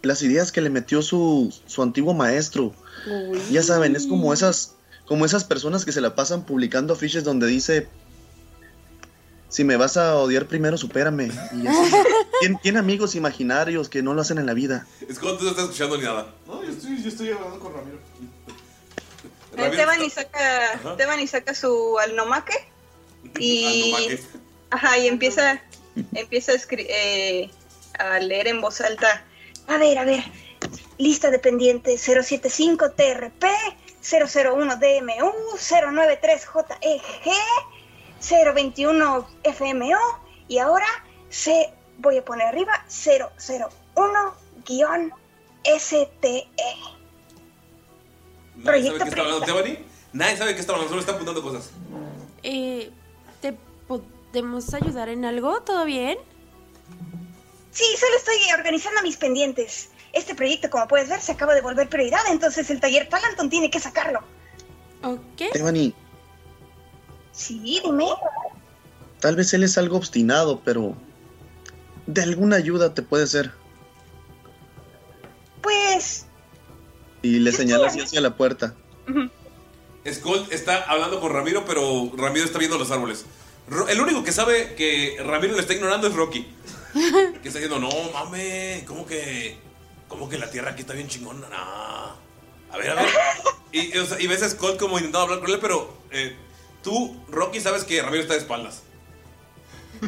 las 0.02 0.22
ideas 0.22 0.50
que 0.52 0.60
le 0.60 0.70
metió 0.70 1.02
su, 1.02 1.54
su 1.66 1.82
antiguo 1.82 2.14
maestro, 2.14 2.72
ya 3.50 3.62
saben, 3.62 3.94
es 3.96 4.06
como 4.06 4.32
esas, 4.32 4.74
como 5.06 5.24
esas 5.24 5.44
personas 5.44 5.84
que 5.84 5.92
se 5.92 6.00
la 6.00 6.14
pasan 6.14 6.44
publicando 6.44 6.94
afiches 6.94 7.24
donde 7.24 7.46
dice. 7.46 7.88
Si 9.50 9.64
me 9.64 9.76
vas 9.78 9.96
a 9.96 10.16
odiar 10.16 10.46
primero, 10.46 10.76
supérame. 10.76 11.30
Y 11.54 11.66
así. 11.66 11.94
Tien- 12.42 12.60
tiene 12.60 12.78
amigos 12.80 13.14
imaginarios 13.14 13.88
que 13.88 14.02
no 14.02 14.12
lo 14.12 14.20
hacen 14.20 14.36
en 14.38 14.44
la 14.44 14.52
vida. 14.52 14.86
Es 15.08 15.18
cuando 15.18 15.38
tú 15.38 15.44
no 15.44 15.50
estás 15.50 15.64
escuchando 15.64 15.96
ni 15.96 16.04
nada. 16.04 16.34
No, 16.46 16.62
yo 16.62 16.70
estoy, 16.70 17.02
yo 17.02 17.08
estoy 17.08 17.30
hablando 17.30 17.58
con 17.58 17.72
Ramiro. 17.72 17.98
Eh, 19.56 19.70
Teban 19.74 20.02
y 20.04 20.10
saca, 20.10 20.96
Teban 20.98 21.18
y 21.20 21.26
saca 21.26 21.54
su 21.54 21.98
alnomaque 21.98 22.52
y 23.40 23.92
Alnomaque. 23.94 24.20
ajá 24.70 24.98
y 24.98 25.06
empieza 25.08 25.60
empieza 26.14 26.52
a, 26.52 26.56
eh, 26.70 27.50
a 27.98 28.18
leer 28.20 28.48
en 28.48 28.60
voz 28.60 28.80
alta. 28.80 29.24
A 29.66 29.78
ver, 29.78 29.98
a 29.98 30.04
ver. 30.04 30.24
Lista 30.98 31.30
de 31.30 31.38
pendientes 31.38 32.00
075 32.00 32.90
TRP 32.92 33.44
001 34.02 34.76
DMU 34.76 35.32
093 35.56 36.46
JEG 36.80 38.54
021 38.54 39.28
FMO 39.44 39.98
y 40.48 40.58
ahora 40.58 40.86
se 41.28 41.72
voy 41.98 42.18
a 42.18 42.24
poner 42.24 42.48
arriba 42.48 42.84
001 42.88 44.34
guion 44.66 45.12
STE. 45.78 46.48
Nadie 48.56 48.64
Proyecto 48.64 48.98
sabe 48.98 49.04
qué 49.04 49.08
está 49.08 49.20
hablando 49.20 49.46
Tebani. 49.46 49.78
Nadie 50.12 50.36
sabe 50.36 50.54
qué 50.54 50.60
está 50.60 50.72
hablando, 50.72 50.88
solo 50.88 51.00
está 51.00 51.12
apuntando 51.12 51.42
cosas. 51.42 51.70
Eh, 52.42 52.90
¿Te 52.90 52.97
podemos 54.30 54.72
ayudar 54.74 55.08
en 55.08 55.24
algo? 55.24 55.60
¿Todo 55.62 55.84
bien? 55.84 56.18
Sí, 57.70 57.84
solo 57.98 58.16
estoy 58.16 58.36
organizando 58.56 59.02
mis 59.02 59.16
pendientes. 59.16 59.90
Este 60.12 60.34
proyecto, 60.34 60.70
como 60.70 60.88
puedes 60.88 61.08
ver, 61.08 61.20
se 61.20 61.32
acaba 61.32 61.54
de 61.54 61.60
volver 61.60 61.88
prioridad, 61.88 62.20
entonces 62.30 62.70
el 62.70 62.80
taller 62.80 63.08
Talanton 63.08 63.50
tiene 63.50 63.70
que 63.70 63.78
sacarlo. 63.78 64.20
¿Ok? 65.02 65.52
Tebani, 65.52 65.94
Sí, 67.32 67.60
dime. 67.60 68.06
Tal 69.20 69.36
vez 69.36 69.54
él 69.54 69.62
es 69.62 69.78
algo 69.78 69.96
obstinado, 69.96 70.60
pero 70.64 70.96
de 72.06 72.22
alguna 72.22 72.56
ayuda 72.56 72.94
te 72.94 73.02
puede 73.02 73.26
ser. 73.26 73.52
Pues, 75.62 76.26
Y 77.22 77.38
le 77.38 77.52
señala 77.52 77.88
así 77.88 78.00
hacia 78.00 78.20
la 78.20 78.36
puerta. 78.36 78.74
Skull 80.10 80.46
está 80.50 80.82
hablando 80.84 81.20
con 81.20 81.32
Ramiro, 81.32 81.64
pero 81.64 82.10
Ramiro 82.16 82.44
está 82.44 82.58
viendo 82.58 82.78
los 82.78 82.90
árboles. 82.90 83.24
Ro- 83.70 83.88
el 83.88 84.00
único 84.00 84.22
que 84.24 84.32
sabe 84.32 84.74
que 84.74 85.16
Ramiro 85.24 85.54
le 85.54 85.60
está 85.60 85.74
ignorando 85.74 86.06
es 86.08 86.14
Rocky. 86.14 86.54
Que 87.42 87.48
está 87.48 87.60
diciendo, 87.60 87.78
no 87.78 87.90
mames, 88.12 88.82
¿cómo 88.84 89.06
que, 89.06 89.56
cómo 90.08 90.28
que 90.28 90.38
la 90.38 90.50
tierra 90.50 90.70
aquí 90.72 90.80
está 90.82 90.94
bien 90.94 91.08
chingona? 91.08 91.48
Nah. 91.48 92.14
A 92.70 92.76
ver, 92.76 92.90
a 92.90 92.94
ver. 92.94 93.08
Y, 93.72 93.94
y, 93.94 93.98
o 93.98 94.06
sea, 94.06 94.20
y 94.20 94.26
ves 94.26 94.42
a 94.42 94.48
Skull 94.50 94.76
como 94.76 94.96
intentando 94.98 95.20
hablar 95.24 95.40
con 95.40 95.50
él, 95.50 95.58
pero 95.60 95.96
eh, 96.10 96.36
tú, 96.82 97.22
Rocky, 97.28 97.60
sabes 97.60 97.84
que 97.84 98.00
Ramiro 98.02 98.22
está 98.22 98.34
de 98.34 98.40
espaldas. 98.40 98.82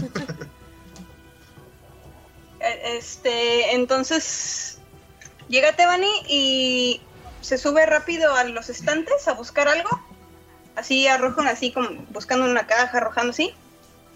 eh, 2.61 2.97
este, 2.99 3.75
entonces 3.75 4.79
llega 5.49 5.75
Tebani 5.77 6.11
y 6.29 7.01
se 7.41 7.57
sube 7.59 7.87
rápido 7.87 8.35
a 8.35 8.45
los 8.45 8.69
estantes 8.69 9.27
a 9.29 9.33
buscar 9.33 9.69
algo. 9.69 9.89
Así 10.77 11.07
arrojan 11.07 11.47
así 11.49 11.73
como 11.73 11.91
buscando 12.11 12.47
una 12.47 12.67
caja, 12.67 12.99
arrojando 12.99 13.31
así. 13.33 13.55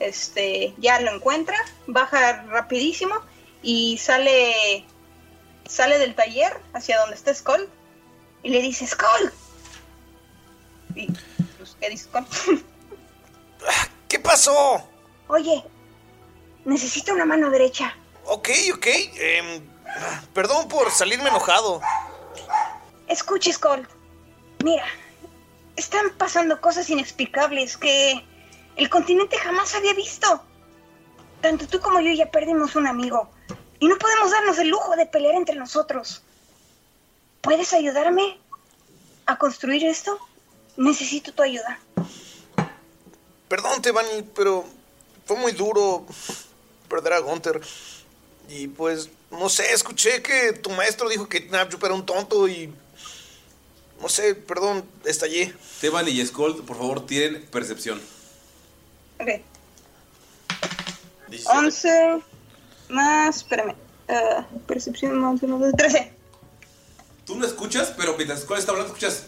Este, 0.01 0.75
ya 0.79 1.01
lo 1.01 1.13
encuentra, 1.13 1.57
baja 1.87 2.43
rapidísimo 2.49 3.15
y 3.63 3.99
sale 3.99 4.85
sale 5.67 5.99
del 5.99 6.15
taller 6.15 6.61
hacia 6.73 6.99
donde 6.99 7.17
está 7.17 7.33
Skull 7.35 7.69
y 8.43 8.51
le 8.51 8.61
dice 8.61 8.87
Skull. 8.87 9.33
Y 10.95 11.09
pues, 11.57 11.77
¿qué 11.81 11.91
dice 11.91 12.05
Skull? 12.05 12.27
¿Qué 14.09 14.19
pasó? 14.19 14.87
Oye, 15.29 15.65
necesito 16.65 17.13
una 17.13 17.25
mano 17.25 17.51
derecha. 17.51 17.97
Ok, 18.27 18.51
ok. 18.75 18.87
em, 19.17 19.63
perdón 20.33 20.69
por 20.69 20.91
salirme 20.91 21.29
enojado. 21.29 21.81
Escuche, 23.09 23.53
Skull. 23.53 23.87
Mira, 24.63 24.85
están 25.77 26.11
pasando 26.17 26.61
cosas 26.61 26.89
inexplicables 26.91 27.77
que 27.77 28.25
el 28.77 28.91
continente 28.91 29.39
jamás 29.39 29.75
había 29.75 29.95
visto. 29.95 30.43
Tanto 31.41 31.67
tú 31.67 31.81
como 31.81 32.01
yo 32.01 32.13
ya 32.13 32.31
perdimos 32.31 32.77
un 32.77 32.87
amigo. 32.87 33.31
Y 33.81 33.89
no 33.89 33.97
podemos 33.99 34.31
darnos 34.31 34.59
el 34.59 34.69
lujo 34.69 34.97
de 34.97 35.07
pelear 35.07 35.35
entre 35.35 35.57
nosotros. 35.57 36.23
¿Puedes 37.41 37.73
ayudarme 37.73 38.39
a 39.27 39.37
construir 39.37 39.85
esto? 39.85 40.19
Necesito 40.77 41.33
tu 41.33 41.43
ayuda. 41.43 41.79
Perdón, 43.49 43.83
Tebani, 43.83 44.23
pero 44.35 44.65
fue 45.27 45.37
muy 45.37 45.53
duro 45.53 46.07
perder 46.89 47.13
a 47.15 47.19
Gunther. 47.19 47.61
Y 48.49 48.69
pues, 48.69 49.11
no 49.31 49.49
sé, 49.49 49.73
escuché 49.73 50.23
que 50.23 50.53
tu 50.55 50.71
maestro 50.71 51.09
dijo 51.09 51.29
que 51.29 51.41
Napjup 51.41 51.85
era 51.85 51.95
un 51.95 52.07
tonto 52.07 52.49
y. 52.49 52.73
No 54.05 54.11
sé, 54.11 54.35
perdón, 54.35 54.85
estallé. 55.07 55.55
Teban 55.81 56.07
y 56.07 56.27
Skull, 56.27 56.63
por 56.67 56.77
favor, 56.77 57.07
tienen 57.07 57.43
percepción. 57.47 57.99
Ok. 59.19 59.41
11 61.47 62.23
más, 62.91 63.37
espérame. 63.39 63.75
ah, 64.11 64.47
percepción 64.67 65.19
más, 65.19 65.43
más 65.43 65.73
13. 65.73 66.13
Tú 67.25 67.37
no 67.37 67.47
escuchas, 67.47 67.95
pero 67.97 68.15
mientras 68.19 68.43
Skull 68.43 68.59
está 68.59 68.73
hablando, 68.73 68.93
escuchas. 68.93 69.25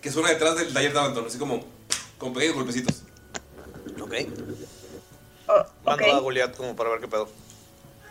Que 0.00 0.12
suena 0.12 0.28
detrás 0.28 0.54
del 0.54 0.72
taller 0.72 0.92
de 0.92 0.98
Avanton, 1.00 1.26
así 1.26 1.36
como 1.36 1.64
con 2.16 2.32
pequeños 2.32 2.54
golpecitos. 2.54 3.02
Ok. 4.00 4.14
Oh, 5.48 5.66
Mando 5.84 6.12
a 6.12 6.20
Goliath 6.20 6.56
como 6.56 6.76
para 6.76 6.90
ver 6.90 7.00
qué 7.00 7.08
pedo. 7.08 7.28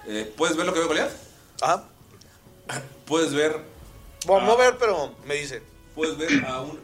Eh, 0.08 0.34
¿Puedes 0.36 0.58
ver 0.58 0.66
lo 0.66 0.74
que 0.74 0.82
ve 0.82 0.88
Goliath? 0.88 1.14
Ajá. 1.62 1.86
Puedes 3.06 3.34
ver. 3.34 3.60
Bueno, 4.26 4.48
no 4.48 4.58
ver, 4.58 4.78
pero 4.78 5.16
me 5.26 5.36
dice. 5.36 5.62
Puedes 5.96 6.18
ver 6.18 6.46
a 6.46 6.62
un 6.62 6.80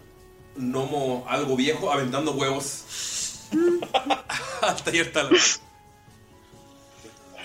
gnomo 0.55 1.25
algo 1.27 1.55
viejo 1.55 1.91
aventando 1.91 2.31
huevos. 2.31 3.47
Al 4.61 4.75
taller 4.83 5.11
Talon. 5.11 5.37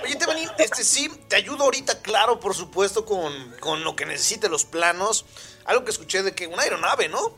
Oye, 0.03 0.17
Tebani, 0.17 0.47
este 0.59 0.83
sí, 0.83 1.09
te 1.29 1.37
ayudo 1.37 1.63
ahorita, 1.63 2.03
claro, 2.03 2.41
por 2.41 2.55
supuesto, 2.55 3.05
con, 3.05 3.33
con 3.61 3.85
lo 3.85 3.95
que 3.95 4.05
necesite, 4.05 4.49
los 4.49 4.65
planos. 4.65 5.25
Algo 5.65 5.85
que 5.85 5.93
escuché 5.93 6.25
de 6.25 6.35
que 6.35 6.49
una 6.49 6.63
aeronave, 6.63 7.09
¿no? 7.09 7.35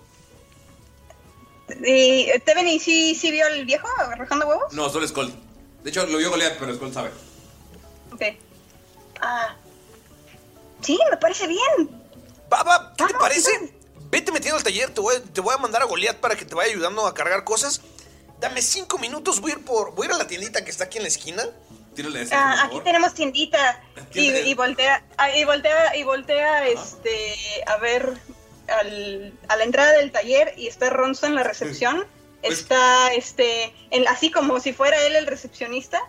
¿Y 1.85 2.31
sí, 2.79 3.15
sí 3.15 3.31
vio 3.31 3.47
al 3.47 3.65
viejo 3.65 3.89
arrojando 3.99 4.47
huevos? 4.47 4.73
No, 4.73 4.89
solo 4.89 5.07
Skull. 5.07 5.33
De 5.83 5.91
hecho, 5.91 6.07
lo 6.07 6.19
vio 6.19 6.31
Goliath, 6.31 6.57
pero 6.59 6.75
Skull 6.75 6.93
sabe. 6.93 7.11
Ok. 8.13 8.23
Ah. 9.21 9.57
Sí, 10.85 10.99
me 11.11 11.17
parece 11.17 11.47
bien. 11.47 12.03
Baba, 12.49 12.93
¿qué 12.97 13.05
te 13.07 13.15
parece? 13.15 13.51
Vete 14.11 14.31
metiendo 14.31 14.59
al 14.59 14.63
taller, 14.63 14.91
te 14.91 15.01
voy, 15.01 15.17
te 15.33 15.41
voy 15.41 15.55
a 15.55 15.59
mandar 15.59 15.83
a 15.83 15.87
Goliath 15.87 16.19
para 16.19 16.37
que 16.37 16.45
te 16.45 16.55
vaya 16.55 16.71
ayudando 16.71 17.07
a 17.07 17.15
cargar 17.15 17.43
cosas. 17.45 17.81
Dame 18.39 18.63
cinco 18.63 18.99
minutos, 18.99 19.41
voy 19.41 19.53
a 19.53 19.55
ir 19.55 19.65
por. 19.65 19.95
Voy 19.95 20.07
a 20.07 20.11
ir 20.11 20.15
a 20.15 20.19
la 20.19 20.27
tiendita 20.27 20.65
que 20.65 20.71
está 20.71 20.85
aquí 20.85 20.99
en 20.99 21.03
la 21.05 21.09
esquina. 21.09 21.43
Tírale 21.95 22.23
ese, 22.23 22.35
Ah, 22.35 22.65
aquí 22.65 22.81
tenemos 22.81 23.15
tiendita. 23.15 23.83
Y, 24.13 24.31
y 24.31 24.55
voltea, 24.55 25.03
ah, 25.17 25.31
y 25.35 25.45
voltea, 25.45 25.97
y 25.97 26.03
voltea 26.03 26.67
este, 26.69 27.35
a 27.67 27.77
ver 27.79 28.13
al- 28.69 29.33
a 29.49 29.57
la 29.57 29.65
entrada 29.65 29.93
del 29.93 30.11
taller 30.13 30.55
y 30.57 30.67
está 30.67 30.91
Ronzo 30.91 31.27
en 31.27 31.35
la 31.35 31.43
recepción. 31.45 32.07
Está 32.43 33.13
este, 33.15 33.73
en- 33.91 34.07
así 34.09 34.31
como 34.31 34.61
si 34.61 34.73
fuera 34.73 35.01
él 35.07 35.17
el 35.17 35.27
recepcionista. 35.27 36.01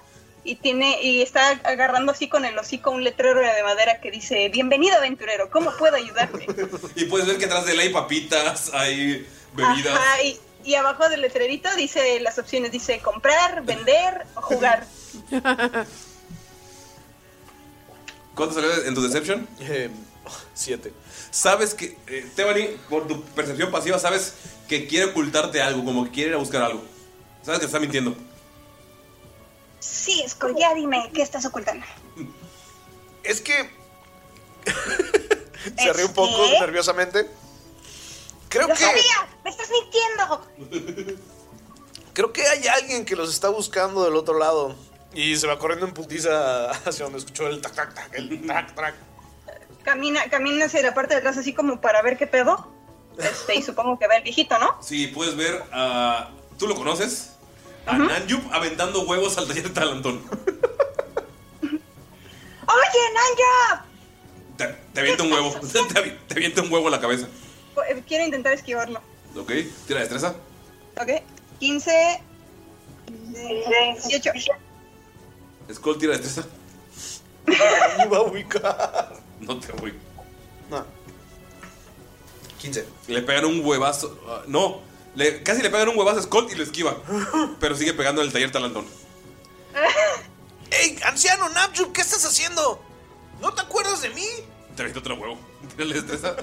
Y 0.47 0.55
tiene, 0.57 1.01
y 1.01 1.23
está 1.23 1.59
agarrando 1.63 2.11
así 2.11 2.29
con 2.29 2.45
el 2.45 2.55
hocico 2.55 2.91
un 2.91 3.03
letrero 3.03 3.39
de 3.39 3.63
madera 3.63 3.99
que 3.99 4.11
dice, 4.11 4.47
bienvenido 4.49 4.95
aventurero, 4.95 5.49
¿cómo 5.49 5.75
puedo 5.75 5.95
ayudarte? 5.95 6.45
Y 6.95 7.05
puedes 7.05 7.25
ver 7.25 7.39
que 7.39 7.45
atrás 7.45 7.65
de 7.65 7.71
él 7.71 7.79
hay 7.79 7.89
papitas, 7.89 8.71
hay 8.71 9.27
bebidas. 9.53 9.95
Ajá, 9.95 10.21
y, 10.21 10.39
y 10.63 10.75
abajo 10.75 11.09
del 11.09 11.21
letrerito 11.21 11.67
dice 11.75 12.19
las 12.19 12.37
opciones, 12.37 12.71
dice 12.71 12.99
comprar, 12.99 13.63
vender 13.65 14.27
o 14.35 14.41
jugar. 14.43 14.85
¿Cuánto 18.35 18.53
salió 18.53 18.85
en 18.85 18.93
tu 18.93 19.01
deception? 19.01 19.47
siete. 20.53 20.93
Sabes 21.31 21.73
que, 21.73 21.97
eh, 22.05 22.29
Tebani, 22.35 22.67
por 22.87 23.07
tu 23.07 23.23
percepción 23.23 23.71
pasiva, 23.71 23.97
sabes 23.97 24.35
que 24.67 24.85
quiere 24.85 25.05
ocultarte 25.05 25.59
algo, 25.59 25.83
como 25.83 26.05
que 26.05 26.11
quiere 26.11 26.29
ir 26.29 26.35
a 26.35 26.39
buscar 26.39 26.61
algo. 26.61 26.83
Sabes 27.41 27.59
que 27.59 27.65
te 27.65 27.67
está 27.67 27.79
mintiendo. 27.79 28.15
Sí, 29.79 30.23
Skull, 30.27 30.55
ya 30.57 30.73
dime, 30.73 31.11
¿qué 31.13 31.21
estás 31.21 31.45
ocultando? 31.45 31.85
Es 33.23 33.41
que. 33.41 33.69
Se 35.77 35.93
ríe 35.93 36.05
un 36.05 36.13
poco 36.13 36.45
qué? 36.45 36.59
nerviosamente. 36.59 37.29
Creo 38.49 38.67
¡Lo 38.67 38.73
que. 38.75 38.83
sabía! 38.83 39.27
¡Me 39.43 39.49
estás 39.49 39.69
mintiendo! 39.69 40.47
Creo 42.13 42.31
que 42.31 42.47
hay 42.47 42.67
alguien 42.67 43.03
que 43.03 43.15
los 43.15 43.29
está 43.33 43.49
buscando 43.49 44.03
del 44.05 44.15
otro 44.15 44.37
lado. 44.39 44.75
Y 45.13 45.35
se 45.37 45.47
va 45.47 45.57
corriendo 45.59 45.85
en 45.85 45.93
putiza 45.93 46.69
hacia 46.71 47.03
donde 47.05 47.19
escuchó 47.19 47.47
el 47.47 47.61
tac 47.61 47.73
tac 47.73 47.93
tac, 47.93 48.13
el 48.13 48.45
tac 48.45 48.75
tac. 48.75 48.95
Camina, 49.83 50.29
camina 50.29 50.65
hacia 50.65 50.81
la 50.81 50.93
parte 50.93 51.13
de 51.13 51.19
atrás 51.19 51.37
así 51.37 51.53
como 51.53 51.79
para 51.81 52.01
ver 52.01 52.17
qué 52.17 52.27
pedo. 52.27 52.71
Este, 53.17 53.55
y 53.55 53.61
supongo 53.61 53.97
que 53.97 54.07
ve 54.07 54.17
el 54.17 54.23
viejito, 54.23 54.57
¿no? 54.59 54.77
Sí, 54.81 55.07
puedes 55.07 55.35
ver 55.35 55.63
a. 55.71 56.31
¿Tú 56.57 56.67
lo 56.67 56.75
conoces? 56.75 57.31
A 57.85 57.97
Nanjup 57.97 58.51
aventando 58.51 59.01
huevos 59.03 59.37
al 59.37 59.47
taller 59.47 59.63
de 59.63 59.69
Talantón. 59.69 60.21
¡Oye, 61.61 63.01
Nanja! 63.13 63.85
Te, 64.57 64.67
te 64.93 64.99
avienta 65.01 65.23
un 65.23 65.31
huevo. 65.33 65.53
Te, 65.71 65.79
avi- 65.79 66.17
te 66.27 66.33
avienta 66.35 66.61
un 66.61 66.71
huevo 66.71 66.87
a 66.87 66.91
la 66.91 66.99
cabeza. 66.99 67.27
Eh, 67.89 68.01
Quiero 68.07 68.23
intentar 68.25 68.53
esquivarlo. 68.53 69.01
¿Ok? 69.35 69.51
Tira 69.87 69.99
destreza. 69.99 70.35
¿Ok? 70.99 71.09
15... 71.59 72.21
18. 74.07 74.31
Skull 75.73 75.97
tira 75.97 76.17
destreza. 76.17 76.47
No 77.47 78.05
iba 78.05 78.17
a 78.17 78.21
ubicar. 78.21 79.13
No 79.41 79.59
te 79.59 79.71
voy. 79.73 79.93
No. 80.71 80.83
15. 82.59 82.87
Le 83.07 83.21
pegan 83.21 83.45
un 83.45 83.63
huevazo. 83.63 84.19
ah, 84.27 84.41
no, 84.47 84.81
le, 85.15 85.43
casi 85.43 85.61
le 85.61 85.69
pegan 85.69 85.89
un 85.89 85.97
huevazo 85.97 86.19
a 86.19 86.23
Skull 86.23 86.47
y 86.51 86.55
lo 86.55 86.63
esquiva. 86.63 86.97
Pero 87.59 87.75
sigue 87.75 87.93
pegando 87.93 88.21
en 88.21 88.27
el 88.27 88.33
taller 88.33 88.51
Talantón. 88.51 88.85
¡Ey, 90.71 90.99
anciano 91.05 91.49
Napjup! 91.49 91.93
¿Qué 91.93 92.01
estás 92.01 92.25
haciendo? 92.25 92.81
¿No 93.41 93.53
te 93.53 93.61
acuerdas 93.61 94.01
de 94.01 94.09
mí? 94.09 94.27
Te 94.75 94.85
otro 94.85 95.15
huevo. 95.15 95.39
Tírale 95.75 95.95
destreza. 95.95 96.35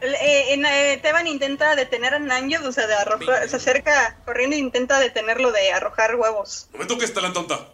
Eh, 0.00 0.54
en, 0.54 0.64
eh, 0.64 1.00
Teban 1.02 1.26
intenta 1.26 1.74
detener 1.74 2.14
a 2.14 2.18
Nanjo, 2.18 2.68
o 2.68 2.72
sea, 2.72 2.86
de 2.86 2.94
arrojar, 2.94 3.48
se 3.48 3.56
acerca 3.56 4.16
corriendo 4.24 4.54
e 4.54 4.60
intenta 4.60 5.00
detenerlo 5.00 5.50
de 5.50 5.72
arrojar 5.72 6.14
huevos. 6.14 6.68
No 6.72 6.78
me 6.78 6.86
toques, 6.86 7.12
Talantón. 7.12 7.46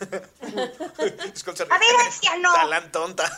A 0.00 0.06
ver, 1.78 1.96
anciano. 2.06 2.52
Talán 2.54 2.90
tonta. 2.90 3.36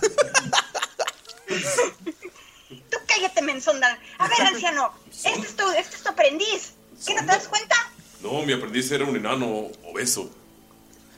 Tú 2.93 2.99
cállate, 3.07 3.41
menzonda. 3.41 3.99
A 4.19 4.29
ver, 4.29 4.43
anciano, 4.43 4.93
este 5.11 5.31
es 5.41 5.57
tu, 5.57 5.69
este 5.71 5.97
es 5.97 6.03
tu 6.03 6.11
aprendiz. 6.11 6.75
¿Qué 7.07 7.15
no 7.15 7.21
te 7.23 7.27
das 7.27 7.49
cuenta? 7.49 7.75
No, 8.21 8.43
mi 8.43 8.53
aprendiz 8.53 8.91
era 8.93 9.05
un 9.07 9.17
enano 9.17 9.69
obeso. 9.91 10.31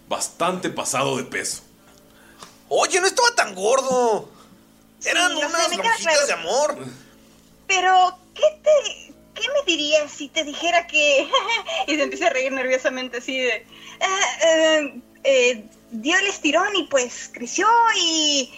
Bastante 0.09 0.71
pasado 0.71 1.17
de 1.17 1.25
peso. 1.25 1.63
Oye, 2.69 3.01
no 3.01 3.07
estaba 3.07 3.35
tan 3.35 3.55
gordo. 3.55 4.31
Eran 5.05 5.33
Sí, 5.33 5.39
sé, 5.41 5.47
unas 5.47 5.53
lonjitas 5.71 5.99
claro. 5.99 6.27
de 6.27 6.33
amor. 6.33 6.79
Pero, 7.67 8.19
¿qué 8.35 8.43
te, 8.63 9.13
qué 9.35 9.49
me 9.49 9.65
dirías 9.67 10.11
si 10.13 10.29
te 10.29 10.45
dijera 10.45 10.87
que... 10.87 11.29
y 11.89 11.97
se 11.97 12.03
empieza 12.03 12.29
a 12.29 12.31
reír 12.31 12.53
nerviosamente 12.53 13.19
así 13.19 13.37
de... 13.39 13.67
"Ah, 14.01 14.47
eh, 14.47 15.01
eh, 15.25 15.65
dio 15.91 16.17
el 16.19 16.27
estirón 16.29 16.75
y 16.77 16.85
pues 16.85 17.31
creció 17.33 17.67
y... 17.97 18.53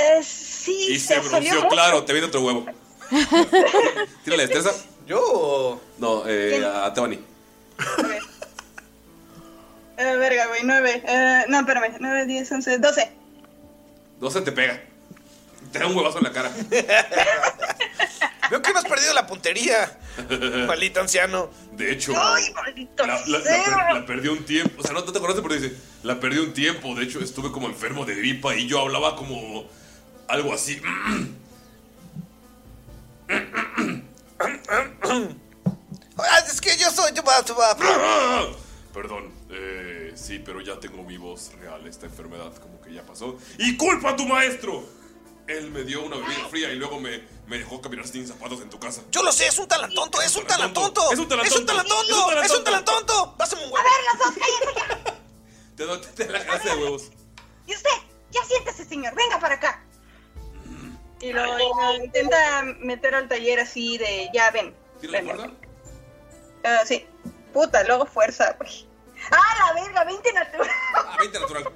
eh, 0.00 0.22
sí, 0.22 0.88
Y 0.90 0.98
se 0.98 1.18
bronceó, 1.20 1.54
mucho". 1.56 1.68
claro, 1.68 2.04
te 2.04 2.12
viene 2.12 2.28
otro 2.28 2.40
huevo. 2.42 2.66
Tírale 4.24 4.46
destreza. 4.46 4.72
¿Yo? 5.06 5.80
No, 5.98 6.24
eh, 6.26 6.64
a 6.64 6.92
Tebani. 6.92 7.20
Eh, 9.98 10.16
verga, 10.16 10.46
güey, 10.48 10.60
nueve. 10.64 11.02
Eh, 11.06 11.44
no, 11.48 11.60
espérame. 11.60 11.96
Nueve, 12.00 12.26
diez, 12.26 12.50
once, 12.52 12.78
doce. 12.78 13.10
12 14.20 14.40
te 14.42 14.52
pega. 14.52 14.82
Te 15.72 15.78
da 15.78 15.86
un 15.86 15.96
huevazo 15.96 16.18
en 16.18 16.24
la 16.24 16.32
cara. 16.32 16.50
Veo 18.50 18.62
que 18.62 18.72
no 18.72 18.78
has 18.78 18.84
perdido 18.84 19.12
la 19.14 19.26
puntería. 19.26 19.98
Maldito 20.66 21.00
anciano. 21.00 21.50
De 21.72 21.92
hecho, 21.92 22.12
¡Ay, 22.16 22.52
maldito 22.54 23.06
la, 23.06 23.14
la- 23.26 23.26
la 23.38 23.40
cerdo! 23.42 23.76
per- 23.76 23.94
la 23.94 24.06
perdí 24.06 24.28
un 24.28 24.44
tiempo. 24.44 24.80
O 24.80 24.82
sea, 24.82 24.92
no 24.92 25.04
te 25.04 25.18
conoces, 25.20 25.42
pero 25.42 25.54
dice, 25.54 25.76
la 26.02 26.18
perdí 26.20 26.38
un 26.38 26.52
tiempo. 26.52 26.94
De 26.94 27.04
hecho, 27.04 27.20
estuve 27.20 27.50
como 27.52 27.66
enfermo 27.68 28.04
de 28.04 28.14
gripa 28.14 28.54
y 28.56 28.66
yo 28.66 28.80
hablaba 28.80 29.16
como 29.16 29.66
algo 30.28 30.52
así. 30.54 30.80
Ah, 36.18 36.38
es 36.46 36.60
que 36.60 36.76
yo 36.76 36.90
soy. 36.90 37.12
Perdón, 38.92 39.30
eh, 39.50 40.12
sí, 40.16 40.40
pero 40.44 40.60
ya 40.62 40.80
tengo 40.80 41.02
mi 41.02 41.16
voz 41.18 41.52
real. 41.60 41.86
Esta 41.86 42.06
enfermedad 42.06 42.54
como 42.56 42.80
que 42.80 42.92
ya 42.94 43.02
pasó. 43.02 43.38
¡Y 43.58 43.76
culpa 43.76 44.10
a 44.10 44.16
tu 44.16 44.26
maestro! 44.26 44.84
Él 45.48 45.70
me 45.70 45.84
dio 45.84 46.02
una 46.02 46.16
bebida 46.16 46.48
fría 46.48 46.72
y 46.72 46.76
luego 46.76 46.98
me, 47.00 47.22
me 47.46 47.58
dejó 47.58 47.80
caminar 47.80 48.06
sin 48.06 48.26
zapatos 48.26 48.60
en 48.60 48.70
tu 48.70 48.78
casa. 48.78 49.02
Yo 49.10 49.22
lo 49.22 49.30
sé, 49.32 49.46
es 49.46 49.58
un 49.58 49.68
talantonto, 49.68 50.20
es 50.20 50.34
un 50.36 50.46
talantonto. 50.46 51.12
Es 51.12 51.18
un 51.18 51.28
talantonto. 51.28 51.54
Es 51.54 51.60
un 51.60 51.66
talantonto. 51.66 52.42
Es 52.42 52.50
un 52.50 52.64
talantonto. 52.64 53.34
Dáseme 53.38 53.64
un 53.64 53.72
huevo. 53.72 53.78
A 53.78 53.82
ver, 53.82 53.92
los 54.12 54.18
dos, 54.18 54.44
cállense 54.44 55.04
ya. 55.04 55.16
Te 55.76 55.84
doy 55.84 56.00
te 56.00 56.28
la 56.28 56.44
clase 56.44 56.68
de 56.70 56.74
huevos. 56.76 57.10
Y 57.66 57.74
usted, 57.74 57.90
ya 58.30 58.42
siéntese, 58.44 58.84
señor. 58.84 59.14
Venga 59.14 59.38
para 59.38 59.54
acá. 59.54 59.82
Y 61.20 61.32
lo, 61.32 61.58
y 61.58 61.62
lo 61.62 62.04
intenta 62.04 62.62
meter 62.80 63.14
al 63.14 63.28
taller 63.28 63.60
así 63.60 63.98
de, 63.98 64.28
ya, 64.34 64.50
ven. 64.50 64.74
¿Tira 65.00 65.12
la 65.12 65.18
ven. 65.20 65.36
fuerza? 65.36 65.54
Ah, 66.64 66.82
sí. 66.84 67.06
Puta, 67.52 67.84
luego 67.84 68.06
fuerza, 68.06 68.54
güey. 68.58 68.86
¡Ah, 69.30 69.74
la 69.74 69.82
verga! 69.82 70.04
20 70.04 70.32
natural. 70.32 70.70
Ah, 70.94 71.16
20 71.18 71.40
natural. 71.40 71.72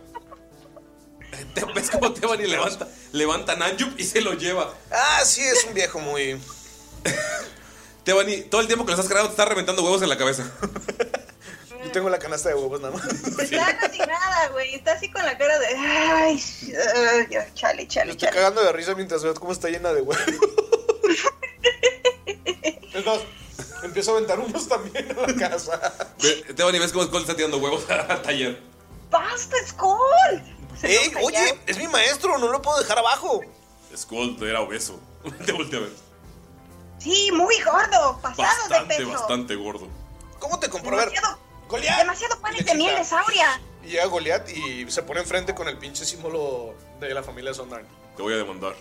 Te- 1.55 1.65
¿Ves 1.75 1.91
cómo 1.91 2.13
Tebani 2.13 2.47
levanta, 2.47 2.89
levanta 3.13 3.53
a 3.53 3.57
Nanjup 3.57 3.99
y 3.99 4.05
se 4.05 4.21
lo 4.21 4.35
lleva? 4.35 4.73
Ah, 4.91 5.21
sí, 5.25 5.43
es 5.43 5.65
un 5.65 5.75
viejo 5.75 5.99
muy. 6.01 6.41
Tebani, 8.05 8.43
todo 8.43 8.61
el 8.61 8.67
tiempo 8.67 8.85
que 8.85 8.93
lo 8.93 8.97
estás 8.97 9.09
cargando 9.09 9.29
te 9.31 9.35
está 9.35 9.45
reventando 9.45 9.83
huevos 9.83 10.03
en 10.03 10.09
la 10.09 10.19
cabeza. 10.19 10.51
Yo 11.85 11.91
tengo 11.93 12.11
la 12.11 12.19
canasta 12.19 12.51
de 12.51 12.55
huevos 12.57 12.81
nada 12.81 12.95
más. 12.95 13.07
Está 13.41 13.73
resignada, 13.81 14.49
güey. 14.53 14.75
Está 14.75 14.93
así 14.93 15.11
con 15.11 15.25
la 15.25 15.37
cara 15.39 15.59
de. 15.59 15.67
Ay, 15.69 16.39
ya, 17.31 17.55
chale, 17.55 17.89
chale, 17.89 18.11
Estoy 18.13 18.29
chale. 18.29 18.37
cagando 18.37 18.63
de 18.63 18.71
risa 18.73 18.95
mientras 18.95 19.23
veo 19.23 19.33
cómo 19.35 19.53
está 19.53 19.69
llena 19.71 19.93
de 19.95 20.03
huevos. 20.03 20.23
Es 22.93 23.07
más, 23.07 23.21
empiezo 23.83 24.11
a 24.13 24.17
aventar 24.17 24.39
unos 24.41 24.69
también 24.69 25.09
en 25.11 25.17
la 25.17 25.49
casa. 25.49 25.81
Tebani, 26.55 26.79
¿ves 26.79 26.93
cómo 26.93 27.05
Skull 27.05 27.23
está 27.23 27.35
tirando 27.35 27.59
huevos 27.59 27.89
al 27.89 28.21
taller? 28.23 28.61
¡Basta, 29.11 29.57
Skull! 29.67 30.43
¡Ey, 30.83 31.13
oye! 31.23 31.61
Es 31.67 31.77
mi 31.79 31.89
maestro, 31.89 32.39
no 32.39 32.49
lo 32.49 32.63
puedo 32.63 32.79
dejar 32.79 32.99
abajo. 32.99 33.41
Skull 33.97 34.37
era 34.47 34.61
obeso. 34.61 35.01
Te 35.47 35.53
volteé 35.53 35.79
a 35.79 35.83
ver. 35.83 35.93
Sí, 36.99 37.31
muy 37.33 37.59
gordo. 37.63 38.19
Pasado 38.21 38.43
de 38.65 38.69
Bastante, 38.69 38.97
peso. 38.97 39.11
bastante 39.11 39.55
gordo. 39.57 39.89
¿Cómo 40.39 40.59
te 40.59 40.69
ver, 40.69 40.83
Demasiado, 40.83 41.39
Goliat. 41.69 41.99
demasiado 41.99 42.41
panes 42.41 42.65
de 42.65 42.75
miel 42.75 42.97
de 42.97 43.05
sauria. 43.05 43.61
Y 43.85 43.89
llega 43.89 44.07
Goliat 44.07 44.49
y 44.49 44.91
se 44.91 45.03
pone 45.03 45.21
enfrente 45.21 45.55
con 45.55 45.69
el 45.69 45.79
pinche 45.79 46.05
símbolo 46.05 46.75
de 46.99 47.13
la 47.13 47.23
familia 47.23 47.53
Sondheim. 47.55 47.87
Te 48.17 48.23
voy 48.23 48.35
a 48.35 48.37
demandar. 48.37 48.75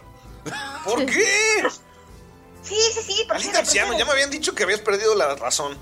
¿Por 0.84 1.06
qué? 1.06 1.64
Sí, 2.62 2.76
sí, 2.94 3.02
sí, 3.02 3.26
procede, 3.26 3.58
anciano, 3.58 3.98
ya 3.98 4.04
me 4.04 4.12
habían 4.12 4.30
dicho 4.30 4.54
que 4.54 4.64
habías 4.64 4.82
perdido 4.82 5.16
la 5.16 5.34
razón. 5.36 5.78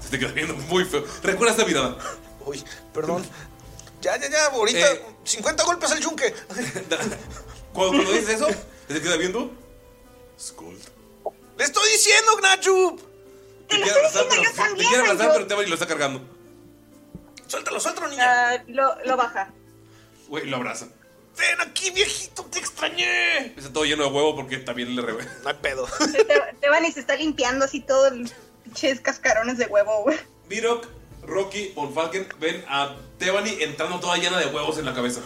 Se 0.00 0.08
te 0.08 0.18
queda 0.18 0.32
viendo 0.32 0.54
muy 0.54 0.84
feo. 0.84 1.04
Recuerda 1.22 1.52
esta 1.52 1.64
mirada. 1.64 1.96
Uy, 2.44 2.64
perdón. 2.92 3.24
Ya, 4.00 4.16
ya, 4.16 4.28
ya, 4.30 4.46
ahorita 4.46 4.92
Eh. 4.92 5.02
50 5.24 5.64
golpes 5.64 5.90
al 5.92 6.00
yunque. 6.00 6.32
Cuando, 7.72 7.92
cuando 7.96 8.12
dices 8.12 8.30
eso, 8.40 8.46
se 8.88 9.00
queda 9.02 9.16
viendo. 9.16 9.50
Skull. 10.40 10.78
¡Le 11.56 11.64
estoy 11.64 11.90
diciendo, 11.92 12.36
Gnachu! 12.36 13.00
Te 13.68 13.76
quiere 13.76 13.90
abrazar, 13.90 14.26
pero, 14.30 14.42
te 14.42 14.84
quiere 14.84 14.96
abrazar, 15.02 15.32
pero 15.32 15.46
Tebani 15.46 15.68
lo 15.68 15.74
está 15.74 15.86
cargando. 15.86 16.20
Suéltalo, 17.46 17.78
suéltalo, 17.80 18.08
niña. 18.08 18.24
Ah, 18.52 18.64
lo, 18.68 19.04
lo 19.04 19.16
baja. 19.16 19.52
Güey, 20.28 20.46
lo 20.46 20.56
abraza. 20.56 20.88
Ven 21.36 21.60
aquí, 21.60 21.90
viejito, 21.90 22.44
te 22.46 22.58
extrañé. 22.58 23.46
Está 23.56 23.72
todo 23.72 23.84
lleno 23.84 24.04
de 24.04 24.10
huevo 24.10 24.34
porque 24.36 24.58
también 24.58 24.94
le 24.96 25.02
revela. 25.02 25.30
No 25.42 25.48
hay 25.50 25.56
pedo. 25.56 25.86
Te- 26.12 26.54
Tebani 26.60 26.90
se 26.90 27.00
está 27.00 27.14
limpiando 27.16 27.64
así 27.64 27.80
todo 27.80 28.08
el 28.08 28.30
pinches 28.64 29.00
cascarones 29.00 29.58
de 29.58 29.66
huevo, 29.66 30.02
güey. 30.02 30.18
Mirok, 30.48 30.86
Rocky, 31.22 31.72
Von 31.74 31.92
Falken 31.94 32.26
ven 32.40 32.64
a 32.68 32.96
Tebani 33.18 33.56
entrando 33.60 33.98
toda 34.00 34.16
llena 34.16 34.38
de 34.38 34.46
huevos 34.46 34.78
en 34.78 34.84
la 34.84 34.94
cabeza. 34.94 35.20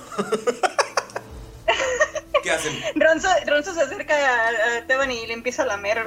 ¿Qué 2.42 2.50
hacen? 2.50 2.72
Ronzo, 2.96 3.28
Ronzo 3.46 3.74
se 3.74 3.82
acerca 3.82 4.14
a, 4.16 4.78
a 4.78 4.86
Tebani 4.86 5.14
y 5.14 5.26
le 5.26 5.34
empieza 5.34 5.62
a 5.62 5.66
lamer. 5.66 6.06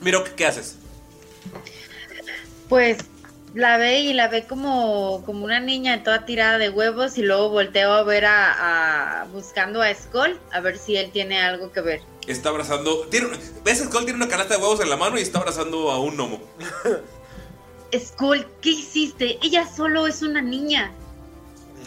Mirok, 0.00 0.28
¿qué 0.30 0.46
haces? 0.46 0.76
Pues 2.68 2.98
la 3.54 3.76
ve 3.78 4.00
y 4.00 4.12
la 4.14 4.28
ve 4.28 4.46
como, 4.46 5.22
como 5.24 5.44
una 5.44 5.60
niña 5.60 6.02
toda 6.02 6.26
tirada 6.26 6.58
de 6.58 6.70
huevos 6.70 7.18
y 7.18 7.22
luego 7.22 7.50
volteo 7.50 7.92
a 7.92 8.02
ver 8.02 8.24
a, 8.24 9.20
a- 9.22 9.24
buscando 9.26 9.80
a 9.82 9.94
Skull 9.94 10.38
a 10.52 10.60
ver 10.60 10.78
si 10.78 10.96
él 10.96 11.10
tiene 11.12 11.40
algo 11.40 11.70
que 11.72 11.80
ver. 11.80 12.00
Está 12.26 12.48
abrazando. 12.50 13.06
Tiene, 13.08 13.28
¿Ves? 13.64 13.78
Skull 13.78 14.04
tiene 14.04 14.14
una 14.16 14.28
canasta 14.28 14.56
de 14.56 14.60
huevos 14.62 14.80
en 14.80 14.90
la 14.90 14.96
mano 14.96 15.18
y 15.18 15.22
está 15.22 15.38
abrazando 15.38 15.90
a 15.90 15.98
un 16.00 16.16
gnomo. 16.16 16.40
Skull, 17.96 18.46
¿qué 18.60 18.70
hiciste? 18.70 19.38
Ella 19.42 19.66
solo 19.66 20.06
es 20.06 20.22
una 20.22 20.40
niña. 20.40 20.92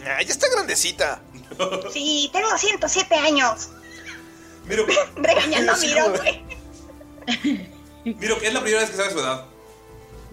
Ah, 0.04 0.22
ya 0.22 0.32
está 0.32 0.46
grandecita. 0.52 1.22
Sí, 1.92 2.30
tengo 2.32 2.48
107 2.56 3.14
años. 3.14 3.68
Mirok, 4.66 4.88
Regañando 5.16 5.72
a 5.74 5.76
Miro, 5.76 6.10
güey. 6.16 6.44
Mirok, 8.16 8.42
es 8.42 8.54
la 8.54 8.60
primera 8.60 8.80
vez 8.80 8.90
que 8.90 8.96
sabe 8.96 9.10
su 9.12 9.18
edad. 9.20 9.44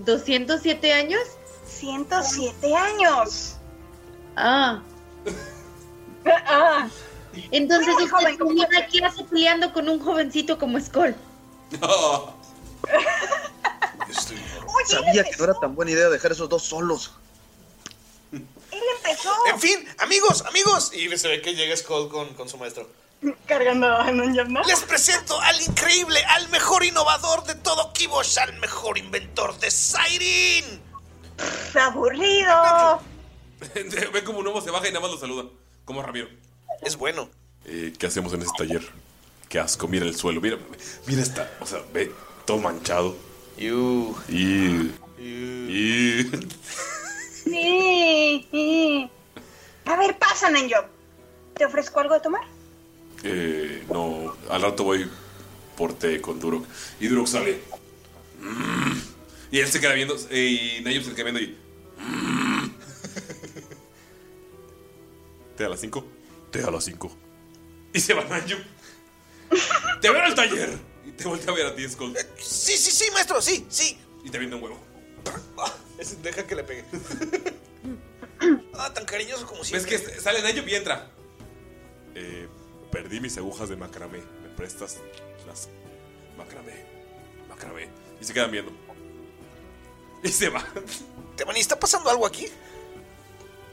¿207 0.06 0.94
años? 0.94 1.22
107 1.68 2.76
años. 2.76 3.56
Ah. 4.38 4.82
Ah. 6.26 6.88
Entonces 7.52 7.94
Muy 7.94 8.04
usted 8.06 8.38
joven, 8.38 8.68
¿qué 8.92 9.06
hace 9.06 9.24
peleando 9.26 9.72
con 9.74 9.90
un 9.90 10.00
jovencito 10.00 10.58
como 10.58 10.80
Skull? 10.80 11.16
Sabía 14.86 15.24
que 15.24 15.36
no 15.38 15.44
era 15.44 15.54
tan 15.56 15.76
buena 15.76 15.92
idea 15.92 16.10
dejar 16.10 16.32
esos 16.32 16.50
dos 16.50 16.64
solos. 16.64 17.12
Él 18.32 18.48
empezó 18.98 19.32
En 19.52 19.60
fin, 19.60 19.88
amigos, 20.00 20.44
amigos. 20.46 20.92
Y 20.94 21.16
se 21.18 21.28
ve 21.28 21.42
que 21.42 21.56
llega 21.56 21.76
Skull 21.76 22.10
con, 22.10 22.34
con 22.36 22.48
su 22.48 22.58
maestro. 22.58 22.90
cargando 23.46 23.88
a 23.88 24.12
Nunjam, 24.12 24.52
¿no? 24.52 24.62
Les 24.64 24.82
presento 24.82 25.40
al 25.42 25.62
increíble, 25.62 26.24
al 26.26 26.50
mejor 26.50 26.84
innovador 26.84 27.44
de 27.46 27.56
todo 27.56 27.92
Kibosh, 27.94 28.40
al 28.40 28.58
mejor 28.60 28.98
inventor 28.98 29.58
de 29.60 29.72
Siren. 29.72 30.82
¡Aburrido! 31.80 33.02
Ve 34.14 34.24
como 34.24 34.40
un 34.40 34.46
gnomo 34.46 34.62
se 34.62 34.72
baja 34.72 34.88
y 34.88 34.92
nada 34.92 35.02
más 35.02 35.12
lo 35.12 35.18
saluda. 35.18 35.50
Como 35.86 36.02
Ramiro. 36.02 36.30
Es 36.82 36.96
bueno. 36.96 37.30
Eh, 37.66 37.94
¿Qué 37.98 38.08
hacemos 38.08 38.34
en 38.34 38.42
ese 38.42 38.52
taller? 38.58 38.82
Qué 39.50 39.60
asco, 39.60 39.88
mira 39.88 40.06
el 40.06 40.16
suelo. 40.16 40.40
Mira, 40.40 40.58
mira 41.08 41.22
esta. 41.22 41.52
O 41.60 41.66
sea, 41.66 41.80
ve, 41.92 42.12
todo 42.46 42.60
manchado. 42.60 43.16
You. 43.60 44.16
Y. 44.30 44.92
Y. 45.20 46.24
Sí, 47.44 48.48
sí. 48.50 49.10
A 49.86 49.96
ver, 49.98 50.18
pasa, 50.18 50.50
Nenjo. 50.50 50.78
¿Te 51.56 51.66
ofrezco 51.66 52.00
algo 52.00 52.14
de 52.14 52.22
tomar? 52.22 52.44
Eh, 53.24 53.84
no, 53.90 54.34
al 54.50 54.62
rato 54.62 54.86
voy 54.86 55.10
por 55.76 55.94
té 55.94 56.22
con 56.22 56.40
Durok. 56.40 56.66
Y 57.02 57.08
Durok 57.08 57.28
sale. 57.28 57.60
Mm. 58.40 58.98
Y 59.52 59.60
él 59.60 59.68
se 59.68 59.82
queda 59.82 59.94
viendo. 59.94 60.16
eh, 60.30 60.78
y 60.80 60.84
Nayib 60.84 61.04
se 61.04 61.14
queda 61.14 61.32
viendo 61.32 61.42
y. 61.42 61.58
mm. 61.98 62.70
¿Té 65.58 65.66
a 65.66 65.70
las 65.70 65.82
5? 65.82 66.06
Té 66.52 66.64
a 66.64 66.72
las 66.72 66.86
5. 66.86 67.12
Y 67.94 68.00
se 68.00 68.14
va 68.14 68.24
Nayib. 68.24 68.60
¡Te 70.02 70.10
veo 70.10 70.20
en 70.20 70.26
el 70.30 70.36
taller! 70.36 70.89
Y 71.10 71.12
te 71.14 71.28
voltea 71.28 71.52
a 71.52 71.56
ver 71.56 71.66
a 71.66 71.76
ti, 71.76 71.90
Skull. 71.90 72.16
Sí, 72.38 72.78
sí, 72.78 72.92
sí, 72.92 73.12
maestro, 73.12 73.42
sí, 73.42 73.66
sí. 73.70 73.98
Y 74.24 74.30
te 74.30 74.38
viene 74.38 74.56
un 74.56 74.64
huevo. 74.64 74.80
Ah, 75.58 75.74
ese 75.98 76.16
deja 76.18 76.46
que 76.46 76.56
le 76.56 76.64
pegue. 76.64 76.86
ah, 78.78 78.94
tan 78.94 79.06
cariñoso 79.06 79.46
como 79.46 79.60
¿Ves 79.60 79.68
siempre. 79.70 79.90
que 79.90 79.96
este- 79.96 80.22
sale 80.22 80.42
Nayib 80.42 80.68
y 80.68 80.76
entra? 80.76 81.10
Eh, 82.16 82.48
perdí 82.92 83.20
mis 83.20 83.38
agujas 83.38 83.70
de 83.70 83.76
macramé. 83.76 84.20
¿Me 84.42 84.50
prestas 84.56 84.98
las 85.48 85.68
macramé? 86.38 86.86
Macramé. 87.48 87.90
Y 88.22 88.26
se 88.26 88.34
quedan 88.34 88.52
viendo. 88.52 88.72
Y 90.24 90.30
se 90.30 90.50
va. 90.50 90.66
Tebani, 91.36 91.60
¿está 91.60 91.80
pasando 91.80 92.10
algo 92.10 92.26
aquí? 92.26 92.48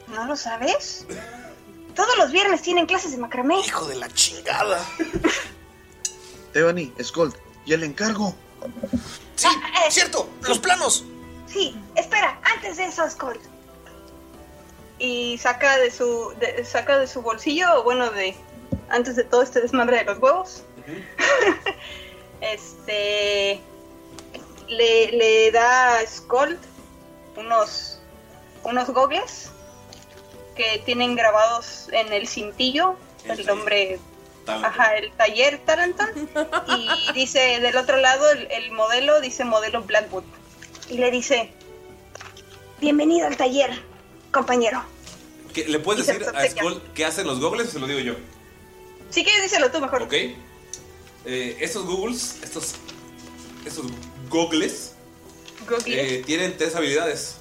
¿No 0.08 0.24
lo 0.26 0.36
sabes? 0.36 1.04
Todos 1.94 2.16
los 2.18 2.30
viernes 2.30 2.62
tienen 2.62 2.86
clases 2.86 3.10
de 3.12 3.18
macramé. 3.18 3.58
Hijo 3.60 3.86
de 3.86 3.96
la 3.96 4.08
chingada. 4.12 4.84
Tebani, 6.56 6.90
Skull, 7.02 7.34
y 7.66 7.74
el 7.74 7.82
encargo. 7.82 8.34
Sí, 9.34 9.46
cierto, 9.90 10.26
los 10.48 10.58
planos. 10.58 11.04
Sí, 11.46 11.78
espera, 11.96 12.40
antes 12.54 12.78
de 12.78 12.86
eso, 12.86 13.08
Skull. 13.10 13.38
Y 14.98 15.36
saca 15.36 15.76
de 15.76 15.90
su 15.90 16.32
de- 16.40 16.64
saca 16.64 16.98
de 16.98 17.06
su 17.08 17.20
bolsillo, 17.20 17.82
bueno, 17.84 18.08
de 18.10 18.34
antes 18.88 19.16
de 19.16 19.24
todo 19.24 19.42
este 19.42 19.60
desmadre 19.60 19.98
de 19.98 20.04
los 20.04 20.18
huevos. 20.18 20.62
este 22.40 23.60
le, 24.68 25.12
le 25.12 25.50
da 25.50 25.98
a 25.98 26.06
Skull 26.06 26.58
unos 27.36 28.00
unos 28.64 28.88
gogles 28.88 29.50
que 30.54 30.82
tienen 30.86 31.16
grabados 31.16 31.90
en 31.92 32.10
el 32.14 32.26
cintillo 32.26 32.96
el 33.28 33.44
nombre 33.44 34.00
Ajá, 34.47 34.97
el 34.97 35.12
taller 35.12 35.59
Taranton. 35.64 36.09
Y 37.09 37.12
dice 37.12 37.60
del 37.60 37.77
otro 37.77 37.97
lado 37.98 38.31
el, 38.31 38.51
el 38.51 38.70
modelo, 38.73 39.20
dice 39.20 39.44
modelo 39.44 39.82
Blackwood. 39.82 40.24
Y 40.89 40.98
le 40.98 41.10
dice, 41.10 41.51
bienvenido 42.81 43.27
al 43.27 43.36
taller, 43.36 43.70
compañero. 44.31 44.82
¿Qué- 45.52 45.66
¿Le 45.66 45.78
puedes 45.78 46.06
Y 46.09 46.12
decir 46.12 46.27
a. 46.35 46.48
Skull 46.48 46.81
qué 46.94 47.05
hacen 47.05 47.27
los 47.27 47.40
goggles 47.40 47.68
o 47.68 47.70
se 47.73 47.78
lo 47.78 47.86
digo 47.86 48.01
yo? 48.01 48.14
Si 49.10 49.24
quieres, 49.24 49.43
díselo 49.43 49.70
tú 49.70 49.81
mejor. 49.81 50.02
¿Ok? 50.02 50.12
Eh, 50.12 51.56
estos 51.60 51.85
googles, 51.86 52.39
estos, 52.43 52.74
estos 53.64 53.86
goggles, 54.28 54.93
Gogles. 55.68 55.86
eh, 55.89 56.23
tienen 56.24 56.56
tres 56.56 56.74
habilidades. 56.77 57.36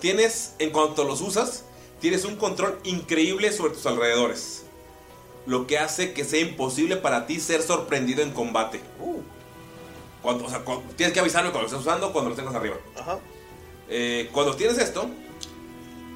Tienes, 0.00 0.54
en 0.58 0.70
cuanto 0.70 1.04
los 1.04 1.20
usas, 1.20 1.64
tienes 2.00 2.24
un 2.24 2.36
control 2.36 2.78
increíble 2.84 3.52
sobre 3.52 3.72
tus 3.74 3.86
alrededores. 3.86 4.64
Lo 5.46 5.66
que 5.66 5.78
hace 5.78 6.12
que 6.12 6.24
sea 6.24 6.40
imposible 6.40 6.96
para 6.96 7.26
ti 7.26 7.38
ser 7.40 7.62
sorprendido 7.62 8.22
en 8.22 8.32
combate. 8.32 8.80
Cuando, 10.22 10.44
o 10.44 10.50
sea, 10.50 10.60
cuando- 10.60 10.84
tienes 10.96 11.12
que 11.14 11.20
avisarme 11.20 11.50
cuando 11.50 11.68
lo 11.70 11.76
estés 11.76 11.80
usando, 11.86 12.12
cuando 12.12 12.30
lo 12.30 12.36
tengas 12.36 12.54
arriba. 12.54 12.76
Ajá. 12.98 13.18
Eh, 13.88 14.28
cuando 14.32 14.56
tienes 14.56 14.76
esto, 14.78 15.08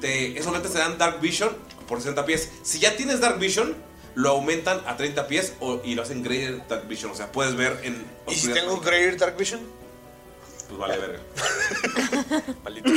te, 0.01 0.37
esos 0.37 0.51
lentes 0.51 0.73
te 0.73 0.79
dan 0.79 0.97
Dark 0.97 1.21
Vision 1.21 1.55
por 1.87 1.99
60 1.99 2.25
pies. 2.25 2.51
Si 2.63 2.79
ya 2.79 2.95
tienes 2.97 3.21
Dark 3.21 3.39
Vision, 3.39 3.73
lo 4.15 4.31
aumentan 4.31 4.81
a 4.85 4.97
30 4.97 5.27
pies 5.27 5.53
o- 5.61 5.79
y 5.85 5.95
lo 5.95 6.01
hacen 6.01 6.23
Greater 6.23 6.67
Dark 6.67 6.87
Vision. 6.89 7.11
O 7.11 7.15
sea, 7.15 7.31
puedes 7.31 7.55
ver 7.55 7.79
en. 7.83 8.03
¿Y 8.27 8.35
si 8.35 8.49
tengo 8.51 8.81
Greater 8.81 9.17
Dark 9.17 9.37
Vision? 9.37 9.61
Pues 10.67 10.77
vale, 10.79 10.97
verga. 10.97 11.19
Maldito. 12.65 12.89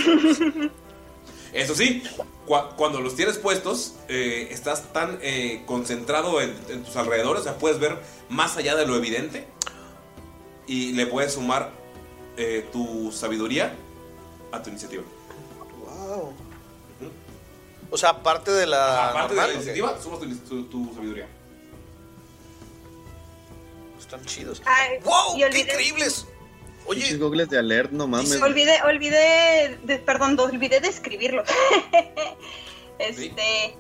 Eso 1.55 1.75
sí, 1.75 2.03
cua- 2.47 2.75
cuando 2.77 3.01
los 3.01 3.15
tienes 3.17 3.39
puestos, 3.39 3.95
eh, 4.09 4.49
estás 4.51 4.93
tan 4.93 5.19
eh, 5.23 5.63
concentrado 5.67 6.41
en, 6.41 6.55
en 6.69 6.83
tus 6.83 6.97
alrededores, 6.97 7.43
o 7.43 7.45
sea, 7.45 7.59
puedes 7.59 7.79
ver 7.79 7.97
más 8.29 8.57
allá 8.57 8.75
de 8.75 8.87
lo 8.87 8.97
evidente. 8.97 9.47
Y 10.67 10.93
le 10.93 11.07
puedes 11.07 11.35
sumar 11.35 11.71
eh, 12.37 12.69
tu 12.73 13.13
sabiduría 13.13 13.75
a 14.51 14.63
tu 14.63 14.71
iniciativa. 14.71 15.03
Wow. 15.81 16.33
O 17.91 17.97
sea, 17.99 18.09
aparte 18.11 18.51
de 18.51 18.67
la. 18.67 19.11
Aparte 19.11 19.35
de 19.35 19.41
la 19.47 19.53
iniciativa, 19.55 20.01
sumas 20.03 20.21
tu, 20.21 20.35
tu- 20.37 20.65
tu 20.65 20.95
sabiduría. 20.95 21.29
Están 24.01 24.25
chidos. 24.25 24.61
Ay, 24.67 24.99
¡Wow! 25.05 25.37
¡Qué 25.51 25.61
increíbles! 25.61 26.27
Pinches 26.89 27.19
gogles 27.19 27.49
de 27.49 27.59
alert, 27.59 27.91
no 27.93 28.07
mames. 28.07 28.41
Olvidé, 28.43 28.83
olvidé, 28.83 29.79
de- 29.83 29.99
perdón, 29.99 30.39
olvidé 30.39 30.81
de 30.81 30.89
escribirlo. 30.89 31.43
este, 32.99 33.75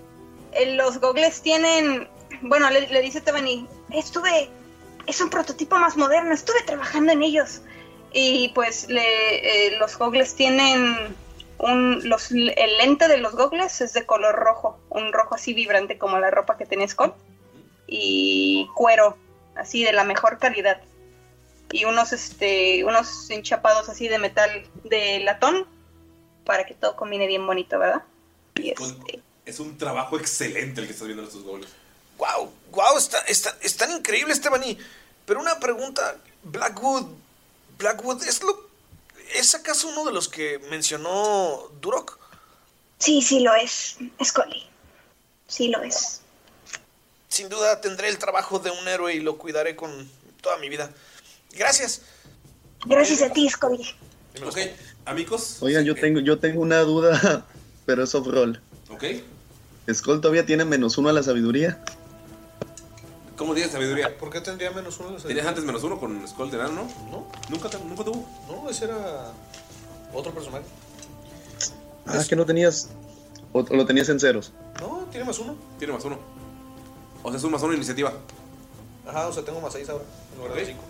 eh, 0.52 0.74
los 0.76 0.98
gogles 1.01 1.43
tienen, 1.43 2.09
bueno, 2.43 2.70
le, 2.70 2.89
le 2.89 3.01
dice 3.02 3.20
Tebani, 3.20 3.66
estuve, 3.90 4.48
es 5.06 5.20
un 5.20 5.31
prototipo 5.31 5.76
más 5.78 5.97
moderno, 5.97 6.32
estuve 6.35 6.62
trabajando 6.62 7.12
en 7.12 7.22
ellos. 7.22 7.60
Y 8.12 8.51
pues 8.55 8.89
le, 8.89 9.68
eh, 9.68 9.76
los 9.78 9.98
gogles 9.98 10.35
tienen 10.35 11.14
un, 11.59 12.09
los, 12.09 12.31
el 12.31 12.76
lente 12.78 13.09
de 13.09 13.18
los 13.18 13.35
gogles 13.35 13.81
es 13.81 13.93
de 13.93 14.06
color 14.06 14.35
rojo, 14.36 14.78
un 14.90 15.12
rojo 15.12 15.35
así 15.35 15.52
vibrante 15.52 15.98
como 15.98 16.18
la 16.18 16.31
ropa 16.31 16.56
que 16.56 16.64
tenía 16.66 16.86
Skull. 16.89 17.12
Y 17.86 18.68
cuero, 18.74 19.16
así 19.56 19.82
de 19.85 19.93
la 19.93 20.05
mejor 20.05 20.39
calidad. 20.39 20.81
Y 21.75 21.87
unos, 21.87 22.13
este, 22.13 22.85
unos 22.85 23.29
enchapados 23.31 23.89
así 23.89 24.07
de 24.07 24.21
metal 24.21 24.65
de 24.85 25.19
latón 25.19 25.67
para 26.45 26.65
que 26.65 26.73
todo 26.73 26.95
combine 26.95 27.27
bien 27.27 27.45
bonito, 27.45 27.81
¿verdad? 27.81 28.05
Y 28.55 28.71
este, 28.71 29.21
Es 29.45 29.59
un 29.59 29.77
trabajo 29.77 30.17
excelente 30.17 30.81
el 30.81 30.87
que 30.87 30.93
estás 30.93 31.09
viendo 31.09 31.25
en 31.25 31.29
estos 31.29 31.43
goles. 31.43 31.69
Wow, 32.17 32.53
wow, 32.71 32.97
está, 32.97 33.19
está, 33.23 33.59
es 33.61 33.77
tan 33.77 33.91
increíble 33.91 34.33
este 34.33 34.49
Bani. 34.51 34.79
Pero 35.27 35.41
una 35.41 35.59
pregunta, 35.59 36.17
Blackwood, 36.45 37.09
Blackwood, 37.77 38.23
¿es 38.23 38.41
lo, 38.45 38.69
es 39.35 39.53
acaso 39.57 39.89
uno 39.89 40.05
de 40.05 40.13
los 40.13 40.29
que 40.29 40.61
mencionó 40.71 41.73
Durok? 41.81 42.21
Sí, 42.99 43.21
sí 43.21 43.41
lo 43.41 43.53
es, 43.57 43.97
Scully. 44.23 44.65
Sí 45.49 45.67
lo 45.67 45.83
es. 45.83 46.21
Sin 47.27 47.49
duda 47.49 47.81
tendré 47.81 48.11
el 48.11 48.19
trabajo 48.19 48.61
de 48.61 48.71
un 48.71 48.87
héroe 48.87 49.13
y 49.13 49.19
lo 49.19 49.39
cuidaré 49.39 49.75
con 49.75 50.09
toda 50.41 50.57
mi 50.59 50.69
vida. 50.69 50.93
Gracias. 51.56 52.02
Gracias 52.86 53.22
a 53.22 53.32
ti, 53.32 53.48
Scully. 53.48 53.85
Ok, 54.47 54.59
amigos. 55.06 55.59
Oigan, 55.60 55.85
yo 55.85 55.94
tengo, 55.94 56.20
yo 56.20 56.39
tengo 56.39 56.60
una 56.60 56.81
duda, 56.81 57.47
pero 57.86 58.05
es 58.05 58.14
off-roll. 58.14 58.60
Ok. 58.90 59.05
¿Skull 59.93 60.20
todavía 60.20 60.47
tiene 60.47 60.64
menos 60.64 60.97
uno 60.98 61.09
a 61.10 61.12
la 61.12 61.22
sabiduría? 61.22 61.82
¿Cómo 63.36 63.52
tienes 63.55 63.72
sabiduría? 63.72 64.16
¿Por 64.16 64.31
qué 64.31 64.40
tendría 64.40 64.70
menos 64.70 64.98
uno? 65.01 65.16
¿Tenías 65.16 65.47
antes 65.47 65.64
menos 65.64 65.82
uno 65.82 65.98
con 65.98 66.26
Skull 66.26 66.51
de 66.51 66.56
enano, 66.56 66.72
no? 66.72 67.10
No. 67.10 67.26
¿Nunca, 67.51 67.68
te- 67.68 67.78
nunca 67.78 68.05
tuvo? 68.05 68.26
No, 68.48 68.70
ese 68.70 68.85
era 68.86 69.32
otro 70.12 70.32
personaje. 70.32 70.64
Ah, 72.06 72.22
que 72.28 72.36
no 72.36 72.47
tenías. 72.47 72.89
O 73.52 73.60
o 73.60 73.74
lo 73.76 73.86
tenías 73.86 74.09
en 74.09 74.20
ceros. 74.20 74.52
No, 74.81 75.06
tiene 75.10 75.26
más 75.26 75.39
uno. 75.39 75.56
Tiene 75.78 75.93
más 75.93 76.05
uno. 76.05 76.18
O 77.22 77.28
sea, 77.31 77.39
es 77.39 77.44
un 77.44 77.52
más 77.52 77.62
uno 77.62 77.74
iniciativa. 77.74 78.12
Ajá, 79.06 79.26
o 79.28 79.32
sea, 79.32 79.44
tengo 79.44 79.60
más 79.60 79.72
seis 79.72 79.89
ahora. 79.89 80.05
En 80.32 80.39
lugar 80.39 80.55
de 80.56 80.66
cinco. 80.66 80.82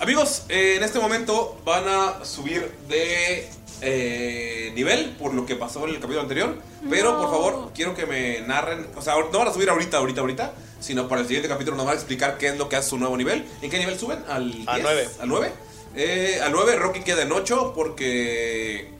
Amigos, 0.00 0.44
eh, 0.48 0.74
en 0.76 0.82
este 0.82 0.98
momento 0.98 1.60
van 1.64 1.88
a 1.88 2.24
subir 2.24 2.70
de 2.88 3.48
eh, 3.82 4.72
nivel 4.74 5.10
por 5.18 5.34
lo 5.34 5.44
que 5.44 5.54
pasó 5.56 5.84
en 5.84 5.90
el 5.90 5.96
capítulo 5.96 6.22
anterior. 6.22 6.56
Pero 6.88 7.18
por 7.18 7.30
favor, 7.30 7.72
quiero 7.74 7.94
que 7.94 8.06
me 8.06 8.40
narren. 8.40 8.86
O 8.96 9.02
sea, 9.02 9.14
no 9.14 9.38
van 9.38 9.48
a 9.48 9.52
subir 9.52 9.68
ahorita, 9.70 9.98
ahorita, 9.98 10.20
ahorita. 10.20 10.52
Sino 10.80 11.08
para 11.08 11.22
el 11.22 11.26
siguiente 11.26 11.48
capítulo 11.48 11.76
nos 11.76 11.86
van 11.86 11.94
a 11.94 11.98
explicar 11.98 12.38
qué 12.38 12.48
es 12.48 12.58
lo 12.58 12.68
que 12.68 12.76
hace 12.76 12.90
su 12.90 12.98
nuevo 12.98 13.16
nivel. 13.16 13.46
¿En 13.62 13.70
qué 13.70 13.78
nivel 13.78 13.98
suben? 13.98 14.22
Al 14.28 14.52
10? 14.52 14.68
Al 14.68 14.82
nueve. 14.82 15.08
Al 15.20 15.28
9. 15.28 15.52
Eh, 15.96 16.40
al 16.42 16.52
9, 16.52 16.76
Rocky 16.76 17.00
queda 17.00 17.22
en 17.22 17.32
8 17.32 17.72
porque 17.74 18.90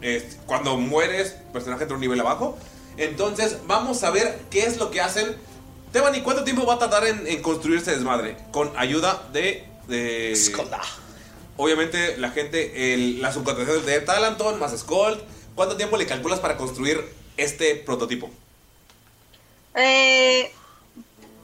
eh, 0.00 0.28
cuando 0.46 0.76
mueres, 0.78 1.36
personaje 1.52 1.82
entra 1.82 1.94
un 1.94 2.00
nivel 2.00 2.18
abajo. 2.20 2.56
Entonces, 2.96 3.58
vamos 3.66 4.02
a 4.02 4.10
ver 4.10 4.40
qué 4.50 4.64
es 4.64 4.78
lo 4.78 4.90
que 4.90 5.00
hacen. 5.02 5.36
Tebani, 5.92 6.22
¿cuánto 6.22 6.44
tiempo 6.44 6.64
va 6.66 6.74
a 6.74 6.78
tardar 6.78 7.06
en, 7.06 7.26
en 7.26 7.42
construir 7.42 7.78
este 7.78 7.92
desmadre? 7.92 8.36
Con 8.52 8.72
ayuda 8.76 9.28
de. 9.32 9.64
De 9.88 10.34
Obviamente, 11.58 12.18
la 12.18 12.30
gente, 12.30 12.92
el- 12.94 13.22
las 13.22 13.34
subcontrataciones 13.34 13.86
de 13.86 14.00
Talanton 14.00 14.58
más 14.58 14.76
Skold. 14.78 15.20
¿Cuánto 15.54 15.76
tiempo 15.76 15.96
le 15.96 16.06
calculas 16.06 16.38
para 16.40 16.56
construir 16.56 17.02
este 17.36 17.76
prototipo? 17.76 18.30
Eh, 19.74 20.50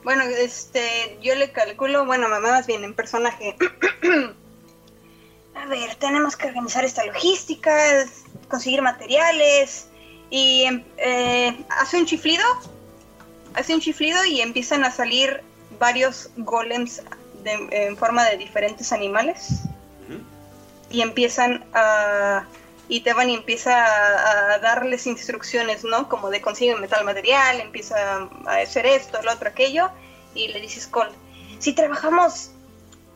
bueno, 0.05 0.25
este, 0.25 1.19
yo 1.23 1.35
le 1.35 1.51
calculo, 1.53 2.05
bueno, 2.05 2.29
mamá 2.29 2.51
más 2.51 2.67
bien 2.67 2.85
en 2.85 2.95
personaje. 2.95 3.57
A 5.55 5.67
ver, 5.67 5.95
tenemos 5.97 6.37
que 6.37 6.49
organizar 6.49 6.85
esta 6.85 7.05
logística, 7.05 8.07
conseguir 8.49 8.83
materiales 8.83 9.87
y 10.31 10.65
em- 10.65 10.85
eh, 10.97 11.65
hace 11.69 11.99
un 11.99 12.07
chiflido, 12.07 12.45
hace 13.55 13.75
un 13.75 13.81
chiflido 13.81 14.25
y 14.25 14.41
empiezan 14.41 14.85
a 14.85 14.91
salir 14.91 15.41
varios 15.79 16.31
golems 16.37 17.03
de- 17.43 17.69
en 17.87 17.97
forma 17.97 18.25
de 18.25 18.37
diferentes 18.37 18.93
animales 18.93 19.61
y 20.91 21.01
empiezan 21.01 21.65
a 21.73 22.45
y 22.89 23.01
Tebani 23.01 23.35
empieza 23.35 23.73
a, 23.87 24.53
a 24.55 24.59
darles 24.59 25.07
instrucciones, 25.07 25.83
¿no? 25.85 26.09
Como 26.11 26.29
de 26.29 26.43
consigue 26.43 26.75
metal 26.77 27.05
material, 27.05 27.61
empieza 27.61 28.29
a 28.47 28.57
hacer 28.57 28.85
esto, 28.85 29.19
el 29.21 29.29
otro, 29.29 29.49
aquello, 29.49 29.89
y 30.35 30.49
le 30.49 30.61
dice 30.61 30.81
Skull, 30.81 31.09
si 31.59 31.73
trabajamos, 31.73 32.51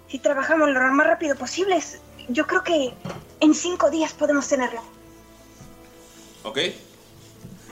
si 0.09 0.19
trabajamos 0.19 0.71
lo 0.71 0.81
más 0.81 1.07
rápido 1.07 1.37
posible, 1.37 1.77
es- 1.77 1.99
yo 2.29 2.47
creo 2.47 2.63
que 2.63 2.95
en 3.41 3.55
cinco 3.55 3.91
días 3.91 4.15
podemos 4.15 4.49
tenerlo. 4.49 4.81
¿Ok? 6.45 6.59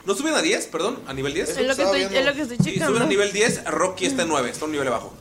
¿No 0.05 0.15
suben 0.15 0.35
a 0.35 0.43
10, 0.43 0.67
perdón? 0.67 0.99
¿A 1.07 1.15
nivel 1.15 1.33
10? 1.33 1.49
Es 1.57 1.67
lo 1.67 1.75
que 1.75 1.83
estoy- 1.83 2.03
es 2.19 2.27
lo 2.27 2.35
que 2.35 2.43
estoy 2.43 2.57
Sí, 2.59 2.65
checando. 2.75 2.89
suben 2.89 3.03
a 3.05 3.07
nivel 3.07 3.33
10, 3.33 3.65
Rocky 3.65 4.05
está 4.05 4.23
en 4.23 4.29
9, 4.29 4.51
está 4.51 4.67
un 4.67 4.73
nivel 4.73 4.89
abajo. 4.89 5.15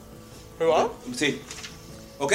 ¿Verdad? 0.58 0.88
Sí. 1.16 1.40
¿Ok? 2.18 2.32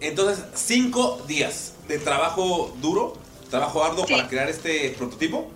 Entonces, 0.00 0.44
5 0.54 1.24
días 1.26 1.72
de 1.88 1.98
trabajo 1.98 2.74
duro, 2.80 3.16
trabajo 3.50 3.84
arduo 3.84 4.06
para 4.06 4.28
crear 4.28 4.48
este 4.48 4.90
prototipo. 4.96 5.50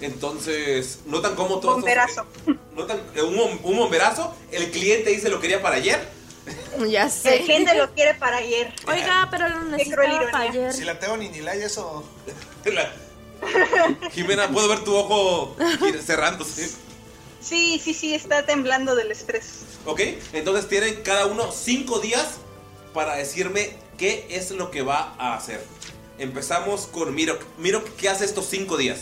Entonces, 0.00 1.00
notan 1.06 1.34
cómo 1.34 1.58
todo 1.58 1.72
esto- 1.72 1.80
Bomberazo. 1.80 2.26
notan 2.74 3.00
eh, 3.14 3.22
un, 3.22 3.60
un 3.62 3.76
bomberazo. 3.76 4.34
El 4.50 4.70
cliente 4.70 5.10
dice 5.10 5.28
lo 5.28 5.40
quería 5.40 5.60
para 5.62 5.76
ayer. 5.76 6.00
Ya 6.88 7.10
sé. 7.10 7.38
El 7.40 7.44
cliente 7.44 7.74
lo 7.76 7.92
quiere 7.92 8.14
para 8.14 8.38
ayer. 8.38 8.72
Oiga, 8.88 9.28
pero 9.30 9.48
lo 9.48 9.56
cruel 9.56 9.70
necesitaba 9.72 10.30
para 10.30 10.44
ayer. 10.50 10.72
Si 10.72 10.84
la 10.84 10.98
tengo 10.98 11.16
ni 11.18 11.28
ni 11.28 11.40
la 11.40 11.54
y 11.56 11.62
eso. 11.62 12.04
La- 12.64 12.90
Jimena, 14.12 14.48
puedo 14.50 14.68
ver 14.68 14.80
tu 14.84 14.94
ojo 14.94 15.56
cerrándose. 16.04 16.70
Sí, 17.40 17.80
sí, 17.82 17.92
sí, 17.94 18.14
está 18.14 18.44
temblando 18.46 18.94
del 18.94 19.10
estrés. 19.10 19.60
¿Ok? 19.86 20.00
Entonces 20.32 20.68
tienen 20.68 21.02
cada 21.02 21.26
uno 21.26 21.50
5 21.52 22.00
días 22.00 22.36
para 22.92 23.16
decirme 23.16 23.70
qué 23.98 24.26
es 24.30 24.50
lo 24.50 24.70
que 24.70 24.82
va 24.82 25.14
a 25.18 25.34
hacer. 25.34 25.64
Empezamos 26.18 26.86
con 26.86 27.14
Mirok. 27.14 27.42
Mirok, 27.58 27.88
¿qué 27.96 28.08
hace 28.08 28.24
estos 28.24 28.46
5 28.46 28.76
días? 28.76 28.98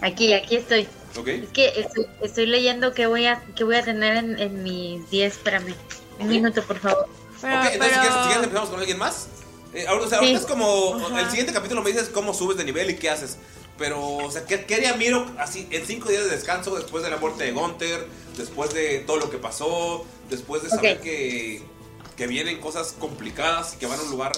Aquí, 0.00 0.32
aquí 0.32 0.56
estoy. 0.56 0.88
¿Ok? 1.18 1.28
Es 1.28 1.48
que 1.50 1.68
estoy, 1.80 2.06
estoy 2.22 2.46
leyendo 2.46 2.92
que 2.94 3.06
voy 3.06 3.26
a, 3.26 3.42
que 3.56 3.64
voy 3.64 3.76
a 3.76 3.84
tener 3.84 4.16
en, 4.16 4.38
en 4.38 4.62
mis 4.62 5.08
10, 5.10 5.32
espérame. 5.32 5.74
Un 6.18 6.28
minuto, 6.28 6.62
por 6.62 6.78
favor. 6.78 7.04
ok, 7.04 7.44
entonces 7.44 7.94
si 7.94 8.00
quieres, 8.00 8.12
si 8.12 8.28
quieres 8.28 8.44
empezamos 8.44 8.70
con 8.70 8.78
alguien 8.80 8.98
más. 8.98 9.26
Eh, 9.74 9.86
ahora, 9.88 10.04
o 10.04 10.08
sea, 10.08 10.18
ahorita 10.18 10.38
Sí. 10.38 10.44
es 10.44 10.50
como. 10.50 10.96
Ajá. 10.96 11.20
El 11.20 11.30
siguiente 11.30 11.52
capítulo 11.52 11.82
me 11.82 11.90
dices 11.90 12.08
cómo 12.10 12.32
subes 12.34 12.56
de 12.58 12.64
nivel 12.64 12.90
y 12.90 12.96
qué 12.96 13.10
haces. 13.10 13.38
Pero, 13.78 14.04
o 14.18 14.30
sea, 14.30 14.44
¿qué, 14.44 14.64
qué 14.66 14.74
haría 14.76 14.94
Mirok 14.96 15.38
así 15.38 15.66
en 15.70 15.84
5 15.86 16.08
días 16.10 16.24
de 16.24 16.30
descanso 16.30 16.74
después 16.76 17.02
de 17.02 17.10
la 17.10 17.16
muerte 17.16 17.44
de 17.44 17.52
Gunther? 17.52 18.06
Después 18.36 18.72
de 18.74 19.00
todo 19.00 19.18
lo 19.18 19.30
que 19.30 19.38
pasó. 19.38 20.04
Después 20.30 20.62
de 20.62 20.70
saber 20.70 21.00
que, 21.00 21.62
que 22.16 22.26
vienen 22.26 22.60
cosas 22.60 22.92
complicadas 22.98 23.74
y 23.74 23.78
que 23.78 23.86
van 23.86 23.98
a 23.98 24.02
un 24.02 24.10
lugar. 24.10 24.32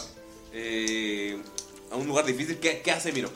eh, 0.52 1.38
a 1.90 1.96
un 1.96 2.06
lugar 2.06 2.24
difícil. 2.24 2.58
¿Qué, 2.58 2.80
qué 2.82 2.90
hace 2.90 3.12
Mirok? 3.12 3.32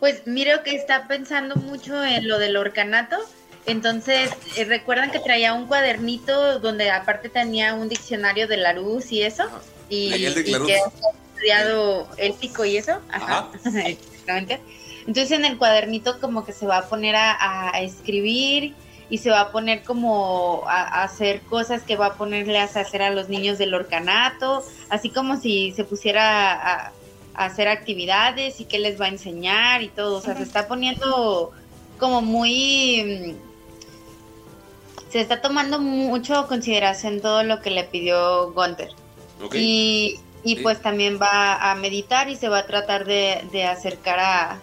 Pues 0.00 0.26
miro 0.26 0.62
que 0.64 0.74
está 0.74 1.06
pensando 1.08 1.56
mucho 1.56 2.02
en 2.04 2.28
lo 2.28 2.38
del 2.38 2.56
orcanato. 2.56 3.16
Entonces, 3.66 4.30
eh, 4.56 4.64
recuerdan 4.64 5.10
que 5.12 5.20
traía 5.20 5.54
un 5.54 5.66
cuadernito 5.66 6.58
donde 6.58 6.90
aparte 6.90 7.28
tenía 7.28 7.74
un 7.74 7.88
diccionario 7.88 8.48
de 8.48 8.56
la 8.56 8.72
luz 8.72 9.12
y 9.12 9.22
eso. 9.22 9.44
Y, 9.88 10.14
y 10.14 10.44
que 10.44 10.54
había 10.56 10.78
estudiado 11.34 12.08
élfico 12.16 12.64
y 12.64 12.76
eso. 12.76 13.00
Ajá. 13.10 13.50
Exactamente. 13.64 14.60
Entonces, 15.06 15.32
en 15.32 15.44
el 15.44 15.58
cuadernito, 15.58 16.20
como 16.20 16.44
que 16.44 16.52
se 16.52 16.66
va 16.66 16.78
a 16.78 16.88
poner 16.88 17.14
a, 17.16 17.70
a 17.74 17.80
escribir 17.82 18.74
y 19.12 19.18
se 19.18 19.28
va 19.30 19.40
a 19.42 19.52
poner 19.52 19.82
como 19.82 20.62
a, 20.66 20.80
a 21.00 21.02
hacer 21.04 21.42
cosas 21.42 21.82
que 21.82 21.96
va 21.96 22.06
a 22.06 22.14
ponerles 22.14 22.76
a 22.76 22.80
hacer 22.80 23.02
a 23.02 23.10
los 23.10 23.28
niños 23.28 23.58
del 23.58 23.74
orcanato, 23.74 24.64
así 24.88 25.10
como 25.10 25.36
si 25.38 25.72
se 25.72 25.84
pusiera 25.84 26.52
a, 26.52 26.92
a 27.34 27.44
hacer 27.44 27.68
actividades 27.68 28.58
y 28.60 28.64
qué 28.64 28.78
les 28.78 28.98
va 28.98 29.04
a 29.04 29.08
enseñar 29.08 29.82
y 29.82 29.88
todo. 29.88 30.16
O 30.16 30.20
sea, 30.22 30.34
se 30.34 30.42
está 30.44 30.66
poniendo 30.66 31.52
como 31.98 32.22
muy... 32.22 33.36
mm, 33.38 35.12
Se 35.12 35.20
está 35.20 35.42
tomando 35.42 35.78
mucho 35.78 36.46
consideración 36.48 37.20
todo 37.20 37.42
lo 37.42 37.60
que 37.60 37.70
le 37.70 37.84
pidió 37.84 38.50
Gunther. 38.52 38.92
Ok. 39.44 39.54
Y, 39.56 40.18
y 40.42 40.56
Sí. 40.56 40.62
pues 40.62 40.80
también 40.80 41.18
va 41.20 41.70
a 41.70 41.74
meditar 41.74 42.30
y 42.30 42.36
se 42.36 42.48
va 42.48 42.60
a 42.60 42.66
tratar 42.66 43.04
de, 43.04 43.46
de 43.52 43.64
acercar 43.64 44.18
a, 44.20 44.60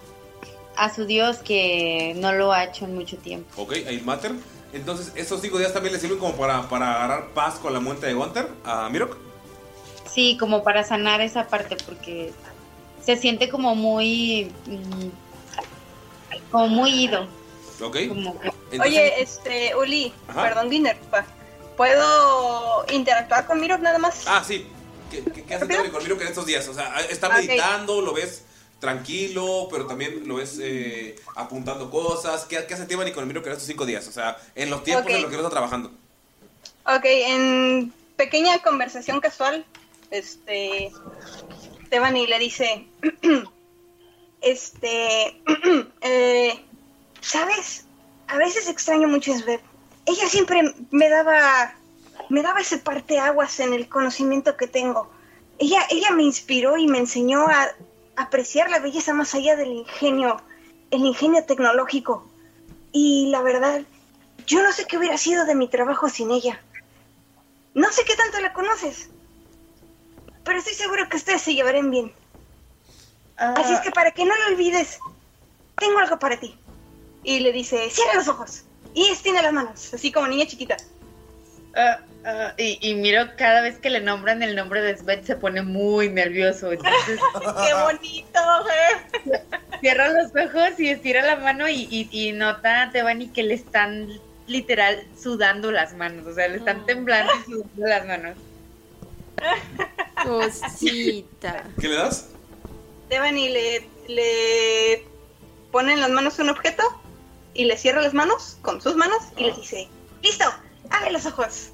a 0.80 0.94
su 0.94 1.06
Dios 1.06 1.38
que 1.38 2.14
no 2.18 2.32
lo 2.32 2.54
ha 2.54 2.64
hecho 2.64 2.86
en 2.86 2.96
mucho 2.96 3.18
tiempo. 3.18 3.62
Ok, 3.62 3.74
ahí 3.88 4.02
Matter. 4.02 4.32
Entonces, 4.72 5.12
estos 5.16 5.42
5 5.42 5.58
días 5.58 5.74
también 5.74 5.94
le 5.94 6.00
sirven 6.00 6.20
como 6.20 6.36
para, 6.36 6.70
para 6.70 6.94
agarrar 6.96 7.30
paz 7.34 7.56
con 7.56 7.74
la 7.74 7.80
muerte 7.80 8.06
de 8.06 8.14
Gunther 8.14 8.48
a 8.64 8.88
Mirok. 8.90 9.18
Sí, 10.12 10.38
como 10.40 10.64
para 10.64 10.84
sanar 10.84 11.22
esa 11.22 11.48
parte 11.48 11.76
porque 11.86 12.32
se 13.04 13.18
siente 13.18 13.50
como 13.50 13.76
muy... 13.76 14.52
mm, 14.68 15.10
como 16.52 16.68
muy 16.68 16.92
ido. 17.06 17.28
Ok. 17.82 17.98
Como 18.08 18.40
que- 18.40 18.80
Oye, 18.80 19.22
este, 19.22 19.76
Uli, 19.76 20.14
Ajá. 20.28 20.44
perdón, 20.44 20.70
Dinner, 20.70 20.98
pa. 21.12 21.26
¿puedo 21.76 22.86
interactuar 22.92 23.48
con 23.48 23.60
Mirok 23.60 23.80
nada 23.82 23.98
más? 23.98 24.24
Ah, 24.28 24.44
sí. 24.46 24.68
¿Qué, 25.10 25.24
qué, 25.24 25.44
qué 25.44 25.56
hace 25.56 25.68
con 25.92 26.04
Mirok 26.04 26.22
en 26.22 26.28
estos 26.28 26.46
días? 26.46 26.68
O 26.68 26.74
sea, 26.74 27.00
está 27.10 27.30
meditando, 27.30 28.02
lo 28.02 28.14
ves 28.14 28.44
tranquilo, 28.80 29.68
pero 29.70 29.86
también 29.86 30.28
lo 30.28 30.36
ves 30.36 30.58
eh, 30.62 31.16
apuntando 31.36 31.90
cosas. 31.92 32.46
¿Qué, 32.46 32.66
qué 32.68 32.74
hace 32.74 32.86
Tiffany 32.86 33.12
con 33.12 33.24
el 33.24 33.28
Miro 33.28 33.44
en 33.46 33.52
estos 33.52 33.68
cinco 33.68 33.86
días? 33.86 34.08
O 34.08 34.12
sea, 34.12 34.38
en 34.56 34.70
los 34.70 34.84
tiempos 34.84 35.06
Ok. 35.06 35.12
en 35.12 35.22
los 35.22 35.30
que 35.30 35.38
no 35.38 35.44
está 35.44 35.52
trabajando. 35.52 35.92
Ok, 36.86 37.04
en 37.04 37.94
pequeña 38.16 38.58
conversación 38.60 39.20
casual, 39.20 39.66
este, 40.12 40.92
Devani 41.90 42.26
le 42.28 42.40
dice, 42.40 42.88
este, 44.42 45.42
eh, 46.02 46.60
¿sabes? 47.22 47.86
A 48.28 48.38
veces 48.38 48.70
extraño 48.70 49.08
mucho 49.08 49.34
a 49.34 49.38
Sveb. 49.38 49.62
Ella 50.06 50.28
siempre 50.28 50.74
me 50.92 51.10
daba, 51.10 51.76
me 52.30 52.42
daba 52.42 52.62
ese 52.62 52.78
parteaguas 52.78 53.60
en 53.60 53.74
el 53.74 53.88
conocimiento 53.90 54.56
que 54.56 54.68
tengo. 54.68 55.12
Ella, 55.60 55.86
ella 55.90 56.12
me 56.12 56.24
inspiró 56.24 56.78
y 56.78 56.88
me 56.88 57.00
enseñó 57.00 57.46
a 57.48 57.70
apreciar 58.20 58.70
la 58.70 58.80
belleza 58.80 59.14
más 59.14 59.34
allá 59.34 59.56
del 59.56 59.72
ingenio, 59.72 60.42
el 60.92 61.06
ingenio 61.06 61.46
tecnológico. 61.46 62.30
Y 62.92 63.30
la 63.32 63.42
verdad, 63.42 63.82
yo 64.46 64.62
no 64.62 64.74
sé 64.74 64.86
qué 64.86 64.98
hubiera 64.98 65.18
sido 65.18 65.46
de 65.46 65.56
mi 65.56 65.70
trabajo 65.70 66.10
sin 66.10 66.32
ella. 66.32 66.62
No 67.74 67.92
sé 67.92 68.04
qué 68.04 68.16
tanto 68.16 68.40
la 68.42 68.52
conoces, 68.52 69.10
pero 70.44 70.60
estoy 70.60 70.74
seguro 70.74 71.08
que 71.08 71.18
ustedes 71.18 71.42
se 71.42 71.54
llevarán 71.54 71.92
bien. 71.92 72.12
Así 73.38 73.74
es 73.74 73.80
que 73.80 73.92
para 73.92 74.12
que 74.12 74.26
no 74.26 74.36
lo 74.36 74.48
olvides, 74.54 75.00
tengo 75.78 76.00
algo 76.00 76.20
para 76.20 76.38
ti. 76.38 76.58
Y 77.24 77.40
le 77.40 77.54
dice, 77.54 77.90
cierra 77.90 78.16
los 78.16 78.28
ojos 78.28 78.64
y 78.94 79.06
extiende 79.08 79.42
las 79.42 79.54
manos, 79.54 79.94
así 79.94 80.12
como 80.12 80.28
niña 80.28 80.46
chiquita. 80.46 80.76
Ah, 81.76 82.00
ah, 82.26 82.54
y, 82.58 82.78
y 82.82 82.96
miro 82.96 83.24
cada 83.38 83.62
vez 83.62 83.78
que 83.78 83.90
le 83.90 84.02
nombran 84.02 84.44
el 84.44 84.56
nombre 84.56 84.82
de 84.82 84.98
Svet 84.98 85.26
se 85.26 85.36
pone 85.36 85.62
muy 85.62 86.10
nervioso. 86.10 86.72
Entonces, 86.72 87.20
¡Qué 87.68 87.74
bonito! 87.74 88.40
eh! 89.26 89.42
cierra 89.80 90.10
los 90.10 90.32
ojos 90.36 90.80
y 90.80 90.90
estira 90.90 91.22
la 91.26 91.38
mano 91.38 91.68
y, 91.70 91.88
y, 91.90 92.10
y 92.12 92.32
nota 92.34 92.84
a 92.84 92.92
Tebani 92.92 93.30
que 93.30 93.44
le 93.44 93.54
están 93.54 94.10
literal 94.48 95.08
sudando 95.22 95.72
las 95.72 95.94
manos. 95.94 96.26
O 96.26 96.34
sea, 96.34 96.48
le 96.48 96.58
están 96.58 96.86
temblando 96.86 97.32
y 97.34 97.52
sudando 97.52 97.88
las 97.88 98.06
manos. 98.06 98.38
Cosita. 100.24 101.64
¿Qué 101.80 101.88
le 101.88 101.96
das? 101.96 102.30
Devani 103.10 103.50
le, 103.50 103.88
le 104.08 105.06
pone 105.72 105.94
en 105.94 106.02
las 106.02 106.10
manos 106.10 106.38
un 106.40 106.50
objeto 106.50 106.84
y 107.54 107.66
le 107.66 107.78
cierra 107.78 108.02
las 108.02 108.14
manos 108.14 108.58
con 108.62 108.82
sus 108.82 108.96
manos 108.96 109.18
y 109.38 109.46
le 109.46 109.54
dice, 109.54 109.88
listo, 110.22 110.46
abre 110.90 111.12
los 111.12 111.26
ojos. 111.26 111.70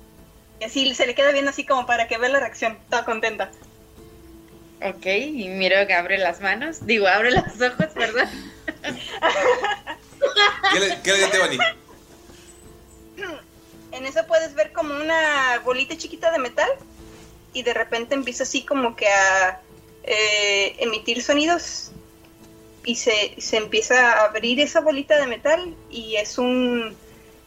Y 0.60 0.66
así 0.66 0.94
se 0.96 1.06
le 1.06 1.16
queda 1.16 1.32
viendo 1.32 1.52
así 1.52 1.66
como 1.66 1.86
para 1.86 2.08
que 2.08 2.18
vea 2.18 2.30
la 2.30 2.40
reacción, 2.40 2.78
toda 2.90 3.06
contenta. 3.06 3.52
Ok, 4.82 5.06
y 5.06 5.48
miro 5.50 5.76
que 5.88 5.94
abre 5.94 6.18
las 6.18 6.42
manos. 6.42 6.86
Digo, 6.86 7.08
abre 7.08 7.32
los 7.32 7.62
ojos, 7.62 7.88
perdón. 7.94 8.30
¿Qué 10.74 10.80
le, 10.80 11.02
qué 11.02 11.12
le 11.12 11.18
dio 11.18 11.30
Tiffany? 11.30 11.58
En 13.92 14.06
eso 14.06 14.26
puedes 14.28 14.54
ver 14.56 14.74
como 14.74 14.94
una 14.94 15.60
bolita 15.64 15.96
chiquita 15.98 16.32
de 16.32 16.40
metal 16.40 16.70
y 17.54 17.64
de 17.64 17.74
repente 17.74 18.14
empieza 18.14 18.44
así 18.44 18.64
como 18.66 18.96
que 18.96 19.08
a 19.08 19.62
eh, 20.04 20.76
emitir 20.80 21.24
sonidos 21.24 21.92
y 22.84 22.96
se, 22.96 23.36
se 23.40 23.58
empieza 23.58 24.12
a 24.12 24.26
abrir 24.26 24.60
esa 24.60 24.82
bolita 24.82 25.18
de 25.18 25.28
metal 25.28 25.74
y 25.90 26.18
es 26.18 26.38
un 26.38 26.96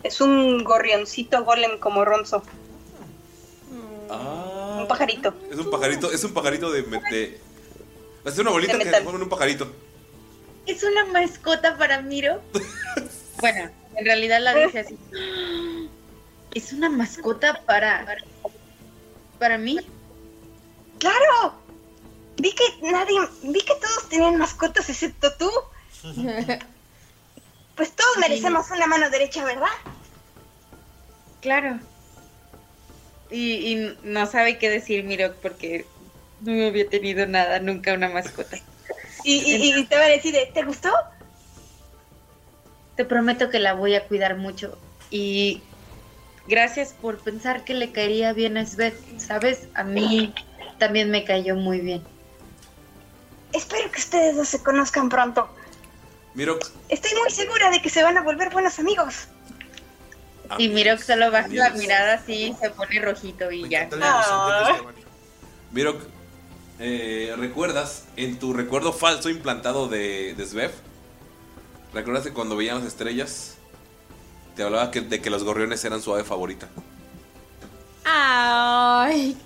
es 0.03 0.21
un 0.21 0.65
gorrioncito 0.65 1.45
golem 1.45 1.79
como 1.79 2.05
ronzo, 2.05 2.43
Ah, 4.11 4.79
un 4.81 4.89
pajarito. 4.89 5.35
es 5.51 5.59
un 5.59 5.71
pajarito, 5.71 6.13
es 6.13 6.25
un 6.25 6.33
pajarito 6.33 6.71
de... 6.71 6.83
de 6.83 7.41
es 8.25 8.39
una 8.39 8.51
bolita 8.51 8.77
De 8.77 8.85
que 8.85 8.91
se 8.91 9.01
pone 9.03 9.17
en 9.17 9.23
un 9.23 9.29
pajarito. 9.29 9.73
Es 10.67 10.83
una 10.83 11.07
mascota 11.07 11.79
para 11.79 12.03
Miro. 12.03 12.43
bueno, 13.41 13.71
en 13.95 14.05
realidad 14.05 14.41
la 14.41 14.55
dice 14.55 14.81
así. 14.81 14.99
Es 16.55 16.73
una 16.73 16.91
mascota 16.91 17.63
para. 17.65 18.19
para 19.39 19.57
mí. 19.57 19.79
¡Claro! 20.99 21.55
Vi 22.37 22.53
que 22.55 22.65
nadie, 22.83 23.19
vi 23.43 23.61
que 23.61 23.75
todos 23.75 24.09
tenían 24.09 24.37
mascotas 24.37 24.89
excepto 24.89 25.33
tú. 25.35 25.51
Pues 27.79 27.93
todos 27.93 28.19
merecemos 28.19 28.69
una 28.73 28.89
mano 28.89 29.09
derecha, 29.09 29.45
¿verdad? 29.45 29.69
Claro. 31.41 31.79
Y, 33.31 33.73
y 33.75 33.99
no 34.03 34.27
sabe 34.27 34.59
qué 34.59 34.71
decir 34.71 35.05
Miro 35.05 35.35
porque 35.43 35.85
no 36.41 36.67
había 36.67 36.89
tenido 36.89 37.27
nada, 37.27 37.61
nunca 37.61 37.93
una 37.95 38.09
mascota. 38.09 38.59
Y, 39.25 39.35
y- 39.39 39.79
y 39.79 39.85
te 39.85 39.97
va 39.97 40.05
a 40.05 40.09
decir, 40.09 40.35
¿te 40.55 40.63
gustó? 40.65 40.91
Te 42.97 43.05
prometo 43.05 43.51
que 43.51 43.59
la 43.59 43.75
voy 43.75 43.95
a 43.95 44.07
cuidar 44.07 44.37
mucho. 44.37 44.79
Y 45.11 45.63
gracias 46.47 46.93
por 46.95 47.19
pensar 47.19 47.65
que 47.65 47.75
le 47.75 47.91
caería 47.93 48.33
bien 48.33 48.57
a 48.57 48.67
Svet. 48.67 48.95
¿Sabes? 49.19 49.69
A 49.75 49.85
mí 49.85 50.33
también 50.79 51.11
me 51.11 51.25
cayó 51.25 51.55
muy 51.55 51.81
bien. 51.81 52.03
Espero 53.53 53.91
que 53.91 54.01
ustedes 54.01 54.37
dos 54.37 54.49
se 54.49 54.63
conozcan 54.63 55.09
pronto. 55.09 55.49
Miro, 56.35 56.59
Estoy 56.89 57.11
muy 57.21 57.31
segura 57.31 57.71
de 57.71 57.83
que 57.83 57.89
se 57.91 58.03
van 58.03 58.17
a 58.17 58.23
volver 58.23 58.51
buenos 58.51 58.79
amigos. 58.79 59.29
Y 60.57 60.69
Miro 60.69 60.97
solo 60.99 61.31
baja 61.31 61.49
la 61.49 61.71
mirada 61.71 62.15
así, 62.15 62.55
se 62.61 62.71
pone 62.71 63.01
rojito 63.01 63.51
y 63.53 63.69
ya. 63.69 63.89
Miro, 65.73 65.99
eh, 66.79 67.35
¿recuerdas 67.37 68.05
en 68.17 68.39
tu 68.39 68.55
recuerdo 68.55 68.93
falso 68.93 69.29
implantado 69.29 69.89
de, 69.89 70.35
de 70.35 70.47
Svev? 70.47 70.73
¿Recuerdas 71.93 72.25
que 72.25 72.33
cuando 72.33 72.57
veíamos 72.57 72.85
estrellas 72.85 73.57
te 74.57 74.63
hablaba 74.63 74.91
que- 74.91 75.03
de 75.03 75.21
que 75.21 75.29
los 75.31 75.45
gorriones 75.45 75.85
eran 75.85 76.01
su 76.01 76.13
ave 76.15 76.25
favorita? 76.25 76.69
Ay, 78.05 79.37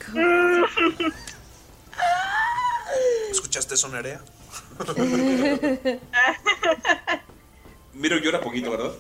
¿Escuchaste 3.30 3.74
eso, 3.74 3.88
Nerea? 3.88 4.20
Miro 7.94 8.16
llora 8.18 8.40
poquito, 8.40 8.70
¿verdad? 8.70 8.92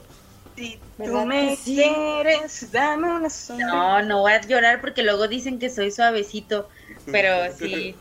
Si 0.56 0.78
¿Verdad 0.98 1.22
tú 1.22 1.26
me 1.26 1.56
sí? 1.56 1.76
quieres, 1.76 2.70
dame 2.72 3.10
una 3.10 3.30
sonrisa. 3.30 3.66
No, 3.66 4.02
no 4.02 4.20
voy 4.20 4.32
a 4.32 4.40
llorar 4.40 4.80
porque 4.80 5.02
luego 5.02 5.28
dicen 5.28 5.58
que 5.58 5.70
soy 5.70 5.90
suavecito. 5.90 6.68
Pero 7.06 7.52
sí, 7.56 7.96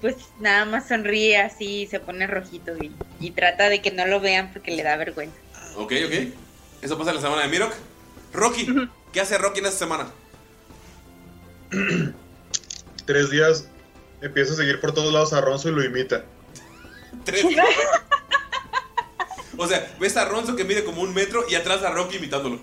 pues 0.00 0.16
nada 0.40 0.64
más 0.64 0.88
sonríe 0.88 1.38
así, 1.38 1.86
se 1.86 2.00
pone 2.00 2.26
rojito 2.26 2.76
y, 2.76 2.92
y 3.20 3.30
trata 3.32 3.68
de 3.68 3.82
que 3.82 3.90
no 3.90 4.06
lo 4.06 4.20
vean 4.20 4.52
porque 4.52 4.70
le 4.70 4.82
da 4.82 4.96
vergüenza. 4.96 5.36
Ok, 5.76 5.92
ok. 6.06 6.32
Eso 6.82 6.96
pasa 6.96 7.10
en 7.10 7.16
la 7.16 7.22
semana 7.22 7.42
de 7.42 7.48
Mirok. 7.48 7.74
Rocky, 8.32 8.66
¿qué 9.12 9.20
hace 9.20 9.38
Rocky 9.38 9.60
en 9.60 9.66
esta 9.66 9.78
semana? 9.78 10.06
Tres 13.06 13.30
días 13.30 13.68
empieza 14.20 14.52
a 14.52 14.56
seguir 14.56 14.80
por 14.80 14.92
todos 14.92 15.12
lados 15.12 15.32
a 15.32 15.40
Ronzo 15.40 15.68
y 15.68 15.72
lo 15.72 15.84
imita. 15.84 16.24
Tres. 17.24 17.44
o 19.58 19.66
sea, 19.68 19.94
ves 20.00 20.16
a 20.16 20.24
Ronzo 20.24 20.56
que 20.56 20.64
mide 20.64 20.84
como 20.84 21.02
un 21.02 21.12
metro 21.12 21.44
y 21.48 21.54
atrás 21.54 21.82
a 21.82 21.90
Rocky 21.90 22.16
imitándolo. 22.16 22.58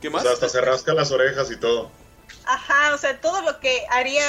¿Qué 0.00 0.08
O 0.08 0.10
más? 0.10 0.22
sea, 0.22 0.32
hasta 0.32 0.48
se 0.48 0.60
rasca 0.60 0.94
las 0.94 1.10
orejas 1.10 1.50
y 1.50 1.56
todo. 1.56 1.90
Ajá, 2.44 2.94
o 2.94 2.98
sea, 2.98 3.20
todo 3.20 3.40
lo 3.42 3.58
que 3.58 3.84
haría 3.90 4.24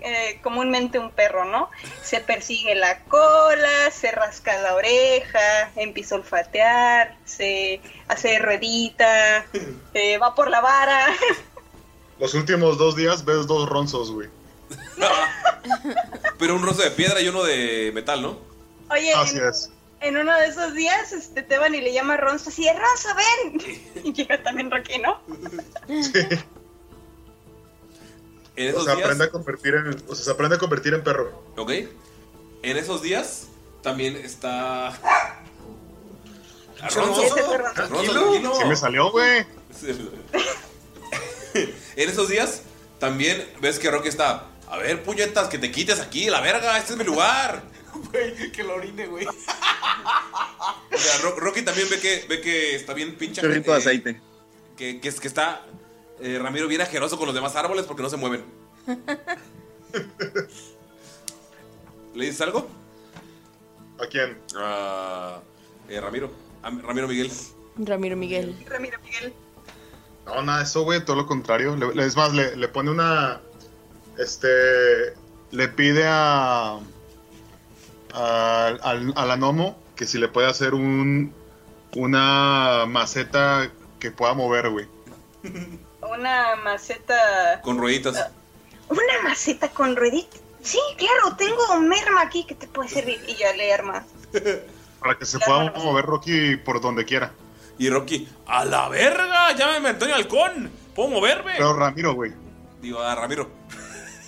eh, 0.00 0.38
comúnmente 0.42 0.98
un 0.98 1.10
perro, 1.10 1.44
¿no? 1.44 1.70
Se 2.02 2.20
persigue 2.20 2.74
la 2.74 3.00
cola, 3.04 3.90
se 3.90 4.10
rasca 4.10 4.60
la 4.60 4.74
oreja, 4.74 5.70
empieza 5.76 6.16
a 6.16 6.18
olfatear, 6.18 7.16
se 7.24 7.80
hace 8.08 8.38
ruedita, 8.38 9.46
eh, 9.94 10.18
va 10.18 10.34
por 10.34 10.50
la 10.50 10.60
vara. 10.60 11.06
Los 12.18 12.34
últimos 12.34 12.76
dos 12.78 12.96
días 12.96 13.24
ves 13.24 13.46
dos 13.46 13.68
ronzos, 13.68 14.10
güey. 14.10 14.28
Pero 16.38 16.54
un 16.54 16.62
Ronzo 16.62 16.82
de 16.82 16.90
piedra 16.90 17.20
y 17.20 17.28
uno 17.28 17.44
de 17.44 17.90
metal, 17.94 18.22
¿no? 18.22 18.38
Oye, 18.90 19.12
Así 19.14 19.38
en, 19.38 19.48
es. 19.48 19.70
En 20.00 20.16
uno 20.16 20.34
de 20.38 20.46
esos 20.46 20.74
días, 20.74 21.12
este, 21.12 21.42
Teban 21.42 21.74
y 21.74 21.80
le 21.80 21.92
llama 21.92 22.14
a 22.14 22.16
Ronzo 22.18 22.50
así, 22.50 22.66
Ronzo, 22.68 23.08
ven. 23.16 23.62
Y 24.04 24.12
llega 24.12 24.42
también 24.42 24.70
Rocky, 24.70 24.98
¿no? 24.98 25.20
En 28.56 28.68
O 28.68 28.70
esos 28.70 28.84
sea, 28.84 28.94
días. 28.94 29.04
aprende 29.06 29.24
a 29.24 29.30
convertir 29.30 29.74
en, 29.74 30.02
o 30.08 30.14
sea, 30.14 30.24
se 30.24 30.30
aprende 30.30 30.56
a 30.56 30.58
convertir 30.58 30.94
en 30.94 31.02
perro. 31.04 31.42
Ok. 31.56 31.70
En 32.62 32.76
esos 32.76 33.02
días 33.02 33.48
también 33.82 34.16
está. 34.16 34.90
Ronzo. 36.94 37.22
Tranquilo. 37.74 38.12
tranquilo. 38.12 38.54
Sí 38.58 38.64
me 38.66 38.76
salió, 38.76 39.10
güey. 39.10 39.44
en 41.54 42.10
esos 42.10 42.28
días 42.28 42.62
también 42.98 43.46
ves 43.60 43.78
que 43.78 43.90
Rocky 43.90 44.08
está. 44.08 44.46
A 44.68 44.78
ver, 44.78 45.02
puñetas, 45.02 45.48
que 45.48 45.58
te 45.58 45.70
quites 45.70 46.00
aquí, 46.00 46.28
la 46.28 46.40
verga, 46.40 46.76
este 46.78 46.92
es 46.94 46.98
mi 46.98 47.04
lugar. 47.04 47.62
Güey, 48.12 48.52
que 48.52 48.62
lo 48.62 48.74
orine, 48.74 49.06
güey. 49.06 49.26
O 49.26 49.32
sea, 50.98 51.18
Ro- 51.22 51.36
Rocky 51.36 51.62
también 51.62 51.88
ve 51.90 51.98
que, 52.00 52.26
ve 52.28 52.40
que 52.40 52.74
está 52.76 52.94
bien 52.94 53.16
pinche. 53.16 53.40
Chorrito 53.40 53.72
de 53.72 53.78
aceite. 53.78 54.20
Que, 54.76 55.00
que, 55.00 55.08
es- 55.08 55.20
que 55.20 55.28
está 55.28 55.64
eh, 56.20 56.38
Ramiro 56.40 56.68
bien 56.68 56.80
ajeroso 56.82 57.16
con 57.18 57.26
los 57.26 57.34
demás 57.34 57.56
árboles 57.56 57.86
porque 57.86 58.02
no 58.02 58.10
se 58.10 58.16
mueven. 58.16 58.44
¿Le 62.14 62.24
dices 62.24 62.40
algo? 62.40 62.68
¿A 64.00 64.06
quién? 64.06 64.38
A 64.56 65.40
eh, 65.88 66.00
Ramiro. 66.00 66.30
A 66.62 66.70
Ramiro 66.70 67.08
Miguel. 67.08 67.30
Ramiro 67.78 68.16
Miguel. 68.16 68.56
Ramiro 68.68 68.98
Miguel. 69.04 69.32
No, 70.24 70.42
nada 70.42 70.62
eso, 70.62 70.82
güey, 70.82 71.04
todo 71.04 71.16
lo 71.16 71.26
contrario. 71.26 71.76
Le- 71.76 72.04
es 72.04 72.16
más, 72.16 72.32
le, 72.32 72.56
le 72.56 72.68
pone 72.68 72.90
una. 72.90 73.40
Este. 74.18 75.14
Le 75.50 75.68
pide 75.68 76.04
a. 76.06 76.78
a, 78.16 79.24
la 79.26 79.36
Nomo 79.36 79.76
que 79.94 80.06
si 80.06 80.18
le 80.18 80.28
puede 80.28 80.48
hacer 80.48 80.74
un. 80.74 81.32
Una 81.94 82.84
maceta 82.86 83.70
que 83.98 84.10
pueda 84.10 84.34
mover, 84.34 84.68
güey. 84.70 84.86
Una 86.02 86.56
maceta. 86.56 87.60
Con 87.62 87.78
rueditas. 87.78 88.30
Una 88.88 89.22
maceta 89.22 89.70
con 89.70 89.96
rueditas. 89.96 90.40
Sí, 90.62 90.78
claro, 90.98 91.36
tengo 91.36 91.80
merma 91.80 92.22
aquí 92.22 92.44
que 92.44 92.54
te 92.54 92.66
puede 92.66 92.88
servir. 92.88 93.20
Y 93.28 93.36
ya 93.36 93.52
le 93.54 93.72
arma. 93.72 94.04
Para 95.00 95.16
que 95.16 95.24
se 95.24 95.38
pueda 95.38 95.72
mover 95.72 96.04
Rocky 96.04 96.56
por 96.56 96.80
donde 96.80 97.04
quiera. 97.04 97.32
Y 97.78 97.88
Rocky, 97.88 98.28
¡a 98.46 98.64
la 98.64 98.88
verga! 98.88 99.52
¡Llámame 99.52 99.90
Antonio 99.90 100.14
Halcón! 100.14 100.70
¿Puedo 100.94 101.08
moverme? 101.10 101.52
Pero 101.56 101.74
Ramiro, 101.74 102.14
güey. 102.14 102.32
Digo, 102.80 103.00
a 103.00 103.14
Ramiro. 103.14 103.48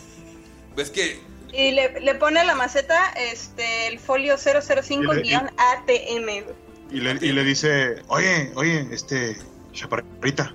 ¿Ves 0.76 0.90
que 0.90 1.20
Y 1.52 1.70
le, 1.72 2.00
le 2.00 2.14
pone 2.14 2.40
a 2.40 2.44
la 2.44 2.54
maceta 2.54 3.10
este, 3.16 3.86
el 3.88 3.98
folio 3.98 4.36
005-ATM. 4.36 6.24
güey. 6.44 6.44
Y 6.90 7.00
le, 7.00 7.12
y 7.26 7.32
le 7.32 7.44
dice, 7.44 8.02
oye, 8.08 8.52
oye, 8.54 8.86
este, 8.92 9.36
chaparrita. 9.72 10.54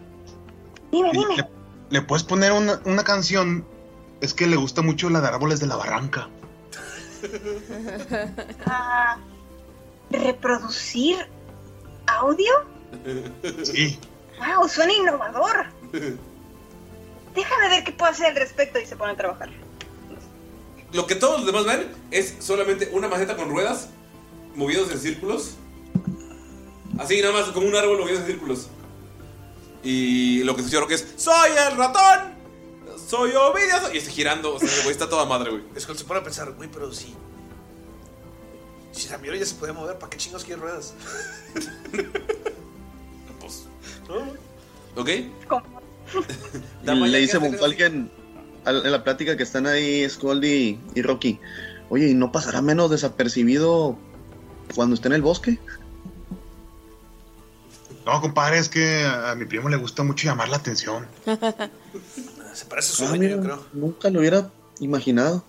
Dime, 0.91 1.11
¿le- 1.13 1.19
dime. 1.19 1.35
¿Le, 1.37 1.47
le 1.89 2.01
puedes 2.01 2.23
poner 2.23 2.51
una, 2.51 2.79
una 2.85 3.03
canción? 3.03 3.65
Es 4.21 4.33
que 4.33 4.47
le 4.47 4.55
gusta 4.55 4.81
mucho 4.81 5.09
la 5.09 5.19
de 5.21 5.27
Árboles 5.27 5.59
de 5.59 5.67
la 5.67 5.75
Barranca. 5.75 6.29
Ah, 8.65 9.17
¿Reproducir 10.09 11.17
audio? 12.07 12.51
Sí. 13.63 13.99
¡Wow! 14.39 14.67
Suena 14.69 14.93
innovador. 14.93 15.65
Déjame 17.33 17.69
ver 17.69 17.83
qué 17.83 17.91
puedo 17.91 18.11
hacer 18.11 18.27
al 18.27 18.35
respecto 18.35 18.79
y 18.79 18.85
se 18.85 18.95
pone 18.95 19.13
a 19.13 19.15
trabajar. 19.15 19.49
Lo 20.93 21.07
que 21.07 21.15
todos 21.15 21.37
los 21.37 21.45
demás 21.45 21.65
ven 21.65 21.91
es 22.11 22.35
solamente 22.39 22.89
una 22.93 23.07
maceta 23.07 23.35
con 23.35 23.49
ruedas 23.49 23.89
movidos 24.55 24.91
en 24.91 24.99
círculos? 24.99 25.55
Así, 26.99 27.19
nada 27.21 27.33
más 27.33 27.45
como 27.49 27.67
un 27.67 27.75
árbol 27.75 27.99
movido 27.99 28.19
en 28.19 28.25
círculos. 28.25 28.67
Y 29.83 30.43
lo 30.43 30.55
que 30.55 30.61
escucha 30.61 30.79
Rocky 30.79 30.93
es: 30.93 31.05
¡Soy 31.17 31.49
el 31.69 31.77
ratón! 31.77 32.33
¡Soy 33.07 33.31
Ovidio! 33.31 33.93
Y 33.93 33.97
está 33.97 34.11
girando, 34.11 34.55
o 34.55 34.59
sea, 34.59 34.69
güey 34.83 34.91
está 34.91 35.09
toda 35.09 35.25
madre, 35.25 35.51
güey. 35.51 35.63
Es 35.75 35.85
cuando 35.85 35.99
se 35.99 36.05
pone 36.07 36.19
a 36.21 36.23
pensar, 36.23 36.51
güey, 36.53 36.69
pero 36.71 36.91
si. 36.93 37.13
Si 38.91 39.07
Ramiro 39.09 39.35
ya 39.35 39.45
se 39.45 39.55
puede 39.55 39.73
mover, 39.73 39.97
¿para 39.97 40.11
qué 40.11 40.17
chingos 40.17 40.43
quiere 40.43 40.61
ruedas? 40.61 40.93
pues. 43.39 43.65
¿No? 44.07 45.01
¿Ok? 45.01 45.09
Y 46.85 46.95
le 47.07 47.19
dice 47.19 47.39
Monfalken 47.39 48.11
al- 48.15 48.22
en 48.65 48.91
la 48.91 49.03
plática 49.03 49.35
que 49.37 49.43
están 49.43 49.67
ahí 49.67 50.07
Scold 50.09 50.43
y, 50.43 50.79
y 50.95 51.01
Rocky. 51.01 51.39
Oye, 51.89 52.09
¿y 52.09 52.13
no 52.13 52.31
pasará 52.31 52.61
menos 52.61 52.89
desapercibido 52.89 53.97
cuando 54.75 54.95
esté 54.95 55.07
en 55.09 55.13
el 55.13 55.21
bosque? 55.21 55.59
No, 58.05 58.19
compadre, 58.19 58.57
es 58.57 58.67
que 58.69 59.05
a, 59.05 59.33
mi 59.35 59.45
primo 59.45 59.69
le 59.69 59.77
gusta 59.77 60.03
mucho 60.03 60.25
llamar 60.25 60.49
la 60.49 60.57
atención. 60.57 61.07
Se 62.53 62.65
parece 62.65 62.91
a 62.91 62.95
su 62.95 63.05
Ah, 63.05 63.07
dueño, 63.09 63.23
mira, 63.23 63.35
yo 63.37 63.41
creo. 63.41 63.65
Nunca 63.73 64.09
lo 64.09 64.19
hubiera 64.19 64.49
imaginado. 64.79 65.43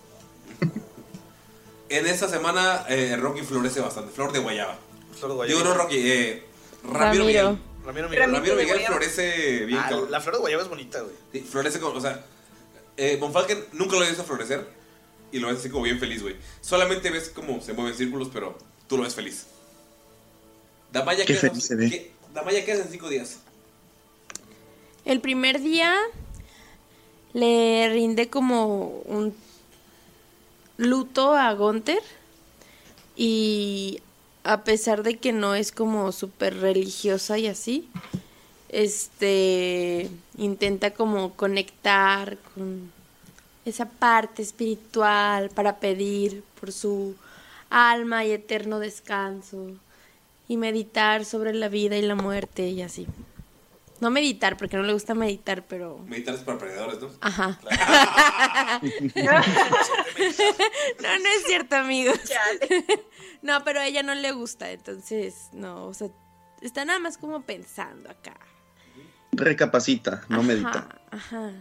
En 1.88 2.06
esta 2.06 2.28
semana, 2.28 2.84
eh, 2.88 3.16
Rocky 3.20 3.42
florece 3.42 3.80
bastante. 3.80 4.12
Flor 4.12 4.32
de 4.32 4.38
guayaba. 4.38 4.76
Flor 5.18 5.30
de 5.32 5.36
guayaba. 5.36 5.60
Digo, 5.62 5.70
no, 5.70 5.76
Rocky. 5.76 5.96
Eh, 5.98 6.44
Ramiro, 6.82 6.98
Ramiro. 6.98 7.24
Miguel. 7.24 7.58
Ramiro 7.84 8.08
Miguel. 8.08 8.32
Ramiro 8.32 8.56
Miguel 8.56 8.80
florece 8.86 9.64
bien, 9.66 9.78
Ah, 9.80 9.90
la 10.08 10.20
flor 10.20 10.36
de 10.36 10.40
guayaba 10.40 10.62
es 10.62 10.68
bonita, 10.68 11.00
güey. 11.00 11.14
Sí, 11.32 11.40
florece 11.40 11.80
con. 11.80 11.96
O 11.96 12.00
sea, 12.00 12.24
eh, 12.96 13.16
Von 13.20 13.32
Falken 13.32 13.64
nunca 13.72 13.94
lo 13.96 14.00
ves 14.00 14.18
a 14.18 14.24
florecer. 14.24 14.66
Y 15.32 15.40
lo 15.40 15.48
ves 15.48 15.58
así 15.58 15.68
como 15.68 15.82
bien 15.84 15.98
feliz, 15.98 16.22
güey. 16.22 16.36
Solamente 16.60 17.10
ves 17.10 17.28
cómo 17.34 17.60
se 17.60 17.72
mueven 17.72 17.94
círculos, 17.94 18.28
pero 18.32 18.56
tú 18.88 18.96
lo 18.96 19.02
ves 19.02 19.14
feliz. 19.14 19.46
Damaya, 20.92 21.24
Qué 21.24 21.34
¿qué, 21.34 21.40
feliz 21.40 21.64
se 21.64 21.74
ve. 21.74 21.90
qué- 21.90 22.12
Damaya, 22.32 22.64
¿qué 22.64 22.72
haces 22.72 22.86
en 22.86 22.92
cinco 22.92 23.08
días? 23.08 23.38
El 25.04 25.20
primer 25.20 25.60
día 25.60 25.96
le 27.32 27.88
rinde 27.92 28.28
como 28.30 28.86
un 29.06 29.34
luto 30.76 31.34
a 31.34 31.52
Gunther 31.54 32.02
y 33.16 34.00
a 34.44 34.62
pesar 34.64 35.02
de 35.02 35.16
que 35.18 35.32
no 35.32 35.54
es 35.54 35.72
como 35.72 36.12
súper 36.12 36.58
religiosa 36.60 37.38
y 37.38 37.46
así, 37.48 37.88
este 38.68 40.08
intenta 40.36 40.92
como 40.92 41.34
conectar 41.34 42.36
con 42.54 42.92
esa 43.64 43.88
parte 43.88 44.42
espiritual 44.42 45.50
para 45.50 45.78
pedir 45.78 46.44
por 46.60 46.72
su 46.72 47.14
alma 47.70 48.24
y 48.24 48.32
eterno 48.32 48.78
descanso 48.78 49.70
y 50.48 50.56
meditar 50.56 51.24
sobre 51.24 51.54
la 51.54 51.68
vida 51.68 51.96
y 51.96 52.02
la 52.02 52.14
muerte 52.14 52.68
y 52.68 52.82
así. 52.82 53.06
No 54.00 54.10
meditar, 54.10 54.56
porque 54.56 54.76
no 54.76 54.82
le 54.82 54.92
gusta 54.92 55.14
meditar, 55.14 55.64
pero... 55.66 55.98
Meditar 56.06 56.34
es 56.34 56.42
para 56.42 56.58
perdedores, 56.58 57.00
¿no? 57.00 57.08
Ajá. 57.20 57.58
no, 58.82 59.32
no 61.18 61.28
es 61.36 61.44
cierto, 61.46 61.76
amigos. 61.76 62.18
No, 63.40 63.62
pero 63.64 63.80
a 63.80 63.86
ella 63.86 64.02
no 64.02 64.14
le 64.14 64.32
gusta, 64.32 64.70
entonces, 64.72 65.48
no, 65.52 65.86
o 65.86 65.94
sea, 65.94 66.08
está 66.60 66.84
nada 66.84 66.98
más 66.98 67.18
como 67.18 67.42
pensando 67.42 68.10
acá. 68.10 68.36
Recapacita, 69.36 70.22
no 70.28 70.42
medita. 70.42 70.88
Ajá. 71.10 71.52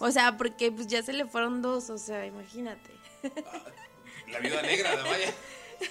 O 0.00 0.10
sea, 0.10 0.36
porque 0.36 0.70
pues 0.70 0.86
ya 0.86 1.02
se 1.02 1.12
le 1.12 1.26
fueron 1.26 1.62
dos, 1.62 1.90
o 1.90 1.98
sea, 1.98 2.26
imagínate. 2.26 2.90
La 4.32 4.38
viuda 4.40 4.62
negra, 4.62 4.96
Damaya. 4.96 5.34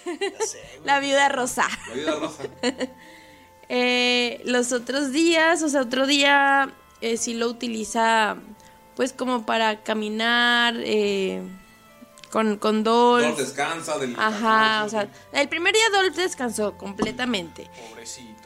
La 0.85 0.99
viuda 0.99 1.29
rosa. 1.29 1.67
La 1.87 1.93
viuda 1.93 2.19
rosa. 2.19 2.43
Eh, 3.69 4.41
los 4.45 4.71
otros 4.71 5.11
días, 5.11 5.61
o 5.61 5.67
sea, 5.67 5.81
otro 5.81 6.07
día 6.07 6.73
eh, 7.01 7.17
sí 7.17 7.33
lo 7.33 7.49
utiliza 7.49 8.37
pues 8.95 9.11
como 9.11 9.45
para 9.45 9.83
caminar 9.83 10.75
eh, 10.77 11.41
con, 12.31 12.57
con 12.57 12.85
Dolph. 12.85 13.25
Dolph 13.25 13.37
descansa 13.37 13.97
del. 13.97 14.15
Ajá, 14.17 14.85
o 14.85 14.89
sea, 14.89 15.09
el 15.33 15.49
primer 15.49 15.73
día 15.73 15.83
Dolph 15.91 16.15
descansó 16.15 16.77
completamente. 16.77 17.69
Pobrecito. 17.89 18.36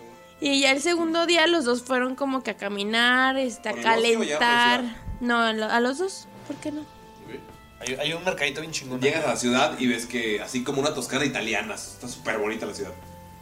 Y 0.42 0.60
ya 0.62 0.72
el 0.72 0.82
segundo 0.82 1.26
día 1.28 1.46
los 1.48 1.64
dos 1.66 1.84
fueron 1.84 2.16
como 2.16 2.42
que 2.44 2.52
a 2.52 2.58
caminar, 2.58 3.38
este, 3.38 3.70
a 3.70 3.74
¿Por 3.74 3.80
el 3.82 3.86
bosque 3.88 4.18
o 4.18 4.24
ya 4.24 4.38
por 4.40 4.42
la 4.42 4.48
calentar. 4.48 5.02
No, 5.22 5.40
a 5.40 5.54
lo- 5.54 5.66
a 5.72 5.80
los 5.80 6.00
dos, 6.00 6.28
¿por 6.48 6.56
qué 6.58 6.72
no? 6.72 6.82
Hay, 7.80 7.94
hay 7.96 8.14
un 8.14 8.24
mercadito 8.24 8.62
bien 8.62 8.74
chingón. 8.74 9.00
Llegas 9.00 9.24
a 9.26 9.30
la 9.30 9.36
ciudad 9.36 9.80
y 9.80 9.88
ves 9.88 10.06
que 10.08 10.42
así 10.42 10.64
como 10.64 10.82
una 10.82 10.94
toscana 10.94 11.26
italiana. 11.26 11.76
Está 11.76 12.08
súper 12.08 12.38
bonita 12.40 12.66
la 12.66 12.74
ciudad. 12.74 12.92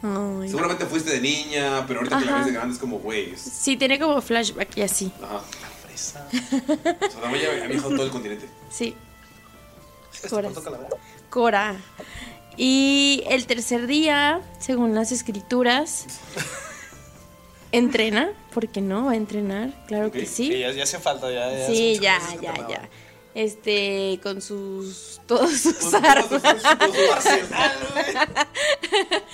Ay. 0.02 0.48
Seguramente 0.48 0.86
fuiste 0.86 1.10
de 1.10 1.20
niña, 1.20 1.84
pero 1.86 2.00
ahorita 2.00 2.18
que 2.18 2.24
la 2.24 2.30
Ajá. 2.32 2.38
ves 2.38 2.46
de 2.46 2.52
grande 2.52 2.74
es 2.74 2.80
como, 2.80 2.98
güey. 3.00 3.32
es- 3.32 3.40
Sí, 3.40 3.76
tiene 3.76 3.98
como 3.98 4.20
flashback 4.20 4.76
y 4.76 4.82
así. 4.82 5.12
Ajá. 5.22 5.40
O 5.92 6.02
sea, 6.02 6.26
Damaya 7.20 7.48
ha 7.62 7.66
viajado 7.66 7.90
todo 7.94 8.04
el 8.06 8.10
continente. 8.10 8.48
Sí. 8.70 8.94
Cora. 10.30 10.48
Cora. 11.28 11.76
Y 12.56 13.22
el 13.28 13.46
tercer 13.46 13.86
día, 13.86 14.40
según 14.58 14.94
las 14.94 15.12
escrituras, 15.12 16.06
entrena. 17.72 18.32
¿Por 18.52 18.68
qué 18.68 18.80
no? 18.80 19.06
Va 19.06 19.12
a 19.12 19.16
entrenar, 19.16 19.84
claro 19.86 20.10
que 20.10 20.26
sí. 20.26 20.58
ya, 20.58 20.72
ya 20.72 20.82
hace 20.82 20.98
falta, 20.98 21.30
ya. 21.30 21.50
ya 21.50 21.66
Sí, 21.66 21.92
hace 22.06 22.36
ya, 22.40 22.54
ya, 22.54 22.68
ya. 22.68 22.88
Este, 23.32 24.18
con 24.22 24.42
sus. 24.42 25.20
Todos 25.26 25.52
sus 25.52 25.94
armas. 25.94 26.26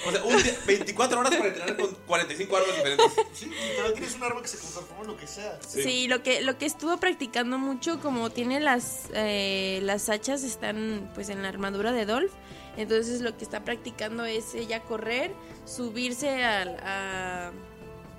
O 0.07 0.13
sea, 0.13 0.23
un 0.25 0.43
día, 0.43 0.55
24 0.67 1.19
horas 1.19 1.35
para 1.35 1.49
entrenar 1.49 1.77
con 1.77 1.95
45 2.07 2.57
armas 2.57 2.77
diferentes. 2.77 3.13
Sí, 3.33 3.51
tienes 3.95 4.15
un 4.15 4.23
arma 4.23 4.43
que 4.43 4.49
se 4.49 4.59
transforma 4.59 5.01
en 5.01 5.07
lo 5.09 5.17
que 5.17 5.27
sea. 5.27 5.59
Sí, 5.67 6.07
lo 6.07 6.23
que, 6.23 6.43
lo 6.43 6.59
que 6.59 6.67
estuvo 6.67 6.97
practicando 6.99 7.59
mucho, 7.59 7.99
como 8.01 8.31
tiene 8.31 8.61
las, 8.61 9.09
eh, 9.15 9.81
las 9.83 10.09
hachas 10.09 10.45
están 10.45 11.11
pues 11.15 11.29
en 11.29 11.43
la 11.43 11.49
armadura 11.49 11.93
de 11.93 12.07
Dolph, 12.07 12.33
entonces 12.77 13.21
lo 13.21 13.37
que 13.37 13.45
está 13.45 13.65
practicando 13.65 14.25
es 14.25 14.55
ella 14.55 14.83
correr, 14.83 15.33
subirse 15.65 16.45
al, 16.45 16.77
a, 16.83 17.51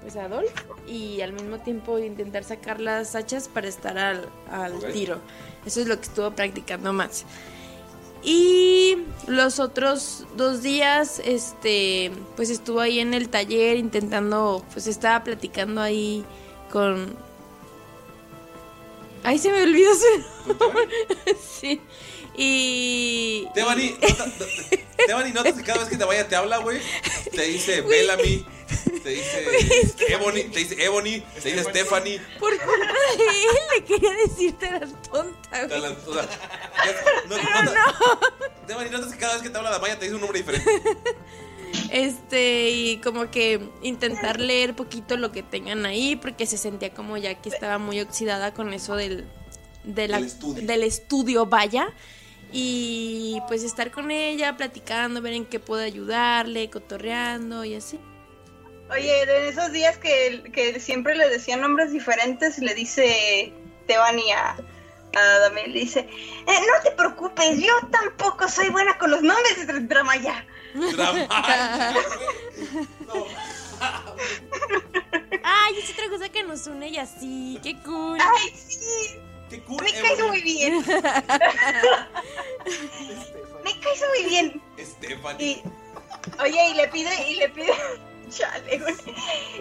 pues 0.01 0.15
a 0.15 0.27
Dolph 0.27 0.51
y 0.87 1.21
al 1.21 1.33
mismo 1.33 1.59
tiempo 1.59 1.99
intentar 1.99 2.43
sacar 2.43 2.79
las 2.79 3.15
hachas 3.15 3.47
para 3.47 3.67
estar 3.67 3.97
al, 3.97 4.29
al 4.49 4.79
tiro. 4.93 5.19
Eso 5.65 5.81
es 5.81 5.87
lo 5.87 5.95
que 5.97 6.03
estuvo 6.03 6.31
practicando 6.31 6.93
más. 6.93 7.25
Y 8.23 8.97
los 9.27 9.59
otros 9.59 10.25
dos 10.35 10.61
días, 10.61 11.21
este, 11.23 12.11
pues 12.35 12.49
estuvo 12.49 12.79
ahí 12.79 12.99
en 12.99 13.13
el 13.13 13.29
taller 13.29 13.77
intentando, 13.77 14.65
pues 14.73 14.87
estaba 14.87 15.23
platicando 15.23 15.81
ahí 15.81 16.25
con 16.71 17.15
Ay, 19.23 19.37
se 19.39 19.51
me 19.51 19.61
olvidó 19.63 19.89
su 19.93 20.53
nombre. 20.53 20.87
sí. 21.59 21.81
Y. 22.35 23.47
Tebani, 23.53 23.95
nota- 23.99 25.33
notas 25.33 25.53
que 25.53 25.63
cada 25.63 25.79
vez 25.79 25.89
que 25.89 25.97
te 25.97 26.05
vaya 26.05 26.27
te 26.27 26.35
habla, 26.35 26.59
güey. 26.59 26.79
Te 27.31 27.41
dice 27.43 27.81
Bellamy, 27.89 28.45
te 28.89 29.09
dice 29.09 29.45
Ebony, 30.13 30.43
te 30.51 30.59
dice 30.59 30.83
Ebony, 30.83 31.21
te 31.41 31.49
dice 31.51 31.63
Stephanie. 31.63 32.19
Por 32.39 32.51
culpa 32.57 32.93
de 33.17 33.23
él 33.23 33.57
le 33.75 33.83
quería 33.85 34.11
decirte 34.25 34.71
la 34.71 34.79
tonta, 34.79 35.65
güey. 35.65 35.81
la- 35.81 35.89
o 35.91 36.13
sea, 36.13 36.27
no, 37.29 37.37
nota- 37.37 38.19
Tebani, 38.67 38.89
notas 38.89 39.11
que 39.13 39.17
cada 39.19 39.33
vez 39.33 39.43
que 39.43 39.49
te 39.49 39.57
habla 39.57 39.69
Damaya 39.71 39.97
te 39.97 40.05
dice 40.05 40.15
un 40.15 40.21
nombre 40.21 40.39
diferente. 40.39 40.71
Este, 41.91 42.69
y 42.71 42.97
como 42.97 43.29
que 43.31 43.59
intentar 43.81 44.39
leer 44.39 44.75
poquito 44.75 45.15
lo 45.17 45.31
que 45.31 45.43
tengan 45.43 45.85
ahí, 45.85 46.15
porque 46.15 46.45
se 46.45 46.57
sentía 46.57 46.93
como 46.93 47.17
ya 47.17 47.35
que 47.35 47.49
estaba 47.49 47.77
muy 47.77 47.99
oxidada 48.01 48.53
con 48.53 48.73
eso 48.73 48.95
del, 48.95 49.25
de 49.83 50.07
la- 50.07 50.17
Del 50.17 50.27
estudio. 50.27 50.65
del 50.67 50.83
estudio, 50.83 51.45
vaya. 51.45 51.93
Y 52.51 53.41
pues 53.49 53.63
estar 53.63 53.91
con 53.91 54.09
ella, 54.11 54.55
platicando, 54.55 55.21
ver 55.21 55.33
en 55.33 55.45
qué 55.45 55.59
puedo 55.59 55.81
ayudarle, 55.81 56.69
cotorreando 56.69 57.65
y 57.65 57.75
así. 57.75 57.99
Oye, 58.91 59.25
de 59.25 59.49
esos 59.49 59.71
días 59.71 59.97
que, 59.97 60.43
que 60.53 60.79
siempre 60.79 61.15
le 61.15 61.27
decían 61.29 61.61
nombres 61.61 61.91
diferentes, 61.91 62.57
le 62.59 62.73
dice 62.73 63.51
Tebani 63.85 64.31
a, 64.31 64.55
a 65.15 65.21
Damel, 65.39 65.73
le 65.73 65.79
dice, 65.81 65.99
"Eh, 65.99 66.45
no 66.45 66.81
te 66.83 66.91
preocupes, 66.91 67.59
yo 67.59 67.73
tampoco 67.91 68.47
soy 68.47 68.69
buena 68.69 68.97
con 68.97 69.11
los 69.11 69.21
nombres 69.21 69.67
de 69.67 69.79
Dramaya. 69.81 70.45
Ay, 75.43 75.79
es 75.79 75.89
otra 75.91 76.09
cosa 76.09 76.29
que 76.29 76.43
nos 76.43 76.65
une 76.67 76.89
y 76.89 76.97
así, 76.97 77.59
qué 77.63 77.75
cool. 77.83 78.17
Ay, 78.21 78.53
sí. 78.55 79.17
Qué 79.49 79.61
cool. 79.61 79.81
Me 79.81 79.91
caes 79.93 80.19
muy 80.27 80.41
bien. 80.41 80.77
Me 83.63 83.79
caes 83.79 84.03
muy 84.09 84.23
bien. 84.29 84.61
Stephanie. 84.77 85.63
Oye, 86.41 86.69
y 86.69 86.73
le 86.73 86.87
pide, 86.89 87.29
y 87.29 87.35
le 87.35 87.47
pide, 87.49 87.71
chale, 88.29 88.79
güey. 88.79 88.95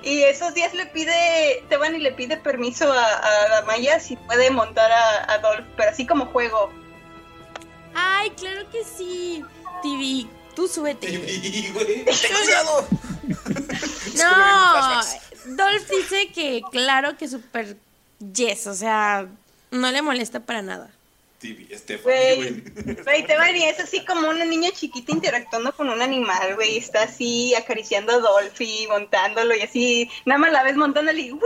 Y 0.03 0.23
esos 0.23 0.55
días 0.55 0.75
le 0.75 0.87
pide, 0.87 1.65
Teban 1.69 1.95
y 1.95 1.99
le 1.99 2.13
pide 2.13 2.37
permiso 2.37 2.93
a, 2.93 3.05
a 3.05 3.49
Damaya 3.49 4.01
si 4.01 4.17
puede 4.17 4.51
montar 4.51 4.91
a, 4.91 5.33
a 5.33 5.39
Dolph, 5.39 5.67
pero 5.77 5.91
así 5.91 6.07
como 6.07 6.27
juego. 6.27 6.71
Ay, 7.95 8.31
claro 8.31 8.69
que 8.71 8.85
sí. 8.85 9.45
TV, 9.83 10.29
tú 10.55 10.69
súbete. 10.69 11.07
TV, 11.07 11.71
güey. 11.73 12.05
No, 14.17 15.01
Dolph 15.57 15.89
dice 15.91 16.33
que 16.33 16.63
claro 16.71 17.17
que 17.17 17.29
super 17.29 17.77
yes, 18.33 18.67
o 18.67 18.75
sea, 18.75 19.27
no 19.71 19.91
le 19.91 20.03
molesta 20.03 20.41
para 20.41 20.63
nada. 20.63 20.91
TV, 21.39 21.69
Stephanie, 21.77 22.35
Güey, 22.37 22.63
güey. 23.37 23.59
y 23.61 23.65
es 23.65 23.79
así 23.79 24.05
como 24.05 24.29
una 24.29 24.45
niña 24.45 24.71
chiquita 24.73 25.13
interactuando 25.13 25.75
con 25.77 25.89
un 25.91 26.01
animal, 26.01 26.55
güey. 26.55 26.79
Está 26.79 27.03
así 27.03 27.55
acariciando 27.55 28.13
a 28.15 28.19
Dolph 28.19 28.59
y 28.61 28.87
montándolo 28.89 29.55
y 29.55 29.61
así, 29.61 30.11
nada 30.25 30.39
más 30.39 30.53
la 30.53 30.63
ves 30.63 30.77
montándole 30.77 31.21
y 31.21 31.33
¡Uy! 31.33 31.41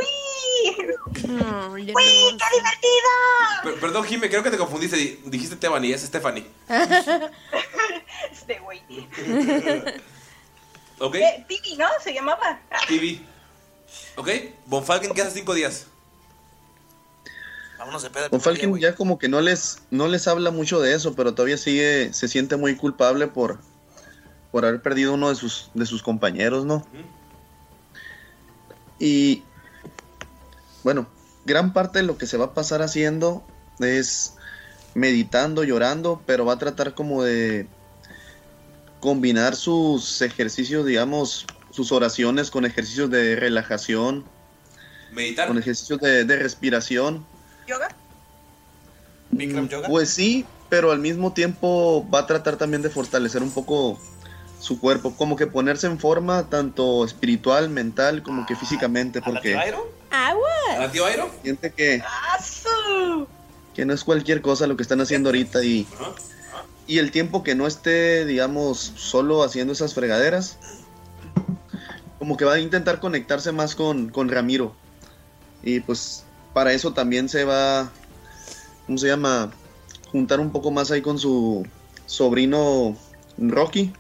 ¡Uy, 0.77 1.87
qué 1.87 2.57
divertido! 2.57 3.11
Per- 3.65 3.81
perdón, 3.81 4.05
Jime, 4.05 4.29
creo 4.31 4.43
que 4.43 4.51
te 4.51 4.59
confundiste. 4.59 4.97
Di- 4.97 5.21
Dijiste 5.27 5.57
Tebani, 5.57 5.93
es 5.93 6.03
Stephanie. 6.03 6.47
Este 8.31 8.59
güey. 8.61 8.81
¿Ok? 10.99 11.15
Eh, 11.15 11.45
Tibi, 11.49 11.77
¿no? 11.77 11.87
Se 12.03 12.13
llamaba. 12.13 12.61
TV. 12.87 13.21
¿Ok? 14.17 14.29
Von 14.67 14.85
Falken 14.85 15.13
queda 15.15 15.31
cinco 15.31 15.55
días. 15.55 15.87
Vámonos 17.81 18.03
de 18.03 18.11
pedo. 18.11 18.29
Con 18.29 18.43
Falken 18.43 18.77
ya 18.79 18.95
como 18.95 19.19
que 19.19 19.31
no 19.31 19.41
les, 19.41 19.79
no 19.91 20.07
les 20.07 20.29
habla 20.29 20.51
mucho 20.51 20.81
de 20.81 20.95
eso, 20.95 21.15
pero 21.15 21.33
todavía 21.33 21.57
sigue, 21.57 22.13
se 22.13 22.29
siente 22.29 22.57
muy 22.57 22.77
culpable 22.77 23.27
por, 23.27 23.59
por 24.53 24.67
haber 24.67 24.83
perdido 24.83 25.15
uno 25.15 25.31
de 25.31 25.35
sus, 25.35 25.71
de 25.73 25.87
sus 25.87 26.03
compañeros, 26.03 26.67
¿no? 26.67 26.87
Y 28.99 29.45
bueno, 30.85 31.09
gran 31.47 31.73
parte 31.73 32.01
de 32.01 32.05
lo 32.05 32.19
que 32.19 32.27
se 32.27 32.37
va 32.37 32.47
a 32.47 32.55
pasar 32.55 32.83
haciendo 32.83 33.43
es 33.79 34.35
meditando, 34.93 35.65
llorando, 35.65 36.23
pero 36.27 36.45
va 36.45 36.53
a 36.53 36.59
tratar 36.59 36.93
como 36.93 37.23
de 37.23 37.67
combinar 39.01 39.57
sus 39.57 40.21
ejercicios, 40.21 40.85
digamos, 40.85 41.47
sus 41.71 41.93
oraciones 41.93 42.51
con 42.51 42.67
ejercicios 42.67 43.09
de 43.09 43.37
relajación, 43.37 44.27
Meditar. 45.13 45.49
con 45.49 45.57
ejercicios 45.57 45.99
de, 45.99 46.27
de 46.27 46.37
respiración. 46.37 47.25
¿Yoga? 47.71 47.89
Bikram 49.31 49.69
yoga. 49.69 49.89
Pues 49.89 50.11
sí, 50.11 50.45
pero 50.69 50.91
al 50.91 50.99
mismo 50.99 51.33
tiempo 51.33 52.05
va 52.13 52.21
a 52.21 52.27
tratar 52.27 52.57
también 52.57 52.83
de 52.83 52.91
fortalecer 52.91 53.45
un 53.45 53.53
poco 53.53 53.97
su 54.59 54.81
cuerpo, 54.81 55.15
como 55.17 55.37
que 55.37 55.47
ponerse 55.47 55.87
en 55.87 56.01
forma 56.01 56.49
tanto 56.51 57.05
espiritual, 57.05 57.71
mental, 57.71 58.25
como 58.25 58.45
que 58.45 58.57
físicamente, 58.57 59.23
porque 59.23 59.57
Agua. 60.11 60.49
¿A 60.81 60.91
tío 60.91 61.07
Airo? 61.07 61.31
siente 61.43 61.71
que, 61.71 62.03
que 63.75 63.85
no 63.85 63.95
es 63.95 64.03
cualquier 64.03 64.43
cosa 64.43 64.67
lo 64.67 64.77
que 64.77 64.83
están 64.83 65.01
haciendo 65.01 65.29
ahorita 65.29 65.63
y, 65.63 65.87
y 66.89 66.99
el 66.99 67.13
tiempo 67.13 67.45
que 67.45 67.55
no 67.55 67.69
esté, 67.69 68.27
digamos, 68.27 68.93
solo 68.97 69.45
haciendo 69.45 69.73
esas 69.73 69.95
fregaderas, 69.95 70.59
como 72.19 72.37
que 72.37 72.45
va 72.45 72.55
a 72.55 72.59
intentar 72.59 72.99
conectarse 72.99 73.53
más 73.53 73.77
con, 73.77 74.11
con 74.11 74.29
Ramiro. 74.29 74.75
Y 75.63 75.81
pues 75.81 76.25
para 76.53 76.73
eso 76.73 76.93
también 76.93 77.29
se 77.29 77.45
va, 77.45 77.91
¿cómo 78.87 78.99
se 78.99 79.07
llama? 79.09 79.51
Juntar 80.11 80.41
un 80.41 80.51
poco 80.51 80.71
más 80.71 80.91
ahí 80.91 81.03
con 81.03 81.19
su 81.19 81.67
sobrino 82.07 82.97
Rocky. 83.39 83.93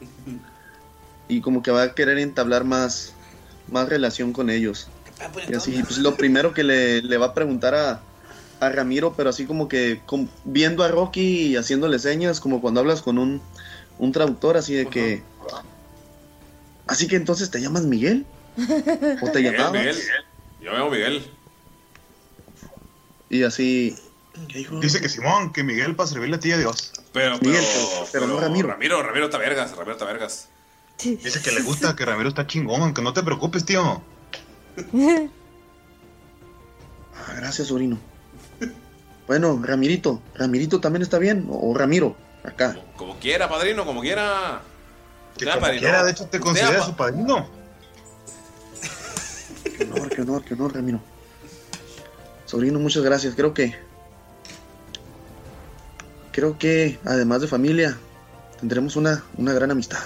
Y 1.28 1.40
como 1.40 1.62
que 1.62 1.70
va 1.70 1.82
a 1.82 1.94
querer 1.94 2.18
entablar 2.18 2.64
más, 2.64 3.12
más 3.70 3.88
relación 3.88 4.32
con 4.32 4.50
ellos. 4.50 4.88
Y 5.48 5.54
así, 5.54 5.80
pues 5.82 5.98
lo 5.98 6.16
primero 6.16 6.52
que 6.52 6.64
le, 6.64 7.02
le 7.02 7.16
va 7.18 7.26
a 7.26 7.34
preguntar 7.34 7.74
a, 7.74 8.00
a 8.58 8.68
Ramiro, 8.68 9.14
pero 9.16 9.30
así 9.30 9.46
como 9.46 9.68
que 9.68 10.00
viendo 10.44 10.82
a 10.82 10.88
Rocky 10.88 11.46
y 11.48 11.56
haciéndole 11.56 11.98
señas, 11.98 12.40
como 12.40 12.60
cuando 12.60 12.80
hablas 12.80 13.00
con 13.02 13.18
un, 13.18 13.40
un 13.98 14.12
traductor, 14.12 14.56
así 14.56 14.74
de 14.74 14.86
que... 14.86 15.22
Así 16.86 17.06
que 17.06 17.14
entonces 17.14 17.50
te 17.50 17.60
llamas 17.60 17.84
Miguel. 17.84 18.26
¿O 19.22 19.30
te 19.30 19.38
Miguel, 19.38 19.52
llamabas? 19.52 19.72
Miguel. 19.72 19.96
Yo 20.60 20.72
me 20.72 20.78
llamo 20.78 20.90
Miguel. 20.90 21.30
Y 23.30 23.42
así... 23.44 23.96
Dice 24.80 25.00
que 25.00 25.08
Simón, 25.08 25.52
que 25.52 25.64
Miguel 25.64 25.96
para 25.96 26.08
servirle 26.08 26.36
a 26.36 26.40
ti 26.40 26.50
y 26.50 26.52
a 26.52 26.58
Dios. 26.58 26.92
Pero, 27.12 27.38
pero, 27.38 27.50
Miguel, 27.50 27.64
pero- 27.74 28.06
pero 28.12 28.26
no 28.26 28.40
Ramiro. 28.40 28.68
Ramiro, 28.68 29.02
Ramiro 29.02 29.24
está 29.26 29.38
vergas, 29.38 29.72
Ramiro 29.72 29.92
está 29.92 30.04
vergas. 30.04 30.48
Dice 31.02 31.40
que 31.42 31.50
le 31.52 31.62
gusta, 31.62 31.96
que 31.96 32.04
Ramiro 32.04 32.28
está 32.28 32.46
chingón, 32.46 32.92
que 32.94 33.00
no 33.02 33.12
te 33.12 33.22
preocupes, 33.22 33.64
tío. 33.64 34.02
Ah, 37.26 37.34
gracias, 37.36 37.68
sobrino. 37.68 37.98
Bueno, 39.26 39.60
Ramirito. 39.62 40.22
¿Ramirito 40.36 40.80
también 40.80 41.02
está 41.02 41.18
bien? 41.18 41.46
¿O 41.50 41.74
Ramiro? 41.76 42.16
Acá. 42.44 42.78
Como 42.96 43.18
quiera, 43.18 43.46
padrino, 43.48 43.84
como 43.84 44.00
quiera. 44.00 44.62
Que 45.36 45.44
como 45.44 45.60
padrino. 45.60 45.80
quiera, 45.80 46.02
de 46.02 46.12
hecho 46.12 46.26
te 46.26 46.40
considera 46.40 46.82
su 46.82 46.96
padrino. 46.96 47.46
Qué 49.76 49.84
honor, 49.84 50.08
qué 50.08 50.22
honor, 50.22 50.44
qué 50.44 50.54
honor, 50.54 50.74
Ramiro. 50.74 51.00
Sobrino, 52.50 52.80
muchas 52.80 53.04
gracias. 53.04 53.34
Creo 53.36 53.54
que... 53.54 53.76
Creo 56.32 56.58
que, 56.58 56.98
además 57.04 57.40
de 57.42 57.46
familia, 57.46 57.96
tendremos 58.58 58.96
una, 58.96 59.22
una 59.36 59.52
gran 59.52 59.70
amistad. 59.70 60.00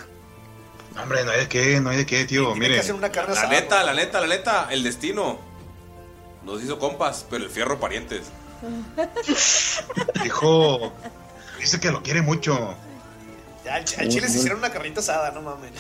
Hombre, 1.01 1.25
no 1.25 1.31
hay 1.31 1.41
de 1.41 1.49
qué, 1.49 1.81
no 1.81 1.89
hay 1.89 1.97
de 1.97 2.05
qué, 2.05 2.27
tío. 2.27 2.55
Mire, 2.55 2.77
La 2.83 3.49
neta, 3.49 3.83
la 3.83 3.95
neta, 3.95 4.21
la 4.21 4.27
neta, 4.27 4.69
el 4.71 4.83
destino 4.83 5.39
nos 6.45 6.63
hizo 6.63 6.79
compas, 6.79 7.25
pero 7.31 7.45
el 7.45 7.51
fierro 7.51 7.81
parientes. 7.81 8.25
dijo. 10.23 10.93
Dice 11.59 11.81
que 11.81 11.91
lo 11.91 12.03
quiere 12.03 12.21
mucho. 12.21 12.75
Ya, 13.65 13.77
al, 13.77 13.85
ch- 13.87 13.99
al 14.01 14.09
chile 14.11 14.29
se 14.29 14.37
hicieron 14.37 14.59
una 14.59 14.71
carnita 14.71 15.01
asada, 15.01 15.31
no 15.31 15.41
mames. 15.41 15.71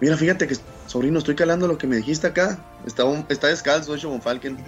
Mira, 0.00 0.16
fíjate 0.16 0.46
que, 0.46 0.56
sobrino, 0.90 1.18
estoy 1.20 1.36
calando 1.36 1.68
lo 1.68 1.78
que 1.78 1.86
me 1.86 1.96
dijiste 1.96 2.26
acá. 2.26 2.58
Está, 2.84 3.04
un- 3.04 3.24
está 3.28 3.46
descalzo, 3.46 3.94
hecho 3.94 4.08
von 4.10 4.20
Falken. 4.20 4.58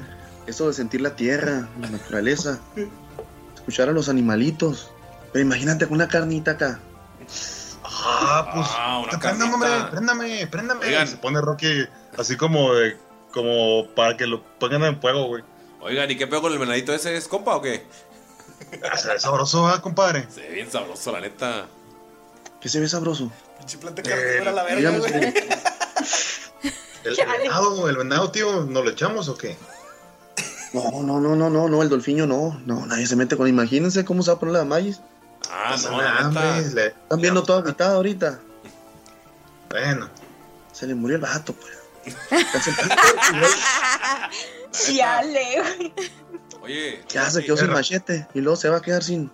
Eso 0.47 0.69
de 0.69 0.73
sentir 0.75 1.01
la 1.01 1.15
tierra, 1.17 1.69
la 1.81 1.89
naturaleza, 1.89 2.59
escuchar 3.55 3.89
a 3.89 3.93
los 3.93 4.09
animalitos. 4.09 4.91
Pero 5.33 5.45
imagínate 5.45 5.87
con 5.87 5.95
una 5.95 6.09
carnita 6.09 6.53
acá. 6.53 6.79
Ah, 7.85 8.51
pues. 8.55 8.67
una 9.13 9.19
préndame, 9.19 9.55
hombre, 9.55 9.71
préndame, 9.91 10.47
préndame. 10.47 10.87
Oigan. 10.87 11.07
Se 11.09 11.17
pone 11.17 11.41
Rocky 11.41 11.87
así 12.19 12.37
como 12.37 12.75
de. 12.75 12.97
Como 13.33 13.87
para 13.95 14.17
que 14.17 14.27
lo 14.27 14.43
pongan 14.59 14.83
en 14.85 15.01
fuego, 15.01 15.27
güey. 15.27 15.43
Oigan, 15.81 16.11
¿y 16.11 16.17
qué 16.17 16.27
pedo 16.27 16.43
con 16.43 16.53
el 16.53 16.59
venadito 16.59 16.93
ese? 16.93 17.17
¿Es 17.17 17.27
compa 17.29 17.57
o 17.57 17.63
qué? 17.63 17.87
Ah, 18.91 18.97
se 18.97 19.09
ve 19.09 19.19
sabroso, 19.19 19.67
¿ah, 19.67 19.81
compadre? 19.81 20.27
Se 20.31 20.43
ve 20.43 20.51
bien 20.55 20.71
sabroso, 20.71 21.11
la 21.13 21.21
neta. 21.21 21.67
¿Qué 22.61 22.69
se 22.69 22.79
ve 22.79 22.89
sabroso? 22.89 23.33
Pinche 23.63 23.79
planta 23.79 24.03
carnívora 24.03 24.51
a 24.51 24.55
la 24.55 24.63
verga, 24.65 24.79
Digamos 24.79 25.01
güey. 25.09 25.33
que- 25.33 25.49
El, 27.05 27.19
el 27.19 27.27
venado, 27.43 27.89
el 27.89 27.97
venado, 27.97 28.31
tío, 28.31 28.65
¿nos 28.65 28.85
lo 28.85 28.91
echamos 28.91 29.29
o 29.29 29.37
qué? 29.37 29.57
No, 30.73 31.03
no, 31.03 31.21
no, 31.21 31.37
no, 31.37 31.51
no, 31.51 31.69
no, 31.69 31.83
el 31.83 31.89
dolfiño 31.89 32.27
no. 32.27 32.61
No, 32.67 32.87
nadie 32.87 33.07
se 33.07 33.15
mete 33.15 33.37
con. 33.37 33.47
Imagínense 33.47 34.05
cómo 34.05 34.23
se 34.23 34.31
va 34.31 34.37
a 34.37 34.41
poner 34.41 34.55
la 34.55 34.65
Magis. 34.65 35.01
Ah, 35.51 35.77
no, 35.83 36.01
la 36.01 36.29
neta. 36.29 36.59
Están 36.59 37.21
viendo 37.21 37.43
todo 37.43 37.59
agitado 37.59 37.97
ahorita. 37.97 38.41
Bueno. 39.71 40.09
Se 40.73 40.87
le 40.87 40.95
murió 40.95 41.17
el 41.17 41.23
vato, 41.23 41.55
pues. 41.55 42.17
Chale, 44.73 45.61
güey. 45.61 45.93
Oye. 46.63 47.05
Ya 47.11 47.31
se 47.31 47.45
quedó 47.45 47.57
sin 47.59 47.71
machete. 47.71 48.27
Y 48.35 48.41
luego 48.41 48.57
se 48.57 48.71
va 48.71 48.79
a 48.79 48.83
quedar 48.83 49.05
sin. 49.05 49.31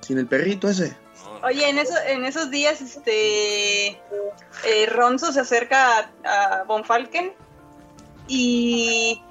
Sin 0.00 0.18
el 0.18 0.26
perrito 0.26 0.68
ese. 0.68 0.96
Oye, 1.42 1.68
en, 1.68 1.78
eso, 1.78 1.94
en 2.06 2.24
esos 2.24 2.50
días, 2.50 2.80
este. 2.80 3.88
eh, 3.88 4.86
Ronzo 4.88 5.32
se 5.32 5.40
acerca 5.40 6.10
a, 6.24 6.60
a 6.60 6.64
Von 6.64 6.84
Falken 6.84 7.32
y 8.28 9.22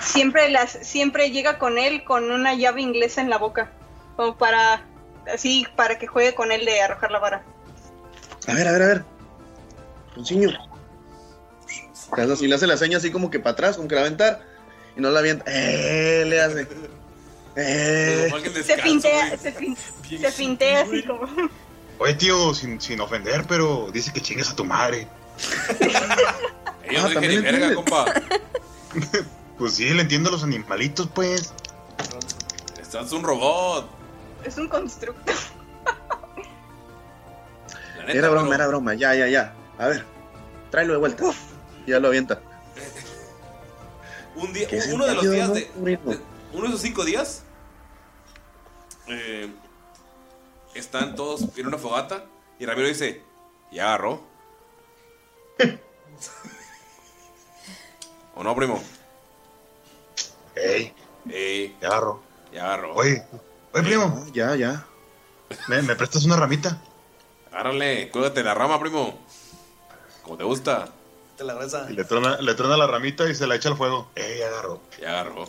siempre, 0.00 0.48
las, 0.48 0.70
siempre 0.70 1.30
llega 1.30 1.58
con 1.58 1.78
él 1.78 2.04
con 2.04 2.30
una 2.30 2.54
llave 2.54 2.82
inglesa 2.82 3.20
en 3.20 3.30
la 3.30 3.38
boca. 3.38 3.72
Como 4.16 4.36
para. 4.36 4.84
Así, 5.32 5.66
para 5.74 5.98
que 5.98 6.06
juegue 6.06 6.34
con 6.34 6.52
él 6.52 6.64
de 6.64 6.80
arrojar 6.80 7.10
la 7.10 7.18
vara. 7.18 7.42
A 8.46 8.54
ver, 8.54 8.68
a 8.68 8.72
ver, 8.72 8.82
a 8.82 8.86
ver. 8.86 9.04
Ronciño. 10.14 10.50
Le 12.16 12.22
hace 12.22 12.32
así, 12.32 12.46
le 12.46 12.54
hace 12.54 12.66
la 12.68 12.76
seña 12.76 12.98
así 12.98 13.10
como 13.10 13.30
que 13.30 13.40
para 13.40 13.52
atrás, 13.54 13.76
como 13.76 13.88
que 13.88 13.96
la 13.96 14.02
aventar. 14.02 14.40
Y 14.96 15.00
no 15.00 15.10
la 15.10 15.18
avienta. 15.18 15.44
Eh, 15.48 16.24
le 16.26 16.40
hace. 16.40 16.68
Eh. 17.56 18.30
Se 18.64 18.76
fintea, 18.78 19.36
se, 19.38 19.52
fin- 19.52 19.76
se 20.20 20.30
fintea 20.30 20.82
así 20.82 21.02
como. 21.02 21.26
Oye, 21.98 22.14
tío, 22.14 22.52
sin, 22.54 22.78
sin 22.80 23.00
ofender, 23.00 23.44
pero 23.48 23.88
dice 23.92 24.12
que 24.12 24.20
chingues 24.20 24.50
a 24.50 24.56
tu 24.56 24.64
madre. 24.64 25.08
Yo 25.80 27.02
no 27.02 27.08
dije 27.08 27.28
ni 27.28 27.34
también 27.36 27.42
verga, 27.42 27.74
compa. 27.74 28.04
Pues 29.58 29.72
sí, 29.74 29.88
le 29.88 30.02
entiendo 30.02 30.28
a 30.28 30.32
los 30.32 30.42
animalitos, 30.44 31.08
pues. 31.14 31.54
Estás 32.78 33.10
un 33.12 33.22
robot. 33.24 33.88
Es 34.44 34.58
un 34.58 34.68
constructo. 34.68 35.32
Neta, 38.00 38.12
Era 38.12 38.28
broma, 38.28 38.42
pero- 38.50 38.54
era 38.54 38.66
broma. 38.68 38.94
Ya, 38.94 39.14
ya, 39.14 39.26
ya. 39.28 39.54
A 39.78 39.86
ver. 39.88 40.04
Tráelo 40.70 40.92
de 40.92 40.98
vuelta. 40.98 41.24
Y 41.86 41.90
ya 41.90 42.00
lo 42.00 42.08
avienta. 42.08 42.38
Un 44.36 44.52
día, 44.52 44.68
uno 44.92 45.06
de 45.06 45.14
los 45.14 45.30
días 45.30 45.54
de- 45.54 45.70
uno 46.52 46.62
de 46.62 46.68
esos 46.68 46.82
cinco 46.82 47.04
días 47.06 47.42
eh, 49.08 49.52
están 50.74 51.14
todos 51.16 51.44
en 51.56 51.66
una 51.66 51.78
fogata 51.78 52.24
y 52.58 52.66
Ramiro 52.66 52.88
dice 52.88 53.22
ya 53.72 53.86
agarró 53.88 54.20
o 58.34 58.42
no 58.42 58.54
primo 58.54 58.82
Ey, 60.54 60.94
Ey, 61.30 61.76
ya 61.80 61.88
agarro. 61.88 62.20
ya 62.52 62.64
agarró 62.64 62.94
Oye, 62.94 63.22
oye, 63.74 63.82
primo. 63.82 64.24
Ya, 64.32 64.54
ya. 64.56 64.86
¿Me, 65.68 65.82
me 65.82 65.94
prestas 65.96 66.24
una 66.24 66.36
ramita? 66.36 66.80
agárrale 67.50 68.10
cuélgate 68.10 68.42
la 68.42 68.54
rama 68.54 68.78
primo 68.80 69.18
como 70.22 70.36
te 70.36 70.44
gusta 70.44 70.88
Te 71.36 71.44
la 71.44 71.54
le 71.90 72.04
trona, 72.04 72.38
le 72.40 72.54
trona 72.54 72.76
la 72.76 72.86
ramita 72.86 73.28
y 73.28 73.34
se 73.34 73.46
la 73.46 73.54
echa 73.56 73.68
al 73.68 73.76
fuego. 73.76 74.08
Ey, 74.14 74.38
ya 74.38 74.48
agarró. 74.48 74.80
ya 75.00 75.10
agarró 75.10 75.44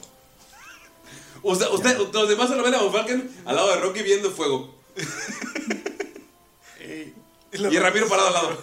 usted, 1.43 1.67
usted 1.71 1.97
los 1.97 2.29
demás 2.29 2.49
se 2.49 2.55
lo 2.55 2.63
ven 2.63 2.73
a 2.75 2.79
Von 2.81 2.91
Falken 2.91 3.31
al 3.45 3.55
lado 3.55 3.69
de 3.69 3.81
Rocky 3.81 4.01
viendo 4.03 4.31
fuego 4.31 4.75
Ey. 6.79 7.13
y 7.51 7.77
Ramiro 7.79 8.07
parado 8.07 8.27
al 8.27 8.33
lado 8.33 8.57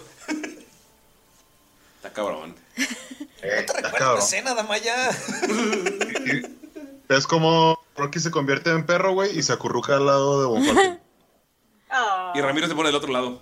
está 1.97 2.13
cabrón 2.13 2.55
Eh, 2.77 3.65
¿No 3.67 3.73
te 3.73 3.77
está 3.77 3.81
recuerdas 3.81 4.13
la 4.13 4.19
escena, 4.19 4.53
Damaya? 4.55 5.09
Es 7.09 7.27
como 7.27 7.79
Rocky 7.95 8.19
se 8.19 8.31
convierte 8.31 8.71
en 8.71 8.85
perro, 8.85 9.13
güey, 9.13 9.37
y 9.37 9.43
se 9.43 9.53
acurruca 9.53 9.95
al 9.95 10.05
lado 10.07 10.41
de 10.41 10.47
Von 10.47 10.65
Falken. 10.65 10.99
Y 12.33 12.41
Ramiro 12.41 12.67
se 12.67 12.73
pone 12.75 12.89
del 12.89 12.95
otro 12.95 13.11
lado. 13.13 13.41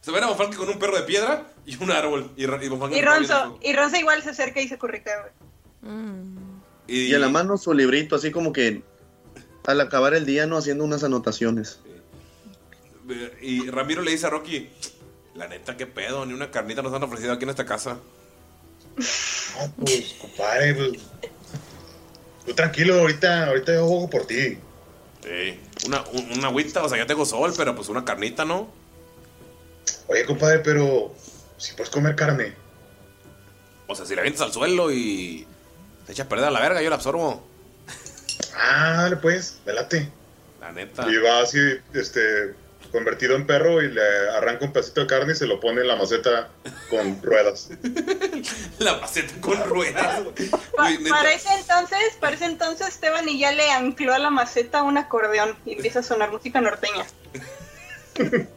Se 0.00 0.10
ven 0.10 0.24
a 0.24 0.26
Von 0.26 0.36
Falken 0.36 0.58
con 0.58 0.68
un 0.68 0.78
perro 0.78 0.96
de 0.96 1.04
piedra 1.04 1.52
y 1.64 1.80
un 1.82 1.92
árbol. 1.92 2.32
Y, 2.36 2.42
y 2.42 2.98
Y 2.98 3.02
Ronzo, 3.02 3.58
y 3.62 3.72
Ronzo 3.72 3.96
igual 3.96 4.22
se 4.22 4.30
acerca 4.30 4.60
y 4.60 4.68
se 4.68 4.78
currica, 4.78 5.12
güey. 5.20 5.32
Y, 6.90 7.06
Y 7.06 7.14
en 7.14 7.20
la 7.20 7.28
mano 7.28 7.56
su 7.56 7.72
librito, 7.72 8.16
así 8.16 8.30
como 8.32 8.52
que 8.52 8.82
al 9.64 9.80
acabar 9.80 10.14
el 10.14 10.26
día, 10.26 10.46
no 10.46 10.56
haciendo 10.56 10.82
unas 10.84 11.04
anotaciones. 11.04 11.78
Y 13.40 13.68
Ramiro 13.70 14.02
le 14.02 14.10
dice 14.10 14.26
a 14.26 14.30
Rocky: 14.30 14.68
La 15.34 15.46
neta, 15.48 15.76
qué 15.76 15.86
pedo, 15.86 16.26
ni 16.26 16.32
una 16.32 16.50
carnita 16.50 16.82
nos 16.82 16.92
han 16.92 17.02
ofrecido 17.02 17.32
aquí 17.32 17.44
en 17.44 17.50
esta 17.50 17.64
casa. 17.66 17.98
No, 18.96 19.72
pues, 19.84 20.14
compadre, 20.20 20.74
pues. 20.74 20.92
Tú 22.46 22.54
tranquilo, 22.54 22.98
ahorita, 23.00 23.46
ahorita 23.48 23.74
yo 23.74 23.86
juego 23.86 24.10
por 24.10 24.26
ti. 24.26 24.58
Sí. 25.22 25.60
Una, 25.86 26.02
un- 26.12 26.38
una 26.38 26.48
agüita, 26.48 26.82
o 26.82 26.88
sea, 26.88 26.98
ya 26.98 27.06
tengo 27.06 27.24
sol, 27.24 27.52
pero 27.56 27.74
pues 27.76 27.88
una 27.88 28.04
carnita, 28.04 28.44
¿no? 28.44 28.68
Oye, 30.08 30.24
compadre, 30.24 30.58
pero 30.60 31.14
si 31.58 31.74
puedes 31.74 31.90
comer 31.90 32.16
carne. 32.16 32.54
O 33.86 33.94
sea, 33.94 34.06
si 34.06 34.14
la 34.14 34.22
avientas 34.22 34.42
al 34.42 34.52
suelo 34.52 34.90
y 34.90 35.46
te 36.10 36.14
echas 36.14 36.26
a 36.26 36.28
perder 36.28 36.48
a 36.48 36.50
la 36.50 36.58
verga, 36.58 36.82
yo 36.82 36.90
la 36.90 36.96
absorbo. 36.96 37.40
Ah, 38.56 38.94
dale 39.02 39.16
pues, 39.16 39.60
velate. 39.64 40.10
La 40.60 40.72
neta. 40.72 41.06
Y 41.08 41.16
va 41.18 41.38
así, 41.42 41.60
este, 41.94 42.52
convertido 42.90 43.36
en 43.36 43.46
perro 43.46 43.80
y 43.80 43.92
le 43.92 44.02
arranca 44.30 44.64
un 44.64 44.72
pedacito 44.72 45.02
de 45.02 45.06
carne 45.06 45.34
y 45.34 45.36
se 45.36 45.46
lo 45.46 45.60
pone 45.60 45.82
en 45.82 45.86
la 45.86 45.94
maceta 45.94 46.48
con 46.90 47.22
ruedas. 47.22 47.68
La 48.80 48.96
maceta 48.96 49.34
con 49.40 49.62
ruedas. 49.64 50.20
Pa- 50.76 50.82
Güey, 50.82 50.98
neta. 50.98 51.10
para 51.14 51.32
ese 51.32 51.48
entonces, 51.54 51.98
para 52.18 52.34
ese 52.34 52.46
entonces 52.46 52.88
Esteban 52.88 53.28
y 53.28 53.38
ya 53.38 53.52
le 53.52 53.70
ancló 53.70 54.12
a 54.12 54.18
la 54.18 54.30
maceta 54.30 54.82
un 54.82 54.98
acordeón 54.98 55.54
y 55.64 55.74
empieza 55.74 56.00
a 56.00 56.02
sonar 56.02 56.32
música 56.32 56.60
norteña. 56.60 57.06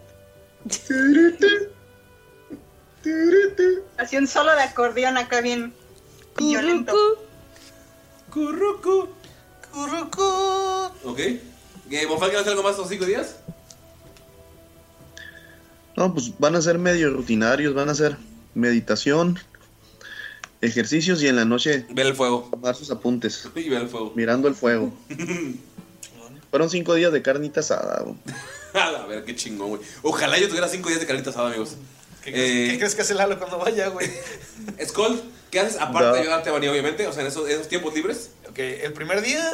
Así 3.98 4.18
un 4.18 4.28
solo 4.28 4.56
de 4.56 4.64
acordeón 4.64 5.18
acá 5.18 5.42
bien 5.42 5.72
violento. 6.38 6.96
Currucu. 8.34 9.10
Currucu. 9.72 10.24
¿Ok? 11.04 11.20
¿Que 11.90 12.06
Von 12.08 12.20
Falken 12.20 12.40
hace 12.40 12.50
algo 12.50 12.64
más 12.64 12.72
estos 12.72 12.90
cinco 12.90 13.06
días? 13.06 13.36
No, 15.96 16.14
pues 16.14 16.32
van 16.40 16.56
a 16.56 16.62
ser 16.62 16.80
medio 16.80 17.12
rutinarios, 17.12 17.76
van 17.76 17.90
a 17.90 17.92
hacer 17.92 18.18
meditación, 18.56 19.38
ejercicios 20.62 21.22
y 21.22 21.28
en 21.28 21.36
la 21.36 21.46
noche 21.46 21.86
Ver 21.92 22.08
el 22.08 22.16
fuego. 22.16 22.48
tomar 22.50 22.76
sus 22.76 22.90
apuntes, 22.90 23.48
Y 23.56 23.70
ver 23.70 23.84
el 23.84 23.90
fuego. 23.90 24.12
mirando 24.16 24.48
el 24.48 24.56
fuego. 24.56 24.92
Fueron 26.50 26.70
cinco 26.70 26.94
días 26.96 27.12
de 27.12 27.22
carnita 27.22 27.60
asada. 27.62 28.02
güey. 28.04 28.16
A 28.74 29.06
ver, 29.06 29.24
qué 29.24 29.36
chingón, 29.36 29.70
güey. 29.70 29.82
Ojalá 30.02 30.40
yo 30.40 30.48
tuviera 30.48 30.68
cinco 30.68 30.90
días 30.90 31.02
de 31.02 31.06
carnita 31.08 31.30
asada, 31.30 31.50
amigos. 31.50 31.76
¿Qué, 32.24 32.32
crees, 32.32 32.72
qué 32.72 32.78
crees 32.80 32.96
que 32.96 33.02
hace 33.04 33.14
Lalo 33.14 33.38
cuando 33.38 33.60
vaya, 33.60 33.90
güey? 33.90 34.10
Skull, 34.88 35.22
¿qué 35.54 35.60
haces 35.60 35.80
aparte 35.80 36.14
de 36.14 36.20
ayudarte 36.22 36.50
a 36.50 36.54
Bani, 36.54 36.68
obviamente? 36.68 37.06
O 37.08 37.14
sea, 37.14 37.22
en 37.22 37.28
esos, 37.28 37.48
esos 37.48 37.68
tiempos 37.70 37.94
libres. 37.94 38.32
Ok, 38.50 38.58
el 38.58 38.92
primer 38.92 39.22
día 39.22 39.48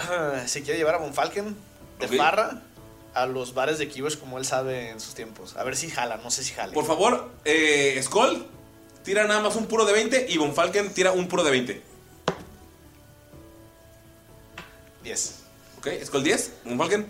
ah, 0.00 0.42
se 0.46 0.62
quiere 0.62 0.76
llevar 0.78 0.96
a 0.96 0.98
Von 0.98 1.14
Falken 1.14 1.56
de 2.00 2.06
Ok. 2.06 2.16
farra 2.16 2.62
a 3.14 3.26
los 3.26 3.54
bares 3.54 3.78
de 3.78 3.88
Keyboard 3.88 4.18
como 4.18 4.38
él 4.38 4.44
sabe 4.44 4.90
en 4.90 5.00
sus 5.00 5.14
tiempos. 5.14 5.56
A 5.56 5.62
ver 5.64 5.76
si 5.76 5.88
jala, 5.88 6.16
no 6.18 6.30
sé 6.32 6.42
si 6.42 6.52
jala. 6.52 6.72
Por 6.72 6.84
favor, 6.84 7.30
eh, 7.44 7.98
Skull, 8.02 8.44
tira 9.04 9.24
nada 9.26 9.40
más 9.40 9.54
un 9.56 9.66
puro 9.66 9.84
de 9.86 9.92
20 9.92 10.26
y 10.28 10.36
Von 10.36 10.52
Falken 10.52 10.92
tira 10.92 11.12
un 11.12 11.28
puro 11.28 11.44
de 11.44 11.50
20. 11.52 11.82
10. 15.04 15.34
¿Ok? 15.78 15.88
Skull 16.04 16.24
10, 16.24 16.52
Von 16.64 16.78
Falken, 16.78 17.06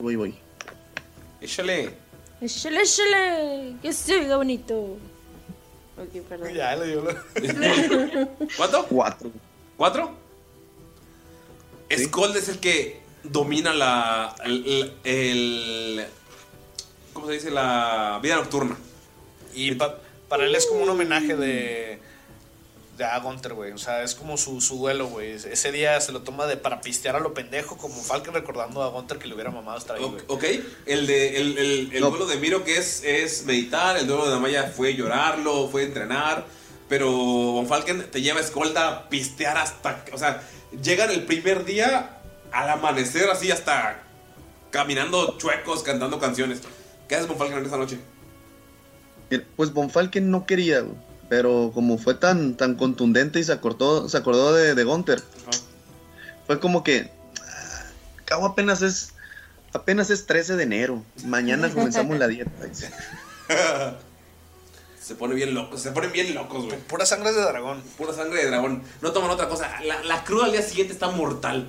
Voy, 0.00 0.16
voy. 0.16 0.38
échale. 1.40 1.94
Échale, 2.40 2.82
échale. 2.82 3.76
Que 3.82 3.92
se 3.92 4.14
oiga 4.16 4.36
bonito. 4.36 4.96
Ok, 6.00 6.22
perdón. 6.28 6.54
Ya, 6.54 6.76
le 6.76 6.86
dio 6.86 7.04
¿Cuánto? 8.56 8.86
Cuatro. 8.88 9.30
¿Cuatro? 9.76 10.10
Skull 11.96 12.36
es 12.36 12.48
el 12.48 12.58
que 12.60 13.00
domina 13.24 13.72
la. 13.74 14.34
El, 14.44 14.92
el- 15.04 16.06
¿Cómo 17.12 17.26
se 17.26 17.32
dice? 17.34 17.50
La 17.50 18.20
vida 18.22 18.36
nocturna. 18.36 18.76
Y 19.54 19.74
pa- 19.74 19.98
para 20.28 20.44
él 20.44 20.54
es 20.54 20.66
como 20.66 20.82
un 20.82 20.88
homenaje 20.90 21.34
de. 21.36 21.98
De 22.98 23.04
a 23.04 23.18
Gunter, 23.20 23.54
güey. 23.54 23.70
O 23.72 23.78
sea, 23.78 24.02
es 24.02 24.14
como 24.16 24.36
su, 24.36 24.60
su 24.60 24.76
duelo, 24.76 25.06
güey. 25.06 25.30
Ese 25.32 25.70
día 25.72 26.00
se 26.00 26.10
lo 26.12 26.22
toma 26.22 26.46
de 26.46 26.56
para 26.56 26.80
pistear 26.80 27.14
a 27.14 27.20
lo 27.20 27.32
pendejo, 27.32 27.76
como 27.78 27.94
Falken 28.02 28.34
recordando 28.34 28.82
a 28.82 28.88
Gunter 28.88 29.18
que 29.18 29.28
le 29.28 29.34
hubiera 29.34 29.52
mamado 29.52 29.78
estar 29.78 29.96
ahí, 29.96 30.02
güey. 30.04 30.22
Ok, 30.26 30.44
el, 30.84 31.06
de, 31.06 31.36
el, 31.40 31.58
el, 31.58 31.90
el 31.94 32.00
No. 32.00 32.10
duelo 32.10 32.26
de 32.26 32.36
Miro 32.38 32.64
que 32.64 32.76
es, 32.76 33.04
es 33.04 33.44
meditar, 33.44 33.96
el 33.96 34.08
duelo 34.08 34.24
de 34.26 34.32
Damaya 34.32 34.64
fue 34.64 34.94
llorarlo, 34.96 35.68
fue 35.68 35.84
entrenar, 35.84 36.44
pero 36.88 37.08
Von 37.12 37.68
Falken 37.68 38.10
te 38.10 38.20
lleva 38.20 38.40
escolta 38.40 38.88
a 38.88 39.08
pistear 39.08 39.56
hasta, 39.58 40.04
o 40.12 40.18
sea, 40.18 40.42
llegan 40.82 41.10
el 41.12 41.24
primer 41.24 41.64
día 41.64 42.18
al 42.50 42.68
amanecer 42.70 43.30
así 43.30 43.50
hasta 43.52 44.02
caminando 44.70 45.38
chuecos, 45.38 45.84
cantando 45.84 46.18
canciones. 46.18 46.62
¿Qué 47.08 47.14
haces 47.14 47.28
Von 47.28 47.38
Falken 47.38 47.58
en 47.58 47.66
esa 47.66 47.76
noche? 47.76 47.98
Pues 49.56 49.72
Von 49.72 49.88
Falken 49.88 50.30
no 50.30 50.46
quería, 50.46 50.80
güey. 50.80 50.96
Pero 51.28 51.70
como 51.74 51.98
fue 51.98 52.14
tan, 52.14 52.56
tan 52.56 52.74
contundente 52.74 53.38
y 53.38 53.44
se 53.44 53.52
acordó, 53.52 54.08
se 54.08 54.16
acordó 54.16 54.54
de, 54.54 54.74
de 54.74 54.84
Gunther, 54.84 55.22
fue 56.46 56.58
como 56.60 56.82
que. 56.82 57.10
Cabo 58.24 58.46
apenas 58.46 58.82
es. 58.82 59.12
Apenas 59.74 60.08
es 60.10 60.26
13 60.26 60.56
de 60.56 60.62
enero. 60.62 61.02
Mañana 61.26 61.68
comenzamos 61.74 62.18
la 62.18 62.26
dieta. 62.28 62.64
dice. 62.64 62.90
Se 65.02 65.14
pone 65.14 65.34
bien 65.34 65.54
loco, 65.54 65.78
se 65.78 65.90
ponen 65.92 66.12
bien 66.12 66.34
locos, 66.34 66.66
güey. 66.66 66.78
Pura 66.80 67.06
sangre 67.06 67.32
de 67.32 67.40
dragón. 67.40 67.80
Pura 67.96 68.12
sangre 68.12 68.40
de 68.42 68.48
dragón. 68.50 68.82
No 69.00 69.10
toman 69.12 69.30
otra 69.30 69.48
cosa. 69.48 69.80
La, 69.82 70.02
la 70.04 70.22
cruda 70.22 70.44
al 70.44 70.52
día 70.52 70.60
siguiente 70.60 70.92
está 70.92 71.08
mortal. 71.10 71.66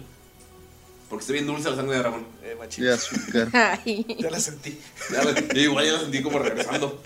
Porque 1.10 1.22
está 1.22 1.32
bien 1.32 1.48
dulce 1.48 1.70
la 1.70 1.78
sangre 1.78 1.96
de 1.96 2.00
dragón. 2.02 2.26
Eh, 2.44 2.58
Y 2.78 2.88
azúcar. 2.88 3.48
Ya 4.20 4.30
la 4.30 4.40
sentí. 4.42 4.78
Ya 5.10 5.24
la- 5.24 5.40
yo 5.40 5.62
igual 5.62 5.86
ya 5.86 5.94
la 5.94 6.00
sentí 6.02 6.22
como 6.22 6.40
regresando. 6.40 7.02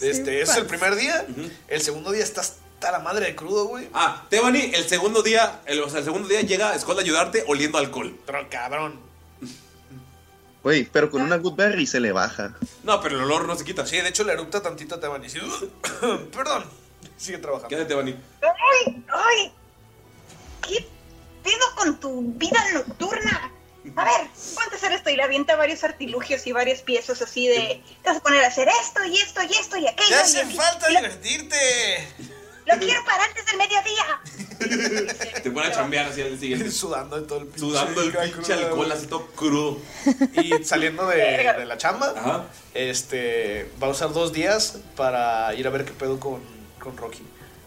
Este 0.00 0.42
es 0.42 0.56
el 0.56 0.66
primer 0.66 0.96
día. 0.96 1.26
El 1.68 1.80
segundo 1.80 2.12
día 2.12 2.22
está 2.24 2.42
hasta 2.42 2.92
la 2.92 2.98
madre 2.98 3.26
de 3.26 3.36
crudo, 3.36 3.66
güey. 3.66 3.88
Ah, 3.94 4.26
Tebani, 4.28 4.72
el 4.74 4.86
segundo 4.86 5.22
día, 5.22 5.60
el, 5.66 5.80
o 5.80 5.88
sea, 5.88 6.00
el 6.00 6.04
segundo 6.04 6.28
día 6.28 6.42
llega 6.42 6.78
Skull 6.78 6.98
a 6.98 7.00
ayudarte 7.00 7.44
oliendo 7.46 7.78
alcohol. 7.78 8.18
Pero 8.26 8.48
cabrón. 8.50 9.00
Güey, 10.62 10.84
pero 10.84 11.10
con 11.10 11.22
una 11.22 11.36
good 11.36 11.54
berry 11.54 11.86
se 11.86 12.00
le 12.00 12.10
baja. 12.10 12.56
No, 12.82 13.00
pero 13.00 13.16
el 13.16 13.22
olor 13.22 13.46
no 13.46 13.54
se 13.54 13.64
quita. 13.64 13.86
Sí, 13.86 13.96
de 13.98 14.08
hecho 14.08 14.24
le 14.24 14.32
erupta 14.32 14.62
tantito 14.62 14.96
a 14.96 15.00
Tebani. 15.00 15.28
Sí, 15.28 15.38
Perdón. 16.32 16.64
Sigue 17.16 17.38
trabajando. 17.38 17.68
¿Qué 17.68 17.76
hace 17.76 17.84
Tebani? 17.84 18.16
¡Ay! 18.42 19.04
¡Ay! 19.08 19.52
¿Qué 20.62 20.86
pedo 21.44 21.74
con 21.76 22.00
tu 22.00 22.32
vida 22.32 22.58
nocturna? 22.74 23.52
A 23.94 24.04
ver, 24.04 24.28
ponte 24.54 24.74
a 24.74 24.78
hacer 24.78 24.92
esto 24.92 25.10
y 25.10 25.16
le 25.16 25.22
avienta 25.22 25.54
varios 25.56 25.84
artilugios 25.84 26.46
y 26.46 26.52
varias 26.52 26.82
piezas 26.82 27.22
así 27.22 27.46
de. 27.46 27.82
Te 28.02 28.08
vas 28.08 28.18
a 28.18 28.20
poner 28.22 28.42
a 28.44 28.48
hacer 28.48 28.68
esto 28.82 29.04
y 29.04 29.16
esto 29.18 29.40
y 29.42 29.52
esto 29.54 29.76
y 29.76 29.86
aquello. 29.86 30.10
¡Ya 30.10 30.16
y 30.16 30.20
hace 30.22 30.46
falta 30.46 30.88
divertirte! 30.88 32.08
Lo 32.66 32.76
quiero 32.80 33.04
para 33.04 33.22
antes 33.24 33.46
del 33.46 33.56
mediodía. 33.58 35.34
Te 35.42 35.50
pone 35.52 35.68
a 35.68 35.72
chambear 35.72 36.06
así 36.06 36.20
al 36.22 36.36
siguiente. 36.38 36.68
Sudando 36.72 37.22
todo 37.22 37.38
el 37.38 37.44
pinche 37.46 37.60
Sudando 37.60 38.00
el 38.02 38.12
pinche 38.12 38.52
alcohol 38.54 38.90
así 38.90 39.06
todo 39.06 39.26
crudo. 39.28 39.78
Y 40.42 40.64
saliendo 40.64 41.06
de, 41.06 41.16
de 41.58 41.64
la 41.64 41.78
chamba, 41.78 42.48
este 42.74 43.70
va 43.80 43.86
a 43.86 43.90
usar 43.90 44.12
dos 44.12 44.32
días 44.32 44.78
para 44.96 45.54
ir 45.54 45.66
a 45.66 45.70
ver 45.70 45.84
qué 45.84 45.92
pedo 45.92 46.18
con, 46.18 46.40
con 46.80 46.96
Rocky. 46.96 47.22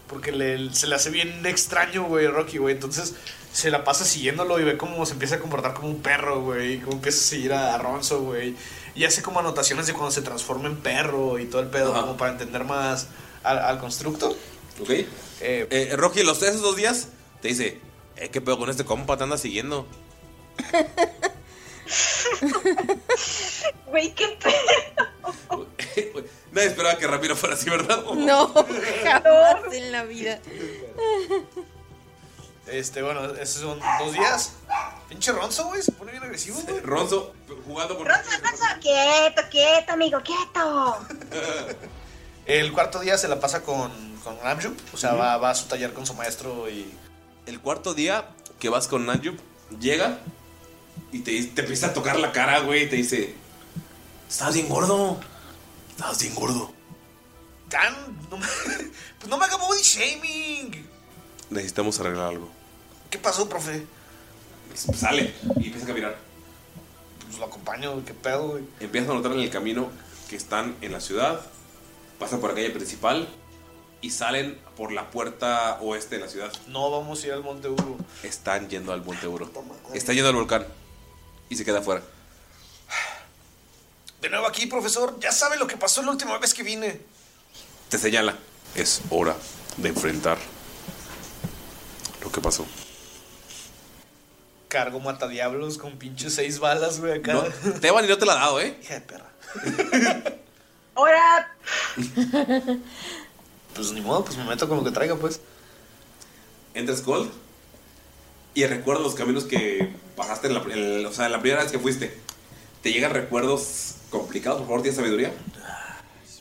Porque 0.06 0.32
le- 0.32 0.74
se 0.74 0.86
le 0.86 0.96
hace 0.96 1.08
bien 1.08 1.46
extraño, 1.46 2.04
güey, 2.04 2.26
Rocky, 2.26 2.58
güey. 2.58 2.74
Entonces 2.74 3.14
se 3.52 3.70
la 3.70 3.84
pasa 3.84 4.04
siguiéndolo 4.04 4.60
y 4.60 4.64
ve 4.64 4.76
cómo 4.76 5.04
se 5.06 5.12
empieza 5.12 5.36
a 5.36 5.38
comportar 5.38 5.74
como 5.74 5.88
un 5.88 6.02
perro, 6.02 6.42
güey. 6.42 6.80
Cómo 6.80 6.94
empieza 6.94 7.18
a 7.18 7.22
seguir 7.22 7.52
a 7.52 7.76
Ronzo, 7.78 8.22
güey. 8.22 8.54
Y 8.94 9.04
hace 9.04 9.22
como 9.22 9.40
anotaciones 9.40 9.86
de 9.86 9.92
cuando 9.92 10.10
se 10.10 10.22
transforma 10.22 10.68
en 10.68 10.76
perro 10.76 11.38
y 11.38 11.46
todo 11.46 11.60
el 11.60 11.68
pedo, 11.68 11.92
como 11.92 12.16
para 12.16 12.32
entender 12.32 12.64
más 12.64 13.08
al, 13.42 13.58
al 13.58 13.78
constructo. 13.78 14.36
¿Ok? 14.80 14.90
Eh, 15.40 15.94
Rocky, 15.96 16.22
los 16.22 16.42
esos 16.42 16.62
dos 16.62 16.76
días 16.76 17.08
te 17.40 17.48
dice, 17.48 17.80
eh, 18.16 18.28
¿qué 18.30 18.40
pedo 18.40 18.58
con 18.58 18.70
este 18.70 18.84
compa? 18.84 19.16
Te 19.16 19.24
anda 19.24 19.38
siguiendo. 19.38 19.86
Güey, 23.86 24.14
qué 24.14 24.38
pedo. 24.42 25.66
Nadie 26.52 26.68
esperaba 26.68 26.98
que 26.98 27.06
Ramiro 27.06 27.36
fuera 27.36 27.54
así, 27.54 27.68
¿verdad? 27.70 28.02
No, 28.14 28.48
jamás 29.04 29.72
en 29.72 29.92
la 29.92 30.04
vida. 30.04 30.40
Este, 32.70 33.02
bueno, 33.02 33.24
esos 33.34 33.62
son 33.62 33.80
dos 33.98 34.12
días. 34.12 34.52
Pinche 35.08 35.32
Ronzo, 35.32 35.66
güey, 35.66 35.82
se 35.82 35.92
pone 35.92 36.12
bien 36.12 36.22
agresivo, 36.22 36.60
güey. 36.60 36.80
Ronzo 36.80 37.34
jugando 37.66 37.96
con 37.96 38.06
Ronzo, 38.06 38.30
Ronzo, 38.42 38.64
quieto, 38.80 39.42
quieto, 39.50 39.92
amigo, 39.92 40.20
quieto. 40.22 40.96
El 42.46 42.72
cuarto 42.72 43.00
día 43.00 43.18
se 43.18 43.28
la 43.28 43.38
pasa 43.38 43.62
con, 43.62 43.90
con 44.24 44.38
Ramjuk, 44.40 44.76
o 44.92 44.96
sea, 44.96 45.14
va, 45.14 45.36
va 45.36 45.50
a 45.50 45.54
su 45.54 45.66
taller 45.66 45.92
con 45.92 46.06
su 46.06 46.14
maestro 46.14 46.68
y... 46.68 46.92
El 47.46 47.60
cuarto 47.60 47.94
día 47.94 48.28
que 48.58 48.68
vas 48.68 48.86
con 48.86 49.06
Nanjup, 49.06 49.38
llega 49.80 50.18
y 51.10 51.20
te, 51.20 51.42
te 51.44 51.62
empieza 51.62 51.88
a 51.88 51.92
tocar 51.92 52.18
la 52.18 52.32
cara, 52.32 52.60
güey, 52.60 52.84
y 52.84 52.88
te 52.88 52.96
dice, 52.96 53.34
estás 54.28 54.54
bien 54.54 54.68
gordo. 54.68 55.18
Estás 55.90 56.20
bien 56.22 56.34
gordo. 56.34 56.72
Tan... 57.68 57.94
No 58.30 58.36
me, 58.36 58.46
pues 59.18 59.28
no 59.28 59.36
me 59.36 59.44
haga 59.44 59.56
body 59.56 59.82
shaming. 59.82 60.88
Necesitamos 61.50 61.98
arreglar 61.98 62.28
algo. 62.28 62.59
¿Qué 63.10 63.18
pasó, 63.18 63.48
profe? 63.48 63.84
Sale 64.74 65.34
y 65.56 65.66
empieza 65.66 65.84
a 65.84 65.88
caminar. 65.88 66.16
Pues 67.26 67.38
lo 67.38 67.46
acompaño, 67.46 68.04
qué 68.04 68.14
pedo, 68.14 68.48
güey. 68.50 68.64
Empiezas 68.78 69.10
a 69.10 69.14
notar 69.14 69.32
en 69.32 69.40
el 69.40 69.50
camino 69.50 69.90
que 70.28 70.36
están 70.36 70.76
en 70.80 70.92
la 70.92 71.00
ciudad, 71.00 71.40
pasan 72.18 72.40
por 72.40 72.50
la 72.50 72.56
calle 72.56 72.70
principal 72.70 73.28
y 74.00 74.10
salen 74.10 74.58
por 74.76 74.92
la 74.92 75.10
puerta 75.10 75.78
oeste 75.80 76.16
de 76.16 76.22
la 76.22 76.28
ciudad. 76.28 76.52
No 76.68 76.90
vamos 76.90 77.22
a 77.22 77.26
ir 77.26 77.32
al 77.32 77.42
Monte 77.42 77.68
Uru. 77.68 77.98
Están 78.22 78.68
yendo 78.68 78.92
al 78.92 79.04
Monte 79.04 79.26
Uro. 79.26 79.50
Está 79.92 80.12
yendo 80.12 80.28
al 80.28 80.36
volcán 80.36 80.66
y 81.48 81.56
se 81.56 81.64
queda 81.64 81.80
afuera. 81.80 82.02
De 84.20 84.28
nuevo 84.28 84.46
aquí, 84.46 84.66
profesor. 84.66 85.18
Ya 85.20 85.32
sabe 85.32 85.56
lo 85.56 85.66
que 85.66 85.76
pasó 85.76 86.02
la 86.02 86.12
última 86.12 86.38
vez 86.38 86.54
que 86.54 86.62
vine. 86.62 87.00
Te 87.88 87.98
señala. 87.98 88.36
Es 88.74 89.02
hora 89.10 89.34
de 89.78 89.88
enfrentar 89.88 90.38
lo 92.22 92.30
que 92.30 92.40
pasó. 92.40 92.64
Cargo 94.70 95.00
matadiablos 95.00 95.76
con 95.78 95.98
pinches 95.98 96.34
seis 96.34 96.58
balas, 96.60 97.00
güey, 97.00 97.18
acá. 97.18 97.32
No, 97.34 97.42
Teban 97.80 98.04
y 98.04 98.08
no 98.08 98.16
te 98.16 98.24
la 98.24 98.32
ha 98.32 98.36
dado, 98.36 98.60
¿eh? 98.60 98.78
Hija 98.80 98.94
de 98.94 99.00
perra. 99.02 99.26
Ahora, 100.94 101.52
Pues 103.74 103.92
ni 103.92 104.00
modo, 104.00 104.24
pues 104.24 104.36
me 104.36 104.44
meto 104.44 104.68
con 104.68 104.78
lo 104.78 104.84
que 104.84 104.90
traiga, 104.92 105.16
pues. 105.16 105.40
Entras 106.74 107.02
Gold 107.04 107.30
y 108.54 108.64
recuerdas 108.66 109.02
los 109.04 109.14
caminos 109.14 109.44
que 109.44 109.92
bajaste 110.16 110.46
en 110.48 110.54
la, 110.54 110.60
en- 110.72 111.04
o 111.06 111.12
sea, 111.12 111.28
la 111.28 111.40
primera 111.40 111.62
vez 111.62 111.72
que 111.72 111.78
fuiste. 111.78 112.16
¿Te 112.82 112.92
llegan 112.92 113.12
recuerdos 113.12 113.94
complicados? 114.10 114.58
Por 114.60 114.66
favor, 114.68 114.82
¿tienes 114.82 114.96
sabiduría? 114.96 115.32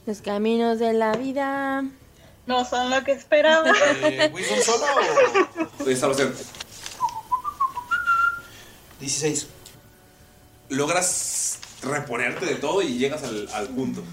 Los 0.06 0.22
caminos 0.22 0.78
de 0.80 0.94
la 0.94 1.14
vida. 1.14 1.84
no 2.46 2.66
son 2.66 2.90
lo 2.92 3.04
que 3.04 3.12
esperaba. 3.14 3.72
Eh, 4.04 4.32
¿Wisdom 4.34 4.60
solo 4.62 4.86
o...? 5.86 5.90
Esta 5.90 6.08
va 6.08 6.14
a 6.14 6.16
ser 6.18 6.34
16. 9.00 9.48
logras 10.70 11.60
reponerte 11.82 12.46
de 12.46 12.56
todo 12.56 12.82
y 12.82 12.98
llegas 12.98 13.24
al, 13.24 13.48
al 13.54 13.68
punto. 13.70 14.04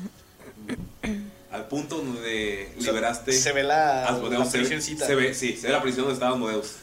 Al 1.50 1.66
punto 1.68 1.96
donde 1.98 2.72
O 2.78 2.82
sea, 2.82 2.92
liberaste. 2.92 3.32
se 3.32 3.52
ve 3.52 3.62
la- 3.62 4.06
Asmodeus. 4.06 4.44
la 4.44 4.50
se, 4.50 4.58
ve, 4.58 4.80
se 4.80 5.14
ve, 5.14 5.34
sí, 5.34 5.56
se 5.56 5.66
ve 5.68 5.72
la 5.72 5.82
prisión 5.82 6.02
donde 6.04 6.14
estaba 6.14 6.32
Asmodeus. 6.32 6.76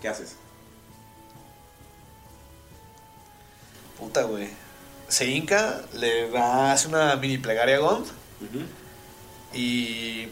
¿Qué 0.00 0.08
haces? 0.08 0.36
Puta, 3.98 4.22
güey. 4.24 4.48
Se 5.08 5.26
hinca, 5.26 5.82
le 5.94 6.30
da, 6.30 6.72
hace 6.72 6.88
una 6.88 7.16
mini 7.16 7.38
plegaria 7.38 7.76
a 7.76 7.80
Gond. 7.80 8.06
Y. 9.54 10.28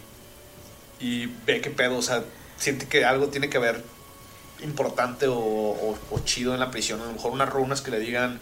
Y 1.01 1.27
ve 1.47 1.61
qué 1.61 1.71
pedo, 1.71 1.97
o 1.99 2.03
sea, 2.03 2.25
siente 2.57 2.87
que 2.87 3.05
algo 3.05 3.29
tiene 3.29 3.51
que 3.51 3.59
ver 3.59 3.83
importante 4.63 5.27
o, 5.27 5.37
o- 5.39 5.99
o 6.11 6.19
chido 6.21 6.55
en 6.55 6.61
la 6.61 6.71
prisión. 6.71 7.01
A 7.01 7.07
lo 7.07 7.13
mejor 7.13 7.33
unas 7.33 7.49
runas 7.49 7.81
que 7.83 7.91
le 7.91 7.99
digan 7.99 8.41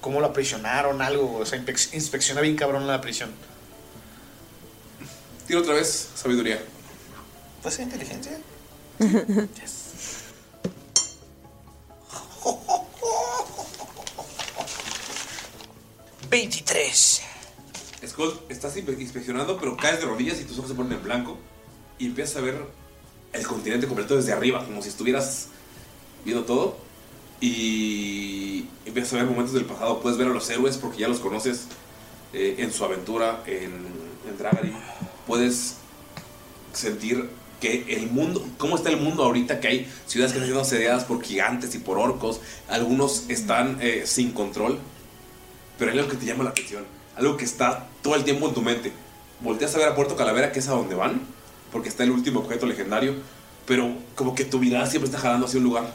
cómo 0.00 0.20
la 0.20 0.28
aprisionaron, 0.28 1.00
algo. 1.02 1.38
O 1.38 1.46
sea, 1.46 1.58
inspec- 1.58 1.94
inspecciona 1.94 2.40
bien 2.40 2.56
cabrón 2.56 2.86
la 2.86 3.00
prisión. 3.00 3.30
Tiro 5.46 5.60
otra 5.60 5.74
vez 5.74 6.10
sabiduría. 6.14 6.62
¿Puede 7.62 7.76
ser 7.76 7.84
inteligencia? 7.84 8.38
23. 16.30 17.22
Skull, 18.06 18.38
estás 18.48 18.76
inspe- 18.76 19.00
inspeccionando, 19.00 19.58
pero 19.58 19.76
caes 19.76 20.00
de 20.00 20.06
rodillas 20.06 20.40
y 20.40 20.44
tus 20.44 20.58
ojos 20.58 20.70
se 20.70 20.76
ponen 20.76 20.92
en 20.92 21.02
blanco. 21.04 21.38
Y 21.98 22.06
empiezas 22.06 22.36
a 22.36 22.40
ver 22.40 22.66
el 23.34 23.46
continente 23.46 23.86
completo 23.86 24.16
desde 24.16 24.32
arriba, 24.32 24.64
como 24.64 24.80
si 24.82 24.88
estuvieras 24.88 25.48
viendo 26.24 26.44
todo. 26.44 26.76
Y 27.40 28.66
empiezas 28.86 29.12
a 29.14 29.16
ver 29.16 29.26
momentos 29.26 29.52
del 29.52 29.64
pasado. 29.64 30.00
Puedes 30.00 30.16
ver 30.16 30.28
a 30.28 30.30
los 30.30 30.48
héroes 30.48 30.78
porque 30.78 30.98
ya 30.98 31.08
los 31.08 31.18
conoces 31.18 31.66
eh, 32.32 32.56
en 32.58 32.72
su 32.72 32.84
aventura 32.84 33.42
en, 33.46 33.72
en 34.28 34.38
Dragari. 34.38 34.72
Puedes 35.26 35.76
sentir 36.72 37.28
que 37.60 37.84
el 37.96 38.10
mundo, 38.10 38.46
cómo 38.56 38.76
está 38.76 38.90
el 38.90 38.98
mundo 38.98 39.24
ahorita, 39.24 39.60
que 39.60 39.68
hay 39.68 39.92
ciudades 40.06 40.32
que 40.32 40.38
están 40.38 40.46
siendo 40.46 40.60
asediadas 40.60 41.04
por 41.04 41.22
gigantes 41.22 41.74
y 41.74 41.78
por 41.78 41.98
orcos. 41.98 42.40
Algunos 42.68 43.24
están 43.28 43.78
eh, 43.80 44.02
sin 44.06 44.32
control. 44.32 44.78
Pero 45.78 45.90
hay 45.90 45.98
algo 45.98 46.10
que 46.10 46.16
te 46.16 46.26
llama 46.26 46.44
la 46.44 46.50
atención. 46.50 46.84
Algo 47.16 47.36
que 47.36 47.44
está 47.44 47.88
todo 48.02 48.14
el 48.14 48.24
tiempo 48.24 48.48
en 48.48 48.54
tu 48.54 48.62
mente. 48.62 48.92
Volteas 49.40 49.74
a 49.74 49.78
ver 49.78 49.88
a 49.88 49.94
Puerto 49.94 50.16
Calavera, 50.16 50.52
que 50.52 50.60
es 50.60 50.68
a 50.68 50.72
donde 50.72 50.94
van, 50.94 51.20
porque 51.74 51.88
está 51.88 52.04
el 52.04 52.12
último 52.12 52.38
objeto 52.38 52.66
legendario. 52.66 53.16
Pero 53.66 53.96
como 54.14 54.36
que 54.36 54.44
tu 54.44 54.60
mirada 54.60 54.86
siempre 54.86 55.08
está 55.10 55.18
jalando 55.18 55.46
hacia 55.46 55.58
un 55.58 55.64
lugar. 55.64 55.92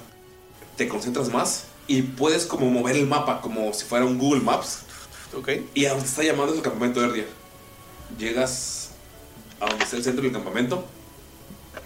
Te 0.76 0.90
concentras 0.90 1.32
más 1.32 1.68
y 1.88 2.02
puedes 2.02 2.46
como 2.46 2.70
mover 2.70 2.98
el 2.98 3.08
mapa 3.08 3.40
como 3.40 3.74
si 3.74 3.86
fuera 3.86 4.04
un 4.04 4.18
Google 4.18 4.42
Maps. 4.42 4.80
Ok. 5.38 5.50
Y 5.74 5.86
a 5.86 5.92
donde 5.92 6.06
está 6.06 6.22
llamando 6.22 6.52
es 6.52 6.58
el 6.58 6.64
campamento 6.64 7.00
de 7.00 7.08
Erdia. 7.08 7.26
Llegas 8.18 8.90
a 9.62 9.68
donde 9.68 9.86
está 9.86 9.96
el 9.96 10.04
centro 10.04 10.22
del 10.22 10.34
campamento, 10.34 10.86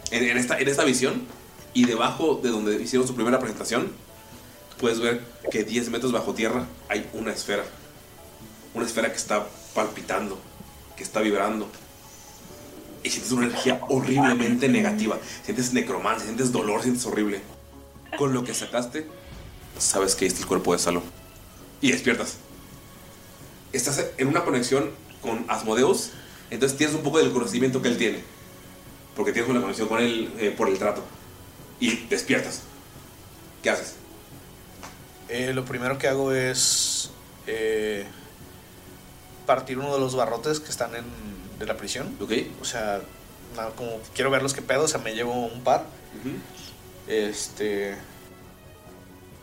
en, 0.10 0.24
en 0.24 0.38
esta, 0.38 0.60
en 0.60 0.68
esta 0.68 0.84
visión, 0.84 1.28
y 1.74 1.86
debajo 1.86 2.40
de 2.42 2.50
donde 2.50 2.82
hicieron 2.82 3.08
su 3.08 3.14
primera 3.14 3.40
presentación, 3.40 3.92
puedes 4.80 5.00
ver 5.00 5.22
que 5.52 5.64
10 5.64 5.90
metros 5.90 6.12
bajo 6.12 6.34
tierra 6.34 6.66
hay 6.90 7.08
una 7.14 7.32
esfera. 7.32 7.64
Una 8.74 8.86
esfera 8.86 9.10
que 9.10 9.18
está 9.18 9.46
palpitando, 9.76 10.40
que 10.98 11.04
está 11.04 11.20
vibrando. 11.22 11.68
Y 13.04 13.10
sientes 13.10 13.32
una 13.32 13.48
energía 13.48 13.82
horriblemente 13.90 14.70
negativa. 14.70 15.20
Sientes 15.44 15.74
necromancia, 15.74 16.26
sientes 16.26 16.52
dolor, 16.52 16.82
sientes 16.82 17.06
horrible. 17.06 17.42
Con 18.18 18.34
lo 18.34 18.44
que 18.44 18.54
sacaste, 18.54 19.08
sabes 19.78 20.16
que 20.16 20.26
este 20.26 20.38
es 20.38 20.42
el 20.44 20.48
cuerpo 20.48 20.74
de 20.74 20.80
Salo. 20.80 21.04
Y 21.82 21.92
despiertas. 21.92 22.38
Estás 23.74 24.06
en 24.18 24.28
una 24.28 24.44
conexión 24.46 24.92
con 25.22 25.46
Asmodeus, 25.48 26.12
entonces 26.52 26.78
tienes 26.78 26.96
un 26.96 27.02
poco 27.02 27.18
del 27.18 27.32
conocimiento 27.32 27.82
que 27.82 27.90
él 27.90 27.98
tiene. 27.98 28.20
Porque 29.16 29.32
tienes 29.32 29.50
una 29.50 29.62
conexión 29.62 29.88
con 29.88 30.00
él 30.00 30.32
eh, 30.38 30.54
por 30.56 30.70
el 30.70 30.78
trato. 30.78 31.04
Y 31.80 32.06
despiertas. 32.06 32.62
¿Qué 33.62 33.70
haces? 33.70 33.96
Eh, 35.30 35.54
lo 35.54 35.66
primero 35.66 35.98
que 35.98 36.08
hago 36.08 36.32
es 36.32 37.10
eh, 37.48 38.06
partir 39.46 39.80
uno 39.80 39.94
de 39.94 40.00
los 40.00 40.16
barrotes 40.16 40.60
que 40.60 40.70
están 40.70 40.96
en, 40.96 41.06
de 41.60 41.66
la 41.66 41.78
prisión. 41.78 42.16
Ok. 42.22 42.32
O 42.62 42.66
sea, 42.66 43.02
nada, 43.56 43.72
como 43.72 44.00
quiero 44.16 44.30
verlos 44.32 44.54
que 44.54 44.62
pedo, 44.62 44.84
o 44.84 44.88
sea, 44.88 45.00
me 45.00 45.14
llevo 45.14 45.34
un 45.46 45.64
par. 45.64 45.86
Este. 47.08 47.96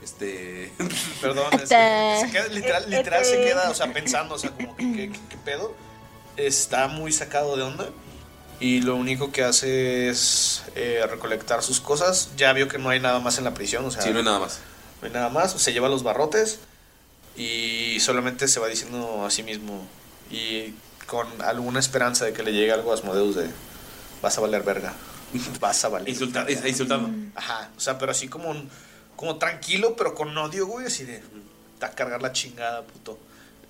Este. 0.02 0.72
Perdón, 1.20 1.46
es 1.54 1.60
que 1.60 1.66
se 1.68 2.30
queda- 2.32 2.48
literal, 2.48 2.90
literal 2.90 3.24
se 3.24 3.36
queda, 3.44 3.70
o 3.70 3.74
sea, 3.74 3.92
pensando, 3.92 4.34
o 4.34 4.38
sea, 4.38 4.50
como 4.50 4.76
que 4.76 4.84
¿qué, 4.92 5.10
qué- 5.12 5.20
qué 5.30 5.36
pedo. 5.44 5.74
Está 6.36 6.88
muy 6.88 7.12
sacado 7.12 7.56
de 7.56 7.62
onda. 7.64 7.88
Y 8.60 8.82
lo 8.82 8.96
único 8.96 9.32
que 9.32 9.42
hace 9.42 10.08
es 10.10 10.62
eh, 10.74 11.02
recolectar 11.10 11.62
sus 11.62 11.80
cosas. 11.80 12.30
Ya 12.36 12.52
vio 12.52 12.68
que 12.68 12.78
no 12.78 12.90
hay 12.90 13.00
nada 13.00 13.18
más 13.18 13.38
en 13.38 13.44
la 13.44 13.54
prisión, 13.54 13.84
o 13.84 13.90
sea. 13.90 14.02
Sí, 14.02 14.10
no 14.10 14.18
hay 14.18 14.24
nada 14.24 14.38
más. 14.38 14.60
No 15.00 15.06
hay 15.08 15.12
nada 15.14 15.28
más. 15.30 15.52
Se 15.52 15.72
lleva 15.72 15.88
los 15.88 16.02
barrotes 16.02 16.60
y 17.36 17.98
solamente 18.00 18.48
se 18.48 18.60
va 18.60 18.68
diciendo 18.68 19.24
a 19.24 19.30
sí 19.30 19.42
mismo. 19.42 19.86
Y 20.30 20.74
con 21.10 21.26
alguna 21.42 21.80
esperanza 21.80 22.24
de 22.24 22.32
que 22.32 22.44
le 22.44 22.52
llegue 22.52 22.70
algo 22.70 22.92
a 22.92 22.94
Asmodeus 22.94 23.34
de 23.34 23.50
vas 24.22 24.38
a 24.38 24.40
valer 24.40 24.62
verga. 24.62 24.94
Vas 25.58 25.84
a 25.84 25.88
valer. 25.88 26.08
Insulta- 26.08 26.46
insultando. 26.68 27.10
Ajá. 27.34 27.70
O 27.76 27.80
sea, 27.80 27.98
pero 27.98 28.12
así 28.12 28.28
como 28.28 28.50
un- 28.50 28.68
como 29.16 29.36
tranquilo, 29.36 29.96
pero 29.96 30.14
con 30.14 30.36
odio, 30.38 30.66
güey, 30.66 30.86
así 30.86 31.04
de 31.04 31.18
te 31.18 31.86
va 31.86 31.88
a 31.88 31.94
cargar 31.96 32.22
la 32.22 32.32
chingada, 32.32 32.82
puto. 32.84 33.18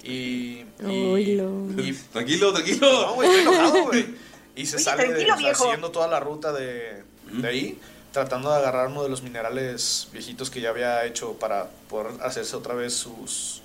Y. 0.02 0.08
y- 0.08 0.64
y- 0.86 1.92
Tranquilo, 2.12 2.52
tranquilo. 2.52 3.06
no, 3.06 3.14
güey, 3.14 3.28
estoy 3.30 3.42
enojado, 3.54 3.84
güey. 3.86 4.14
Y 4.56 4.66
se 4.66 4.76
Oye, 4.76 4.84
sale 4.84 5.02
de, 5.04 5.08
tranquilo, 5.08 5.34
o 5.34 5.38
sea, 5.38 5.46
viejo. 5.46 5.62
siguiendo 5.64 5.90
toda 5.90 6.08
la 6.08 6.20
ruta 6.20 6.52
de, 6.52 7.02
de 7.32 7.48
ahí, 7.48 7.78
tratando 8.12 8.50
de 8.50 8.56
agarrar 8.56 8.88
uno 8.88 9.02
de 9.02 9.08
los 9.08 9.22
minerales 9.22 10.08
viejitos 10.12 10.50
que 10.50 10.60
ya 10.60 10.70
había 10.70 11.04
hecho 11.06 11.34
para 11.34 11.68
poder 11.88 12.20
hacerse 12.22 12.56
otra 12.56 12.74
vez 12.74 12.92
sus, 12.94 13.62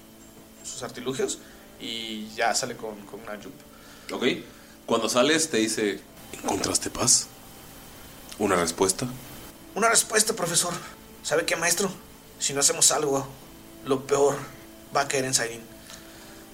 sus 0.64 0.84
artilugios. 0.84 1.40
Y 1.80 2.30
ya 2.36 2.54
sale 2.56 2.76
con, 2.78 2.96
con 3.06 3.20
una 3.22 3.34
jump. 3.34 3.54
Ok. 4.12 4.24
Cuando 4.86 5.10
sales 5.10 5.50
te 5.50 5.58
dice, 5.58 6.00
¿encontraste 6.34 6.90
paz? 6.90 7.28
¿Una 8.38 8.56
respuesta? 8.56 9.08
Una 9.74 9.90
respuesta, 9.90 10.34
profesor. 10.34 10.74
¿Sabe 11.24 11.46
qué, 11.46 11.56
maestro? 11.56 11.90
Si 12.40 12.54
no 12.54 12.60
hacemos 12.60 12.92
algo, 12.92 13.28
lo 13.86 14.06
peor 14.06 14.38
va 14.96 15.02
a 15.02 15.08
caer 15.08 15.26
en 15.26 15.34
Sairin. 15.34 15.62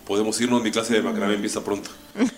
Podemos 0.07 0.39
irnos, 0.39 0.61
mi 0.61 0.71
clase 0.71 0.93
de 0.93 1.01
macramé 1.01 1.35
empieza 1.35 1.63
pronto. 1.63 1.89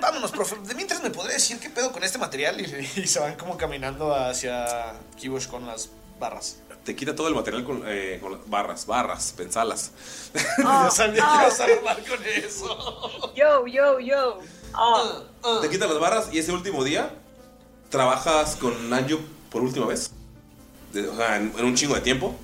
Vámonos, 0.00 0.30
profe. 0.32 0.56
De 0.66 0.74
mientras 0.74 1.02
me 1.02 1.10
podría 1.10 1.34
decir 1.34 1.58
qué 1.58 1.70
pedo 1.70 1.92
con 1.92 2.02
este 2.04 2.18
material. 2.18 2.60
Y, 2.60 3.00
y 3.00 3.06
se 3.06 3.20
van 3.20 3.36
como 3.36 3.56
caminando 3.56 4.14
hacia 4.14 4.94
Kibosh 5.16 5.48
con 5.48 5.66
las 5.66 5.90
barras. 6.18 6.58
Te 6.84 6.96
quita 6.96 7.14
todo 7.14 7.28
el 7.28 7.34
material 7.34 7.64
con, 7.64 7.82
eh, 7.86 8.18
con 8.22 8.38
barras, 8.46 8.86
barras, 8.86 9.34
pensalas. 9.36 9.92
Yo 10.58 10.90
sabía 10.90 11.14
que 11.16 11.20
ah, 11.22 11.42
ibas 11.44 11.60
a 11.60 11.64
armar 11.64 11.98
con 12.06 12.24
eso. 12.24 13.32
Yo, 13.34 13.66
yo, 13.66 14.00
yo. 14.00 14.38
Oh. 14.74 15.60
Te 15.60 15.68
quitan 15.68 15.88
las 15.90 15.98
barras 16.00 16.28
y 16.32 16.38
ese 16.38 16.52
último 16.52 16.84
día 16.84 17.10
trabajas 17.90 18.56
con 18.56 18.88
Nanju 18.90 19.18
por 19.50 19.62
última 19.62 19.86
vez. 19.86 20.10
De- 20.92 21.08
o 21.08 21.16
sea, 21.16 21.36
en, 21.36 21.52
en 21.58 21.64
un 21.64 21.74
chingo 21.74 21.94
de 21.94 22.00
tiempo. 22.00 22.34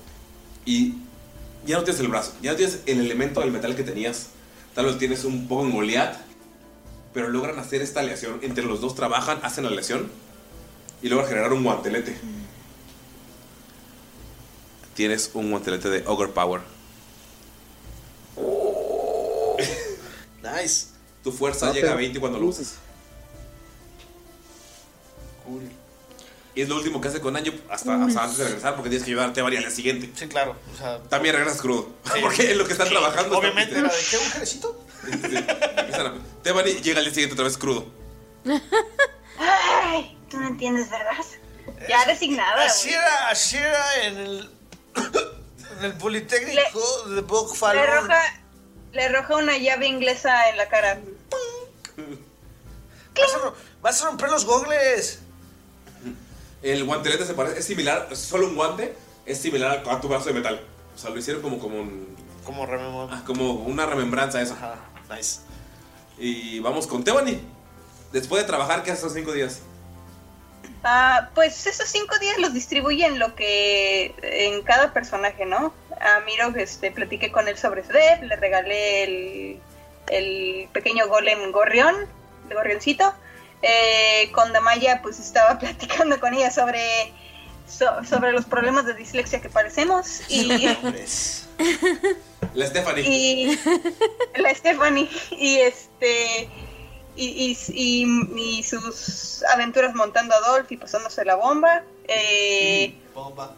Y 0.65 0.95
ya 1.65 1.77
no 1.77 1.83
tienes 1.83 1.99
el 2.01 2.07
brazo, 2.07 2.33
ya 2.41 2.51
no 2.51 2.57
tienes 2.57 2.81
el 2.85 2.99
elemento 2.99 3.39
del 3.41 3.51
metal 3.51 3.75
que 3.75 3.83
tenías. 3.83 4.27
Tal 4.75 4.85
vez 4.85 4.97
tienes 4.97 5.23
un 5.23 5.47
poco 5.47 5.63
en 5.63 5.71
Goliath. 5.71 6.17
Pero 7.13 7.29
logran 7.29 7.57
hacer 7.59 7.81
esta 7.81 8.01
aleación. 8.01 8.39
Entre 8.41 8.63
los 8.63 8.81
dos 8.81 8.93
trabajan, 8.93 9.39
hacen 9.41 9.63
la 9.63 9.69
aleación. 9.71 10.11
Y 11.01 11.09
logran 11.09 11.29
generar 11.29 11.53
un 11.53 11.63
guantelete. 11.63 12.17
Tienes 14.95 15.31
un 15.33 15.51
guantelete 15.51 15.89
de 15.89 16.03
Ogre 16.07 16.29
Power. 16.29 16.61
Nice. 20.41 20.87
Tu 21.23 21.31
fuerza 21.31 21.71
llega 21.71 21.87
a 21.89 21.91
pero- 21.91 21.97
20 21.97 22.19
cuando 22.19 22.39
lo 22.39 22.47
usas. 22.47 22.75
Cool. 25.45 25.69
Y 26.53 26.61
es 26.61 26.69
lo 26.69 26.77
último 26.77 27.01
que 27.01 27.09
hace 27.09 27.19
con 27.19 27.35
Anjo 27.35 27.51
hasta, 27.69 28.01
hasta 28.05 28.23
antes 28.23 28.37
de 28.37 28.45
regresar 28.45 28.75
porque 28.75 28.89
tienes 28.89 29.03
que 29.05 29.11
ayudarte 29.11 29.41
a 29.41 29.43
variar 29.43 29.63
al 29.63 29.67
día 29.69 29.75
siguiente. 29.75 30.09
Sí, 30.15 30.27
claro. 30.29 30.55
O 30.73 30.77
sea, 30.77 30.99
También 31.09 31.35
regresas 31.35 31.59
crudo. 31.61 31.89
Porque 32.21 32.51
es 32.51 32.57
lo 32.57 32.65
que 32.65 32.71
están 32.71 32.87
Sí, 32.87 32.93
trabajando. 32.93 33.37
obviamente 33.37 33.77
era 33.77 33.89
de, 33.89 33.95
¿qué, 34.09 34.17
un 34.17 34.31
jerecito? 34.31 34.81
Tebani 36.43 36.71
llega 36.75 36.99
al 36.99 37.05
día 37.05 37.13
siguiente 37.13 37.33
otra 37.33 37.43
vez 37.45 37.57
crudo. 37.57 37.85
Ay, 39.37 40.17
tú 40.29 40.39
no 40.39 40.47
entiendes, 40.47 40.89
¿verdad? 40.89 41.11
Ya 41.89 42.05
resignada. 42.05 42.65
Así 42.65 42.89
era, 42.89 43.29
así 43.29 43.57
era 43.57 44.03
en 44.05 44.17
el, 44.17 44.49
el 45.81 45.93
Politécnico 45.93 47.09
de 47.09 47.21
Bogfalor. 47.21 47.85
Le 47.85 48.01
roja, 48.01 48.21
le 48.93 49.09
roja 49.09 49.35
una 49.35 49.57
llave 49.57 49.87
inglesa 49.87 50.49
en 50.49 50.57
la 50.57 50.67
cara. 50.67 50.99
Vas 53.15 53.33
a, 53.35 53.53
vas 53.81 54.01
a 54.01 54.05
romper 54.05 54.29
los 54.29 54.45
gogles. 54.45 55.19
El 56.61 56.83
guantelete 56.83 57.25
se 57.25 57.33
parece, 57.33 57.59
es 57.59 57.65
similar, 57.65 58.07
es 58.11 58.19
solo 58.19 58.47
un 58.47 58.55
guante, 58.55 58.95
es 59.25 59.37
similar 59.37 59.83
a 59.87 60.01
tu 60.01 60.07
brazo 60.07 60.25
de 60.25 60.33
metal. 60.33 60.61
O 60.95 60.97
sea, 60.97 61.09
lo 61.11 61.17
hicieron 61.17 61.41
como, 61.41 61.59
como 61.59 61.79
un. 61.79 62.15
Como, 62.43 62.63
ah, 63.11 63.23
como 63.25 63.53
una 63.53 63.85
remembranza 63.85 64.41
eso. 64.41 64.53
Ajá, 64.53 64.75
nice. 65.15 65.39
Y 66.17 66.59
vamos 66.59 66.87
con 66.87 67.03
Tebani. 67.03 67.41
Después 68.11 68.41
de 68.41 68.47
trabajar, 68.47 68.83
¿qué 68.83 68.91
haces 68.91 69.13
cinco 69.13 69.31
días? 69.33 69.61
Ah, 70.83 71.29
pues 71.33 71.65
esos 71.67 71.87
cinco 71.89 72.17
días 72.19 72.37
los 72.37 72.53
distribuyen 72.53 73.17
lo 73.19 73.35
que 73.35 74.13
en 74.21 74.61
cada 74.63 74.93
personaje, 74.93 75.45
¿no? 75.45 75.73
A 75.99 76.19
Miro 76.21 76.53
este, 76.55 76.91
platiqué 76.91 77.31
con 77.31 77.47
él 77.47 77.57
sobre 77.57 77.83
Sveb, 77.83 78.23
le 78.23 78.35
regalé 78.35 79.03
el, 79.03 79.59
el 80.09 80.67
pequeño 80.73 81.07
golem 81.07 81.51
gorrión, 81.51 81.95
de 82.49 82.55
gorrioncito. 82.55 83.13
Eh, 83.61 84.29
con 84.33 84.51
Damaya 84.53 85.01
pues 85.01 85.19
estaba 85.19 85.57
platicando 85.59 86.19
con 86.19 86.33
ella 86.33 86.51
sobre, 86.51 87.11
so- 87.67 88.03
sobre 88.03 88.31
los 88.31 88.45
problemas 88.45 88.85
de 88.85 88.93
dislexia 88.93 89.41
que 89.41 89.49
padecemos 89.49 90.21
y, 90.29 90.67
La 92.53 92.67
Stephanie. 92.67 93.03
y 93.07 93.59
la 94.35 94.53
Stephanie 94.53 95.09
y 95.31 95.57
este 95.59 96.47
y, 97.15 97.25
y- 97.25 97.57
y- 97.73 98.41
y 98.59 98.63
sus 98.63 99.43
aventuras 99.53 99.95
montando 99.95 100.33
a 100.35 100.39
Dolph 100.41 100.71
y 100.71 100.77
pasándose 100.77 101.23
la 101.25 101.35
bomba 101.35 101.83
eh, 102.07 102.93
Bomba. 103.13 103.53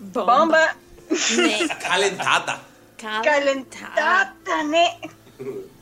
bomba, 0.00 0.76
Calentata. 1.82 2.62
calentada 2.96 4.34
ne 4.64 4.98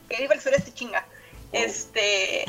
que 0.09 0.17
viva 0.19 0.35
el 0.35 0.41
sureste 0.41 0.73
chinga 0.73 1.07
este 1.53 2.45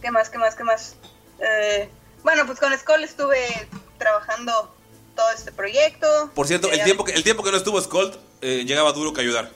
qué 0.00 0.10
más 0.10 0.30
qué 0.30 0.38
más 0.38 0.54
qué 0.56 0.64
más 0.64 0.96
Eh, 1.38 1.88
bueno 2.22 2.46
pues 2.46 2.58
con 2.60 2.72
Skull 2.78 3.02
estuve 3.04 3.68
trabajando 3.98 4.74
todo 5.16 5.30
este 5.32 5.52
proyecto 5.52 6.30
Por 6.34 6.46
cierto, 6.46 6.70
el 6.70 6.80
Eh, 6.80 6.84
tiempo 6.84 7.04
que, 7.04 7.12
el 7.12 7.22
tiempo 7.24 7.42
que 7.42 7.50
no 7.50 7.56
estuvo 7.58 7.80
Skold, 7.80 8.16
eh, 8.40 8.64
llegaba 8.64 8.92
duro 8.92 9.12
que 9.12 9.20
ayudar. 9.20 9.50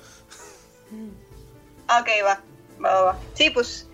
Ok, 1.88 2.08
va, 2.24 2.40
va, 2.84 2.92
va, 2.94 3.00
va. 3.02 3.18
Sí, 3.34 3.50
pues, 3.50 3.85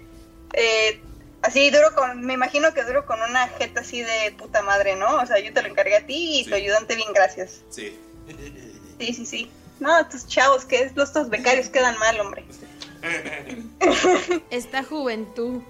eh, 0.54 1.00
así 1.42 1.70
duro 1.70 1.94
con, 1.94 2.20
me 2.20 2.34
imagino 2.34 2.72
que 2.74 2.84
duro 2.84 3.04
con 3.06 3.20
una 3.22 3.48
jeta 3.48 3.80
así 3.80 4.00
de 4.02 4.34
puta 4.38 4.62
madre, 4.62 4.96
¿no? 4.96 5.16
O 5.20 5.26
sea, 5.26 5.38
yo 5.40 5.52
te 5.52 5.62
lo 5.62 5.68
encargué 5.68 5.96
a 5.96 6.06
ti 6.06 6.40
y 6.40 6.44
tu 6.44 6.54
ayudante 6.54 6.94
bien, 6.96 7.12
gracias. 7.14 7.62
Sí. 7.70 7.98
Sí, 8.98 9.14
sí, 9.14 9.26
sí. 9.26 9.50
No, 9.80 9.98
estos 9.98 10.26
chavos, 10.28 10.64
que 10.64 10.82
es- 10.82 10.96
estos 10.96 11.28
becarios 11.28 11.68
quedan 11.68 11.98
mal, 11.98 12.20
hombre. 12.20 12.44
Esta 14.50 14.84
juventud. 14.84 15.60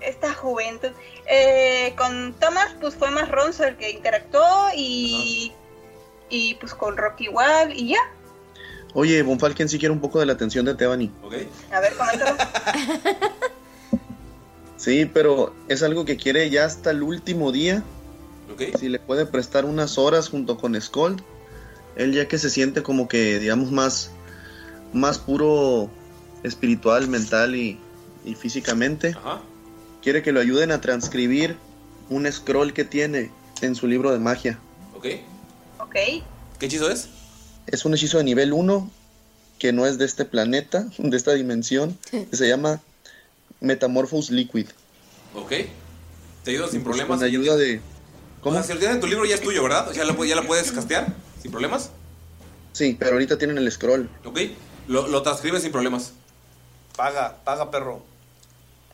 Esta 0.00 0.32
juventud. 0.34 0.90
Eh, 1.28 1.94
con 1.96 2.34
Thomas, 2.38 2.74
pues 2.80 2.94
fue 2.94 3.10
más 3.10 3.28
Ronzo 3.28 3.64
el 3.64 3.76
que 3.76 3.90
interactuó 3.90 4.68
y, 4.76 5.52
y 6.28 6.54
pues 6.56 6.74
con 6.74 6.96
Rocky 6.96 7.24
igual 7.24 7.72
y 7.74 7.88
ya. 7.88 7.98
Oye, 8.94 9.20
Bonfalken 9.22 9.68
sí 9.68 9.78
quiere 9.78 9.92
un 9.92 10.00
poco 10.00 10.20
de 10.20 10.26
la 10.26 10.34
atención 10.34 10.64
de 10.64 10.74
Tebani. 10.74 11.10
¿Ok? 11.22 11.34
A 11.72 11.80
ver, 11.80 11.94
coméntalo. 11.96 12.36
Sí, 14.86 15.04
pero 15.04 15.52
es 15.66 15.82
algo 15.82 16.04
que 16.04 16.16
quiere 16.16 16.48
ya 16.48 16.64
hasta 16.64 16.92
el 16.92 17.02
último 17.02 17.50
día. 17.50 17.82
Si 18.78 18.88
le 18.88 19.00
puede 19.00 19.26
prestar 19.26 19.64
unas 19.64 19.98
horas 19.98 20.28
junto 20.28 20.58
con 20.58 20.80
Skold. 20.80 21.22
Él 21.96 22.12
ya 22.12 22.28
que 22.28 22.38
se 22.38 22.50
siente 22.50 22.84
como 22.84 23.08
que, 23.08 23.40
digamos, 23.40 23.72
más, 23.72 24.12
más 24.92 25.18
puro 25.18 25.90
espiritual, 26.44 27.08
mental 27.08 27.56
y, 27.56 27.80
y 28.24 28.36
físicamente. 28.36 29.16
Quiere 30.04 30.22
que 30.22 30.30
lo 30.30 30.38
ayuden 30.38 30.70
a 30.70 30.80
transcribir 30.80 31.56
un 32.08 32.30
scroll 32.30 32.72
que 32.72 32.84
tiene 32.84 33.32
en 33.62 33.74
su 33.74 33.88
libro 33.88 34.12
de 34.12 34.20
magia. 34.20 34.56
¿Ok? 34.94 35.06
Ok. 35.80 35.94
¿Qué 36.60 36.66
hechizo 36.66 36.88
es? 36.88 37.08
Es 37.66 37.84
un 37.84 37.94
hechizo 37.94 38.18
de 38.18 38.24
nivel 38.24 38.52
1 38.52 38.88
que 39.58 39.72
no 39.72 39.84
es 39.84 39.98
de 39.98 40.04
este 40.04 40.24
planeta, 40.24 40.86
de 40.98 41.16
esta 41.16 41.32
dimensión, 41.32 41.98
que 42.12 42.36
se 42.36 42.46
llama 42.46 42.80
Metamorphose 43.60 44.32
Liquid. 44.32 44.68
¿Ok? 45.34 45.52
Te 46.44 46.50
ayuda 46.50 46.68
sin 46.68 46.82
problemas. 46.84 47.18
Con 47.18 47.26
ayuda 47.26 47.56
de... 47.56 47.80
¿Cómo? 48.40 48.62
si 48.62 48.72
lo 48.72 48.80
en 48.80 49.00
tu 49.00 49.06
libro 49.06 49.24
ya 49.24 49.34
es 49.34 49.40
tuyo, 49.40 49.62
¿verdad? 49.62 49.90
¿Ya 49.92 50.04
la, 50.04 50.14
ya 50.24 50.36
la 50.36 50.42
puedes 50.42 50.70
castear 50.70 51.12
sin 51.42 51.50
problemas? 51.50 51.90
Sí, 52.72 52.96
pero 52.98 53.12
ahorita 53.12 53.38
tienen 53.38 53.58
el 53.58 53.70
scroll. 53.72 54.08
¿Ok? 54.24 54.40
Lo, 54.86 55.08
lo 55.08 55.22
transcribes 55.22 55.62
sin 55.62 55.72
problemas. 55.72 56.12
Paga, 56.96 57.42
paga, 57.44 57.70
perro. 57.70 58.02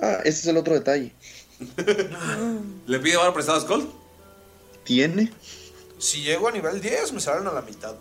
Ah, 0.01 0.19
ese 0.25 0.41
es 0.41 0.47
el 0.47 0.57
otro 0.57 0.75
detalle. 0.75 1.13
¿Le 2.87 2.99
pide 2.99 3.15
ahora 3.15 3.33
prestado 3.33 3.59
a 3.59 3.61
Skull? 3.61 3.89
¿Tiene? 4.85 5.33
Si 5.99 6.23
llego 6.23 6.49
a 6.49 6.53
nivel 6.53 6.81
10, 6.81 7.13
me 7.13 7.21
salen 7.21 7.47
a 7.47 7.53
la 7.53 7.63
mitad. 7.63 7.95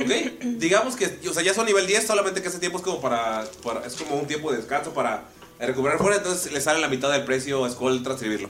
¿Ok? 0.00 0.42
Digamos 0.58 0.96
que, 0.96 1.18
o 1.28 1.32
sea, 1.32 1.42
ya 1.42 1.54
son 1.54 1.66
nivel 1.66 1.86
10, 1.86 2.06
solamente 2.06 2.42
que 2.42 2.48
ese 2.48 2.58
tiempo 2.58 2.78
es 2.78 2.84
como 2.84 3.00
para, 3.00 3.44
para- 3.62 3.86
es 3.86 3.94
como 3.94 4.16
un 4.16 4.26
tiempo 4.26 4.50
de 4.50 4.58
descanso 4.58 4.92
para 4.92 5.24
recuperar 5.60 5.98
fuera, 5.98 6.16
entonces 6.16 6.52
le 6.52 6.60
sale 6.60 6.80
la 6.80 6.88
mitad 6.88 7.10
del 7.12 7.24
precio 7.24 7.64
a 7.64 7.70
Skull 7.70 8.02
transcribirlo. 8.02 8.48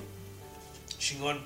Chingón. 0.98 1.42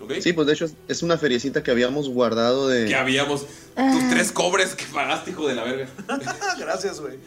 ¿Ok? 0.00 0.12
Sí, 0.20 0.32
pues 0.32 0.46
de 0.46 0.52
hecho 0.54 0.66
es- 0.88 1.02
una 1.02 1.18
feriecita 1.18 1.62
que 1.62 1.70
habíamos 1.70 2.08
guardado 2.08 2.68
de... 2.68 2.86
Que 2.86 2.94
habíamos 2.94 3.46
tus 3.74 4.08
tres 4.10 4.32
cobres 4.32 4.74
que 4.74 4.84
pagaste, 4.86 5.30
hijo 5.30 5.46
de 5.48 5.54
la 5.54 5.64
verga. 5.64 5.88
Gracias, 6.58 7.00
güey. 7.00 7.18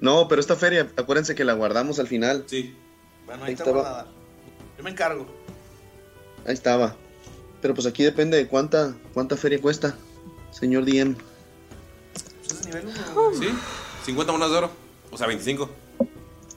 No, 0.00 0.28
pero 0.28 0.40
esta 0.40 0.56
feria, 0.56 0.88
acuérdense 0.96 1.34
que 1.34 1.44
la 1.44 1.52
guardamos 1.54 1.98
al 1.98 2.06
final. 2.08 2.44
Sí. 2.46 2.74
Bueno, 3.26 3.44
Ahí 3.44 3.48
ahí 3.50 3.54
estaba. 3.54 3.82
nada. 3.82 4.06
Yo 4.78 4.84
me 4.84 4.90
encargo. 4.90 5.26
Ahí 6.46 6.54
estaba. 6.54 6.96
Pero 7.60 7.74
pues 7.74 7.86
aquí 7.86 8.02
depende 8.02 8.36
de 8.36 8.46
cuánta, 8.46 8.94
cuánta 9.12 9.36
feria 9.36 9.60
cuesta, 9.60 9.96
señor 10.50 10.84
DM. 10.84 11.14
Es 12.44 12.66
nivel 12.66 12.86
1. 12.86 13.38
¿Sí? 13.38 13.48
50 14.06 14.32
monedas 14.32 14.52
de 14.52 14.58
oro. 14.58 14.70
O 15.10 15.18
sea, 15.18 15.26
25. 15.26 15.70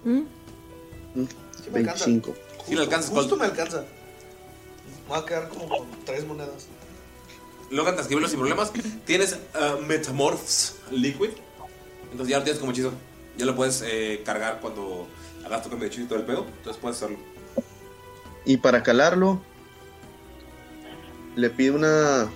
me 0.05 1.79
alcanza. 1.79 2.05
25. 2.05 2.35
Sí, 2.65 2.75
le 2.75 2.81
alcanzas, 2.81 3.11
Justo 3.11 3.35
me 3.35 3.45
alcanza. 3.45 3.81
Me 3.81 5.09
voy 5.09 5.19
a 5.19 5.25
quedar 5.25 5.49
como 5.49 5.67
con 5.67 5.87
tres 6.05 6.25
monedas. 6.25 6.67
Logran 7.69 7.95
transcribirlo 7.95 8.29
sin 8.29 8.39
problemas. 8.39 8.71
Tienes 9.05 9.37
uh, 9.55 9.81
Metamorphs 9.85 10.75
Liquid. 10.91 11.31
Entonces 12.11 12.29
ya 12.29 12.37
lo 12.37 12.43
tienes 12.43 12.59
como 12.59 12.71
hechizo. 12.71 12.93
Ya 13.37 13.45
lo 13.45 13.55
puedes 13.55 13.83
eh, 13.85 14.21
cargar 14.23 14.59
cuando 14.61 15.07
hagas 15.43 15.63
tu 15.63 15.69
cambio 15.69 15.87
de 15.89 15.93
hechizo 15.93 16.05
y 16.05 16.07
todo 16.07 16.19
el 16.19 16.25
pedo. 16.25 16.45
Entonces 16.57 16.79
puedes 16.81 16.97
hacerlo. 16.97 17.17
Y 18.45 18.57
para 18.57 18.83
calarlo, 18.83 19.41
le 21.35 21.49
pide 21.49 21.71
una, 21.71 22.29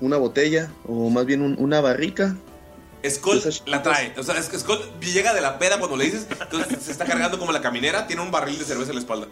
una 0.00 0.16
botella, 0.16 0.70
o 0.86 1.10
más 1.10 1.26
bien 1.26 1.42
un- 1.42 1.56
una 1.58 1.80
barrica. 1.80 2.36
Skull 3.08 3.42
la 3.66 3.82
trae. 3.82 4.14
O 4.18 4.22
sea, 4.22 4.38
es 4.38 4.48
que 4.48 4.58
Skull 4.58 4.78
llega 5.00 5.34
de 5.34 5.40
la 5.42 5.58
peda 5.58 5.78
cuando 5.78 5.96
le 5.96 6.04
dices. 6.04 6.26
Entonces 6.40 6.82
se 6.82 6.90
está 6.92 7.04
cargando 7.04 7.38
como 7.38 7.52
la 7.52 7.60
caminera. 7.60 8.06
Tiene 8.06 8.22
un 8.22 8.30
barril 8.30 8.58
de 8.58 8.64
cerveza 8.64 8.90
en 8.90 8.96
la 8.96 9.00
espalda. 9.00 9.26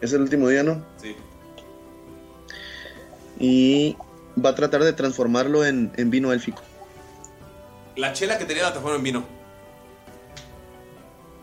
Es 0.00 0.12
el 0.12 0.20
último 0.20 0.48
día, 0.48 0.62
¿no? 0.62 0.84
Sí. 1.00 1.16
Y 3.38 3.96
va 4.42 4.50
a 4.50 4.54
tratar 4.54 4.84
de 4.84 4.92
transformarlo 4.92 5.64
en, 5.64 5.92
en 5.96 6.10
vino 6.10 6.32
élfico. 6.32 6.62
La 7.96 8.12
chela 8.12 8.38
que 8.38 8.44
tenía 8.44 8.62
la 8.62 8.70
transforma 8.70 8.98
en 8.98 9.02
vino. 9.02 9.24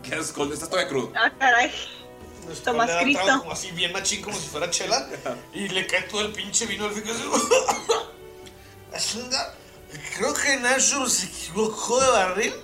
¿Qué 0.02 0.14
haces, 0.14 0.28
Skull? 0.28 0.52
Estás 0.52 0.68
todavía 0.70 0.88
crudo. 0.88 1.12
Ah, 1.14 1.32
caray. 1.38 1.70
Tomás 2.64 2.86
Le 2.88 2.94
da 2.94 3.02
un 3.02 3.12
trago 3.12 3.26
Cristo. 3.26 3.38
como 3.40 3.52
así, 3.52 3.70
bien 3.72 3.92
machín, 3.92 4.22
como 4.22 4.36
si 4.36 4.48
fuera 4.48 4.70
chela. 4.70 5.08
y 5.52 5.68
le 5.68 5.86
cae 5.86 6.02
todo 6.02 6.22
el 6.22 6.32
pinche 6.32 6.66
vino 6.66 6.86
al 6.86 6.92
fin. 6.92 7.04
Creo 10.16 10.34
que 10.34 10.56
Nacho 10.56 11.06
se 11.08 11.26
equivocó 11.26 12.00
de 12.00 12.08
barril. 12.08 12.54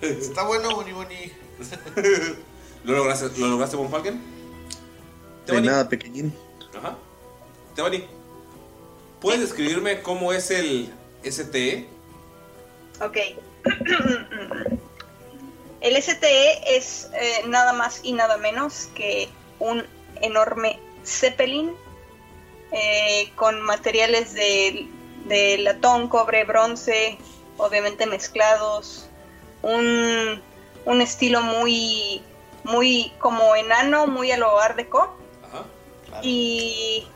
Está 0.00 0.44
bueno, 0.44 0.74
Boni 0.74 0.92
Boni. 0.92 1.32
¿Lo 2.84 2.94
lograste, 2.94 3.30
¿lo 3.38 3.48
lograste 3.48 3.76
Von 3.76 3.90
Falken? 3.90 4.20
De 5.46 5.60
nada, 5.60 5.88
pequeñín. 5.88 6.34
Ajá. 6.76 6.96
Tebani, 7.74 8.04
¿puedes 9.20 9.40
describirme 9.40 10.02
cómo 10.02 10.32
es 10.32 10.50
el 10.50 10.92
STE? 11.24 11.88
Ok. 13.00 13.16
El 15.84 16.02
STE 16.02 16.76
es 16.78 17.10
eh, 17.12 17.42
nada 17.46 17.74
más 17.74 18.00
y 18.02 18.14
nada 18.14 18.38
menos 18.38 18.88
que 18.94 19.28
un 19.58 19.86
enorme 20.22 20.80
Zeppelin 21.04 21.76
eh, 22.72 23.30
con 23.36 23.60
materiales 23.60 24.32
de, 24.32 24.88
de 25.26 25.58
latón, 25.58 26.08
cobre, 26.08 26.44
bronce, 26.44 27.18
obviamente 27.58 28.06
mezclados. 28.06 29.10
Un, 29.60 30.40
un 30.86 31.02
estilo 31.02 31.42
muy, 31.42 32.22
muy 32.62 33.12
como 33.18 33.54
enano, 33.54 34.06
muy 34.06 34.32
a 34.32 34.38
lo 34.38 34.58
art 34.58 34.76
deco. 34.76 35.14
Y 36.22 37.06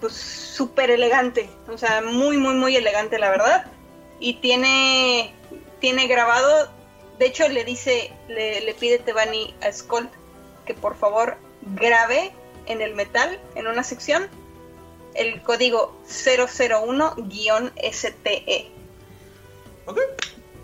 pues 0.00 0.14
súper 0.14 0.90
elegante, 0.90 1.50
o 1.70 1.76
sea, 1.76 2.00
muy, 2.00 2.38
muy, 2.38 2.54
muy 2.54 2.74
elegante 2.74 3.18
la 3.18 3.28
verdad. 3.28 3.66
Y 4.18 4.34
tiene, 4.34 5.34
tiene 5.78 6.06
grabado, 6.06 6.70
de 7.18 7.26
hecho 7.26 7.48
le 7.48 7.64
dice, 7.64 8.12
le, 8.28 8.60
le 8.60 8.74
pide 8.74 8.98
Tebani 8.98 9.54
a 9.62 9.72
Skull 9.72 10.08
que 10.66 10.74
por 10.74 10.94
favor 10.96 11.36
grabe 11.62 12.32
en 12.66 12.82
el 12.82 12.94
metal, 12.94 13.40
en 13.54 13.66
una 13.66 13.82
sección, 13.82 14.28
el 15.14 15.42
código 15.42 15.98
001-STE. 16.08 18.70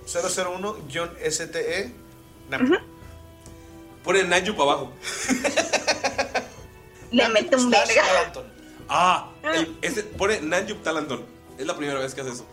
001-STE. 0.06 1.90
Pone 4.04 4.22
Nanju 4.24 4.54
para 4.54 4.70
abajo. 4.72 4.92
Le 7.10 7.28
mete 7.30 7.56
un 7.56 7.70
verga. 7.70 8.02
Ah, 8.88 9.30
el- 9.54 9.78
ese- 9.80 10.02
pone 10.02 10.40
Nanjup 10.42 10.82
Talanton. 10.82 11.24
Es 11.58 11.66
la 11.66 11.74
primera 11.76 11.98
vez 12.00 12.14
que 12.14 12.20
hace 12.20 12.30
eso. 12.32 12.44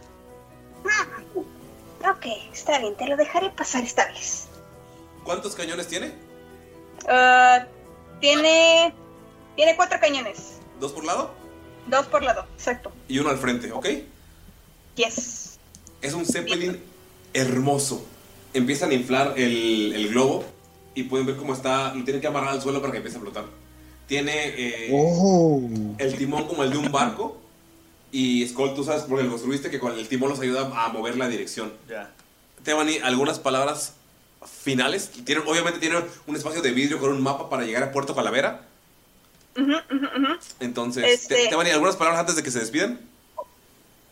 Ok, 2.10 2.26
está 2.54 2.80
bien, 2.80 2.96
te 2.96 3.08
lo 3.08 3.16
dejaré 3.18 3.50
pasar 3.52 3.84
esta 3.84 4.06
vez. 4.08 4.48
¿Cuántos 5.24 5.54
cañones 5.56 5.88
tiene? 5.88 6.12
Ah, 7.08 7.66
tiene, 8.20 8.94
tiene 9.56 9.76
cuatro 9.76 10.00
cañones, 10.00 10.54
¿Dos 10.80 10.92
por 10.94 11.06
lado? 11.06 11.32
dos 11.88 12.06
por 12.08 12.24
lado, 12.24 12.46
exacto. 12.56 12.92
Y 13.08 13.20
uno 13.20 13.30
al 13.30 13.38
frente, 13.38 13.72
¿ok? 13.72 13.88
Yes. 14.96 15.58
Es 16.02 16.14
un 16.14 16.26
Zeppelin 16.26 16.82
hermoso. 17.34 18.04
Empiezan 18.54 18.92
a 18.92 18.94
inflar 18.94 19.34
el, 19.38 19.94
el 19.96 20.10
globo 20.10 20.44
y 20.96 21.04
pueden 21.04 21.26
ver 21.28 21.38
cómo 21.38 21.54
está. 21.54 21.94
Lo 21.94 22.04
tienen 22.04 22.22
que 22.22 22.28
amarrar 22.28 22.50
al 22.50 22.62
suelo 22.62 22.82
para 22.82 22.92
que 22.92 22.98
empiece 22.98 23.18
a 23.18 23.22
flotar. 23.22 23.46
Tiene 24.08 24.34
eh, 24.48 24.90
Oh. 24.92 25.62
el 25.98 26.18
timón 26.18 26.48
como 26.48 26.64
el 26.64 26.72
de 26.72 26.78
un 26.78 26.92
barco. 26.92 27.38
Y 28.12 28.48
Skull, 28.48 28.76
tú 28.76 28.84
sabes 28.84 29.04
porque 29.04 29.24
lo 29.24 29.30
construiste 29.32 29.70
que 29.70 29.80
con 29.80 29.98
el 29.98 30.08
timón 30.08 30.30
los 30.30 30.40
ayuda 30.40 30.70
a 30.76 30.90
mover 30.90 31.18
la 31.18 31.28
dirección. 31.28 31.74
Ya. 31.88 32.12
Tebani, 32.64 32.98
algunas 33.00 33.40
palabras 33.40 33.94
finales. 34.46 35.10
Tienen, 35.26 35.48
obviamente 35.48 35.80
tienen 35.80 36.04
un 36.28 36.36
espacio 36.36 36.62
de 36.62 36.72
vidrio 36.72 37.00
con 37.00 37.12
un 37.12 37.22
mapa 37.22 37.50
para 37.50 37.64
llegar 37.64 37.84
a 37.84 37.92
Puerto 37.92 38.14
Calavera. 38.16 38.66
Ujú, 39.56 39.72
ujú, 39.72 40.06
ujú. 40.06 40.40
Entonces, 40.60 41.04
Este- 41.06 41.50
algunas 41.50 41.96
palabras 41.96 42.20
antes 42.22 42.36
de 42.36 42.44
que 42.44 42.52
se 42.52 42.60
despidan. 42.60 43.00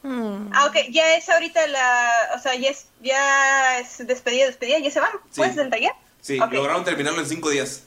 Ah, 0.04 0.66
ok, 0.68 0.78
ya 0.92 1.18
es 1.18 1.28
ahorita 1.28 1.68
la, 1.68 2.10
o 2.38 2.40
sea, 2.40 2.56
ya 2.56 2.70
es, 2.70 2.86
ya 3.02 3.80
es 3.80 3.98
despedida, 4.08 4.46
despedida, 4.46 4.80
ya 4.80 4.92
se 4.92 5.00
van, 5.02 5.12
pues, 5.36 5.56
del 5.56 5.70
taller. 5.70 5.92
Sí, 6.22 6.38
lograron 6.38 6.84
terminarlo 6.86 7.20
en 7.20 7.28
cinco 7.28 7.50
días. 7.50 7.84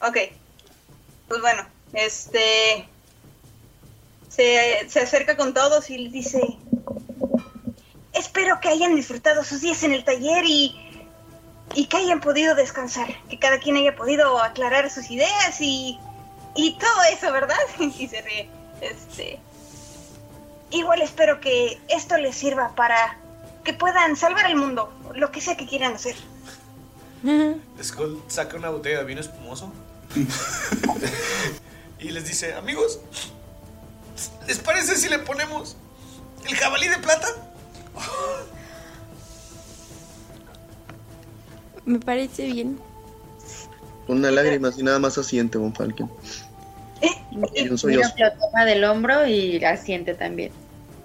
Ok. 0.00 0.16
Pues 1.28 1.40
bueno, 1.40 1.66
este. 1.92 2.88
Se, 4.34 4.88
se 4.88 5.00
acerca 5.00 5.36
con 5.36 5.52
todos 5.52 5.90
y 5.90 5.98
les 5.98 6.12
dice: 6.12 6.40
Espero 8.12 8.60
que 8.60 8.68
hayan 8.68 8.94
disfrutado 8.94 9.44
sus 9.44 9.60
días 9.60 9.82
en 9.82 9.92
el 9.92 10.04
taller 10.04 10.44
y. 10.46 10.78
Y 11.74 11.86
que 11.86 11.96
hayan 11.96 12.20
podido 12.20 12.54
descansar. 12.54 13.08
Que 13.28 13.38
cada 13.38 13.58
quien 13.58 13.76
haya 13.76 13.96
podido 13.96 14.40
aclarar 14.42 14.90
sus 14.90 15.10
ideas 15.10 15.60
y. 15.60 15.98
Y 16.54 16.78
todo 16.78 17.02
eso, 17.12 17.32
¿verdad? 17.32 17.56
Y 17.78 18.08
se 18.08 18.20
ríe. 18.22 18.48
Este. 18.80 19.38
Igual 20.70 21.02
espero 21.02 21.40
que 21.40 21.80
esto 21.88 22.16
les 22.16 22.34
sirva 22.34 22.74
para 22.74 23.18
que 23.62 23.74
puedan 23.74 24.16
salvar 24.16 24.46
el 24.46 24.56
mundo, 24.56 24.92
lo 25.14 25.30
que 25.30 25.40
sea 25.40 25.56
que 25.56 25.66
quieran 25.66 25.94
hacer. 25.94 26.16
Skull 27.82 28.22
saca 28.26 28.56
una 28.56 28.70
botella 28.70 28.98
de 28.98 29.04
vino 29.04 29.20
espumoso. 29.20 29.72
y 32.00 32.10
les 32.10 32.26
dice, 32.26 32.54
amigos, 32.54 33.00
¿les 34.46 34.58
parece 34.58 34.96
si 34.96 35.08
le 35.08 35.18
ponemos 35.18 35.76
el 36.48 36.54
jabalí 36.56 36.88
de 36.88 36.98
plata? 36.98 37.28
Me 41.84 41.98
parece 41.98 42.46
bien. 42.46 42.78
Una 44.08 44.30
lágrima 44.30 44.68
así 44.68 44.82
nada 44.82 44.98
más 44.98 45.18
asiente, 45.18 45.58
Von 45.58 45.74
Falken. 45.74 46.08
Y 47.00 47.08
un 47.32 47.40
Mira, 47.62 47.76
sollozo. 47.76 48.14
lo 48.18 48.32
toma 48.38 48.64
del 48.64 48.84
hombro 48.84 49.26
y 49.26 49.64
asiente 49.64 50.14
también. 50.14 50.52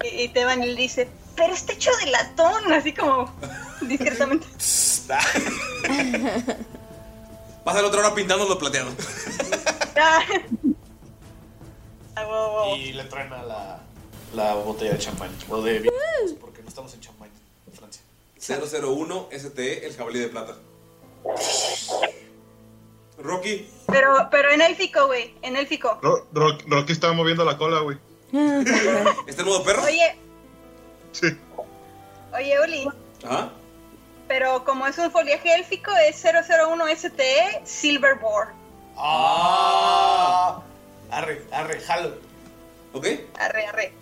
Y, 0.04 0.22
y 0.24 0.28
Teban 0.28 0.60
le 0.60 0.74
dice, 0.74 1.08
pero 1.36 1.52
está 1.54 1.72
hecho 1.72 1.90
de 2.04 2.10
latón, 2.10 2.72
así 2.72 2.92
como 2.92 3.32
discretamente. 3.82 4.46
Pasa 7.64 7.82
la 7.82 7.88
otra 7.88 8.00
hora 8.00 8.14
pintándolo 8.14 8.58
plateado. 8.58 8.90
Ah. 12.26 12.76
Y 12.76 12.92
le 12.92 13.04
traen 13.04 13.32
a 13.32 13.42
la, 13.42 13.80
la 14.34 14.54
botella 14.54 14.92
de 14.92 14.98
champán. 14.98 15.30
O 15.48 15.60
de 15.62 15.78
vino, 15.80 15.92
porque 16.40 16.62
no 16.62 16.68
estamos 16.68 16.92
en 16.94 17.00
champán, 17.00 17.28
en 17.66 17.72
Francia. 17.72 18.02
001 18.82 19.28
STE, 19.32 19.86
el 19.86 19.96
jabalí 19.96 20.18
de 20.20 20.28
plata. 20.28 20.54
Rocky. 23.18 23.68
Pero, 23.86 24.28
pero 24.30 24.50
en 24.52 24.60
élfico, 24.62 25.06
güey, 25.06 25.34
en 25.42 25.56
élfico. 25.56 25.98
Ro- 26.02 26.26
Ro- 26.32 26.58
Rocky 26.66 26.92
estaba 26.92 27.12
moviendo 27.14 27.44
la 27.44 27.56
cola, 27.58 27.80
güey. 27.80 27.98
¿Está 29.26 29.42
en 29.42 29.46
modo 29.48 29.64
perro? 29.64 29.82
Oye, 29.84 30.16
Sí. 31.12 31.26
oye, 32.34 32.60
Uli, 32.60 32.88
Ajá. 33.24 33.50
pero 34.28 34.64
como 34.64 34.86
es 34.86 34.98
un 34.98 35.10
foliaje 35.10 35.52
élfico, 35.54 35.90
es 36.06 36.22
001 36.22 36.86
STE 36.94 37.62
Silverboard. 37.64 38.50
¡Ah! 38.96 40.60
Arre, 41.10 41.42
arre, 41.52 41.80
jalo. 41.80 42.14
¿Ok? 42.92 43.06
Arre, 43.38 43.66
arre. 43.66 43.92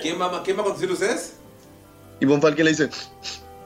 ¿Quién 0.00 0.20
va, 0.20 0.42
¿Quién 0.42 0.56
va 0.56 0.62
a 0.62 0.64
conducir 0.64 0.90
ustedes? 0.90 1.34
Y 2.20 2.24
Von 2.24 2.40
Falken 2.40 2.64
le 2.64 2.70
dice, 2.70 2.88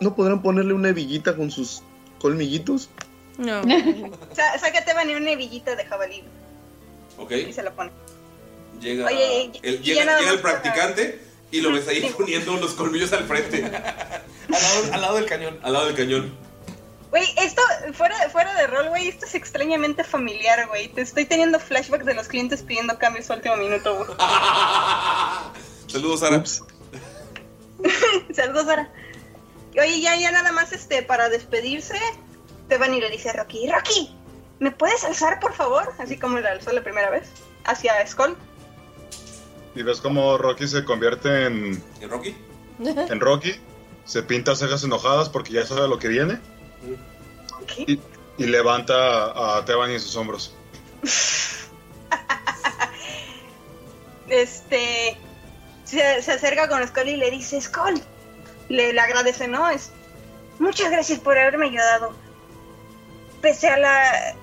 ¿no 0.01 0.15
podrán 0.15 0.43
ponerle 0.43 0.73
una 0.73 0.89
hebillita 0.89 1.37
con 1.37 1.51
sus 1.51 1.83
colmillitos? 2.21 2.89
No. 3.39 3.63
Sa- 4.35 4.59
sácate 4.59 4.87
Teban 4.87 5.11
una 5.11 5.31
hebillita 5.31 5.77
de 5.77 5.85
jabalí 5.85 6.25
Ok. 7.19 7.33
y 7.33 7.53
se 7.53 7.63
la 7.63 7.73
pone. 7.73 7.91
Llega, 8.81 9.07
Oye, 9.07 9.51
el, 9.63 9.83
llega, 9.83 10.19
el 10.31 10.41
practicante 10.41 11.21
y 11.51 11.61
lo 11.61 11.73
ves 11.73 11.87
ahí 11.89 12.13
poniendo 12.17 12.57
los 12.57 12.73
colmillos 12.73 13.13
al 13.13 13.25
frente. 13.25 13.65
al, 14.93 15.01
lado, 15.01 15.17
del 15.17 15.27
cañón. 15.27 15.59
Al 15.63 15.73
lado 15.73 15.87
del 15.87 15.95
cañón. 15.95 16.35
Güey, 17.11 17.25
esto, 17.39 17.63
fuera, 17.93 18.17
fuera 18.31 18.55
de 18.55 18.67
rol, 18.67 18.89
güey, 18.89 19.09
esto 19.09 19.27
es 19.27 19.35
extrañamente 19.35 20.03
familiar, 20.05 20.67
güey. 20.69 20.89
Te 20.89 21.03
estoy 21.03 21.25
teniendo 21.25 21.59
flashbacks 21.61 22.05
de 22.05 22.15
los 22.15 22.29
clientes 22.29 22.63
pidiendo 22.63 22.99
cambios 22.99 23.31
a 23.31 23.35
último 23.35 23.57
minuto, 23.57 23.97
güey. 23.97 24.09
Saludos, 25.87 26.21
Sara. 26.21 26.43
Saludos, 28.35 28.67
Sara. 28.67 28.91
Oye, 29.79 30.01
ya, 30.01 30.17
ya 30.17 30.33
nada 30.33 30.53
más, 30.53 30.73
este, 30.73 31.03
para 31.03 31.29
despedirse, 31.29 31.99
Teban 32.69 32.95
y 32.95 33.01
le 33.01 33.11
dice 33.11 33.31
a 33.31 33.35
Rocky, 33.35 33.69
Rocky, 33.71 34.17
¿me 34.59 34.71
puedes 34.73 35.05
alzar, 35.05 35.39
por 35.39 35.53
favor? 35.55 35.93
Así 35.99 36.19
como 36.19 36.39
le 36.39 36.49
alzó 36.49 36.73
la 36.73 36.83
primera 36.83 37.11
vez, 37.11 37.29
hacia 37.65 38.05
Skull. 38.07 38.37
Y 39.75 39.83
ves 39.83 40.01
como 40.01 40.39
Rocky 40.39 40.67
se 40.67 40.85
convierte 40.85 41.45
en, 41.47 41.83
¿En 42.01 42.11
Rocky? 42.11 42.35
en 42.81 43.21
Rocky. 43.21 43.55
Se 44.07 44.23
pinta 44.23 44.57
cejas 44.57 44.83
enojadas 44.85 45.29
porque 45.29 45.53
ya 45.53 45.67
sabe 45.67 45.87
lo 45.89 45.99
que 45.99 46.09
viene. 46.09 46.41
Y, 47.77 48.01
y 48.39 48.47
levanta 48.47 49.57
a 49.59 49.65
Teban 49.65 49.91
en 49.91 50.01
sus 50.01 50.15
hombros. 50.17 50.55
Este, 54.29 55.17
se, 55.85 56.23
se 56.23 56.33
acerca 56.33 56.69
con 56.69 56.87
Skull 56.87 57.09
y 57.09 57.17
le 57.17 57.31
dice, 57.31 57.61
Skull, 57.61 58.03
le, 58.69 58.93
le 58.93 59.01
agradece, 59.01 59.47
¿no? 59.47 59.71
Es, 59.71 59.93
muchas 60.59 60.91
gracias 60.91 61.21
por 61.21 61.39
haberme 61.39 61.67
ayudado. 61.67 62.13
Pese 63.41 63.69
a 63.69 63.79
la... 63.79 64.35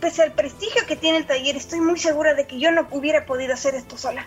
Pese 0.00 0.22
al 0.22 0.32
prestigio 0.32 0.84
que 0.86 0.94
tiene 0.94 1.16
el 1.18 1.26
taller, 1.26 1.56
estoy 1.56 1.80
muy 1.80 1.98
segura 1.98 2.34
de 2.34 2.46
que 2.46 2.60
yo 2.60 2.70
no 2.70 2.86
hubiera 2.90 3.24
podido 3.24 3.54
hacer 3.54 3.74
esto 3.74 3.96
sola. 3.96 4.26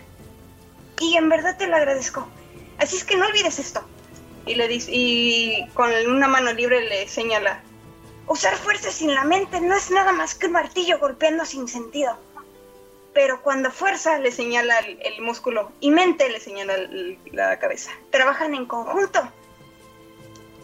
Y 0.98 1.16
en 1.16 1.28
verdad 1.28 1.56
te 1.56 1.68
lo 1.68 1.76
agradezco. 1.76 2.26
Así 2.76 2.96
es 2.96 3.04
que 3.04 3.16
no 3.16 3.26
olvides 3.26 3.60
esto. 3.60 3.80
Y 4.50 4.56
le 4.56 4.66
dice, 4.66 4.90
y 4.92 5.64
con 5.74 5.92
una 6.08 6.26
mano 6.26 6.52
libre 6.52 6.80
le 6.88 7.06
señala. 7.06 7.62
Usar 8.26 8.56
fuerza 8.56 8.90
sin 8.90 9.14
la 9.14 9.22
mente 9.22 9.60
no 9.60 9.76
es 9.76 9.92
nada 9.92 10.10
más 10.10 10.34
que 10.34 10.46
un 10.46 10.52
martillo 10.52 10.98
golpeando 10.98 11.44
sin 11.44 11.68
sentido. 11.68 12.16
Pero 13.14 13.42
cuando 13.42 13.70
fuerza 13.70 14.18
le 14.18 14.32
señala 14.32 14.78
el, 14.80 14.98
el 15.02 15.22
músculo 15.22 15.70
y 15.78 15.92
mente 15.92 16.28
le 16.28 16.40
señala 16.40 16.74
el- 16.74 17.18
la 17.32 17.60
cabeza. 17.60 17.92
Trabajan 18.10 18.54
en 18.56 18.66
conjunto. 18.66 19.22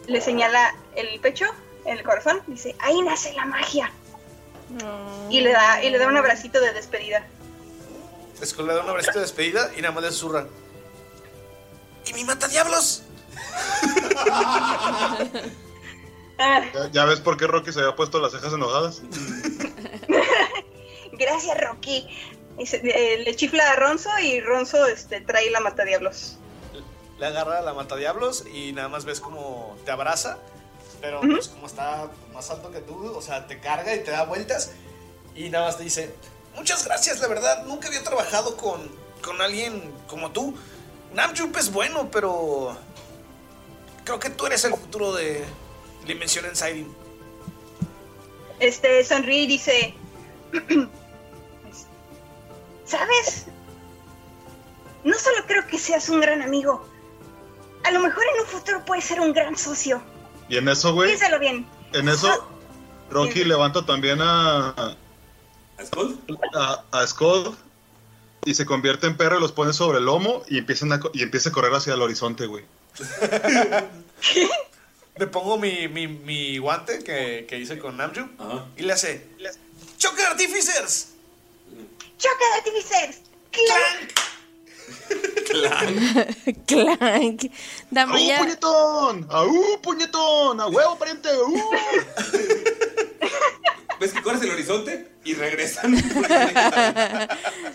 Le 0.07 0.19
señala 0.19 0.75
el 0.95 1.17
pecho, 1.21 1.45
el 1.85 2.03
corazón. 2.03 2.41
Dice, 2.47 2.75
ahí 2.79 3.01
nace 3.01 3.31
la 3.33 3.45
magia. 3.45 3.89
Y 5.29 5.39
le 5.39 5.51
da, 5.53 5.81
y 5.81 5.89
le 5.91 5.97
da 5.97 6.07
un 6.07 6.17
abracito 6.17 6.59
de 6.59 6.73
despedida. 6.73 7.25
Skull 8.43 8.67
le 8.67 8.73
da 8.73 8.83
un 8.83 8.89
abracito 8.89 9.19
de 9.19 9.21
despedida 9.21 9.71
y 9.77 9.81
nada 9.81 9.93
más 9.93 10.03
le 10.03 10.11
susurra. 10.11 10.45
¿Y 12.05 12.13
mi 12.13 12.25
mata 12.25 12.49
diablos? 12.49 13.03
¿Ya, 16.37 16.89
ya 16.91 17.05
ves 17.05 17.19
por 17.19 17.37
qué 17.37 17.47
Rocky 17.47 17.71
se 17.73 17.79
había 17.79 17.95
puesto 17.95 18.19
las 18.19 18.31
cejas 18.31 18.53
enojadas? 18.53 19.01
Gracias, 21.13 21.59
Rocky. 21.61 22.07
Y 22.59 22.65
se- 22.65 22.81
eh, 22.83 23.23
le 23.23 23.35
chifla 23.35 23.71
a 23.71 23.75
Ronzo 23.75 24.09
y 24.21 24.39
Ronzo 24.41 24.85
este, 24.87 25.21
trae 25.21 25.49
la 25.51 25.59
mata 25.59 25.83
diablos. 25.83 26.37
Le 27.19 27.25
agarra 27.25 27.61
la 27.61 27.73
mata 27.73 27.95
diablos 27.95 28.43
y 28.53 28.71
nada 28.73 28.89
más 28.89 29.05
ves 29.05 29.19
como 29.19 29.75
te 29.85 29.91
abraza. 29.91 30.37
Pero 31.01 31.21
pues 31.21 31.47
como 31.49 31.67
está 31.67 32.09
más 32.33 32.49
alto 32.49 32.71
que 32.71 32.79
tú, 32.79 33.13
o 33.15 33.21
sea, 33.21 33.45
te 33.45 33.59
carga 33.59 33.93
y 33.95 34.03
te 34.03 34.11
da 34.11 34.23
vueltas. 34.25 34.71
Y 35.35 35.49
nada 35.49 35.65
más 35.67 35.77
te 35.77 35.83
dice, 35.83 36.13
muchas 36.55 36.83
gracias, 36.85 37.19
la 37.19 37.27
verdad, 37.27 37.63
nunca 37.65 37.87
había 37.87 38.03
trabajado 38.03 38.57
con, 38.57 38.89
con 39.23 39.39
alguien 39.41 39.93
como 40.07 40.31
tú. 40.31 40.55
Namjoon 41.13 41.55
es 41.55 41.71
bueno, 41.71 42.09
pero 42.11 42.75
creo 44.07 44.19
que 44.21 44.29
tú 44.29 44.45
eres 44.45 44.63
el 44.63 44.71
futuro 44.71 45.13
de 45.13 45.43
Dimensión 46.05 46.45
Insiding. 46.45 46.87
Este 48.61 49.03
sonríe 49.03 49.41
y 49.41 49.47
dice: 49.47 49.93
¿Sabes? 52.85 53.47
No 55.03 55.13
solo 55.13 55.37
creo 55.45 55.67
que 55.67 55.77
seas 55.77 56.07
un 56.07 56.21
gran 56.21 56.41
amigo. 56.41 56.87
A 57.83 57.91
lo 57.91 57.99
mejor 57.99 58.23
en 58.33 58.41
un 58.41 58.47
futuro 58.47 58.83
puedes 58.85 59.03
ser 59.03 59.19
un 59.19 59.33
gran 59.33 59.57
socio. 59.57 60.01
Y 60.47 60.55
en 60.57 60.69
eso, 60.69 60.93
güey, 60.93 61.09
Piénsalo 61.09 61.39
bien. 61.39 61.67
en 61.91 62.07
eso, 62.07 62.47
Rocky 63.09 63.43
levanta 63.43 63.85
también 63.85 64.19
a. 64.21 64.95
¿A 65.77 65.85
Skull? 65.85 66.17
A, 66.55 66.83
a 66.91 67.07
Skull 67.07 67.55
y 68.45 68.53
se 68.53 68.65
convierte 68.65 69.07
en 69.07 69.17
perro 69.17 69.37
y 69.37 69.41
los 69.41 69.51
pone 69.51 69.73
sobre 69.73 69.97
el 69.97 70.05
lomo 70.05 70.43
y, 70.47 70.57
empiezan 70.57 70.93
a, 70.93 71.01
y 71.13 71.23
empieza 71.23 71.49
a 71.49 71.51
correr 71.51 71.73
hacia 71.73 71.93
el 71.93 72.01
horizonte, 72.01 72.45
güey. 72.45 72.63
Me 75.19 75.25
pongo 75.27 75.57
mi, 75.57 75.87
mi, 75.87 76.07
mi 76.07 76.57
guante 76.59 77.03
que, 77.03 77.45
que 77.49 77.57
hice 77.57 77.79
con 77.79 77.97
Namjoon 77.97 78.29
y 78.75 78.83
le 78.83 78.93
hace, 78.93 79.25
¡Choque 79.97 80.21
de 80.21 80.27
Artificers! 80.27 81.07
¡Choque 82.17 82.45
de 82.45 82.53
artificers! 82.57 83.17
Clank. 83.51 84.13
Clank. 86.67 87.43
¡Aú, 87.43 87.51
Damaya. 87.91 88.37
puñetón! 88.39 89.27
¡Aú, 89.29 89.79
puñetón! 89.81 90.61
¡A 90.61 90.67
huevo, 90.67 90.97
pariente! 90.97 91.29
¡Uh! 91.35 91.61
¿Ves 93.99 94.13
que 94.13 94.21
corres 94.21 94.41
el 94.41 94.51
horizonte? 94.51 95.11
Y 95.23 95.33
regresan. 95.33 95.95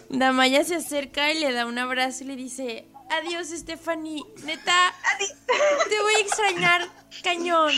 Damaya 0.09 0.65
se 0.65 0.77
acerca 0.77 1.33
y 1.33 1.41
le 1.41 1.53
da 1.53 1.67
un 1.67 1.79
abrazo 1.79 2.25
y 2.25 2.29
le 2.29 2.37
dice: 2.37 2.87
Adiós, 3.11 3.49
Stephanie. 3.49 4.23
Neta, 4.45 4.95
te 5.89 6.01
voy 6.01 6.15
a 6.15 6.21
extrañar, 6.21 6.89
cañón. 7.23 7.73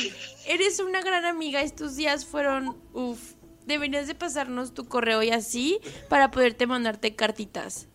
Eres 0.46 0.78
una 0.80 1.00
gran 1.00 1.24
amiga. 1.24 1.62
Estos 1.62 1.96
días 1.96 2.24
fueron. 2.24 2.76
Uf. 2.92 3.34
Deberías 3.66 4.06
de 4.06 4.14
pasarnos 4.14 4.74
tu 4.74 4.86
correo 4.86 5.22
y 5.22 5.30
así 5.30 5.80
para 6.10 6.30
poderte 6.30 6.66
mandarte 6.66 7.16
cartitas. 7.16 7.88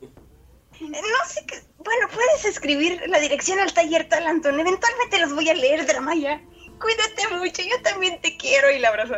No 0.82 0.98
sé 1.28 1.46
qué. 1.46 1.62
Bueno, 1.78 2.08
puedes 2.14 2.46
escribir 2.46 3.02
la 3.08 3.20
dirección 3.20 3.60
al 3.60 3.74
taller 3.74 4.10
Talanton. 4.10 4.60
Eventualmente 4.60 5.20
los 5.20 5.34
voy 5.34 5.50
a 5.50 5.54
leer, 5.54 5.86
Dramaya. 5.86 6.42
Cuídate 6.80 7.36
mucho, 7.36 7.62
yo 7.62 7.82
también 7.84 8.20
te 8.22 8.38
quiero. 8.38 8.72
Y 8.72 8.80
la 8.80 8.90
abrazo. 8.90 9.16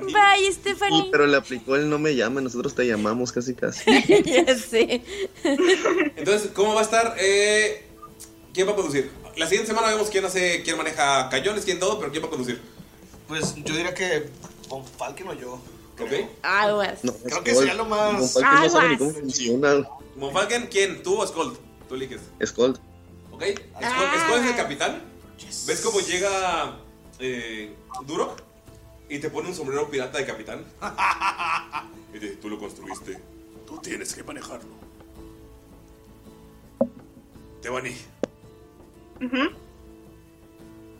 Bye, 0.00 0.52
Stephanie. 0.52 1.08
Pero 1.10 1.26
le 1.26 1.36
aplicó 1.36 1.76
el 1.76 1.88
no 1.88 1.98
me 1.98 2.14
llame, 2.14 2.42
nosotros 2.42 2.74
te 2.74 2.86
llamamos 2.86 3.32
casi 3.32 3.54
casi. 3.54 3.84
ya 4.24 4.56
sé. 4.58 5.02
Entonces, 6.16 6.50
¿cómo 6.54 6.74
va 6.74 6.80
a 6.80 6.84
estar? 6.84 7.14
Eh, 7.18 7.84
¿Quién 8.52 8.66
va 8.68 8.72
a 8.72 8.76
conducir? 8.76 9.10
La 9.36 9.46
siguiente 9.46 9.68
semana 9.68 9.88
vemos 9.88 10.08
quién 10.10 10.24
hace, 10.24 10.62
quién 10.62 10.76
maneja 10.76 11.28
cañones, 11.28 11.64
quién 11.64 11.78
todo, 11.78 11.98
pero 11.98 12.10
¿quién 12.10 12.22
va 12.22 12.28
a 12.28 12.30
conducir? 12.30 12.60
Pues 13.28 13.54
yo 13.56 13.74
diría 13.74 13.94
que 13.94 14.28
Von 14.68 14.84
Falken 14.84 15.28
o 15.28 15.34
yo. 15.34 15.60
¿Ok? 15.98 16.12
Aguas. 16.42 17.04
No, 17.04 17.12
Creo 17.14 17.42
que 17.44 17.54
sería 17.54 17.74
lo 17.74 17.84
más- 17.86 18.12
Von 18.18 18.28
Falken 18.28 18.62
no 18.62 18.68
sabe 18.70 18.88
ni 18.88 18.94
Aguas. 18.94 18.98
cómo 18.98 19.10
funciona. 19.12 19.88
Monfalken, 20.16 20.66
¿quién? 20.68 21.02
¿Tú 21.02 21.20
o 21.20 21.26
Skold? 21.26 21.58
Tú 21.88 21.94
eliges. 21.94 22.20
Skull. 22.44 22.78
¿Ok? 23.30 23.42
Skull 23.44 24.40
es 24.40 24.46
el 24.50 24.56
capitán. 24.56 25.02
¿Ves 25.66 25.80
cómo 25.82 26.00
llega 26.00 26.76
eh, 27.18 27.74
Durok? 28.06 28.40
Y 29.08 29.18
te 29.18 29.30
pone 29.30 29.48
un 29.48 29.54
sombrero 29.54 29.88
pirata 29.88 30.18
de 30.18 30.26
capitán. 30.26 30.64
y 32.14 32.18
te 32.18 32.26
dice, 32.26 32.36
tú 32.36 32.48
lo 32.48 32.58
construiste. 32.58 33.18
Tú 33.66 33.78
tienes 33.78 34.14
que 34.14 34.22
manejarlo. 34.22 34.74
Tebani, 37.62 37.96
Ujú. 39.20 39.50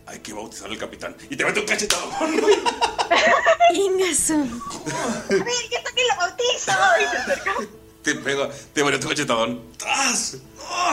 hay 0.06 0.18
que 0.20 0.32
bautizar 0.32 0.70
al 0.70 0.78
capitán. 0.78 1.16
Y 1.31 1.36
te 1.36 1.44
mete 1.44 1.60
un 1.60 1.66
cachetado. 1.66 2.10
Ingasu. 3.73 4.34
A 4.34 5.28
ver, 5.28 5.44
yo 5.70 5.82
también 5.82 6.06
lo 6.08 6.16
bautizo. 6.16 6.73
Y 7.00 7.10
se 7.10 7.16
acerca. 7.16 7.55
te 8.15 8.20
pega, 8.20 8.49
te 8.73 8.85
mete 8.85 8.97
un 9.05 9.09
cachetadón. 9.10 9.60
¡Tras! 9.76 10.39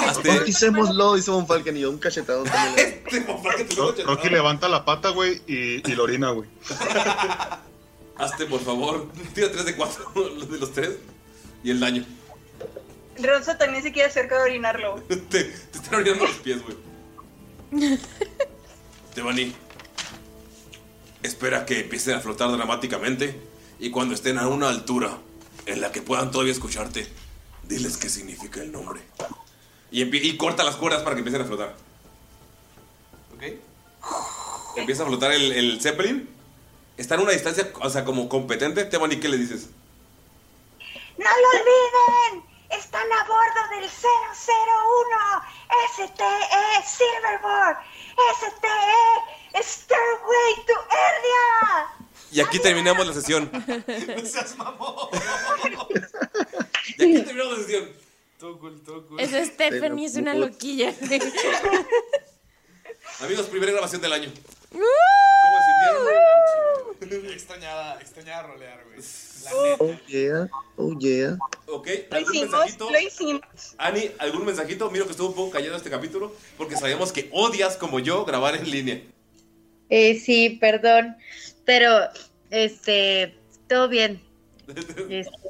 Hazte- 0.08 0.28
Bauticémoslo, 0.28 1.14
dice 1.16 1.30
Von 1.32 1.46
Falken 1.48 1.78
y 1.78 1.82
yo 1.82 1.90
un 1.92 1.98
cachetadón 2.00 2.46
también. 2.46 3.04
Este 3.06 3.22
te 3.22 3.26
cachetadón. 3.26 4.06
Rocky 4.08 4.30
levanta 4.30 4.68
la 4.68 4.84
pata, 4.84 5.10
güey, 5.10 5.42
y, 5.48 5.88
y 5.90 5.96
lo 5.96 6.04
orina, 6.04 6.32
güey. 6.32 6.50
Hazte, 8.18 8.46
por 8.48 8.62
favor. 8.62 9.08
Tira 9.36 9.52
3 9.52 9.66
de 9.66 9.76
4 9.76 10.12
de 10.52 10.58
los 10.60 10.72
3. 10.74 10.90
Y 11.64 11.72
el 11.72 11.80
daño. 11.80 12.04
Rosa 13.22 13.58
también 13.58 13.84
se 13.84 13.92
quiere 13.92 14.10
acercar 14.10 14.40
a 14.40 14.44
orinarlo. 14.44 14.96
Te, 15.08 15.18
te 15.18 15.52
están 15.72 15.96
orinando 15.96 16.26
los 16.26 16.36
pies, 16.38 16.60
güey. 16.64 18.00
Devani, 19.16 19.54
espera 21.22 21.66
que 21.66 21.82
empiecen 21.82 22.16
a 22.16 22.20
flotar 22.20 22.52
dramáticamente 22.52 23.40
y 23.80 23.90
cuando 23.92 24.14
estén 24.16 24.38
a 24.40 24.48
una 24.48 24.70
altura 24.70 25.18
en 25.66 25.82
la 25.82 25.92
que 25.92 26.02
puedan 26.02 26.32
todavía 26.32 26.54
escucharte, 26.54 27.08
diles 27.64 27.98
qué 27.98 28.10
significa 28.10 28.62
el 28.62 28.72
nombre. 28.72 29.02
Y, 29.92 30.04
empie- 30.04 30.24
y 30.24 30.38
corta 30.38 30.64
las 30.64 30.76
cuerdas 30.76 31.04
para 31.04 31.16
que 31.16 31.20
empiecen 31.20 31.42
a 31.42 31.46
flotar. 31.46 31.76
¿Ok? 33.36 33.44
Empieza 34.78 35.04
a 35.04 35.06
flotar 35.06 35.32
el, 35.32 35.52
el 35.52 35.82
Zeppelin. 35.82 36.30
Está 36.98 37.16
en 37.16 37.22
una 37.22 37.32
distancia, 37.32 37.72
o 37.82 37.90
sea, 37.90 38.04
como 38.06 38.28
competente. 38.30 38.86
Devani, 38.86 39.20
¿qué 39.20 39.30
le 39.30 39.38
dices? 39.38 39.70
¡No 41.18 41.26
lo 41.26 41.50
olviden! 41.60 42.44
Están 42.72 43.04
a 43.12 43.24
bordo 43.26 43.70
del 43.80 43.88
001 43.88 45.44
STE 45.96 46.84
Silverboard 46.88 47.78
STE 48.40 49.62
Stairway 49.64 50.66
to 50.66 50.74
Earlia. 50.92 52.03
Y 52.34 52.42
aquí 52.42 52.60
terminamos 52.60 53.06
la 53.06 53.14
sesión. 53.14 53.50
No 53.54 54.26
seas 54.26 54.58
mamón. 54.58 55.10
Y 56.98 57.04
aquí 57.04 57.22
terminamos 57.24 57.58
la 57.60 57.64
sesión. 57.64 57.90
Todo 58.40 58.60
cool, 58.60 58.82
todo 58.84 59.08
cool. 59.08 59.20
Esa 59.20 59.46
Stephanie 59.46 60.06
es 60.08 60.16
una 60.16 60.34
loquilla. 60.34 60.94
Amigos, 63.22 63.46
primera 63.48 63.72
grabación 63.72 64.02
del 64.02 64.12
año. 64.14 64.30
¡Uh! 64.72 64.80
¿Cómo 65.44 65.58
se 67.00 67.08
sintieron? 67.08 67.34
Extrañaba, 67.34 67.98
extrañaba 68.02 68.48
rolear, 68.48 68.84
güey. 68.86 69.00
Oh 69.80 69.88
neta. 69.88 70.02
yeah, 70.08 70.50
oh 70.78 70.98
yeah. 71.00 71.38
Ok, 71.68 71.88
Lo 72.10 72.18
¿algún 72.18 72.34
hicimos, 72.36 72.52
mensajito? 72.60 72.90
lo 72.90 73.00
hicimos. 73.00 73.42
Ani, 73.78 74.10
¿algún 74.20 74.46
mensajito? 74.46 74.90
Miro 74.90 75.06
que 75.06 75.12
estuvo 75.12 75.30
un 75.30 75.36
poco 75.36 75.52
callado 75.52 75.76
este 75.78 75.90
capítulo 75.90 76.34
porque 76.58 76.76
sabíamos 76.78 77.12
que 77.12 77.30
odias 77.34 77.76
como 77.78 78.00
yo 78.00 78.24
grabar 78.26 78.56
en 78.56 78.70
línea. 78.72 79.02
Eh, 79.90 80.18
sí, 80.20 80.58
perdón, 80.62 81.18
pero 81.66 82.10
este, 82.50 83.36
todo 83.68 83.88
bien. 83.88 84.22
Este, 85.10 85.34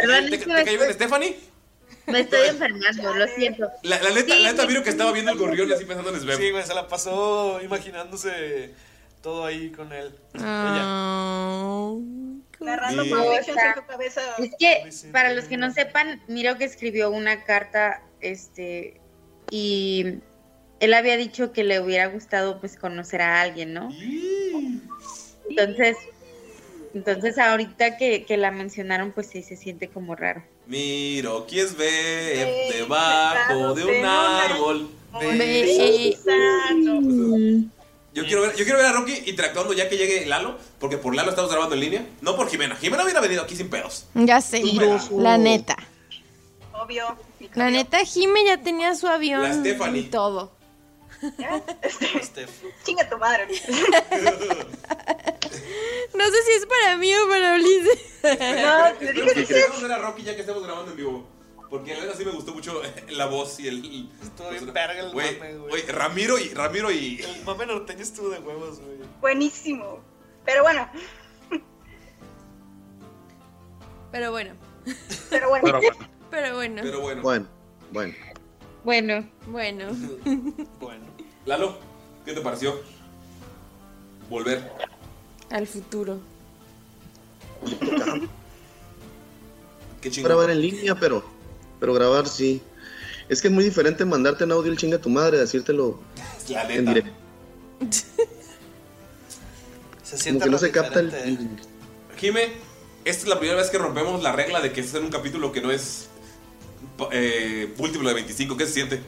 perdón, 0.00 0.24
¿Te, 0.24 0.24
es 0.24 0.30
te 0.30 0.38
que 0.40 0.46
me, 0.46 0.64
cayó 0.64 0.78
bien 0.78 0.92
Stephanie? 0.94 1.36
me 2.06 2.20
estoy 2.20 2.48
enfermando, 2.48 3.14
lo 3.14 3.28
siento. 3.28 3.68
La, 3.82 4.00
la 4.02 4.10
neta, 4.10 4.34
Sí, 4.34 4.42
la 4.42 4.50
neta 4.52 4.62
sí, 4.62 4.68
miro 4.68 4.80
que 4.80 4.86
sí, 4.90 4.90
estaba 4.92 5.10
sí, 5.10 5.14
viendo 5.14 5.32
el 5.32 5.38
sí. 5.38 5.44
gorrión 5.44 5.68
y 5.68 5.72
así 5.72 5.84
pensando 5.84 6.10
en 6.14 6.20
Sveb. 6.20 6.38
Sí, 6.38 6.50
güey, 6.50 6.64
se 6.66 6.74
la 6.74 6.88
pasó 6.88 7.60
imaginándose 7.62 8.74
todo 9.22 9.44
ahí 9.44 9.70
con 9.70 9.92
él. 9.92 10.14
Ella. 10.34 10.44
Narrando 12.60 13.02
Sí. 13.04 13.10
tu 13.10 13.86
cabeza. 13.86 14.20
Es 14.38 14.50
que, 14.58 15.10
para 15.12 15.32
los 15.32 15.44
que 15.46 15.56
no 15.56 15.72
sepan, 15.72 16.22
Miro 16.28 16.56
que 16.58 16.64
escribió 16.64 17.10
una 17.10 17.44
carta, 17.44 18.02
este, 18.20 19.00
y 19.50 20.18
él 20.80 20.94
había 20.94 21.16
dicho 21.16 21.52
que 21.52 21.64
le 21.64 21.80
hubiera 21.80 22.06
gustado, 22.06 22.60
pues, 22.60 22.76
conocer 22.76 23.20
a 23.22 23.40
alguien, 23.40 23.74
¿no? 23.74 23.90
Entonces, 25.56 25.96
entonces 26.94 27.38
ahorita 27.38 27.96
que, 27.96 28.24
que 28.24 28.36
la 28.36 28.50
mencionaron, 28.50 29.12
pues 29.12 29.28
sí, 29.28 29.42
se 29.42 29.56
siente 29.56 29.88
como 29.88 30.14
raro. 30.16 30.42
Miro 30.66 31.46
que 31.46 31.60
es 31.62 31.70
Sveb 31.70 32.72
debajo 32.72 33.74
de 33.74 33.84
un 33.84 34.04
árbol. 34.04 34.90
Ve- 35.20 36.16
Yo 38.14 38.26
quiero, 38.26 38.42
ver, 38.42 38.54
yo 38.56 38.64
quiero 38.64 38.76
ver 38.78 38.86
a 38.86 38.92
Rocky 38.92 39.22
interactuando 39.26 39.72
ya 39.72 39.88
que 39.88 39.96
llegue 39.96 40.26
Lalo, 40.26 40.58
porque 40.78 40.98
por 40.98 41.14
Lalo 41.14 41.30
estamos 41.30 41.50
grabando 41.50 41.74
en 41.74 41.80
línea. 41.80 42.06
No 42.20 42.36
por 42.36 42.48
Jimena. 42.50 42.76
Jimena 42.76 43.04
hubiera 43.04 43.20
venido 43.20 43.42
aquí 43.42 43.56
sin 43.56 43.70
pedos. 43.70 44.06
Ya 44.14 44.40
sé. 44.40 44.62
La 45.16 45.38
neta. 45.38 45.76
Obvio. 46.74 47.16
La 47.54 47.70
neta, 47.70 48.04
Jime 48.04 48.44
ya 48.44 48.58
tenía 48.58 48.94
su 48.94 49.06
avión 49.06 49.42
La 49.42 49.52
Stephanie. 49.54 50.02
y 50.02 50.04
todo. 50.04 50.52
Steph. 52.22 52.50
Chinga 52.84 53.08
tu 53.08 53.16
madre. 53.18 53.46
No 56.14 56.24
sé 56.26 56.42
si 56.44 56.52
es 56.52 56.66
para 56.66 56.96
mí 56.96 57.12
o 57.14 57.28
para 57.28 57.54
Ulises. 57.54 57.98
No, 58.22 58.98
te 58.98 59.12
digo 59.12 59.26
que 59.26 59.46
sí. 59.46 59.46
Queremos 59.54 59.82
ver 59.82 59.92
a 59.92 59.98
Rocky 59.98 60.22
ya 60.22 60.34
que 60.34 60.42
estamos 60.42 60.62
grabando 60.62 60.92
en 60.92 60.96
vivo. 60.96 61.28
Porque 61.68 61.94
la 61.94 62.00
neta 62.02 62.14
sí 62.16 62.24
me 62.24 62.30
gustó 62.32 62.52
mucho 62.54 62.80
la 63.08 63.26
voz 63.26 63.58
y 63.58 63.66
el. 63.68 64.10
Estuvo 64.22 64.50
bien 64.50 64.72
verga 64.72 65.00
el 65.00 65.10
Güey, 65.12 65.38
mame, 65.38 65.54
güey. 65.56 65.68
güey, 65.70 65.86
Ramiro 65.86 66.38
y. 66.38 66.48
Ramiro 66.50 66.90
y. 66.90 67.20
El 67.22 67.44
mame 67.44 67.66
norteño 67.66 68.02
estuvo 68.02 68.28
de 68.28 68.38
huevos, 68.40 68.78
güey. 68.80 68.98
Buenísimo. 69.20 70.00
Pero 70.44 70.62
bueno, 70.62 70.88
Pero 74.10 74.30
bueno. 74.30 74.54
pero 75.30 75.48
bueno. 75.48 75.80
Pero 75.80 75.80
bueno. 75.80 76.02
Pero 76.30 76.54
bueno. 76.54 76.82
Pero 76.82 77.00
bueno. 77.00 77.22
Bueno, 77.22 77.48
bueno. 77.90 78.14
Bueno, 78.84 79.28
Bueno. 79.46 79.88
Bueno. 80.80 81.04
Lalo, 81.46 81.78
¿qué 82.24 82.32
te 82.34 82.40
pareció? 82.40 82.80
Volver. 84.28 84.70
Al 85.52 85.66
futuro. 85.66 86.18
Qué 90.00 90.10
chingón. 90.10 90.28
Grabar 90.30 90.50
en 90.50 90.60
línea, 90.60 90.94
pero, 90.94 91.24
pero 91.78 91.94
grabar 91.94 92.26
sí. 92.28 92.60
Es 93.28 93.40
que 93.40 93.48
es 93.48 93.54
muy 93.54 93.62
diferente 93.64 94.04
mandarte 94.04 94.44
en 94.44 94.52
audio 94.52 94.70
el 94.72 94.78
chinga 94.78 94.96
a 94.96 95.00
tu 95.00 95.08
madre, 95.10 95.38
decírtelo 95.38 96.00
La 96.48 96.62
en 96.64 96.84
neta. 96.84 96.90
directo. 96.92 97.12
Se 100.02 100.10
Como 100.16 100.22
siente 100.22 100.44
que 100.44 100.50
no 100.50 100.58
se 100.58 100.70
capta 100.70 101.00
el 101.00 101.06
diferente. 101.10 101.42
feeling. 101.42 101.56
Jime, 102.18 102.52
esta 103.04 103.22
es 103.22 103.28
la 103.28 103.38
primera 103.38 103.58
vez 103.58 103.70
que 103.70 103.78
rompemos 103.78 104.22
la 104.22 104.32
regla 104.32 104.60
de 104.60 104.72
que 104.72 104.80
es 104.82 104.92
un 104.94 105.08
capítulo 105.08 105.52
que 105.52 105.62
no 105.62 105.70
es 105.70 106.08
eh, 107.12 107.72
múltiplo 107.78 108.08
de 108.08 108.14
25. 108.16 108.56
¿Qué 108.56 108.66
se 108.66 108.72
siente? 108.72 109.00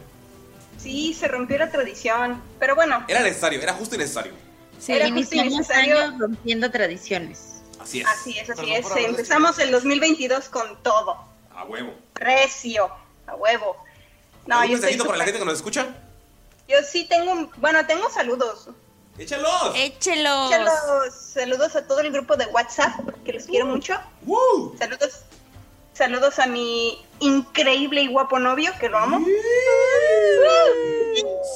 Sí, 0.78 1.12
se 1.12 1.28
rompió 1.28 1.58
la 1.58 1.70
tradición. 1.70 2.40
Pero 2.58 2.74
bueno, 2.74 3.04
Era 3.08 3.22
necesario, 3.22 3.60
era 3.60 3.74
justo 3.74 3.96
y 3.96 3.98
necesario. 3.98 4.32
Sí, 4.78 4.92
Era 4.92 5.04
justo 5.06 5.18
iniciamos 5.18 5.52
innecesario. 5.54 5.98
años 5.98 6.18
rompiendo 6.20 6.70
tradiciones. 6.70 7.62
Así 7.80 8.00
es. 8.00 8.06
así 8.06 8.38
es, 8.38 8.50
así 8.50 8.60
Perdón 8.72 8.98
es. 8.98 9.04
Empezamos 9.06 9.58
el 9.58 9.70
2022 9.70 10.48
con 10.48 10.82
todo. 10.82 11.18
A 11.54 11.64
huevo. 11.64 11.92
Recio, 12.14 12.90
a 13.26 13.34
huevo. 13.34 13.76
No, 14.46 14.56
¿Algún 14.56 14.68
yo 14.68 14.72
mensajito 14.74 15.02
estoy 15.04 15.06
para 15.06 15.18
la 15.18 15.24
gente 15.24 15.38
que 15.38 15.44
nos 15.44 15.54
escucha? 15.54 15.86
Yo 16.68 16.76
sí 16.82 17.06
tengo, 17.08 17.32
un- 17.32 17.50
bueno, 17.58 17.86
tengo 17.86 18.08
saludos. 18.10 18.68
¡Échalos! 19.18 19.72
Échelos. 19.76 20.50
Saludos, 20.50 21.14
saludos 21.14 21.76
a 21.76 21.86
todo 21.86 22.00
el 22.00 22.10
grupo 22.10 22.36
de 22.36 22.46
WhatsApp, 22.46 22.98
que 23.24 23.32
los 23.34 23.44
quiero 23.44 23.66
mucho. 23.66 24.00
¡Woo! 24.24 24.74
Saludos, 24.78 25.20
saludos 25.92 26.38
a 26.40 26.46
mi 26.46 27.04
increíble 27.20 28.02
y 28.02 28.08
guapo 28.08 28.38
novio, 28.38 28.72
que 28.80 28.88
lo 28.88 28.98
amo. 28.98 29.24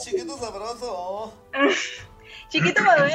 Chiquito 0.05 0.39
sabroso. 0.39 1.33
Chiquito 2.51 2.83
bebé. 2.83 3.15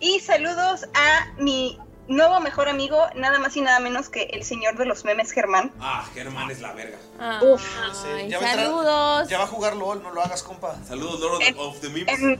Y 0.00 0.20
saludos 0.20 0.86
a 0.94 1.26
mi 1.38 1.78
nuevo 2.08 2.38
mejor 2.40 2.68
amigo, 2.68 3.06
nada 3.14 3.38
más 3.38 3.56
y 3.56 3.62
nada 3.62 3.80
menos 3.80 4.08
que 4.10 4.24
el 4.24 4.44
señor 4.44 4.76
de 4.76 4.84
los 4.84 5.04
memes, 5.04 5.30
Germán. 5.32 5.72
Ah, 5.80 6.04
Germán 6.12 6.50
es 6.50 6.60
la 6.60 6.72
verga. 6.72 6.98
Ay, 7.18 7.38
Uf. 7.46 7.62
Sí, 7.94 8.28
ya 8.28 8.38
va 8.40 8.46
a 8.46 8.50
entrar- 8.50 8.66
saludos. 8.66 9.28
Ya 9.28 9.38
va 9.38 9.44
a 9.44 9.50
¡Oh, 9.50 9.74
LOL, 9.74 10.02
no 10.02 10.10
lo 10.10 10.22
hagas, 10.22 10.42
compa. 10.42 10.76
Saludos, 10.86 11.20
Lord 11.20 11.42
En- 11.42 11.56
of 11.58 11.80
the 11.80 11.88
Memes. 11.88 12.08
En- 12.20 12.36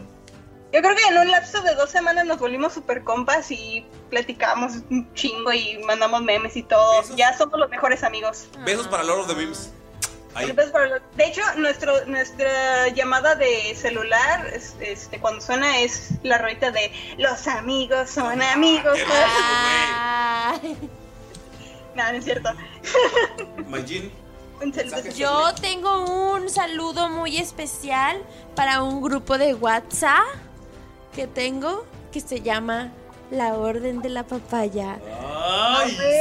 yo 0.73 0.83
creo 0.83 0.97
que 0.97 1.05
en 1.05 1.17
un 1.19 1.31
lapso 1.31 1.63
de 1.63 1.75
dos 1.77 1.89
semanas 1.91 2.27
nos 2.27 2.39
volvimos 2.39 2.75
super 2.75 3.05
compas 3.05 3.51
y 3.53 3.87
platicamos 4.11 4.73
un 4.91 5.09
chingo 5.15 5.53
y 5.53 5.79
mandamos 5.87 6.21
memes 6.23 6.57
y 6.57 6.65
todo. 6.65 7.01
Besos. 7.01 7.17
Ya 7.17 7.37
somos 7.39 7.59
los 7.61 7.71
mejores 7.71 8.03
amigos. 8.03 8.49
Besos 8.65 8.89
para 8.89 9.05
Lord 9.05 9.21
of 9.21 9.29
the 9.29 9.35
Memes. 9.37 9.73
De 11.17 11.25
hecho, 11.27 11.41
nuestro, 11.57 12.05
nuestra 12.07 12.89
llamada 12.89 13.35
de 13.37 13.75
celular, 13.77 14.47
es- 14.53 14.75
este, 14.81 15.19
cuando 15.21 15.41
suena, 15.41 15.79
es 15.79 16.11
la 16.23 16.39
rolita 16.39 16.71
de 16.71 16.93
los 17.19 17.47
amigos 17.47 18.11
son 18.11 18.41
amigos. 18.43 18.99
No, 21.95 22.11
no 22.11 22.19
es 22.19 22.25
cierto. 22.25 22.51
Majin. 23.69 24.11
Yo 25.15 25.55
tengo 25.61 26.33
un 26.33 26.49
saludo 26.51 27.09
muy 27.09 27.37
especial 27.37 28.21
para 28.57 28.83
un 28.83 29.01
grupo 29.03 29.39
de 29.39 29.55
WhatsApp 29.55 30.25
que 31.15 31.27
tengo 31.29 31.87
que 32.13 32.21
se 32.21 32.41
llama 32.41 32.91
La 33.31 33.55
Orden 33.55 34.01
de 34.03 34.09
la 34.09 34.25
Papaya. 34.25 34.97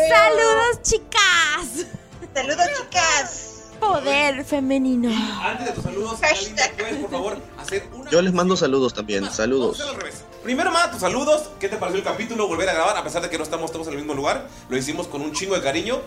¡Saludos, 0.09 0.82
chicas! 0.83 1.88
¡Saludos, 2.35 2.67
chicas! 2.80 3.53
Poder 3.88 4.45
femenino. 4.45 5.10
antes 5.44 5.68
de 5.68 5.72
tus 5.74 5.84
saludos, 5.84 6.20
¿puedes 6.20 6.98
por 7.02 7.10
favor 7.12 7.38
hacer 7.58 7.88
una 7.94 8.10
Yo 8.10 8.22
les 8.22 8.34
mando 8.34 8.56
saludos 8.56 8.94
también, 8.94 9.30
saludos. 9.32 9.82
al 9.82 9.95
revés? 9.95 10.24
Primero, 10.42 10.72
manda 10.72 10.92
tus 10.92 11.02
saludos. 11.02 11.50
¿Qué 11.60 11.70
te 11.70 11.78
pareció 11.78 12.00
el 12.00 12.06
capítulo? 12.06 12.48
Volver 12.48 12.70
a 12.70 12.74
grabar, 12.74 12.98
a 12.98 13.03
pesar 13.03 13.22
de 13.22 13.30
que 13.30 13.38
no 13.38 13.44
estamos 13.44 13.72
todos 13.72 13.88
en 13.88 13.94
el 13.94 14.00
mismo 14.00 14.14
lugar. 14.14 14.48
Lo 14.70 14.78
hicimos 14.78 15.08
con 15.08 15.22
un 15.22 15.34
chingo 15.34 15.56
de 15.56 15.62
cariño. 15.62 16.00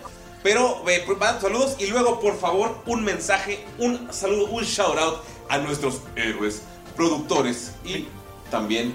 Pero 0.43 0.83
eh, 0.87 1.03
manda 1.07 1.33
tus 1.39 1.43
saludos 1.49 1.75
y 1.79 1.87
luego, 1.87 2.19
por 2.19 2.39
favor, 2.39 2.77
un 2.85 3.03
mensaje, 3.03 3.65
un 3.79 4.11
saludo, 4.13 4.45
un 4.45 4.63
shout 4.63 4.97
out 4.97 5.17
a 5.49 5.57
nuestros 5.57 6.01
héroes, 6.15 6.61
productores 6.95 7.73
y 7.83 8.07
también, 8.51 8.93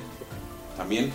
también 0.77 1.13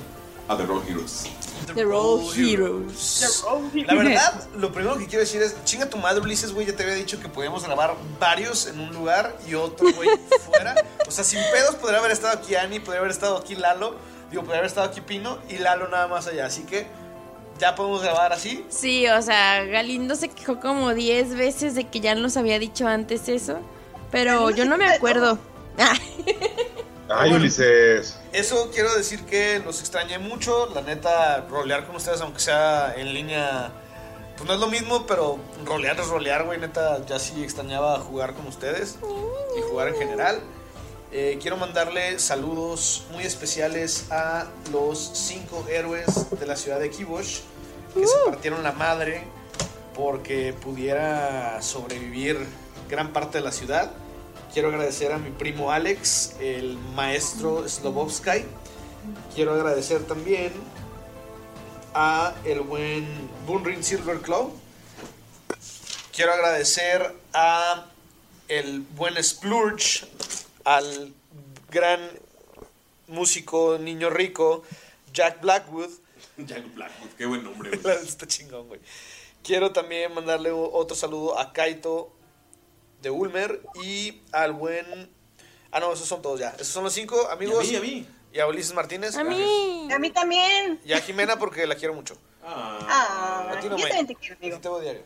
a 0.47 0.57
The 0.57 0.65
Road 0.65 0.87
Heroes. 0.87 1.25
The 1.73 1.83
Road 1.83 2.35
Heroes. 2.35 3.43
La 3.85 3.93
verdad, 3.95 4.47
lo 4.57 4.71
primero 4.71 4.97
que 4.97 5.05
quiero 5.05 5.21
decir 5.21 5.41
es, 5.41 5.55
chinga 5.63 5.89
tu 5.89 5.97
madre, 5.97 6.21
Ulises, 6.21 6.53
güey, 6.53 6.65
ya 6.65 6.75
te 6.75 6.83
había 6.83 6.95
dicho 6.95 7.19
que 7.19 7.29
podíamos 7.29 7.63
grabar 7.63 7.95
varios 8.19 8.67
en 8.67 8.79
un 8.79 8.93
lugar 8.93 9.37
y 9.47 9.55
otro, 9.55 9.91
güey, 9.93 10.09
fuera. 10.45 10.75
O 11.07 11.11
sea, 11.11 11.23
sin 11.23 11.39
pedos 11.51 11.75
podría 11.75 11.99
haber 11.99 12.11
estado 12.11 12.37
aquí 12.37 12.55
Ani, 12.55 12.79
podría 12.79 12.99
haber 12.99 13.11
estado 13.11 13.37
aquí 13.37 13.55
Lalo, 13.55 13.95
digo, 14.29 14.43
podría 14.43 14.59
haber 14.59 14.69
estado 14.69 14.87
aquí 14.87 15.01
Pino 15.01 15.39
y 15.49 15.57
Lalo 15.57 15.87
nada 15.87 16.07
más 16.07 16.27
allá. 16.27 16.45
Así 16.45 16.63
que 16.63 16.87
ya 17.59 17.75
podemos 17.75 18.01
grabar 18.01 18.33
así. 18.33 18.65
Sí, 18.69 19.07
o 19.07 19.21
sea, 19.21 19.63
Galindo 19.65 20.15
se 20.15 20.29
quejó 20.29 20.59
como 20.59 20.93
10 20.93 21.35
veces 21.35 21.75
de 21.75 21.85
que 21.85 21.99
ya 21.99 22.15
nos 22.15 22.37
había 22.37 22.59
dicho 22.59 22.87
antes 22.87 23.27
eso. 23.29 23.59
Pero 24.11 24.49
yo 24.51 24.65
no 24.65 24.77
me 24.77 24.87
acuerdo. 24.87 25.37
Ay, 27.09 27.33
Ulises. 27.33 28.19
Eso 28.37 28.69
quiero 28.71 28.93
decir 28.93 29.25
que 29.25 29.57
los 29.65 29.79
extrañé 29.79 30.19
mucho. 30.19 30.69
La 30.75 30.81
neta, 30.81 31.47
rolear 31.49 31.87
con 31.87 31.95
ustedes, 31.95 32.21
aunque 32.21 32.39
sea 32.39 32.93
en 32.95 33.11
línea, 33.11 33.71
pues 34.35 34.47
no 34.47 34.53
es 34.53 34.59
lo 34.59 34.67
mismo, 34.67 35.07
pero 35.07 35.39
rolear 35.65 35.99
es 35.99 36.07
rolear, 36.07 36.45
güey. 36.45 36.59
Neta, 36.59 37.03
ya 37.07 37.17
sí 37.17 37.43
extrañaba 37.43 37.97
jugar 37.99 38.35
con 38.35 38.45
ustedes 38.45 38.99
y 39.57 39.61
jugar 39.63 39.87
en 39.87 39.95
general. 39.95 40.39
Eh, 41.11 41.39
quiero 41.41 41.57
mandarle 41.57 42.19
saludos 42.19 43.05
muy 43.11 43.23
especiales 43.23 44.05
a 44.11 44.45
los 44.71 44.99
cinco 44.99 45.65
héroes 45.67 46.29
de 46.29 46.45
la 46.45 46.55
ciudad 46.55 46.79
de 46.79 46.91
Kibosh 46.91 47.39
que 47.95 48.05
se 48.05 48.17
partieron 48.23 48.61
la 48.61 48.73
madre 48.73 49.23
porque 49.95 50.53
pudiera 50.53 51.59
sobrevivir 51.63 52.45
gran 52.87 53.13
parte 53.13 53.39
de 53.39 53.43
la 53.43 53.51
ciudad. 53.51 53.91
Quiero 54.57 54.69
agradecer 54.69 55.11
a 55.11 55.19
mi 55.19 55.29
primo 55.29 55.71
Alex, 55.71 56.33
el 56.39 56.79
maestro 56.95 57.69
Slobovsky. 57.69 58.43
Quiero 59.35 59.53
agradecer 59.53 60.01
también 60.07 60.51
a 61.93 62.33
el 62.43 62.61
buen 62.61 63.05
Bunrin 63.45 63.83
Silverclaw. 63.83 64.51
Quiero 66.11 66.33
agradecer 66.33 67.13
a 67.33 67.85
el 68.47 68.79
buen 68.79 69.23
Splurge, 69.23 70.07
al 70.63 71.13
gran 71.69 71.99
músico 73.05 73.77
niño 73.77 74.09
rico 74.09 74.63
Jack 75.13 75.39
Blackwood. 75.39 75.91
Jack 76.39 76.73
Blackwood, 76.73 77.09
qué 77.15 77.27
buen 77.27 77.43
nombre, 77.43 77.77
güey. 77.77 77.95
Está 78.03 78.25
chingón, 78.25 78.69
güey. 78.69 78.79
Quiero 79.43 79.71
también 79.71 80.15
mandarle 80.15 80.49
otro 80.49 80.97
saludo 80.97 81.37
a 81.37 81.53
Kaito 81.53 82.16
de 83.01 83.09
Ulmer 83.09 83.61
y 83.83 84.21
al 84.31 84.53
buen. 84.53 85.09
Ah, 85.71 85.79
no, 85.79 85.91
esos 85.93 86.07
son 86.07 86.21
todos 86.21 86.39
ya. 86.39 86.49
Esos 86.51 86.67
son 86.69 86.83
los 86.83 86.93
cinco 86.93 87.27
amigos. 87.29 87.69
Y 87.69 87.75
a 87.75 87.81
mí, 87.81 87.87
a 87.87 87.91
mí. 87.91 88.07
Y 88.33 88.39
a 88.39 88.47
Ulises 88.47 88.73
Martínez. 88.73 89.15
A 89.15 89.23
mí. 89.23 89.89
A 89.91 89.99
mí 89.99 90.11
también. 90.11 90.79
Y 90.85 90.93
a 90.93 91.01
Jimena 91.01 91.37
porque 91.37 91.65
la 91.67 91.75
quiero 91.75 91.93
mucho. 91.93 92.17
Ah, 92.43 93.49
A 93.51 93.59
ti 93.59 93.65
yo 93.65 93.69
no, 93.71 93.75
May. 93.77 93.83
también 93.89 94.07
te 94.07 94.15
quiero, 94.15 94.35
amigo. 94.35 94.55
A 94.55 94.59
ti 94.59 94.63
te 94.63 94.69
veo 94.69 94.79
diario. 94.79 95.03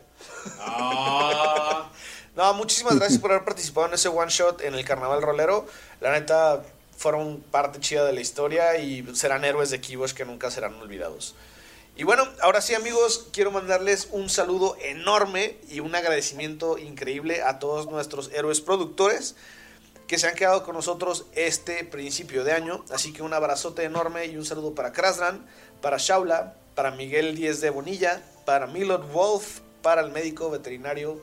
Ah. 0.60 1.90
No, 2.34 2.54
muchísimas 2.54 2.96
gracias 2.96 3.20
por 3.20 3.30
haber 3.30 3.44
participado 3.44 3.88
en 3.88 3.92
ese 3.92 4.08
one 4.08 4.30
shot 4.30 4.62
en 4.62 4.72
el 4.74 4.86
Carnaval 4.86 5.20
Rolero. 5.20 5.66
La 6.00 6.12
neta, 6.12 6.62
fueron 6.96 7.42
parte 7.50 7.78
chida 7.78 8.06
de 8.06 8.14
la 8.14 8.22
historia 8.22 8.78
y 8.78 9.04
serán 9.14 9.44
héroes 9.44 9.68
de 9.68 9.82
Kibosh 9.82 10.14
que 10.14 10.24
nunca 10.24 10.50
serán 10.50 10.74
olvidados. 10.76 11.34
Y 11.96 12.04
bueno, 12.04 12.26
ahora 12.40 12.60
sí 12.60 12.74
amigos, 12.74 13.26
quiero 13.32 13.50
mandarles 13.50 14.08
un 14.12 14.30
saludo 14.30 14.76
enorme 14.80 15.58
y 15.70 15.80
un 15.80 15.94
agradecimiento 15.94 16.78
increíble 16.78 17.42
a 17.42 17.58
todos 17.58 17.90
nuestros 17.90 18.30
héroes 18.32 18.60
productores 18.60 19.34
que 20.06 20.18
se 20.18 20.26
han 20.26 20.34
quedado 20.34 20.62
con 20.64 20.74
nosotros 20.74 21.26
este 21.34 21.84
principio 21.84 22.44
de 22.44 22.52
año. 22.52 22.84
Así 22.90 23.12
que 23.12 23.22
un 23.22 23.34
abrazote 23.34 23.84
enorme 23.84 24.26
y 24.26 24.36
un 24.36 24.44
saludo 24.44 24.74
para 24.74 24.92
Krasran, 24.92 25.46
para 25.80 25.98
Shaula, 25.98 26.54
para 26.74 26.92
Miguel 26.92 27.34
Díez 27.34 27.60
de 27.60 27.70
Bonilla, 27.70 28.22
para 28.46 28.66
Milot 28.66 29.12
Wolf, 29.12 29.60
para 29.82 30.00
el 30.00 30.12
médico 30.12 30.50
veterinario 30.50 31.20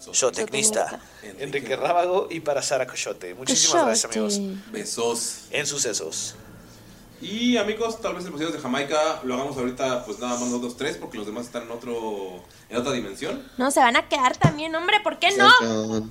zootecnista 0.00 1.00
Enrique 1.38 1.76
Rábago 1.76 2.28
y 2.30 2.40
para 2.40 2.62
Sara 2.62 2.86
Cochote. 2.86 3.34
Muchísimas 3.34 3.84
gracias 3.84 4.04
amigos. 4.10 4.40
Besos. 4.72 5.42
En 5.50 5.66
sucesos. 5.66 6.36
Y 7.20 7.56
amigos, 7.56 8.00
tal 8.00 8.14
vez 8.14 8.24
el 8.24 8.32
Museo 8.32 8.50
de 8.50 8.58
Jamaica 8.58 9.20
lo 9.24 9.34
hagamos 9.34 9.56
ahorita, 9.56 10.04
pues 10.06 10.18
nada 10.18 10.34
más 10.34 10.48
nosotros 10.48 10.76
tres, 10.76 10.96
porque 10.96 11.18
los 11.18 11.26
demás 11.26 11.46
están 11.46 11.64
en 11.64 11.70
otro 11.70 12.42
en 12.70 12.76
otra 12.76 12.92
dimensión. 12.92 13.44
No, 13.58 13.70
se 13.70 13.80
van 13.80 13.96
a 13.96 14.08
quedar 14.08 14.36
también, 14.36 14.74
hombre, 14.74 14.98
¿por 15.02 15.18
qué 15.18 15.28
no? 15.36 16.08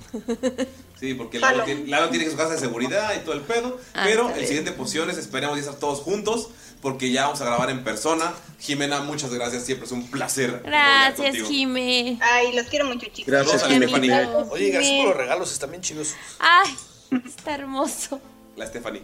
Sí, 1.00 1.14
porque 1.14 1.38
Lalo 1.38 1.64
tiene, 1.64 1.86
Lalo 1.86 2.10
tiene 2.10 2.28
su 2.28 2.36
casa 2.36 2.52
de 2.52 2.58
seguridad 2.58 3.14
y 3.16 3.20
todo 3.20 3.32
el 3.32 3.40
pedo. 3.40 3.80
Ah, 3.94 4.02
pero 4.04 4.28
el 4.34 4.46
siguiente 4.46 4.70
Pociones 4.70 5.16
esperemos 5.16 5.56
ya 5.56 5.62
estar 5.62 5.76
todos 5.76 6.00
juntos, 6.00 6.50
porque 6.82 7.10
ya 7.10 7.22
vamos 7.24 7.40
a 7.40 7.46
grabar 7.46 7.70
en 7.70 7.82
persona. 7.82 8.34
Jimena, 8.58 9.00
muchas 9.00 9.32
gracias, 9.32 9.64
siempre 9.64 9.86
es 9.86 9.92
un 9.92 10.10
placer. 10.10 10.60
Gracias. 10.62 11.48
Jime. 11.48 12.18
Ay, 12.20 12.52
los 12.52 12.66
quiero 12.66 12.84
mucho, 12.84 13.06
chicos. 13.06 13.32
Gracias, 13.32 13.62
Fanny. 13.62 14.10
Oye, 14.50 14.70
gracias 14.70 14.96
por 14.98 15.08
los 15.08 15.16
regalos, 15.16 15.50
están 15.50 15.70
bien 15.70 15.80
chidos. 15.80 16.14
Ay, 16.38 16.76
está 17.24 17.54
hermoso. 17.54 18.20
La 18.60 18.66
Stephanie. 18.66 19.02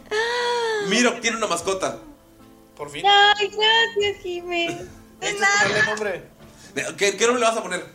Miro, 0.90 1.14
tiene 1.20 1.38
una 1.38 1.46
mascota. 1.46 1.98
Por 2.76 2.90
fin. 2.90 3.02
Ay, 3.06 3.48
gracias, 3.48 4.22
Jimé. 4.22 4.82
De 5.20 5.32
nada. 5.32 5.86
nombre. 5.86 6.24
¿Qué, 6.98 7.16
¿Qué 7.16 7.24
nombre 7.24 7.40
le 7.40 7.46
vas 7.46 7.56
a 7.56 7.62
poner? 7.62 7.86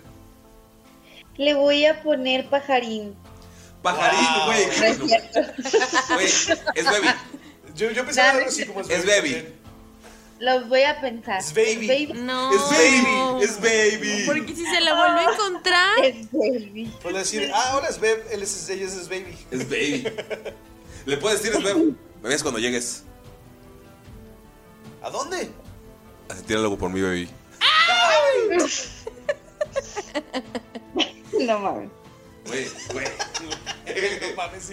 Le 1.38 1.54
voy 1.54 1.86
a 1.86 2.02
poner 2.02 2.50
pajarín. 2.50 3.16
Pajarito, 3.84 4.46
güey. 4.48 4.66
No 4.66 6.20
es. 6.20 6.48
Güey, 6.48 6.60
es 6.74 6.86
Baby. 6.86 7.08
Yo, 7.76 7.92
yo 7.92 8.06
pensaba 8.06 8.32
algo 8.32 8.48
así 8.48 8.66
como 8.66 8.82
Es 8.82 9.06
Baby. 9.06 9.46
Los 10.40 10.68
voy 10.68 10.82
a 10.82 11.00
pensar. 11.00 11.42
Es 11.42 11.54
baby. 11.54 12.14
No. 12.16 12.52
Es 12.52 12.62
Baby. 12.72 13.44
Es 13.44 13.62
Baby. 13.62 14.24
Porque 14.26 14.56
si 14.56 14.66
se 14.66 14.82
la 14.82 14.96
vuelve 14.96 15.20
a 15.20 15.32
encontrar. 15.32 16.06
Es 16.06 16.32
baby. 16.32 16.92
Puedes 17.04 17.20
decir, 17.20 17.52
ah, 17.54 17.74
ahora 17.74 17.88
es 17.88 18.00
Beb, 18.00 18.26
él 18.32 18.42
es, 18.42 18.68
ella 18.68 18.86
es 18.86 19.08
Baby. 19.08 19.38
Es 19.52 19.70
Baby. 19.70 20.08
Le 21.06 21.18
puedes 21.18 21.42
decir. 21.42 21.60
Me 22.22 22.30
ves 22.30 22.42
cuando 22.42 22.60
llegues. 22.60 23.04
¿A 25.02 25.10
dónde? 25.10 25.50
Así 26.30 26.44
tira 26.44 26.60
algo 26.60 26.78
por 26.78 26.90
mí, 26.90 27.02
Baby. 27.02 27.30
No 31.40 31.60
mames. 31.60 31.90
Güey, 32.46 32.68
güey. 32.94 33.06
no 34.30 34.36
mames. 34.36 34.72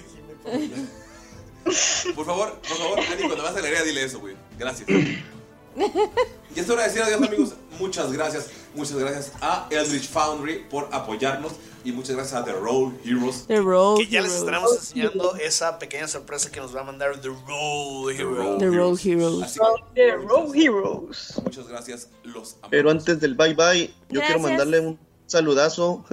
Por 2.15 2.27
favor, 2.27 2.61
por 2.61 2.77
favor, 2.77 2.99
Ani, 3.01 3.23
cuando 3.23 3.43
vas 3.43 3.51
a 3.53 3.55
la 3.55 3.59
alegría, 3.61 3.83
dile 3.83 4.05
eso, 4.05 4.21
güey. 4.21 4.37
Gracias. 4.59 4.89
Y 4.89 6.61
es 6.61 6.69
hora 6.69 6.83
de 6.83 6.89
decir 6.89 7.03
adiós, 7.03 7.23
amigos. 7.23 7.55
Muchas 7.79 8.13
gracias. 8.13 8.51
Muchas 8.75 8.97
gracias 8.97 9.33
a 9.41 9.67
Eldritch 9.71 10.09
Foundry 10.11 10.67
por 10.69 10.89
apoyarnos. 10.93 11.53
Y 11.85 11.93
muchas 11.93 12.17
gracias 12.17 12.41
a 12.41 12.45
The 12.45 12.53
Road 12.53 12.93
Heroes. 13.05 13.47
The 13.47 13.61
Road 13.61 13.99
Que 13.99 14.07
ya 14.09 14.21
les 14.21 14.33
Heroes. 14.33 14.39
estaremos 14.41 14.77
enseñando 14.77 15.37
esa 15.37 15.79
pequeña 15.79 16.09
sorpresa 16.09 16.51
que 16.51 16.61
nos 16.61 16.75
va 16.75 16.81
a 16.81 16.85
mandar 16.85 17.21
The 17.21 17.29
Road 17.29 18.11
Hero. 18.11 18.59
The 18.59 18.67
Road 18.67 18.99
Heroes. 19.05 19.59
The 19.95 20.17
Road 20.17 20.55
Heroes. 20.55 21.41
muchas 21.45 21.69
gracias. 21.69 22.09
Los 22.25 22.55
amamos. 22.55 22.71
Pero 22.71 22.91
antes 22.91 23.21
del 23.21 23.35
bye 23.35 23.55
bye, 23.55 23.91
yo 24.11 24.21
quiero 24.21 24.41
mandarle 24.41 24.81
un 24.81 24.99
saludazo. 25.27 26.05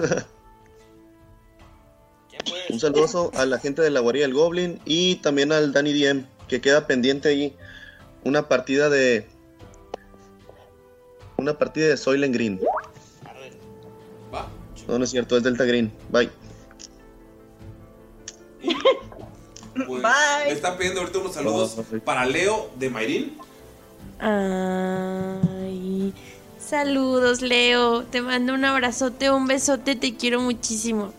un 2.70 2.80
saludazo 2.80 3.30
a 3.34 3.44
la 3.44 3.58
gente 3.58 3.82
de 3.82 3.90
la 3.90 4.00
guarida 4.00 4.22
del 4.24 4.34
Goblin 4.34 4.80
y 4.84 5.16
también 5.16 5.52
al 5.52 5.72
Danny 5.72 5.92
DM, 5.92 6.26
que 6.48 6.60
queda 6.60 6.86
pendiente 6.86 7.28
ahí 7.28 7.56
una 8.24 8.48
partida 8.48 8.88
de. 8.88 9.26
Una 11.38 11.58
partida 11.58 11.88
de 11.88 11.96
Soylent 11.96 12.32
Green. 12.34 12.60
No, 14.88 14.98
no 14.98 15.04
es 15.04 15.10
cierto, 15.10 15.36
es 15.36 15.42
Delta 15.42 15.64
Green. 15.64 15.92
Bye. 16.10 16.30
Pues, 19.74 20.02
Bye. 20.02 20.46
Me 20.46 20.52
está 20.52 20.76
pidiendo 20.76 21.00
ahorita 21.00 21.18
unos 21.18 21.34
saludos 21.34 21.76
para 22.04 22.24
Leo 22.24 22.70
de 22.76 22.88
Mayrin. 22.88 23.38
Ay, 24.18 26.14
saludos, 26.58 27.42
Leo. 27.42 28.04
Te 28.04 28.22
mando 28.22 28.54
un 28.54 28.64
abrazote, 28.64 29.30
un 29.30 29.46
besote. 29.46 29.96
Te 29.96 30.16
quiero 30.16 30.40
muchísimo. 30.40 31.12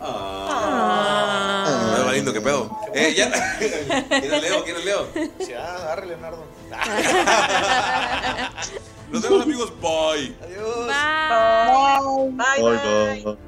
Ah. 0.00 0.48
ah. 0.50 2.06
ah 2.08 2.12
lindo, 2.12 2.32
qué 2.32 2.40
pedo. 2.40 2.76
Eh, 2.94 3.12
ya. 3.16 3.28
¿Quién 3.58 3.72
es 3.72 4.42
Leo? 4.42 4.62
¿Quién 4.62 4.76
es 4.76 4.84
Leonardo. 4.84 6.44
Nos 9.14 9.22
vemos, 9.22 9.42
amigos. 9.42 9.72
Bye. 9.80 10.36
Adiós. 10.42 10.86
Bye, 12.36 12.62
bye. 12.62 13.22
bye. 13.22 13.38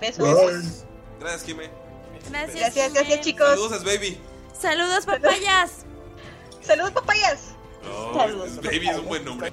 Besos. 0.00 0.84
Gracias, 1.18 1.44
Jimé. 1.44 1.70
Gracias, 2.30 2.56
Gracias, 2.58 2.92
gracias, 2.94 3.20
chicos. 3.20 3.48
Saludos, 3.48 3.84
baby. 3.84 4.18
Saludos, 4.58 5.04
papayas. 5.04 5.84
Saludos, 6.62 6.92
papayas. 6.92 7.54
No, 7.82 8.14
Saludos, 8.14 8.56
baby 8.62 8.88
es 8.88 8.98
un 8.98 9.06
buen 9.06 9.24
nombre. 9.24 9.52